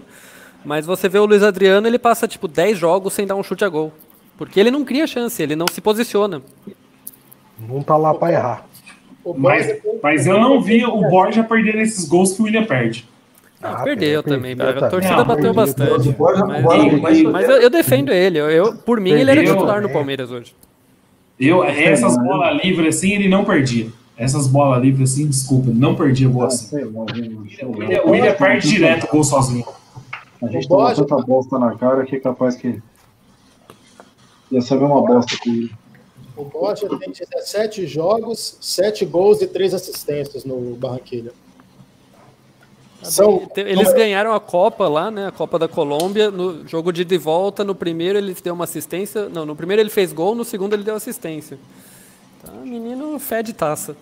mas 0.64 0.86
você 0.86 1.08
vê 1.08 1.18
o 1.18 1.26
Luiz 1.26 1.42
Adriano, 1.42 1.86
ele 1.86 1.98
passa 1.98 2.28
tipo 2.28 2.48
10 2.48 2.78
jogos 2.78 3.12
sem 3.12 3.26
dar 3.26 3.36
um 3.36 3.42
chute 3.42 3.64
a 3.64 3.68
gol. 3.68 3.92
Porque 4.38 4.60
ele 4.60 4.70
não 4.70 4.84
cria 4.84 5.06
chance, 5.06 5.42
ele 5.42 5.56
não 5.56 5.66
se 5.70 5.80
posiciona. 5.80 6.42
Não 7.58 7.82
tá 7.82 7.96
lá 7.96 8.14
pra 8.14 8.32
errar. 8.32 8.66
O 9.24 9.34
Mas, 9.34 9.82
mas 10.02 10.26
eu 10.26 10.40
não 10.40 10.60
vi 10.60 10.84
o 10.84 11.00
Borja 11.08 11.42
perder 11.42 11.76
esses 11.76 12.06
gols 12.06 12.34
que 12.34 12.42
o 12.42 12.44
William 12.44 12.64
perde. 12.64 13.08
Ah, 13.62 13.72
Ah, 13.80 13.82
perdeu 13.82 14.22
perdeu, 14.22 14.22
também, 14.22 14.56
perdeu 14.56 14.84
a 14.84 14.88
torcida 14.90 15.14
também. 15.16 15.26
bateu 15.26 15.44
Não, 15.46 15.54
bastante. 15.54 16.08
O 16.08 16.12
o 16.12 16.46
Mas, 16.46 16.62
não 16.62 16.90
sofrer. 17.00 17.22
mas 17.32 17.48
eu, 17.48 17.56
eu 17.56 17.70
defendo 17.70 18.12
ele, 18.12 18.38
eu, 18.38 18.50
eu- 18.50 18.76
por 18.76 19.00
mim 19.00 19.10
ele 19.12 19.30
era 19.30 19.42
titular 19.44 19.80
no 19.80 19.88
né? 19.88 19.92
Palmeiras 19.94 20.30
hoje. 20.30 20.54
Eu, 21.40 21.64
essas 21.64 22.16
bolas 22.16 22.62
livres 22.62 22.96
assim, 22.96 23.12
ele 23.12 23.28
não 23.28 23.44
perdia. 23.44 23.88
Essas 24.16 24.46
bolas 24.46 24.82
livres 24.82 25.12
assim, 25.12 25.26
desculpa, 25.26 25.70
ele 25.70 25.78
não 25.78 25.94
perdia 25.94 26.28
gol 26.28 26.42
Ah, 26.44 26.46
assim. 26.46 26.76
O 26.84 28.10
William, 28.10 28.32
o 28.32 28.36
perde 28.36 28.68
direto 28.68 29.06
gol 29.10 29.24
sozinho. 29.24 29.64
A 30.42 30.46
gente 30.48 30.66
O 30.66 30.68
Borja- 30.68 31.04
tanta 31.04 31.22
bosta 31.24 31.58
na 31.58 31.74
cara 31.76 32.04
que 32.04 32.16
é 32.16 32.20
capaz 32.20 32.56
que. 32.56 32.80
Ia 34.50 34.60
ser 34.60 34.74
a 34.74 34.76
mesma 34.78 35.00
bosta 35.02 35.36
que 35.42 35.48
ele. 35.48 35.70
O 36.36 36.44
Borja 36.44 36.86
tem 36.98 37.10
17 37.10 37.86
jogos, 37.86 38.58
7 38.60 39.04
gols 39.06 39.40
e 39.40 39.46
3 39.46 39.72
assistências 39.72 40.44
no 40.44 40.74
Barranquilha. 40.76 41.32
São, 43.10 43.46
Te- 43.46 43.60
Eles 43.60 43.92
ganharam 43.92 44.32
a 44.34 44.40
Copa 44.40 44.88
lá, 44.88 45.10
né? 45.10 45.26
A 45.28 45.32
Copa 45.32 45.58
da 45.58 45.68
Colômbia. 45.68 46.30
No 46.30 46.66
jogo 46.68 46.92
de 46.92 47.02
ida 47.02 47.14
e 47.14 47.18
volta, 47.18 47.64
no 47.64 47.74
primeiro 47.74 48.18
ele 48.18 48.34
deu 48.42 48.54
uma 48.54 48.64
assistência. 48.64 49.28
Não, 49.28 49.44
no 49.46 49.54
primeiro 49.56 49.80
ele 49.82 49.90
fez 49.90 50.12
gol, 50.12 50.34
no 50.34 50.44
segundo 50.44 50.72
ele 50.74 50.82
deu 50.82 50.94
assistência. 50.94 51.58
Tá, 52.44 52.52
menino 52.62 53.18
fede 53.18 53.52
taça. 53.52 53.96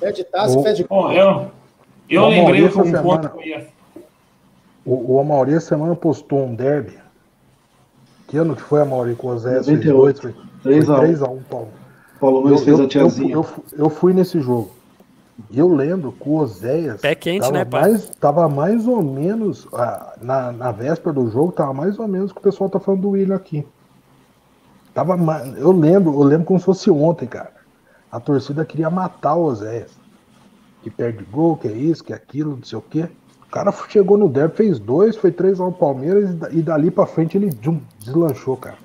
pé 0.00 0.12
de 0.12 0.24
taça, 0.24 0.58
O- 0.58 0.72
de 0.74 0.84
Bom, 0.84 1.12
eu, 1.12 1.50
eu 2.10 2.22
Ô, 2.22 2.28
lembrei 2.28 2.68
que 2.68 2.78
um 2.78 2.82
ponto 2.82 2.90
semana- 2.90 3.28
que 3.28 3.38
eu 3.38 3.42
ia. 3.46 3.68
O, 4.84 5.14
o 5.14 5.20
Amauri 5.20 5.54
essa 5.54 5.68
semana 5.68 5.94
postou 5.96 6.44
um 6.44 6.54
derby. 6.54 6.98
Que 8.28 8.36
ano 8.36 8.54
que 8.56 8.62
foi, 8.62 8.80
Amauri, 8.82 9.14
com 9.14 9.28
o 9.28 9.38
Zé 9.38 9.56
98. 9.60 10.20
Foi 10.22 10.34
3 10.62 10.90
a 10.90 10.94
1. 10.94 10.98
3x1, 11.00 11.42
Paulo. 11.48 11.68
Paulo 12.20 12.40
Nunes 12.42 12.62
fez 12.64 12.76
a 12.76 12.80
eu, 12.80 12.84
eu, 12.84 12.88
tiazinha. 12.88 13.34
eu, 13.34 13.46
eu 13.76 13.90
fui 13.90 14.12
nesse 14.12 14.40
jogo. 14.40 14.70
E 15.50 15.58
eu 15.58 15.68
lembro 15.68 16.12
que 16.12 16.28
o 16.28 16.36
Oséias. 16.36 17.00
Pé 17.00 17.14
quente, 17.14 17.40
tava 17.40 17.52
né, 17.52 17.64
pai? 17.64 17.82
mais, 17.82 18.10
tava 18.20 18.48
mais 18.48 18.86
ou 18.86 19.02
menos. 19.02 19.66
ah, 19.72 20.14
na, 20.20 20.52
na 20.52 20.72
véspera 20.72 21.12
do 21.12 21.28
jogo, 21.28 21.52
tava 21.52 21.72
mais 21.72 21.98
ou 21.98 22.06
menos 22.06 22.30
o 22.30 22.34
que 22.34 22.40
o 22.40 22.44
pessoal 22.44 22.70
tá 22.70 22.78
falando 22.78 23.02
do 23.02 23.10
William 23.10 23.34
aqui. 23.34 23.66
Tava, 24.92 25.16
eu 25.56 25.72
lembro, 25.72 26.12
eu 26.12 26.22
lembro 26.22 26.46
como 26.46 26.58
se 26.58 26.64
fosse 26.64 26.90
ontem, 26.90 27.26
cara. 27.26 27.52
A 28.10 28.20
torcida 28.20 28.64
queria 28.64 28.88
matar 28.88 29.34
o 29.34 29.44
Oséias. 29.44 29.90
Que 30.82 30.90
perde 30.90 31.24
gol, 31.24 31.56
que 31.56 31.66
é 31.66 31.72
isso, 31.72 32.04
que 32.04 32.12
é 32.12 32.16
aquilo, 32.16 32.56
não 32.56 32.62
sei 32.62 32.78
o 32.78 32.82
quê. 32.82 33.08
O 33.42 33.50
cara 33.50 33.72
chegou 33.88 34.16
no 34.16 34.28
derby, 34.28 34.56
fez 34.56 34.78
dois, 34.78 35.16
foi 35.16 35.32
três 35.32 35.58
ao 35.58 35.72
Palmeiras 35.72 36.30
e 36.52 36.58
e 36.58 36.62
dali 36.62 36.90
pra 36.90 37.06
frente 37.06 37.36
ele 37.36 37.50
deslanchou, 37.98 38.56
cara. 38.56 38.83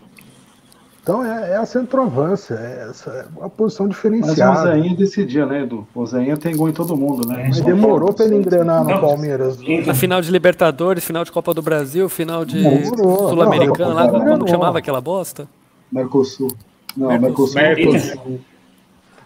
Então 1.10 1.26
é, 1.26 1.53
é 1.53 1.55
a 1.55 1.66
centroavância, 1.66 2.53
é, 2.53 2.88
essa, 2.88 3.10
é 3.10 3.26
uma 3.36 3.49
posição 3.49 3.88
Mas 3.88 3.95
o 3.95 3.97
diferenciada. 3.97 4.60
Ozainha 4.60 4.95
decidia, 4.95 5.43
né, 5.43 5.64
Edu? 5.64 5.88
O 5.95 6.01
Ozainha 6.01 6.38
tem 6.38 6.55
gol 6.55 6.70
em 6.70 6.72
todo 6.72 6.95
mundo, 6.95 7.28
né? 7.28 7.45
Mas 7.47 7.60
demorou 7.62 8.14
pra 8.14 8.26
ele 8.26 8.36
engrenar 8.36 8.84
no 8.84 8.91
Não. 8.91 9.01
Palmeiras. 9.01 9.57
Na 9.88 9.95
final 9.95 10.22
de 10.22 10.30
Libertadores, 10.30 11.03
final 11.03 11.24
de 11.26 11.32
Copa 11.32 11.51
do 11.51 11.64
Brasil, 11.64 12.07
final 12.10 12.45
de. 12.45 12.62
Sul-Americana, 12.95 13.89
Não, 13.89 13.95
lá 13.95 14.07
como 14.36 14.45
que 14.45 14.51
chamava 14.51 14.78
aquela 14.78 15.01
bosta? 15.01 15.47
Mercosul. 15.91 16.51
Não, 16.95 17.07
Mercosul. 17.20 17.55
Mercosul. 17.55 18.39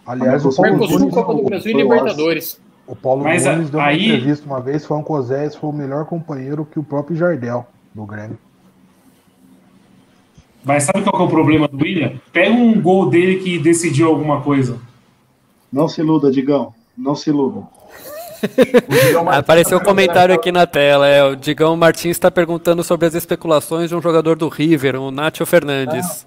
Aliás, 0.06 0.42
o 0.42 0.48
Mercosul, 0.48 0.64
Paulo 0.64 0.78
Mercosul, 0.78 0.98
Nunes, 1.00 1.14
Copa 1.14 1.34
do 1.34 1.42
Brasil 1.42 1.70
e 1.70 1.76
Libertadores. 1.82 2.60
o 2.86 2.96
Paulo 2.96 3.24
Mas, 3.24 3.44
Nunes 3.44 3.68
deu 3.68 3.78
uma 3.80 3.86
aí- 3.88 4.06
entrevista 4.06 4.46
uma 4.46 4.60
vez 4.62 4.86
falando 4.86 5.04
que 5.04 5.12
o 5.12 5.20
Zé 5.20 5.50
foi 5.50 5.68
o 5.68 5.72
melhor 5.74 6.06
companheiro 6.06 6.64
que 6.64 6.78
o 6.78 6.82
próprio 6.82 7.14
Jardel 7.14 7.66
do 7.94 8.06
Grêmio. 8.06 8.38
Mas 10.64 10.84
sabe 10.84 11.02
qual 11.02 11.16
que 11.16 11.22
é 11.22 11.26
o 11.26 11.28
problema 11.28 11.68
do 11.68 11.76
William? 11.84 12.14
Pega 12.32 12.54
um 12.54 12.80
gol 12.80 13.10
dele 13.10 13.36
que 13.36 13.58
decidiu 13.58 14.08
alguma 14.08 14.40
coisa. 14.40 14.78
Não 15.72 15.88
se 15.88 16.00
iluda, 16.00 16.30
Digão. 16.30 16.72
Não 16.96 17.14
se 17.14 17.30
iluda. 17.30 17.62
Apareceu 19.30 19.78
um 19.78 19.82
comentário 19.82 20.34
aqui 20.34 20.50
na 20.50 20.66
tela. 20.66 21.06
É, 21.06 21.22
o 21.22 21.36
Digão 21.36 21.76
Martins 21.76 22.12
está 22.12 22.30
perguntando 22.30 22.82
sobre 22.82 23.06
as 23.06 23.14
especulações 23.14 23.90
de 23.90 23.96
um 23.96 24.00
jogador 24.00 24.36
do 24.36 24.48
River, 24.48 24.96
o 24.96 25.10
Nacho 25.10 25.44
Fernandes. 25.44 26.26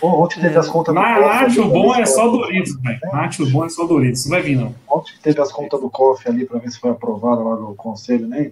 Pô, 0.00 0.08
Ontem 0.22 0.40
teve 0.40 0.56
as 0.58 0.68
contas 0.68 0.94
do 0.94 1.00
Na 1.00 1.14
COF. 1.14 1.26
Nacho 1.26 1.62
ali, 1.62 1.70
bom 1.70 1.94
é 1.94 2.06
só 2.06 2.28
Doritos, 2.28 2.80
velho. 2.80 2.98
Nacho 3.12 3.50
bom 3.50 3.64
é 3.64 3.68
só 3.68 3.86
Doritos. 3.86 4.24
Não 4.26 4.30
vai 4.30 4.42
vir, 4.42 4.56
não. 4.56 4.74
Ontem 4.88 5.12
teve 5.22 5.40
as 5.40 5.50
contas 5.50 5.80
do 5.80 5.90
COF 5.90 6.28
ali 6.28 6.44
pra 6.44 6.58
ver 6.58 6.70
se 6.70 6.78
foi 6.78 6.90
aprovada 6.90 7.42
lá 7.42 7.56
no 7.56 7.74
conselho. 7.74 8.26
Nem, 8.26 8.50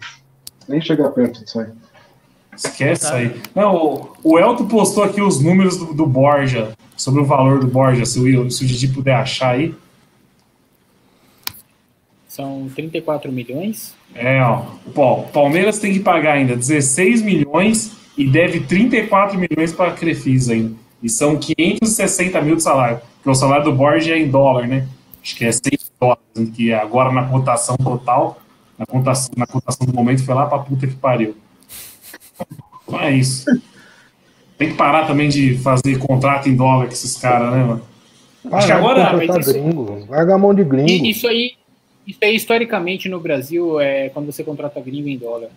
nem 0.67 0.81
chega 0.81 1.09
perto 1.11 1.45
disso 1.45 1.61
aí. 1.61 1.69
Esquece 2.57 3.07
aí. 3.07 3.41
Não, 3.55 4.11
o, 4.23 4.39
Elton 4.39 4.67
postou 4.67 5.05
aqui 5.05 5.21
os 5.21 5.41
números 5.41 5.77
do, 5.77 5.93
do 5.93 6.07
Borja, 6.07 6.73
sobre 6.97 7.21
o 7.21 7.25
valor 7.25 7.61
do 7.61 7.67
Borja, 7.67 8.05
se 8.05 8.19
o, 8.19 8.51
se 8.51 8.65
o 8.65 8.67
Didi 8.67 8.89
puder 8.89 9.17
achar 9.17 9.55
aí. 9.55 9.75
São 12.29 12.69
34 12.75 13.31
milhões. 13.31 13.95
É, 14.15 14.43
ó. 14.43 14.65
O 14.87 15.23
Palmeiras 15.33 15.79
tem 15.79 15.93
que 15.93 16.01
pagar 16.01 16.35
ainda 16.35 16.57
16 16.57 17.23
milhões 17.23 17.93
e 18.17 18.29
deve 18.29 18.61
34 18.61 19.39
milhões 19.39 19.73
para 19.73 19.91
a 19.91 19.95
Crefisa 19.95 20.53
ainda. 20.53 20.75
E 21.03 21.09
são 21.09 21.37
560 21.37 22.41
mil 22.41 22.57
de 22.57 22.63
salário. 22.63 23.01
Porque 23.17 23.31
o 23.31 23.35
salário 23.35 23.65
do 23.65 23.73
Borja 23.73 24.15
é 24.15 24.19
em 24.19 24.29
dólar, 24.29 24.67
né? 24.67 24.87
Acho 25.23 25.37
que 25.37 25.45
é 25.45 25.53
6 25.53 25.93
dólares. 26.01 26.23
Que 26.55 26.73
agora 26.73 27.13
na 27.13 27.25
cotação 27.25 27.77
total, 27.77 28.41
na 28.77 28.85
cotação, 28.85 29.31
na 29.37 29.47
cotação 29.47 29.87
do 29.87 29.95
momento, 29.95 30.25
foi 30.25 30.35
lá 30.35 30.47
pra 30.47 30.59
puta 30.59 30.87
que 30.87 30.95
pariu. 30.95 31.37
Então 32.87 33.01
é 33.01 33.13
isso. 33.13 33.45
Tem 34.57 34.71
que 34.71 34.75
parar 34.77 35.07
também 35.07 35.29
de 35.29 35.57
fazer 35.59 35.99
contrato 35.99 36.49
em 36.49 36.55
dólar 36.55 36.87
com 36.87 36.93
esses 36.93 37.17
caras, 37.17 37.53
né, 37.53 37.65
mano? 37.65 37.83
Acho 38.53 38.67
que 38.67 38.73
agora. 38.73 39.13
mas 39.17 39.47
isso-. 39.47 40.07
Larga 40.09 40.35
a 40.35 40.39
mão 40.39 40.55
de 40.55 40.65
gringo. 40.65 41.07
Isso 41.07 41.27
aí, 41.27 41.53
isso 42.07 42.19
aí 42.23 42.37
historicamente 42.37 43.09
no 43.09 43.19
Brasil 43.19 43.81
é 43.81 44.11
quando 44.11 44.27
você 44.27 44.45
contrata 44.45 44.81
gringo 44.81 45.09
em 45.09 45.19
dólar. 45.19 45.49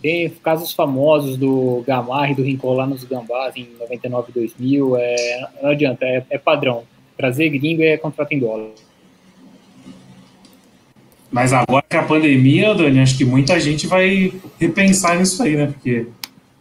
Tem 0.00 0.30
casos 0.30 0.72
famosos 0.72 1.36
do 1.36 1.82
Gamarra 1.86 2.30
e 2.30 2.34
do 2.34 2.42
Rincon 2.42 2.72
lá 2.72 2.86
nos 2.86 3.02
Gambás 3.02 3.56
em 3.56 3.68
99, 3.80 4.32
2000. 4.32 4.96
É, 4.96 5.48
não 5.60 5.70
adianta, 5.70 6.04
é, 6.04 6.24
é 6.30 6.38
padrão. 6.38 6.84
Trazer 7.16 7.48
gringo 7.50 7.82
é 7.82 7.96
contrato 7.96 8.32
em 8.32 8.38
dólar. 8.38 8.68
Mas 11.30 11.52
agora 11.52 11.84
que 11.86 11.96
a 11.96 12.02
pandemia, 12.02 12.74
Dani, 12.74 13.00
acho 13.00 13.18
que 13.18 13.24
muita 13.24 13.58
gente 13.60 13.86
vai 13.86 14.32
repensar 14.58 15.18
nisso 15.18 15.42
aí, 15.42 15.56
né? 15.56 15.66
Porque 15.66 16.06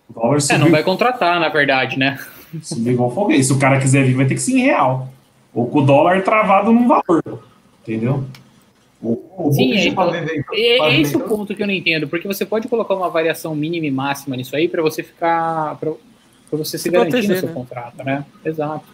o 0.09 0.13
dólar 0.13 0.37
É, 0.37 0.39
subiu, 0.39 0.59
não 0.59 0.71
vai 0.71 0.83
contratar, 0.83 1.39
na 1.39 1.49
verdade, 1.49 1.97
né? 1.97 2.19
subiu 2.61 2.93
igual 2.93 3.11
foguete. 3.13 3.43
Se 3.43 3.53
o 3.53 3.59
cara 3.59 3.79
quiser 3.79 4.05
vir, 4.05 4.15
vai 4.15 4.25
ter 4.25 4.35
que 4.35 4.41
ser 4.41 4.53
em 4.53 4.61
real. 4.61 5.09
Ou 5.53 5.67
com 5.67 5.79
o 5.79 5.85
dólar 5.85 6.21
travado 6.23 6.71
num 6.71 6.87
valor. 6.87 7.43
Entendeu? 7.81 8.23
O 9.01 9.51
Sim, 9.53 9.73
é, 9.73 9.91
pra 9.93 10.07
então, 10.07 10.11
viver- 10.11 10.45
É, 10.53 10.79
é 10.79 10.99
esse 10.99 11.15
o 11.15 11.19
ponto 11.19 11.53
que 11.55 11.61
eu 11.61 11.67
não 11.67 11.73
entendo, 11.73 12.07
porque 12.07 12.27
você 12.27 12.43
pode 12.45 12.67
colocar 12.67 12.95
uma 12.95 13.09
variação 13.09 13.55
mínima 13.55 13.85
e 13.85 13.91
máxima 13.91 14.35
nisso 14.35 14.55
aí 14.55 14.67
para 14.67 14.81
você 14.81 15.03
ficar. 15.03 15.75
para 15.79 15.91
você 16.51 16.77
se, 16.77 16.85
Se 16.85 16.89
garantir 16.89 17.11
proteger, 17.11 17.35
no 17.35 17.39
seu 17.41 17.49
né? 17.49 17.53
contrato, 17.53 18.03
né? 18.03 18.25
Exato. 18.43 18.85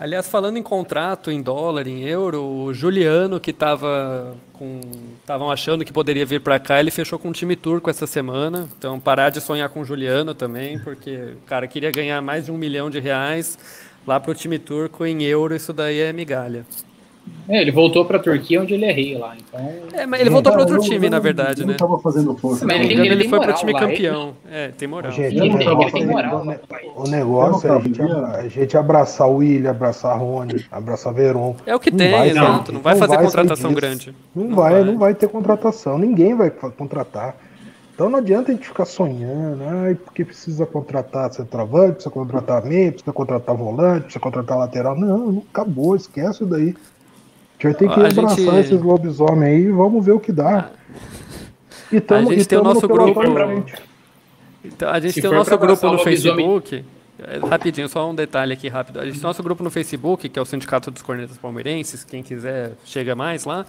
Aliás, 0.00 0.26
falando 0.26 0.56
em 0.56 0.62
contrato, 0.62 1.30
em 1.30 1.42
dólar, 1.42 1.86
em 1.86 2.04
euro, 2.04 2.42
o 2.42 2.72
Juliano, 2.72 3.38
que 3.38 3.50
estava 3.50 4.34
com. 4.54 4.80
Estavam 5.20 5.50
achando 5.50 5.84
que 5.84 5.92
poderia 5.92 6.24
vir 6.24 6.40
para 6.40 6.58
cá, 6.58 6.80
ele 6.80 6.90
fechou 6.90 7.18
com 7.18 7.28
um 7.28 7.32
time 7.32 7.54
turco 7.54 7.90
essa 7.90 8.06
semana. 8.06 8.66
Então, 8.78 8.98
parar 8.98 9.28
de 9.28 9.42
sonhar 9.42 9.68
com 9.68 9.82
o 9.82 9.84
Juliano 9.84 10.34
também, 10.34 10.78
porque 10.78 11.34
o 11.36 11.46
cara 11.46 11.68
queria 11.68 11.90
ganhar 11.90 12.22
mais 12.22 12.46
de 12.46 12.50
um 12.50 12.56
milhão 12.56 12.88
de 12.88 12.98
reais 12.98 13.58
lá 14.06 14.18
para 14.18 14.30
o 14.30 14.34
time 14.34 14.58
turco 14.58 15.04
em 15.04 15.22
euro, 15.24 15.54
isso 15.54 15.70
daí 15.70 16.00
é 16.00 16.14
migalha. 16.14 16.64
É, 17.48 17.60
ele 17.60 17.72
voltou 17.72 18.04
para 18.04 18.16
a 18.16 18.20
Turquia, 18.20 18.62
onde 18.62 18.74
ele 18.74 18.84
é 18.84 18.92
rei 18.92 19.18
lá. 19.18 19.34
Então, 19.36 19.60
É, 19.92 20.06
mas 20.06 20.20
ele 20.20 20.30
voltou 20.30 20.52
para 20.52 20.60
outro 20.62 20.78
time, 20.80 21.06
eu- 21.06 21.10
na 21.10 21.18
verdade, 21.18 21.62
eu 21.62 21.66
né? 21.66 21.74
tava 21.74 21.98
fazendo 21.98 22.36
força. 22.36 22.64
Mas 22.64 22.76
ele- 22.80 22.94
ele, 22.94 23.16
tem 23.16 23.28
foi 23.28 23.38
pro 23.40 23.48
moral 23.48 23.58
time 23.60 23.72
lá, 23.72 23.80
campeão. 23.80 24.34
É, 24.48 24.68
tem 24.68 24.86
moral. 24.86 25.10
Gente, 25.10 25.36
Ele 25.36 25.40
o 25.40 25.82
ele 25.82 25.90
tem 25.90 26.06
moral, 26.06 26.44
né? 26.44 26.60
o 26.94 27.08
negócio 27.08 27.66
é 27.68 27.76
a 27.76 27.80
gente, 27.80 28.00
a 28.02 28.48
gente 28.48 28.76
abraçar 28.76 29.28
o 29.28 29.36
William, 29.36 29.70
abraçar 29.70 30.16
Rony, 30.16 30.64
abraçar 30.70 31.12
Veron. 31.12 31.56
É 31.66 31.74
o 31.74 31.80
que 31.80 31.90
Não 31.90 31.98
tem, 31.98 32.10
vai, 32.12 32.30
exato. 32.30 32.72
Não 32.72 32.80
vai 32.80 32.94
fazer 32.96 33.14
sair 33.14 33.24
contratação 33.24 33.74
grande. 33.74 34.14
Não, 34.34 34.44
Não 34.44 34.54
vai, 34.56 34.72
vai. 34.72 34.84
não 34.84 34.98
vai 34.98 35.14
ter 35.14 35.28
contratação. 35.28 35.98
Ninguém 35.98 36.36
vai 36.36 36.50
contratar. 36.50 37.34
Então 37.94 38.08
não 38.08 38.18
adianta 38.20 38.50
a 38.50 38.54
gente 38.54 38.66
ficar 38.66 38.86
sonhando, 38.86 39.62
ai, 39.66 39.94
porque 39.94 40.24
precisa 40.24 40.64
contratar 40.64 41.30
centroavante, 41.34 41.94
precisa 41.94 42.10
contratar 42.10 42.64
meio, 42.64 42.92
precisa 42.92 43.12
contratar 43.12 43.54
volante, 43.56 44.04
precisa 44.04 44.20
contratar 44.20 44.56
lateral. 44.56 44.96
Não, 44.98 45.18
não 45.32 45.42
acabou, 45.52 45.96
esquece 45.96 46.30
isso 46.44 46.46
daí. 46.46 46.74
A 47.62 47.68
gente 47.68 47.72
vai 47.72 47.74
ter 47.74 47.88
que 47.88 48.00
A 48.00 48.22
abraçar 48.22 48.36
gente- 48.38 48.58
esses 48.60 48.80
lobisomens 48.80 49.42
aí 49.44 49.62
e 49.64 49.70
vamos 49.70 50.04
ver 50.04 50.12
o 50.12 50.20
que 50.20 50.32
dá. 50.32 50.70
E 51.92 52.00
tamo, 52.00 52.28
A 52.28 52.32
gente 52.32 52.42
e 52.42 52.46
tem 52.46 52.58
o 52.58 52.62
nosso 52.62 52.86
no 52.86 52.94
grupo-. 52.94 53.22
Então, 54.64 54.88
a 54.90 55.00
gente 55.00 55.12
Se 55.14 55.20
tem 55.22 55.30
o 55.30 55.34
nosso 55.34 55.56
grupo 55.58 55.86
no 55.90 55.98
Facebook. 55.98 56.84
É, 57.18 57.38
Rapidinho, 57.46 57.88
só 57.88 58.08
um 58.10 58.14
detalhe 58.14 58.52
aqui 58.54 58.68
rápido. 58.68 58.98
A 59.00 59.04
gente 59.04 59.14
tem 59.14 59.22
nosso 59.22 59.42
grupo 59.42 59.62
no 59.62 59.70
Facebook, 59.70 60.28
que 60.28 60.38
é 60.38 60.42
o 60.42 60.44
Sindicato 60.46 60.90
dos 60.90 61.02
Cornetas 61.02 61.36
Palmeirenses. 61.36 62.02
Quem 62.02 62.22
quiser, 62.22 62.72
chega 62.84 63.14
mais 63.14 63.44
lá. 63.44 63.66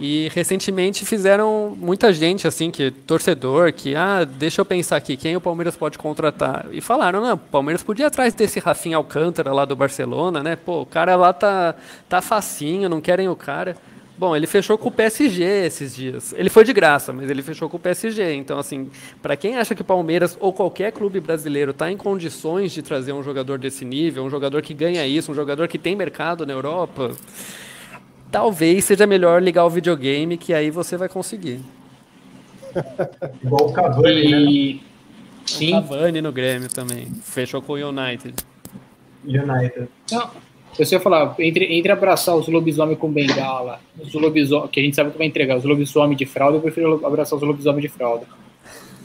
E 0.00 0.28
recentemente 0.32 1.04
fizeram 1.04 1.76
muita 1.76 2.12
gente, 2.12 2.46
assim, 2.46 2.70
que 2.70 2.90
torcedor, 2.90 3.72
que, 3.72 3.94
ah, 3.96 4.24
deixa 4.24 4.60
eu 4.60 4.64
pensar 4.64 4.96
aqui, 4.96 5.16
quem 5.16 5.36
o 5.36 5.40
Palmeiras 5.40 5.76
pode 5.76 5.98
contratar? 5.98 6.66
E 6.70 6.80
falaram, 6.80 7.20
não, 7.20 7.34
o 7.34 7.38
Palmeiras 7.38 7.82
podia 7.82 8.04
ir 8.04 8.06
atrás 8.06 8.32
desse 8.34 8.60
Rafinha 8.60 8.96
Alcântara 8.96 9.52
lá 9.52 9.64
do 9.64 9.74
Barcelona, 9.74 10.42
né? 10.42 10.56
Pô, 10.56 10.82
o 10.82 10.86
cara 10.86 11.16
lá 11.16 11.32
tá, 11.32 11.74
tá 12.08 12.20
facinho, 12.20 12.88
não 12.88 13.00
querem 13.00 13.28
o 13.28 13.36
cara. 13.36 13.76
Bom, 14.16 14.36
ele 14.36 14.46
fechou 14.46 14.78
com 14.78 14.88
o 14.88 14.92
PSG 14.92 15.42
esses 15.42 15.96
dias. 15.96 16.32
Ele 16.36 16.48
foi 16.48 16.64
de 16.64 16.72
graça, 16.72 17.12
mas 17.12 17.28
ele 17.28 17.42
fechou 17.42 17.68
com 17.68 17.76
o 17.76 17.80
PSG. 17.80 18.34
Então, 18.34 18.58
assim, 18.58 18.88
para 19.20 19.36
quem 19.36 19.56
acha 19.56 19.74
que 19.74 19.82
o 19.82 19.84
Palmeiras 19.84 20.36
ou 20.38 20.52
qualquer 20.52 20.92
clube 20.92 21.18
brasileiro 21.18 21.72
está 21.72 21.90
em 21.90 21.96
condições 21.96 22.70
de 22.70 22.82
trazer 22.82 23.12
um 23.12 23.22
jogador 23.22 23.58
desse 23.58 23.84
nível, 23.84 24.22
um 24.22 24.30
jogador 24.30 24.62
que 24.62 24.74
ganha 24.74 25.04
isso, 25.06 25.32
um 25.32 25.34
jogador 25.34 25.66
que 25.66 25.78
tem 25.78 25.96
mercado 25.96 26.46
na 26.46 26.52
Europa, 26.52 27.16
talvez 28.32 28.84
seja 28.86 29.06
melhor 29.06 29.40
ligar 29.42 29.64
o 29.64 29.70
videogame, 29.70 30.36
que 30.36 30.52
aí 30.54 30.70
você 30.70 30.96
vai 30.96 31.08
conseguir. 31.08 31.60
Igual 33.44 33.68
o 33.68 33.72
Cavani, 33.72 34.30
né? 34.30 34.38
e. 34.40 34.82
O 35.44 35.50
Sim. 35.50 35.72
Cavani 35.72 36.22
no 36.22 36.32
Grêmio 36.32 36.68
também. 36.68 37.06
Fechou 37.22 37.60
com 37.60 37.74
o 37.74 37.76
United. 37.76 38.34
United. 39.24 39.88
Não, 40.10 40.30
eu 40.78 40.86
ia 40.90 41.00
falar, 41.00 41.34
entre, 41.40 41.64
entre 41.76 41.92
abraçar 41.92 42.34
os 42.36 42.48
lobisomens 42.48 42.98
com 42.98 43.10
bengala, 43.12 43.80
os 44.00 44.14
lobisomens, 44.14 44.70
que 44.70 44.80
a 44.80 44.82
gente 44.82 44.96
sabe 44.96 45.10
que 45.10 45.18
vai 45.18 45.26
entregar, 45.26 45.58
os 45.58 45.64
lobisomens 45.64 46.16
de 46.16 46.24
fralda, 46.26 46.56
eu 46.56 46.62
prefiro 46.62 47.04
abraçar 47.04 47.36
os 47.38 47.42
lobisomens 47.44 47.82
de 47.82 47.88
fralda. 47.88 48.26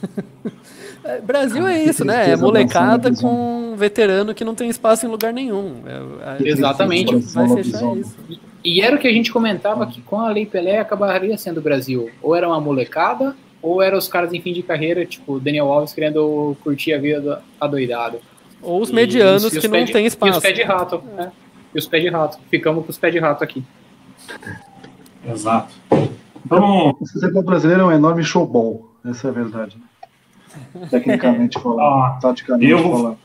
É, 1.04 1.22
Brasil 1.22 1.66
é 1.66 1.82
isso, 1.86 2.04
né? 2.04 2.32
É 2.32 2.36
molecada 2.36 3.14
com 3.16 3.72
um 3.72 3.76
veterano 3.78 4.34
que 4.36 4.44
não 4.44 4.54
tem 4.54 4.68
espaço 4.70 5.06
em 5.06 5.10
lugar 5.10 5.32
nenhum. 5.32 5.82
É, 5.86 6.32
a- 6.32 6.38
Exatamente. 6.44 7.16
Vai 7.16 7.48
fechar 7.48 7.80
Lobisomem. 7.82 8.00
isso. 8.02 8.18
E 8.64 8.82
era 8.82 8.96
o 8.96 9.00
que 9.00 9.08
a 9.08 9.14
gente 9.14 9.32
comentava 9.32 9.86
que 9.88 10.02
com 10.02 10.20
a 10.20 10.30
Lei 10.30 10.46
Pelé 10.46 10.80
acabaria 10.80 11.38
sendo 11.38 11.60
o 11.60 11.62
Brasil. 11.64 12.10
Ou 12.22 12.36
era 12.36 12.48
uma 12.48 12.60
molecada, 12.60 13.36
ou 13.62 13.82
eram 13.82 13.98
os 13.98 14.08
caras 14.08 14.34
em 14.34 14.42
fim 14.42 14.52
de 14.54 14.62
carreira, 14.64 15.06
tipo 15.06 15.34
o 15.34 15.40
Daniel 15.40 15.72
Alves 15.72 15.94
querendo 15.94 16.56
curtir 16.64 16.94
a 16.94 17.00
vida 17.00 17.42
adoidado. 17.62 18.20
Ou 18.62 18.82
os 18.82 18.90
E 18.90 18.94
medianos 18.94 19.44
os- 19.46 19.54
e 19.54 19.58
os 19.58 19.62
que 19.62 19.68
não 19.68 19.84
de- 19.86 19.94
têm 19.94 20.04
E 20.04 20.08
os 20.08 20.14
espaço. 20.14 20.42
pé 20.42 20.52
de 20.52 20.64
rato, 20.64 21.02
né? 21.16 21.32
e 21.74 21.78
os 21.78 21.88
pés 21.88 22.04
de 22.04 22.10
rato. 22.10 22.40
Ficamos 22.50 22.84
com 22.86 22.92
os 22.92 22.98
pés 22.98 23.14
de 23.14 23.20
rato 23.20 23.44
aqui. 23.44 23.64
Exato. 25.26 25.74
Então, 26.46 26.90
O 27.00 27.06
futebol 27.08 27.44
brasileiro 27.44 27.84
é 27.84 27.86
um 27.86 27.92
enorme 27.92 28.24
showball. 28.24 28.90
Essa 29.06 29.28
é 29.28 29.30
a 29.30 29.34
verdade. 29.34 29.78
Tecnicamente 30.90 31.60
falando, 31.60 31.82
Ah, 31.82 32.20
taticamente 32.22 32.72
eu 32.72 32.80
vou- 32.82 32.92
falando. 32.98 33.18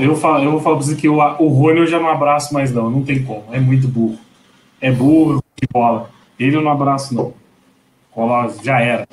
Eu, 0.00 0.16
falo, 0.16 0.44
eu 0.44 0.50
vou 0.52 0.60
falar 0.60 0.76
pra 0.76 0.86
você 0.86 0.94
que 0.94 1.08
o, 1.08 1.16
o 1.16 1.48
Rony 1.48 1.80
eu 1.80 1.86
já 1.86 2.00
não 2.00 2.08
abraço 2.08 2.52
mais, 2.52 2.72
não. 2.72 2.90
Não 2.90 3.02
tem 3.02 3.22
como. 3.22 3.44
É 3.52 3.60
muito 3.60 3.88
burro. 3.88 4.18
É 4.80 4.90
burro 4.90 5.42
de 5.60 5.68
bola. 5.72 6.10
Ele 6.38 6.56
eu 6.56 6.62
não 6.62 6.72
abraço, 6.72 7.14
não. 7.14 7.32
Cola, 8.10 8.52
já 8.62 8.80
era. 8.80 9.08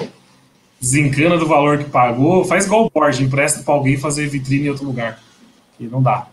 Desencana 0.79 1.37
do 1.37 1.45
valor 1.45 1.77
que 1.77 1.89
pagou. 1.89 2.45
Faz 2.45 2.65
igual 2.65 2.85
o 2.85 2.89
Borges, 2.89 3.19
empresta 3.19 3.63
pra 3.63 3.73
alguém 3.73 3.97
fazer 3.97 4.27
vitrine 4.27 4.67
em 4.67 4.69
outro 4.69 4.85
lugar. 4.85 5.19
Que 5.77 5.85
não 5.85 6.01
dá. 6.01 6.27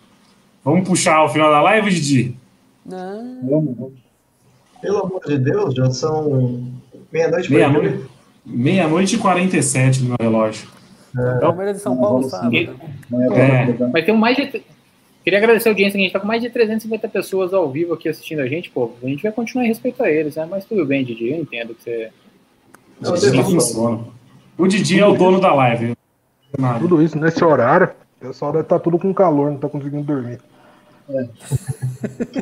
Vamos 0.64 0.88
puxar 0.88 1.24
o 1.24 1.28
final 1.28 1.50
da 1.50 1.62
live, 1.62 1.90
Didi? 1.90 2.36
Não. 2.84 3.40
Vamos, 3.42 3.76
vamos. 3.76 3.92
Pelo 4.80 4.98
amor 5.00 5.20
de 5.26 5.38
Deus, 5.38 5.74
já 5.74 5.90
são 5.90 6.70
meia-noite 7.12 7.52
Meia-noite 7.52 8.16
meia-noite 8.46 9.16
e 9.16 9.18
47 9.18 10.02
no 10.02 10.08
meu 10.10 10.16
relógio. 10.20 10.68
Palmeiras 11.40 11.76
de 11.76 11.82
São 11.82 11.96
Paulo, 11.96 12.28
seguir. 12.28 12.70
Amanhã 13.12 13.32
É. 13.34 13.88
Mas 13.92 14.04
tem 14.04 14.16
mais 14.16 14.36
de. 14.36 14.62
Queria 15.24 15.38
agradecer 15.40 15.68
a 15.68 15.72
audiência, 15.72 15.92
que 15.96 15.98
a 15.98 16.04
gente 16.04 16.12
tá 16.12 16.20
com 16.20 16.26
mais 16.26 16.40
de 16.40 16.48
350 16.50 17.08
pessoas 17.08 17.52
ao 17.52 17.68
vivo 17.70 17.94
aqui 17.94 18.08
assistindo 18.08 18.40
a 18.40 18.46
gente, 18.46 18.70
pô. 18.70 18.92
A 19.02 19.06
gente 19.08 19.22
vai 19.22 19.32
continuar 19.32 19.64
em 19.64 19.68
respeito 19.68 20.02
a 20.02 20.08
eles, 20.10 20.36
né? 20.36 20.46
Mas 20.48 20.64
tudo 20.64 20.86
bem, 20.86 21.04
Didi, 21.04 21.30
eu 21.32 21.40
entendo 21.40 21.74
que 21.74 21.82
você. 21.82 22.10
Não, 23.00 23.14
eu- 23.14 23.44
funciona. 23.44 24.04
O 24.56 24.66
Didi 24.66 25.00
é 25.00 25.06
o 25.06 25.14
dono 25.14 25.40
da 25.40 25.52
live. 25.52 25.96
Nada. 26.58 26.78
Tudo 26.78 27.02
isso 27.02 27.18
nesse 27.18 27.44
horário, 27.44 27.90
o 28.22 28.26
pessoal 28.28 28.52
deve 28.52 28.62
estar 28.64 28.78
tudo 28.78 28.98
com 28.98 29.12
calor, 29.12 29.50
não 29.50 29.58
tá 29.58 29.68
conseguindo 29.68 30.02
dormir. 30.04 30.38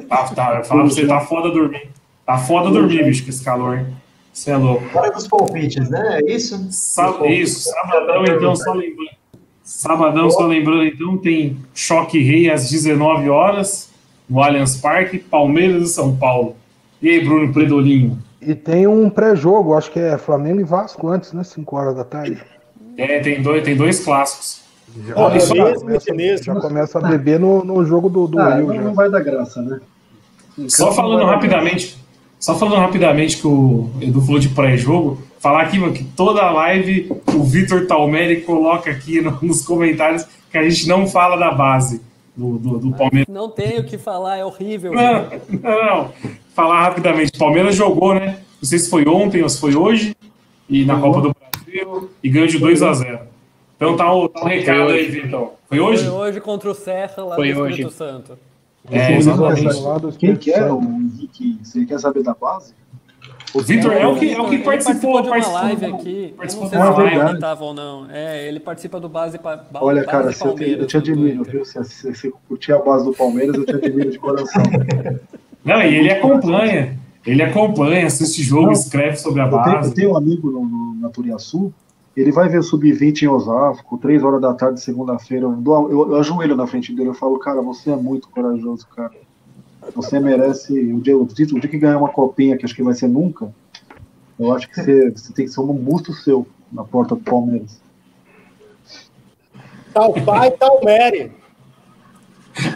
Tá, 0.08 0.24
tá, 0.34 0.56
eu 0.58 0.64
falo 0.64 0.82
pra 0.82 0.90
você, 0.90 1.06
tá 1.06 1.20
foda 1.20 1.50
dormir. 1.50 1.88
Tá 2.24 2.38
foda 2.38 2.70
dormir, 2.70 3.04
bicho, 3.04 3.24
com 3.24 3.30
esse 3.30 3.44
calor, 3.44 3.78
hein? 3.78 3.86
Você 4.34 4.50
é 4.50 4.56
louco. 4.56 4.82
Hora 4.98 5.12
dos 5.12 5.28
palpites, 5.28 5.88
né? 5.88 6.20
É 6.20 6.32
isso? 6.32 6.56
Isso, 6.66 7.70
sabadão, 7.70 8.24
então, 8.24 8.56
só 8.56 8.72
lembrando. 8.72 9.10
Sabadão, 9.62 10.30
só 10.30 10.46
lembrando, 10.46 10.84
então, 10.84 11.16
tem 11.16 11.56
Choque 11.72 12.18
Rei 12.22 12.50
às 12.50 12.68
19 12.68 13.30
horas, 13.30 13.88
no 14.28 14.42
Allianz 14.42 14.76
Parque, 14.76 15.18
Palmeiras 15.18 15.82
e 15.90 15.92
São 15.94 16.14
Paulo. 16.16 16.56
E 17.00 17.08
aí, 17.08 17.24
Bruno 17.24 17.52
Predolinho? 17.52 18.18
E 18.42 18.54
tem 18.54 18.86
um 18.86 19.08
pré-jogo, 19.08 19.72
acho 19.74 19.90
que 19.90 19.98
é 20.00 20.18
Flamengo 20.18 20.60
e 20.60 20.64
Vasco 20.64 21.08
antes, 21.08 21.32
né? 21.32 21.42
5 21.44 21.76
horas 21.76 21.94
da 21.96 22.04
tarde. 22.04 22.42
É, 22.98 23.20
tem 23.20 23.40
dois, 23.40 23.62
tem 23.64 23.76
dois 23.76 24.00
clássicos. 24.04 24.62
Já, 25.06 25.14
Ó, 25.16 25.30
já 25.30 25.34
mesmo, 25.54 25.80
começa, 25.80 26.14
mesmo. 26.14 26.44
já 26.44 26.54
começa 26.60 26.98
a 26.98 27.02
beber 27.08 27.40
no, 27.40 27.64
no 27.64 27.84
jogo 27.84 28.08
do, 28.10 28.26
do 28.28 28.38
Ah, 28.38 28.56
Rio. 28.56 28.66
não, 28.68 28.74
já. 28.74 28.80
não 28.82 28.94
vai 28.94 29.10
dar 29.10 29.20
graça, 29.22 29.62
né? 29.62 29.80
Só 30.68 30.92
falando 30.92 31.24
rapidamente, 31.24 31.98
só 32.44 32.54
falando 32.58 32.76
rapidamente 32.76 33.38
que 33.38 33.46
o 33.46 33.88
Edu 34.02 34.20
falou 34.20 34.38
de 34.38 34.50
pré-jogo, 34.50 35.18
falar 35.38 35.62
aqui 35.62 35.78
mano, 35.78 35.94
que 35.94 36.04
toda 36.04 36.42
a 36.42 36.50
live 36.50 37.10
o 37.34 37.42
Vitor 37.42 37.86
Talmeri 37.86 38.42
coloca 38.42 38.90
aqui 38.90 39.20
no- 39.22 39.38
nos 39.40 39.62
comentários 39.64 40.26
que 40.50 40.58
a 40.58 40.68
gente 40.68 40.86
não 40.86 41.06
fala 41.06 41.36
da 41.36 41.50
base 41.52 42.02
do, 42.36 42.58
do, 42.58 42.78
do 42.78 42.92
Palmeiras. 42.92 43.32
Não 43.32 43.48
tenho 43.48 43.80
o 43.80 43.84
que 43.84 43.96
falar, 43.96 44.36
é 44.36 44.44
horrível. 44.44 44.92
Não, 44.92 45.26
não, 45.62 45.86
não. 45.86 46.12
Falar 46.54 46.82
rapidamente. 46.82 47.32
Palmeiras 47.38 47.74
jogou, 47.76 48.12
né? 48.14 48.40
Não 48.60 48.68
sei 48.68 48.78
se 48.78 48.90
foi 48.90 49.06
ontem 49.08 49.42
ou 49.42 49.48
se 49.48 49.58
foi 49.58 49.74
hoje, 49.74 50.14
e 50.68 50.84
na 50.84 51.00
Copa 51.00 51.20
do 51.22 51.34
Brasil, 51.34 52.10
e 52.22 52.28
ganhou 52.28 52.46
de 52.48 52.58
2 52.58 52.82
a 52.82 52.92
0 52.92 53.20
Então 53.76 53.96
tá 53.96 54.12
o, 54.12 54.28
tá 54.28 54.42
o 54.42 54.46
recado 54.46 54.90
aí, 54.90 55.06
Vitão. 55.08 55.52
Foi 55.68 55.80
hoje? 55.80 56.04
Foi 56.04 56.12
hoje 56.12 56.40
contra 56.42 56.70
o 56.70 56.74
Serra 56.74 57.24
lá 57.24 57.36
Foi 57.36 57.52
no 57.54 57.60
hoje. 57.62 57.70
Espírito 57.72 57.94
Santo. 57.94 58.38
É, 58.90 59.16
exatamente. 59.16 60.18
Quem 60.18 60.36
que 60.36 60.50
é 60.52 60.58
Santo. 60.60 60.76
o 60.78 60.82
Henrique? 60.82 61.58
Você 61.62 61.84
quer 61.86 61.98
saber 61.98 62.22
da 62.22 62.34
base? 62.34 62.74
O 63.54 63.60
Vitor 63.62 63.92
é 63.92 64.06
o 64.06 64.16
que, 64.16 64.32
é 64.32 64.40
o 64.40 64.48
que 64.48 64.56
Ele 64.56 64.64
participou, 64.64 65.22
de 65.22 65.28
uma 65.28 65.36
participou. 65.36 65.62
live 65.62 65.86
aqui. 65.86 66.26
Eu 66.30 66.36
participou 66.36 66.64
não 66.64 66.70
sei 66.70 66.78
de 66.80 66.84
se 66.94 67.00
live. 67.02 67.16
Raul 67.20 67.34
estava 67.34 67.64
ou 67.64 67.72
não. 67.74 68.10
É, 68.10 68.48
ele 68.48 68.58
participa 68.60 68.98
do 69.00 69.08
Base 69.08 69.38
pa- 69.38 69.56
ba- 69.70 69.80
Olha, 69.82 70.02
base 70.02 70.10
cara, 70.10 70.32
se 70.32 70.44
eu, 70.44 70.54
te, 70.56 70.70
eu 70.72 70.86
te 70.86 70.96
admiro, 70.96 71.44
viu? 71.44 71.64
Se, 71.64 71.82
se, 71.84 72.14
se 72.14 72.32
curtir 72.48 72.72
a 72.72 72.78
base 72.80 73.04
do 73.04 73.12
Palmeiras, 73.14 73.54
eu 73.54 73.64
te 73.64 73.74
admiro 73.76 74.10
de 74.10 74.18
coração. 74.18 74.62
Não, 75.64 75.80
e 75.82 75.94
ele 75.94 76.10
acompanha. 76.10 76.98
Ele 77.24 77.42
acompanha, 77.42 78.06
assiste 78.06 78.42
jogo, 78.42 78.66
Não. 78.66 78.72
escreve 78.72 79.16
sobre 79.16 79.40
a 79.40 79.44
Eu 79.44 79.50
tenho, 79.50 79.62
eu 79.66 79.72
base. 79.72 79.94
tenho 79.94 80.10
um 80.12 80.16
amigo 80.16 80.50
no, 80.50 80.64
no, 80.66 80.94
na 81.00 81.08
Turiaçu, 81.08 81.72
ele 82.16 82.30
vai 82.30 82.48
ver 82.48 82.58
o 82.58 82.62
Sub-20 82.62 83.22
em 83.22 83.28
Osasco, 83.28 83.98
3 83.98 84.22
horas 84.22 84.40
da 84.40 84.54
tarde, 84.54 84.80
segunda-feira. 84.80 85.46
Eu, 85.46 85.90
eu, 85.90 86.12
eu 86.12 86.16
ajoelho 86.16 86.56
na 86.56 86.66
frente 86.66 86.94
dele, 86.94 87.08
eu 87.08 87.14
falo, 87.14 87.38
cara, 87.38 87.60
você 87.60 87.90
é 87.90 87.96
muito 87.96 88.28
corajoso, 88.28 88.86
cara. 88.94 89.12
Você 89.94 90.18
merece. 90.20 90.72
O 90.92 91.00
dia, 91.00 91.16
o 91.16 91.26
dia, 91.26 91.46
o 91.46 91.60
dia 91.60 91.70
que 91.70 91.78
ganhar 91.78 91.98
uma 91.98 92.08
copinha, 92.08 92.56
que 92.56 92.64
acho 92.64 92.74
que 92.74 92.82
vai 92.82 92.94
ser 92.94 93.08
nunca, 93.08 93.52
eu 94.38 94.52
acho 94.52 94.68
que 94.68 94.80
você, 94.80 95.10
você 95.10 95.32
tem 95.32 95.44
que 95.44 95.52
ser 95.52 95.60
um 95.60 95.74
busto 95.74 96.12
seu 96.12 96.46
na 96.72 96.84
porta 96.84 97.14
do 97.14 97.22
Palmeiras. 97.22 97.80
Tal 99.92 100.12
pai, 100.12 100.50
tal 100.52 100.80
Mary. 100.82 101.30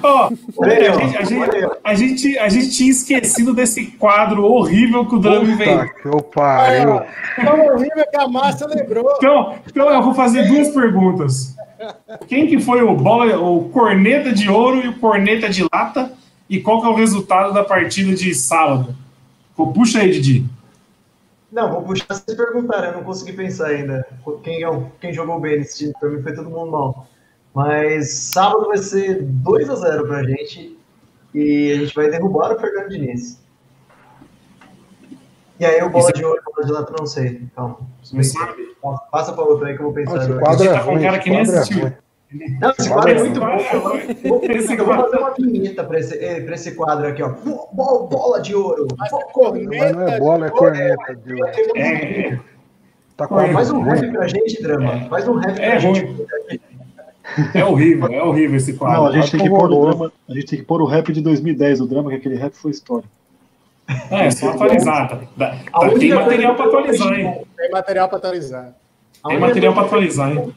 Ó, 0.02 0.30
a, 0.62 0.68
gente, 0.68 1.16
a, 1.16 1.22
gente, 1.24 1.70
a, 1.84 1.94
gente, 1.94 2.38
a 2.38 2.48
gente 2.48 2.70
tinha 2.70 2.90
esquecido 2.90 3.54
desse 3.54 3.86
quadro 3.92 4.44
horrível 4.44 5.06
que 5.06 5.14
o 5.14 5.18
Drame 5.18 5.54
veio. 5.54 5.88
Que 5.94 6.08
eu 6.08 6.20
pariu. 6.22 7.00
Tão 7.36 7.66
horrível 7.66 8.04
que 8.10 8.16
a 8.16 8.28
Márcia 8.28 8.66
lembrou. 8.66 9.14
Então, 9.16 9.54
então 9.66 9.90
eu 9.90 10.02
vou 10.02 10.14
fazer 10.14 10.48
duas 10.48 10.68
perguntas. 10.68 11.56
Quem 12.26 12.46
que 12.48 12.58
foi 12.60 12.82
o 12.82 12.94
bola, 12.94 13.38
o 13.38 13.68
corneta 13.68 14.32
de 14.32 14.50
ouro 14.50 14.84
e 14.84 14.88
o 14.88 14.98
corneta 14.98 15.48
de 15.48 15.64
lata? 15.72 16.12
E 16.50 16.60
qual 16.60 16.80
que 16.80 16.86
é 16.86 16.90
o 16.90 16.94
resultado 16.94 17.52
da 17.52 17.62
partida 17.62 18.14
de 18.14 18.34
sábado? 18.34 18.96
Puxa 19.74 20.00
aí, 20.00 20.10
Didi. 20.10 20.44
Não, 21.52 21.70
vou 21.70 21.82
puxar 21.82 22.14
se 22.14 22.22
vocês 22.24 22.36
perguntarem, 22.36 22.90
eu 22.90 22.96
não 22.96 23.04
consegui 23.04 23.32
pensar 23.32 23.68
ainda. 23.68 24.06
Quem, 24.42 24.62
é 24.62 24.68
o- 24.68 24.86
quem 25.00 25.12
jogou 25.12 25.40
bem 25.40 25.58
nesse 25.58 25.78
time? 25.78 25.92
Pra 25.98 26.08
mim 26.10 26.22
foi 26.22 26.34
todo 26.34 26.50
mundo 26.50 26.70
mal. 26.70 27.06
Mas 27.54 28.12
sábado 28.12 28.66
vai 28.68 28.78
ser 28.78 29.22
2 29.22 29.68
a 29.70 29.74
0 29.76 30.06
pra 30.06 30.22
gente 30.22 30.78
e 31.34 31.72
a 31.72 31.76
gente 31.76 31.94
vai 31.94 32.08
derrubar 32.10 32.52
o 32.54 32.60
Fernando 32.60 32.88
Diniz. 32.90 33.40
E 35.58 35.64
aí 35.66 35.82
o 35.82 35.90
bola 35.90 36.04
Isso- 36.04 36.12
de 36.12 36.24
ouro 36.24 36.40
bola 36.46 36.66
de 36.66 36.72
lata, 36.72 36.94
não 36.96 37.06
sei. 37.06 37.42
Calma. 37.56 37.78
Não 38.12 38.22
sabe? 38.22 38.76
Passa 39.10 39.32
pra 39.32 39.42
outra 39.44 39.68
aí 39.68 39.74
que 39.74 39.80
eu 39.80 39.86
vou 39.86 39.92
pensar. 39.94 40.14
Nossa, 40.14 40.24
esse 40.24 40.32
agora. 40.32 40.44
quadro 40.46 40.64
é 40.68 40.72
tá 40.72 40.84
com 40.84 40.94
um 40.94 41.00
cara 41.02 41.16
Esse 41.16 41.24
que 41.24 41.30
nem 41.30 41.38
quadro 41.44 41.56
é 41.56 41.58
assistiu. 41.58 41.92
Não, 42.60 42.70
esse 42.78 42.88
quadro 42.90 43.10
é 43.10 43.14
muito 43.18 43.40
bom. 43.40 43.48
é 43.48 44.78
Eu 44.78 44.84
vou- 44.86 44.96
fazer 44.96 45.16
uma 45.16 45.30
vinheta 45.34 45.82
pra 45.84 45.98
esse, 45.98 46.14
eh, 46.24 46.40
pra 46.42 46.54
esse 46.54 46.74
quadro 46.76 47.08
aqui, 47.08 47.22
ó. 47.22 47.30
Bo- 47.30 47.68
bo- 47.72 48.06
Bola 48.06 48.40
de 48.40 48.54
ouro. 48.54 48.86
Bo- 48.86 48.96
Mas 48.98 49.10
não 49.10 49.20
é 49.20 49.24
Corneta. 49.32 50.18
bola, 50.20 50.46
é 50.46 50.50
corneta. 50.50 51.14
Deus. 51.24 51.40
É, 51.74 52.38
Tá 53.16 53.26
quase 53.26 53.52
Faz 53.52 53.70
um 53.72 53.80
rap 53.80 54.12
pra 54.12 54.28
gente, 54.28 54.62
Drama. 54.62 55.08
Faz 55.08 55.26
um 55.26 55.34
rap 55.34 55.56
pra 55.56 55.64
É 55.64 55.80
gente. 55.80 56.04
ruim. 56.04 56.26
É 57.54 57.64
horrível, 57.64 58.08
é 58.12 58.22
horrível 58.22 58.56
esse 58.56 58.72
Não, 58.72 58.78
quadro. 58.78 59.06
a 59.06 59.12
gente, 59.12 59.30
tem 59.32 59.40
que 59.40 59.48
pôr 59.48 59.70
o 59.72 59.86
drama, 59.86 60.12
a 60.28 60.32
gente 60.34 60.46
tem 60.46 60.58
que 60.58 60.64
pôr 60.64 60.82
o 60.82 60.86
rap 60.86 61.12
de 61.12 61.20
2010, 61.20 61.80
o 61.80 61.86
drama, 61.86 62.10
que 62.10 62.16
aquele 62.16 62.36
rap 62.36 62.52
foi 62.54 62.70
história. 62.70 63.04
É, 64.10 64.30
só 64.30 64.50
atualizar. 64.50 65.08
tá? 65.08 65.16
A 65.16 65.18
tá- 65.40 65.56
tem 65.80 65.94
única 65.94 66.16
material 66.20 66.56
eu 66.56 66.64
atualizar, 66.66 67.12
hein? 67.18 67.42
Tem 67.56 67.70
material 67.70 68.08
para 68.08 68.18
atualizar. 68.18 68.74
A 69.24 69.28
Tem 69.28 69.38
material 69.38 69.72
pra 69.74 69.84
coisa- 69.88 70.24
atualizar, 70.24 70.32
hein? 70.32 70.54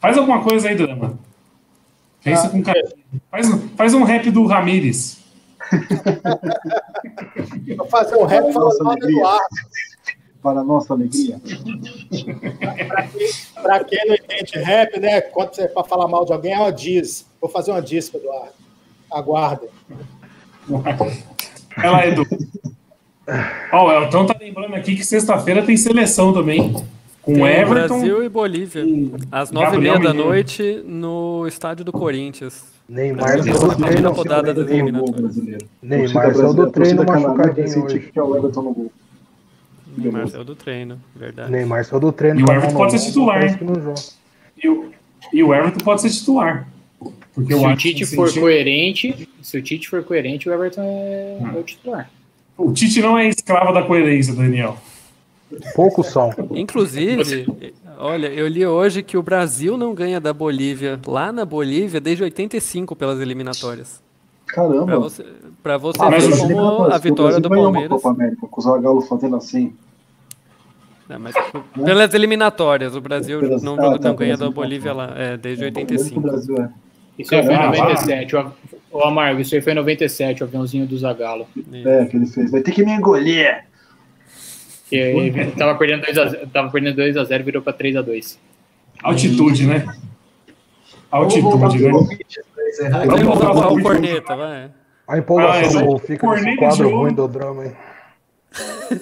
Faz 0.00 0.16
alguma 0.18 0.42
coisa 0.42 0.68
aí, 0.68 0.76
Drama. 0.76 1.18
Pensa 2.22 2.46
Ah, 2.46 2.50
com 2.50 2.62
carinho. 2.62 2.88
Faz, 3.30 3.48
um- 3.50 3.68
faz 3.76 3.94
um 3.94 4.02
rap 4.04 4.30
do 4.30 4.46
Ramires. 4.46 5.18
Vou 7.76 7.86
fazer 7.88 8.16
um 8.16 8.24
rap 8.24 8.52
falando 8.52 8.84
mal 8.84 8.94
do. 8.96 9.08
Eduardo. 9.10 9.44
Para 10.44 10.60
a 10.60 10.64
nossa 10.64 10.92
alegria. 10.92 11.40
Pra 13.62 13.82
quem 13.82 13.98
não 14.06 14.14
entende 14.14 14.58
rap, 14.58 15.00
né? 15.00 15.22
Quando 15.22 15.54
você 15.54 15.66
para 15.66 15.82
falar 15.84 16.06
mal 16.06 16.26
de 16.26 16.34
alguém, 16.34 16.52
é 16.52 16.58
uma 16.58 16.70
diz. 16.70 17.26
Vou 17.40 17.48
fazer 17.48 17.70
uma 17.70 17.80
diz 17.80 18.12
Eduardo. 18.14 18.52
Aguardem. 19.10 19.70
Vai 20.68 21.90
lá, 21.90 22.06
Edu. 22.06 22.26
Ó, 23.72 23.86
o 23.86 23.92
Elton 23.92 24.26
tá 24.26 24.36
lembrando 24.38 24.74
aqui 24.74 24.94
que 24.94 25.02
sexta-feira 25.02 25.62
tem 25.62 25.78
seleção 25.78 26.30
também. 26.30 26.74
Com 27.22 27.32
Tem 27.36 27.46
Everton. 27.46 27.94
Brasil 28.00 28.22
e 28.22 28.28
Bolívia. 28.28 28.84
Às 29.32 29.50
nove 29.50 29.76
e 29.78 29.80
meia 29.80 29.98
da 29.98 30.12
noite 30.12 30.82
no 30.84 31.46
estádio 31.48 31.86
do 31.86 31.90
Corinthians. 31.92 32.64
Neymar 32.86 33.38
Isso, 33.38 33.44
saiu 33.44 33.68
do 33.70 33.76
treino. 33.82 34.12
rodada 34.12 34.50
eliminatórias. 34.50 35.20
brasileiro. 35.22 35.66
Neymar 35.82 36.34
saiu 36.34 36.52
do 36.52 36.70
treino 36.70 37.02
machucadinho 37.02 37.84
hoje. 37.86 37.98
que 38.12 38.18
é 38.18 38.22
o 38.22 38.36
Everton 38.36 38.60
no 38.60 38.74
gol. 38.74 38.92
Neymar 39.96 40.28
saiu 40.28 40.44
do 40.44 40.54
treino, 40.54 41.00
verdade. 41.14 41.50
Neymar 41.50 41.84
saiu 41.84 42.00
do 42.00 42.12
treino. 42.12 42.40
E 42.40 42.42
o 42.44 42.52
Everton 42.52 42.74
pode 42.76 42.92
ser 42.98 43.06
titular, 43.06 43.44
hein? 43.44 43.58
E 44.62 44.68
o, 44.68 44.90
e 45.32 45.42
o 45.42 45.54
Everton 45.54 45.78
pode 45.84 46.00
ser 46.02 46.10
titular. 46.10 46.68
Porque 47.34 47.52
Se 47.54 47.64
o 47.66 47.76
Tite 47.76 48.06
for 48.06 48.28
sentiu- 48.28 48.42
coerente, 48.42 49.28
se 49.42 49.58
o 49.58 49.62
Tite 49.62 49.88
for 49.88 50.02
coerente, 50.04 50.48
o 50.48 50.52
Everton 50.52 50.82
é, 50.82 51.38
é 51.54 51.58
o 51.58 51.62
titular. 51.62 52.08
O 52.56 52.72
Tite 52.72 53.00
não 53.00 53.18
é 53.18 53.28
escravo 53.28 53.72
da 53.72 53.82
coerência, 53.82 54.32
Daniel. 54.34 54.76
Poucos 55.74 56.06
são. 56.08 56.30
Inclusive, 56.54 57.46
olha, 57.98 58.28
eu 58.28 58.46
li 58.48 58.64
hoje 58.66 59.02
que 59.02 59.16
o 59.16 59.22
Brasil 59.22 59.76
não 59.76 59.94
ganha 59.94 60.20
da 60.20 60.32
Bolívia 60.32 60.98
lá 61.06 61.32
na 61.32 61.44
Bolívia 61.44 62.00
desde 62.00 62.22
85 62.24 62.94
pelas 62.96 63.20
eliminatórias. 63.20 64.02
Caramba. 64.54 64.86
Pra 64.86 64.98
você, 64.98 65.24
pra 65.62 65.76
você 65.78 65.98
Ah, 66.02 66.10
ver 66.10 66.38
como 66.38 66.84
a 66.84 66.98
vitória 66.98 67.40
do 67.40 67.48
Palmeiras. 67.48 67.88
Copa 67.90 68.10
América, 68.10 68.46
com 68.48 68.60
o 68.60 68.62
Zagallo 68.64 69.00
fazendo 69.02 69.36
assim. 69.36 69.74
É, 71.10 71.18
mas 71.18 71.34
pelas 71.84 72.14
eliminatórias, 72.14 72.94
o 72.96 73.00
Brasil 73.00 73.40
Pelas- 73.40 73.62
não, 73.62 73.74
ah, 73.74 73.90
não 73.90 73.98
tá, 73.98 74.12
ganha 74.12 74.36
pelas 74.36 74.38
da 74.38 74.50
Bolívia 74.50 74.92
lá, 74.92 75.12
é, 75.16 75.36
desde 75.36 75.64
Mesmo 75.64 75.74
que 75.74 75.80
85. 75.94 76.18
o 76.18 76.22
Brasil 76.22 76.56
é. 76.56 76.68
Isso 77.18 77.34
aí 77.34 77.42
foi 77.44 77.52
em 77.52 77.56
Caramba. 77.56 77.76
97. 77.78 78.36
O, 78.36 78.52
o 78.92 79.00
Amargo, 79.04 79.40
isso 79.40 79.54
aí 79.54 79.60
foi 79.60 79.72
em 79.72 79.76
97, 79.76 80.42
o 80.42 80.46
aviãozinho 80.46 80.86
do 80.86 80.96
Zagalo. 80.96 81.46
É, 81.72 82.04
que 82.06 82.16
ele 82.16 82.26
fez. 82.26 82.50
Vai 82.50 82.62
ter 82.62 82.72
que 82.72 82.84
me 82.84 82.92
engolir. 82.92 83.64
Que 84.88 84.96
ele 84.96 85.50
tava 85.52 85.74
perdendo 85.76 86.02
2x0, 86.06 86.48
tava 86.52 86.70
perdendo 86.70 86.96
2 86.96 87.16
a 87.16 87.24
0 87.24 87.44
virou 87.44 87.60
pra 87.62 87.72
3x2. 87.72 88.38
Altitude, 89.02 89.66
né? 89.66 89.84
Altitude, 91.10 91.82
né? 91.82 91.90
Vamos 93.06 93.38
pro 93.38 93.54
pro 93.74 93.82
corneta, 93.82 94.36
vai. 94.36 94.70
A 95.06 95.18
empolgação 95.18 95.68
Ah, 95.68 95.72
do 95.72 95.78
é. 95.78 95.84
Gol 95.84 95.98
fica 95.98 96.26
nesse 96.30 96.42
Corneta 96.44 96.58
quadro 96.58 96.96
ruim 96.96 97.12
do 97.14 97.28
drama, 97.28 97.66
hein? 97.66 97.72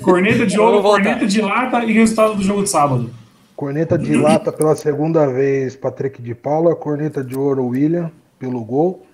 Corneta 0.03 0.47
de 0.47 0.59
ouro, 0.59 0.83
corneta 0.83 1.27
de 1.27 1.41
lata 1.41 1.85
e 1.85 1.93
resultado 1.93 2.35
do 2.35 2.43
jogo 2.43 2.63
de 2.63 2.71
sábado. 2.71 3.11
Corneta 3.55 3.97
de 3.99 4.17
lata 4.17 4.51
pela 4.51 4.75
segunda 4.75 5.27
vez, 5.27 5.77
Patrick 5.77 6.21
de 6.21 6.35
Paula. 6.35 6.75
Corneta 6.75 7.23
de 7.23 7.37
ouro, 7.37 7.67
William, 7.67 8.11
pelo 8.39 8.65
gol. 8.65 9.07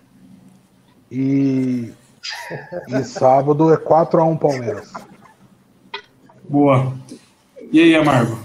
E, 1.10 1.92
e 2.88 3.04
sábado 3.04 3.72
é 3.72 3.76
4x1 3.76 4.38
Palmeiras. 4.38 4.92
Boa. 6.48 6.92
E 7.72 7.80
aí, 7.80 7.94
Amargo? 7.94 8.38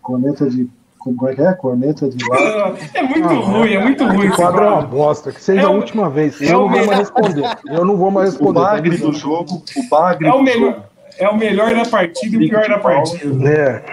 Corneta 0.00 0.48
de. 0.48 0.70
Como 1.00 1.28
é 1.28 1.34
que 1.34 1.40
é? 1.42 1.52
Corneta 1.54 2.08
de 2.08 2.24
lá. 2.28 2.36
É 2.94 3.02
muito 3.02 3.28
ruim, 3.28 3.72
é 3.72 3.82
muito 3.82 4.04
ruim 4.04 4.18
O 4.18 4.24
esse 4.24 4.36
quadro 4.36 4.62
é 4.62 4.68
uma 4.70 4.82
bosta. 4.82 5.32
Que 5.32 5.42
seja 5.42 5.62
É 5.62 5.64
a 5.64 5.70
o- 5.70 5.76
última 5.76 6.08
vez. 6.10 6.40
é 6.40 6.52
Eu 6.52 6.58
o 6.58 6.60
não 6.60 6.68
vou 6.76 6.86
mais 6.86 6.98
responder. 6.98 7.44
Eu 7.66 7.84
não 7.84 7.96
vou 7.96 8.10
mais 8.10 8.28
O 8.28 8.32
responder. 8.32 8.60
bagre 8.60 8.96
do 8.98 9.12
jogo. 9.12 9.62
O 9.76 9.88
bagre 9.90 10.26
É 10.28 10.30
o 10.32 10.36
do 10.38 10.42
melhor, 10.42 10.84
é 11.18 11.28
o 11.28 11.36
melhor 11.36 11.74
da 11.74 11.84
partida 11.86 12.36
e 12.36 12.46
o 12.46 12.48
pior 12.50 12.68
da 12.68 12.78
partida. 12.78 13.48
É. 13.48 13.84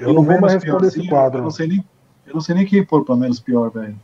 Eu 0.00 0.12
não 0.14 0.22
vou 0.24 0.40
mais 0.40 0.54
responder 0.54 0.86
esse 0.88 1.00
Eu 1.00 1.08
quadro. 1.08 1.42
não 1.42 1.50
sei 1.50 1.68
nem, 1.68 1.84
eu 2.26 2.34
não 2.34 2.40
sei 2.40 2.54
nem 2.54 2.64
quem 2.66 2.82
pôr 2.84 3.04
pra 3.04 3.14
menos 3.14 3.38
pior, 3.38 3.70
velho. 3.70 3.94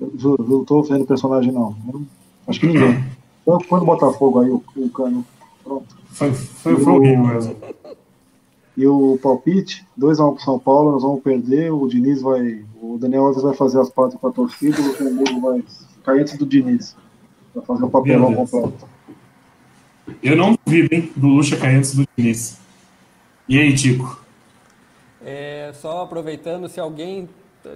Eu 0.00 0.12
Juro, 0.16 0.44
eu 0.44 0.48
não 0.58 0.64
tô 0.64 0.80
vendo 0.82 1.04
personagem, 1.04 1.52
não. 1.52 1.74
Eu 1.88 1.92
não- 1.94 2.06
acho 2.46 2.60
que 2.60 2.66
ninguém. 2.66 3.04
Então, 3.42 3.58
põe 3.68 3.80
no 3.80 3.86
Botafogo 3.86 4.40
aí 4.40 4.48
o, 4.48 4.62
o 4.76 4.88
cano. 4.90 5.24
Pronto. 5.62 5.94
Foi, 6.12 6.32
foi, 6.32 6.76
foi 6.76 6.92
horrível 6.92 7.24
mesmo. 7.26 7.56
E 8.76 8.86
o 8.86 9.18
palpite, 9.22 9.86
2x1 9.98 10.34
pro 10.34 10.44
São 10.44 10.58
Paulo, 10.58 10.92
nós 10.92 11.02
vamos 11.02 11.22
perder. 11.22 11.72
O 11.72 11.86
Diniz 11.86 12.20
vai. 12.20 12.64
O 12.80 12.98
Daniel 12.98 13.26
Alves 13.26 13.42
vai 13.42 13.54
fazer 13.54 13.80
as 13.80 13.88
partes 13.88 14.18
pra 14.18 14.30
torcida, 14.30 14.80
o 14.80 14.86
Luxemburgo 14.86 15.40
vai 15.40 15.62
ficar 15.62 16.12
antes 16.14 16.36
do 16.36 16.44
Diniz. 16.44 16.96
Vai 17.54 17.64
fazer 17.64 17.84
o 17.84 17.90
papelão 17.90 18.34
completo. 18.34 18.88
Eu 20.22 20.36
não 20.36 20.58
duvido, 20.66 20.94
hein, 20.94 21.12
do 21.14 21.28
Lucha 21.28 21.56
cair 21.56 21.76
antes 21.76 21.94
do 21.94 22.06
Diniz. 22.16 22.58
E 23.48 23.58
aí, 23.58 23.74
Tico? 23.74 24.20
É, 25.24 25.72
só 25.74 26.02
aproveitando, 26.02 26.68
se 26.68 26.80
alguém. 26.80 27.28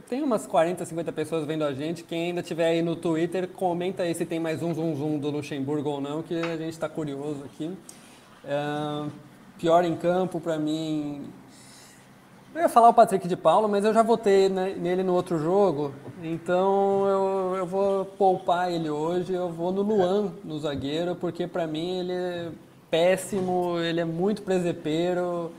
Tem 0.06 0.22
umas 0.22 0.46
40, 0.46 0.84
50 0.84 1.12
pessoas 1.12 1.46
vendo 1.46 1.64
a 1.64 1.72
gente. 1.72 2.04
Quem 2.04 2.26
ainda 2.26 2.42
tiver 2.42 2.66
aí 2.66 2.82
no 2.82 2.94
Twitter, 2.94 3.48
comenta 3.48 4.02
aí 4.02 4.14
se 4.14 4.26
tem 4.26 4.38
mais 4.38 4.62
um 4.62 4.74
zoom 4.74 4.94
zoom 4.94 5.18
do 5.18 5.30
Luxemburgo 5.30 5.88
ou 5.88 6.00
não, 6.00 6.22
que 6.22 6.34
a 6.34 6.56
gente 6.58 6.72
está 6.72 6.90
curioso 6.90 7.42
aqui. 7.44 7.70
É, 8.44 9.08
pior 9.58 9.84
em 9.84 9.96
campo, 9.96 10.40
para 10.40 10.58
mim. 10.58 11.26
Eu 12.54 12.62
ia 12.62 12.68
falar 12.68 12.88
o 12.88 12.94
Patrick 12.94 13.28
de 13.28 13.36
Paulo, 13.36 13.68
mas 13.68 13.84
eu 13.84 13.92
já 13.92 14.02
votei 14.02 14.48
né, 14.48 14.74
nele 14.76 15.02
no 15.02 15.14
outro 15.14 15.38
jogo, 15.38 15.92
então 16.22 17.06
eu, 17.06 17.56
eu 17.56 17.66
vou 17.66 18.04
poupar 18.04 18.72
ele 18.72 18.88
hoje. 18.88 19.34
Eu 19.34 19.50
vou 19.50 19.70
no 19.70 19.82
Luan, 19.82 20.32
no 20.42 20.58
zagueiro, 20.58 21.14
porque 21.14 21.46
para 21.46 21.66
mim 21.66 21.98
ele 21.98 22.12
é 22.12 22.48
péssimo, 22.90 23.78
ele 23.78 24.00
é 24.00 24.04
muito 24.04 24.42
presepeiro. 24.42 25.52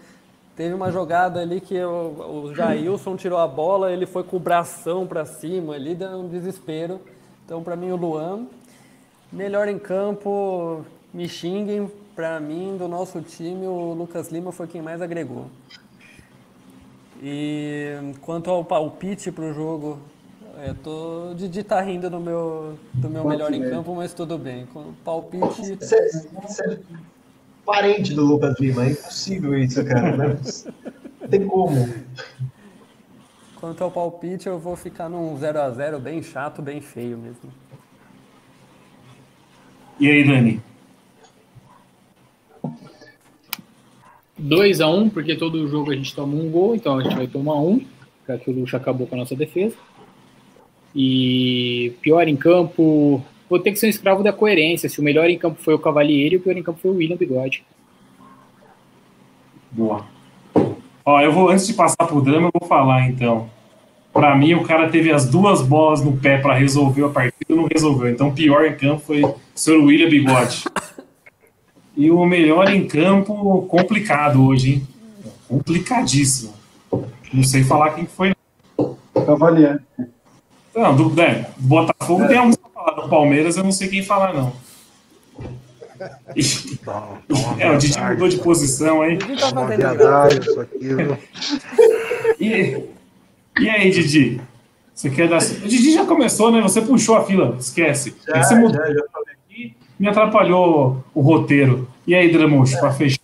Teve 0.56 0.74
uma 0.74 0.92
jogada 0.92 1.40
ali 1.40 1.62
que 1.62 1.80
o, 1.82 2.48
o 2.48 2.56
Jailson 2.56 3.16
tirou 3.16 3.40
a 3.40 3.48
bola, 3.48 3.92
ele 3.92 4.06
foi 4.06 4.24
com 4.24 4.38
o 4.38 4.40
bração 4.40 5.06
para 5.08 5.26
cima 5.26 5.76
ali, 5.76 5.96
deu 5.96 6.10
um 6.10 6.28
desespero. 6.28 7.00
Então, 7.46 7.64
para 7.64 7.76
mim, 7.76 7.92
o 7.92 7.96
Luan. 7.96 8.46
Melhor 9.32 9.68
em 9.68 9.78
campo, 9.78 10.84
me 11.14 11.30
xinguem. 11.30 11.90
Para 12.20 12.38
mim, 12.38 12.76
do 12.76 12.86
nosso 12.86 13.22
time, 13.22 13.66
o 13.66 13.94
Lucas 13.94 14.28
Lima 14.28 14.52
foi 14.52 14.68
quem 14.68 14.82
mais 14.82 15.02
agregou. 15.02 15.48
E 17.24 17.94
quanto 18.20 18.50
ao 18.50 18.62
palpite 18.62 19.32
para 19.32 19.46
o 19.46 19.54
jogo, 19.54 19.98
eu 20.68 20.76
tô, 20.76 21.34
Didi 21.34 21.64
tá 21.64 21.80
rindo 21.80 22.10
do 22.10 22.20
meu, 22.20 22.78
do 22.94 23.10
meu 23.10 23.26
melhor 23.26 23.54
em 23.54 23.62
campo, 23.62 23.96
mas 23.96 24.14
tudo 24.14 24.38
bem. 24.38 24.66
Com 24.66 24.92
palpite. 24.96 25.78
Você 25.78 26.10
você 26.44 26.74
é 26.74 26.80
parente 27.66 28.14
do 28.14 28.26
Lucas 28.26 28.60
Lima, 28.60 28.84
é 28.84 28.90
impossível 28.90 29.58
isso, 29.58 29.82
cara. 29.86 30.18
Né? 30.18 30.40
Não 31.22 31.28
tem 31.30 31.48
como. 31.48 31.88
Quanto 33.62 33.82
ao 33.82 33.90
palpite, 33.90 34.46
eu 34.46 34.60
vou 34.60 34.76
ficar 34.76 35.08
num 35.08 35.38
0 35.38 35.62
a 35.62 35.72
0 35.72 36.02
bem 36.02 36.22
chato, 36.22 36.62
bem 36.62 36.82
feio 36.82 37.18
mesmo. 37.18 37.50
E 39.98 40.12
aí, 40.12 40.28
Dani? 40.28 40.69
2x1, 44.42 45.12
porque 45.12 45.36
todo 45.36 45.68
jogo 45.68 45.92
a 45.92 45.96
gente 45.96 46.16
toma 46.16 46.36
um 46.36 46.50
gol, 46.50 46.76
então 46.76 46.98
a 46.98 47.04
gente 47.04 47.16
vai 47.16 47.28
tomar 47.28 47.56
um, 47.56 47.82
já 48.28 48.38
que 48.38 48.50
o 48.50 48.54
Lucha 48.54 48.78
acabou 48.78 49.08
com 49.08 49.16
a 49.16 49.20
nossa 49.20 49.36
defesa. 49.36 49.76
E 50.96 51.94
pior 52.02 52.28
em 52.28 52.36
campo, 52.36 53.22
vou 53.50 53.60
ter 53.60 53.72
que 53.72 53.80
ser 53.80 53.88
um 53.88 53.90
escravo 53.90 54.24
da 54.24 54.34
coerência. 54.34 54.90
Se 54.90 55.00
o 55.00 55.04
melhor 55.04 55.30
em 55.30 55.38
campo 55.38 55.62
foi 55.62 55.74
o 55.74 55.80
Cavalieri, 55.80 56.38
o 56.38 56.40
pior 56.40 56.58
em 56.58 56.64
campo 56.64 56.80
foi 56.82 56.92
o 56.92 56.96
William 56.96 57.18
Bigode. 57.18 57.64
Boa. 59.72 60.06
Ó, 61.06 61.22
eu 61.22 61.32
vou, 61.32 61.50
antes 61.50 61.68
de 61.68 61.74
passar 61.74 62.06
pro 62.08 62.22
drama, 62.22 62.48
eu 62.48 62.60
vou 62.60 62.68
falar 62.68 63.08
então. 63.08 63.50
Pra 64.12 64.36
mim, 64.36 64.54
o 64.54 64.64
cara 64.64 64.90
teve 64.90 65.12
as 65.12 65.30
duas 65.30 65.62
bolas 65.62 66.04
no 66.04 66.18
pé 66.18 66.38
pra 66.40 66.56
resolver 66.56 67.06
a 67.06 67.10
partida 67.10 67.46
e 67.48 67.54
não 67.54 67.68
resolveu. 67.72 68.10
Então, 68.10 68.30
o 68.30 68.34
pior 68.34 68.66
em 68.66 68.76
campo 68.76 69.02
foi 69.02 69.24
o 69.24 69.36
Sr. 69.54 69.84
William 69.84 70.10
Bigode. 70.10 70.64
E 72.00 72.10
o 72.10 72.26
melhor 72.26 72.70
em 72.70 72.88
campo, 72.88 73.64
complicado 73.64 74.42
hoje, 74.46 74.72
hein? 74.76 74.88
Complicadíssimo. 75.50 76.54
Não 77.34 77.44
sei 77.44 77.62
falar 77.62 77.90
quem 77.90 78.06
foi. 78.06 78.34
Cavalier. 79.26 79.84
Não, 80.74 80.96
do, 80.96 81.22
é, 81.22 81.50
do 81.58 81.68
Botafogo 81.68 82.26
tem 82.26 82.38
alguns 82.38 82.56
pra 82.56 82.70
falar. 82.72 83.02
Do 83.02 83.10
Palmeiras, 83.10 83.58
eu 83.58 83.66
não 83.66 83.74
sei 83.74 83.90
quem 83.90 84.02
falar, 84.02 84.34
não. 84.34 84.54
E- 86.34 86.40
é, 87.60 87.70
o 87.70 87.78
Didi 87.78 88.00
mudou 88.00 88.30
de 88.30 88.38
posição 88.38 89.02
aí. 89.02 89.18
Didi 89.18 89.38
tá 89.38 89.50
fazendo 89.50 90.42
isso 90.42 90.62
aqui? 90.62 90.88
E, 92.40 92.84
e 93.62 93.70
aí, 93.70 93.92
Didi? 93.92 94.40
Você 94.96 95.10
quer 95.10 95.28
dar. 95.28 95.42
O 95.42 95.68
Didi 95.68 95.92
já 95.92 96.06
começou, 96.06 96.50
né? 96.50 96.62
Você 96.62 96.82
puxou 96.82 97.18
a 97.18 97.26
fila, 97.26 97.58
esquece. 97.60 98.16
Já, 98.26 98.42
Você 98.42 98.56
mudou 98.56 98.80
já, 98.80 98.94
já. 98.94 99.04
Me 100.00 100.08
atrapalhou 100.08 101.04
o 101.14 101.22
roteiro. 101.22 101.88
E 102.08 102.16
aí, 102.16 102.32
Dramuxo, 102.32 102.80
pra 102.80 102.92
fechar? 102.92 103.20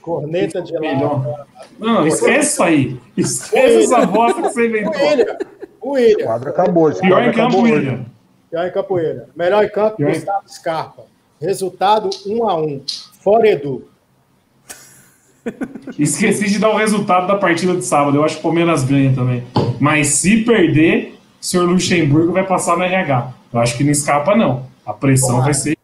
Corneta 0.00 0.62
de 0.62 0.72
lá. 0.72 1.46
Não, 1.78 2.06
esquece 2.06 2.52
isso 2.52 2.62
aí. 2.62 3.00
Esquece 3.16 3.84
essa 3.84 4.06
bosta 4.06 4.40
que 4.42 4.48
você 4.48 4.66
inventou. 4.68 4.92
William. 4.94 5.36
O 5.80 5.90
William. 5.92 6.26
quadro 6.26 6.48
acabou. 6.50 6.90
Pior 6.92 7.10
quadro 7.10 7.30
em 7.30 7.32
campo. 7.34 7.60
William. 7.60 8.06
Pior 8.50 8.66
em 8.66 8.72
capoeira. 8.72 9.28
Melhor 9.36 9.64
em 9.64 9.68
campo, 9.68 9.96
Pior 9.96 10.08
em- 10.10 10.14
Gustavo 10.14 10.48
Scarpa. 10.48 11.02
Resultado 11.40 12.08
1 12.26 12.48
a 12.48 12.56
1 12.60 12.82
Fora 13.20 13.48
Edu. 13.48 13.84
Esqueci 15.98 16.48
de 16.48 16.58
dar 16.58 16.70
o 16.70 16.76
resultado 16.76 17.26
da 17.26 17.36
partida 17.36 17.74
de 17.74 17.84
sábado. 17.84 18.16
Eu 18.16 18.24
acho 18.24 18.34
que 18.34 18.40
o 18.40 18.42
Palmeiras 18.42 18.84
ganha 18.84 19.14
também. 19.14 19.44
Mas 19.80 20.08
se 20.08 20.38
perder, 20.44 21.18
o 21.40 21.44
senhor 21.44 21.68
Luxemburgo 21.68 22.32
vai 22.32 22.46
passar 22.46 22.76
no 22.76 22.82
RH. 22.84 23.32
Eu 23.52 23.60
acho 23.60 23.76
que 23.76 23.84
não 23.84 23.90
escapa, 23.90 24.34
não. 24.36 24.66
A 24.88 24.94
pressão 24.94 25.42
vai 25.42 25.52
ser. 25.52 25.76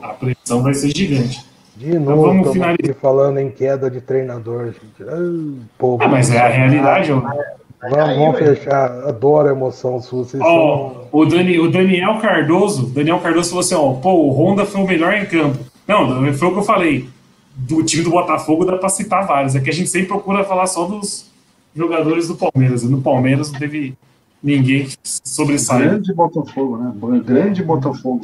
A 0.00 0.08
pressão 0.14 0.62
vai 0.62 0.72
ser 0.72 0.96
gigante. 0.96 1.44
De 1.76 1.98
novo, 1.98 2.22
vamos 2.22 2.36
estamos 2.46 2.52
finalizar. 2.54 2.94
falando 2.94 3.38
em 3.38 3.50
queda 3.50 3.90
de 3.90 4.00
treinador, 4.00 4.68
gente. 4.68 5.06
Ai, 5.06 5.66
povo. 5.76 6.02
Ah, 6.02 6.08
mas 6.08 6.30
é 6.30 6.38
a 6.38 6.48
realidade, 6.48 7.12
ó. 7.12 7.20
Vamos, 7.20 8.16
vamos 8.16 8.38
fechar. 8.38 8.90
Adoro 9.06 9.48
a 9.48 9.52
emoção 9.52 10.00
sua. 10.00 10.24
Vocês 10.24 10.42
Ó, 10.42 10.46
são... 10.46 11.08
o, 11.12 11.26
Dani, 11.26 11.58
o 11.58 11.70
Daniel 11.70 12.18
Cardoso, 12.20 12.86
Daniel 12.86 13.18
Cardoso 13.20 13.50
falou 13.50 13.60
assim, 13.60 13.74
ó, 13.74 13.92
pô, 13.92 14.12
o 14.12 14.30
Honda 14.30 14.64
foi 14.64 14.80
o 14.80 14.86
melhor 14.86 15.12
em 15.12 15.26
campo. 15.26 15.58
Não, 15.86 16.32
foi 16.32 16.48
o 16.48 16.52
que 16.52 16.58
eu 16.58 16.62
falei. 16.62 17.06
Do 17.54 17.82
time 17.82 18.02
do 18.02 18.10
Botafogo 18.10 18.64
dá 18.64 18.78
pra 18.78 18.88
citar 18.88 19.26
vários. 19.26 19.54
É 19.54 19.60
que 19.60 19.68
a 19.68 19.72
gente 19.74 19.90
sempre 19.90 20.08
procura 20.08 20.42
falar 20.42 20.66
só 20.66 20.86
dos 20.86 21.30
jogadores 21.76 22.28
do 22.28 22.34
Palmeiras. 22.34 22.82
E 22.82 22.88
no 22.88 23.02
Palmeiras 23.02 23.52
não 23.52 23.58
teve 23.58 23.94
ninguém 24.42 24.84
que 24.86 24.96
sobressaiu. 25.04 25.90
Grande 25.90 26.14
Botafogo, 26.14 26.76
né? 26.76 27.20
Grande 27.24 27.62
Botafogo. 27.62 28.22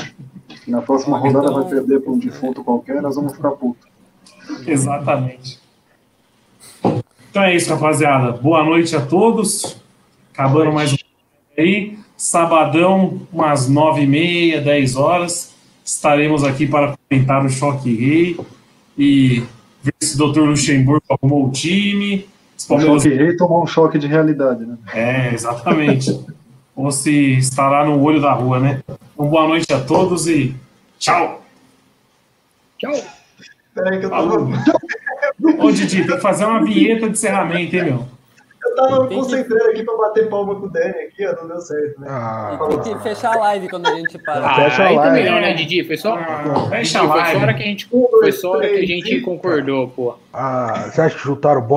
Na 0.66 0.82
próxima 0.82 1.18
rodada 1.18 1.46
Então- 1.46 1.62
vai 1.62 1.70
perder 1.70 2.00
para 2.00 2.12
um 2.12 2.18
defunto 2.18 2.64
qualquer, 2.64 3.00
nós 3.02 3.14
vamos 3.16 3.34
ficar 3.34 3.52
putos. 3.52 3.86
Exatamente. 4.66 5.60
Então 7.30 7.42
é 7.42 7.54
isso, 7.54 7.70
rapaziada. 7.72 8.32
Boa 8.32 8.64
noite 8.64 8.94
a 8.96 9.04
todos. 9.04 9.76
Acabando 10.32 10.72
mais 10.72 10.92
um 10.92 10.96
aí. 11.58 11.98
sabadão, 12.16 13.20
umas 13.32 13.68
nove 13.68 14.02
e 14.02 14.06
meia, 14.06 14.60
dez 14.60 14.96
horas, 14.96 15.54
estaremos 15.84 16.42
aqui 16.44 16.66
para 16.66 16.96
comentar 17.08 17.44
o 17.44 17.48
Choque 17.50 17.94
Rei 17.94 18.40
e 18.96 19.44
ver 19.82 19.94
se 20.00 20.20
o 20.20 20.26
Dr. 20.32 20.40
Luxemburgo 20.40 21.02
arrumou 21.10 21.46
o 21.46 21.50
time. 21.52 22.26
O 22.64 22.68
Palmeiras- 22.68 23.02
choque 23.02 23.14
rei 23.14 23.36
tomou 23.36 23.62
um 23.62 23.66
choque 23.66 23.98
de 23.98 24.06
realidade, 24.06 24.64
né? 24.64 24.76
É, 24.94 25.34
exatamente. 25.34 26.18
Ou 26.74 26.90
se 26.90 27.36
estará 27.38 27.84
no 27.84 28.02
olho 28.02 28.20
da 28.20 28.32
rua, 28.32 28.58
né? 28.58 28.80
Então, 29.14 29.26
boa 29.28 29.46
noite 29.46 29.72
a 29.72 29.80
todos 29.80 30.26
e 30.26 30.54
tchau! 30.98 31.42
Tchau. 32.78 32.92
Peraí 33.74 33.98
que 34.00 34.06
eu 34.06 34.10
Falou. 34.10 34.48
tava, 34.50 35.62
Ô, 35.66 35.70
Didi, 35.70 36.04
tem 36.06 36.16
que 36.16 36.20
fazer 36.22 36.44
uma 36.46 36.64
vinheta 36.64 37.06
de 37.06 37.12
encerramento, 37.12 37.76
hein, 37.76 37.84
meu? 37.84 38.06
eu 38.68 38.74
tava 38.74 39.02
me 39.04 39.08
Tem 39.08 39.08
que- 39.08 39.14
concentrando 39.24 39.70
aqui 39.70 39.82
pra 39.84 39.96
bater 39.96 40.28
palma 40.28 40.54
com 40.56 40.66
o 40.66 40.68
Dani 40.68 40.90
aqui, 40.90 41.24
ó, 41.26 41.36
não 41.40 41.46
deu 41.48 41.60
certo, 41.60 42.00
né? 42.00 42.06
Ah, 42.10 42.58
Tem 42.82 42.94
que 42.94 43.02
fechar 43.02 43.34
a 43.34 43.38
live 43.38 43.68
quando 43.68 43.86
a 43.86 43.94
gente 43.94 44.18
para. 44.18 44.44
Ah, 44.44 44.54
Fecha 44.56 44.82
a 44.82 44.86
aí 44.88 44.96
live. 44.96 45.08
também 45.08 45.24
não, 45.32 45.40
né, 45.40 45.54
Didi? 45.54 45.84
Foi 45.84 45.96
só, 45.96 46.14
Ah, 46.16 46.66
fecha 46.68 46.82
Didi, 46.82 46.96
a 46.96 47.00
foi 47.00 47.08
só 47.08 47.12
a 47.12 47.16
live. 47.22 47.42
hora 47.42 47.54
que 47.54 47.62
a 47.62 47.66
gente, 47.66 47.88
Um, 47.92 48.06
foi 48.10 48.20
dois, 48.22 48.40
só 48.40 48.50
hora 48.52 48.68
que 48.68 48.74
a 48.74 48.86
gente 48.86 49.20
concordou, 49.20 49.88
pô. 49.88 50.16
ah, 50.32 50.90
você 50.92 51.00
acha 51.00 51.14
que 51.14 51.20
chutaram 51.22 51.60
bola 51.62 51.74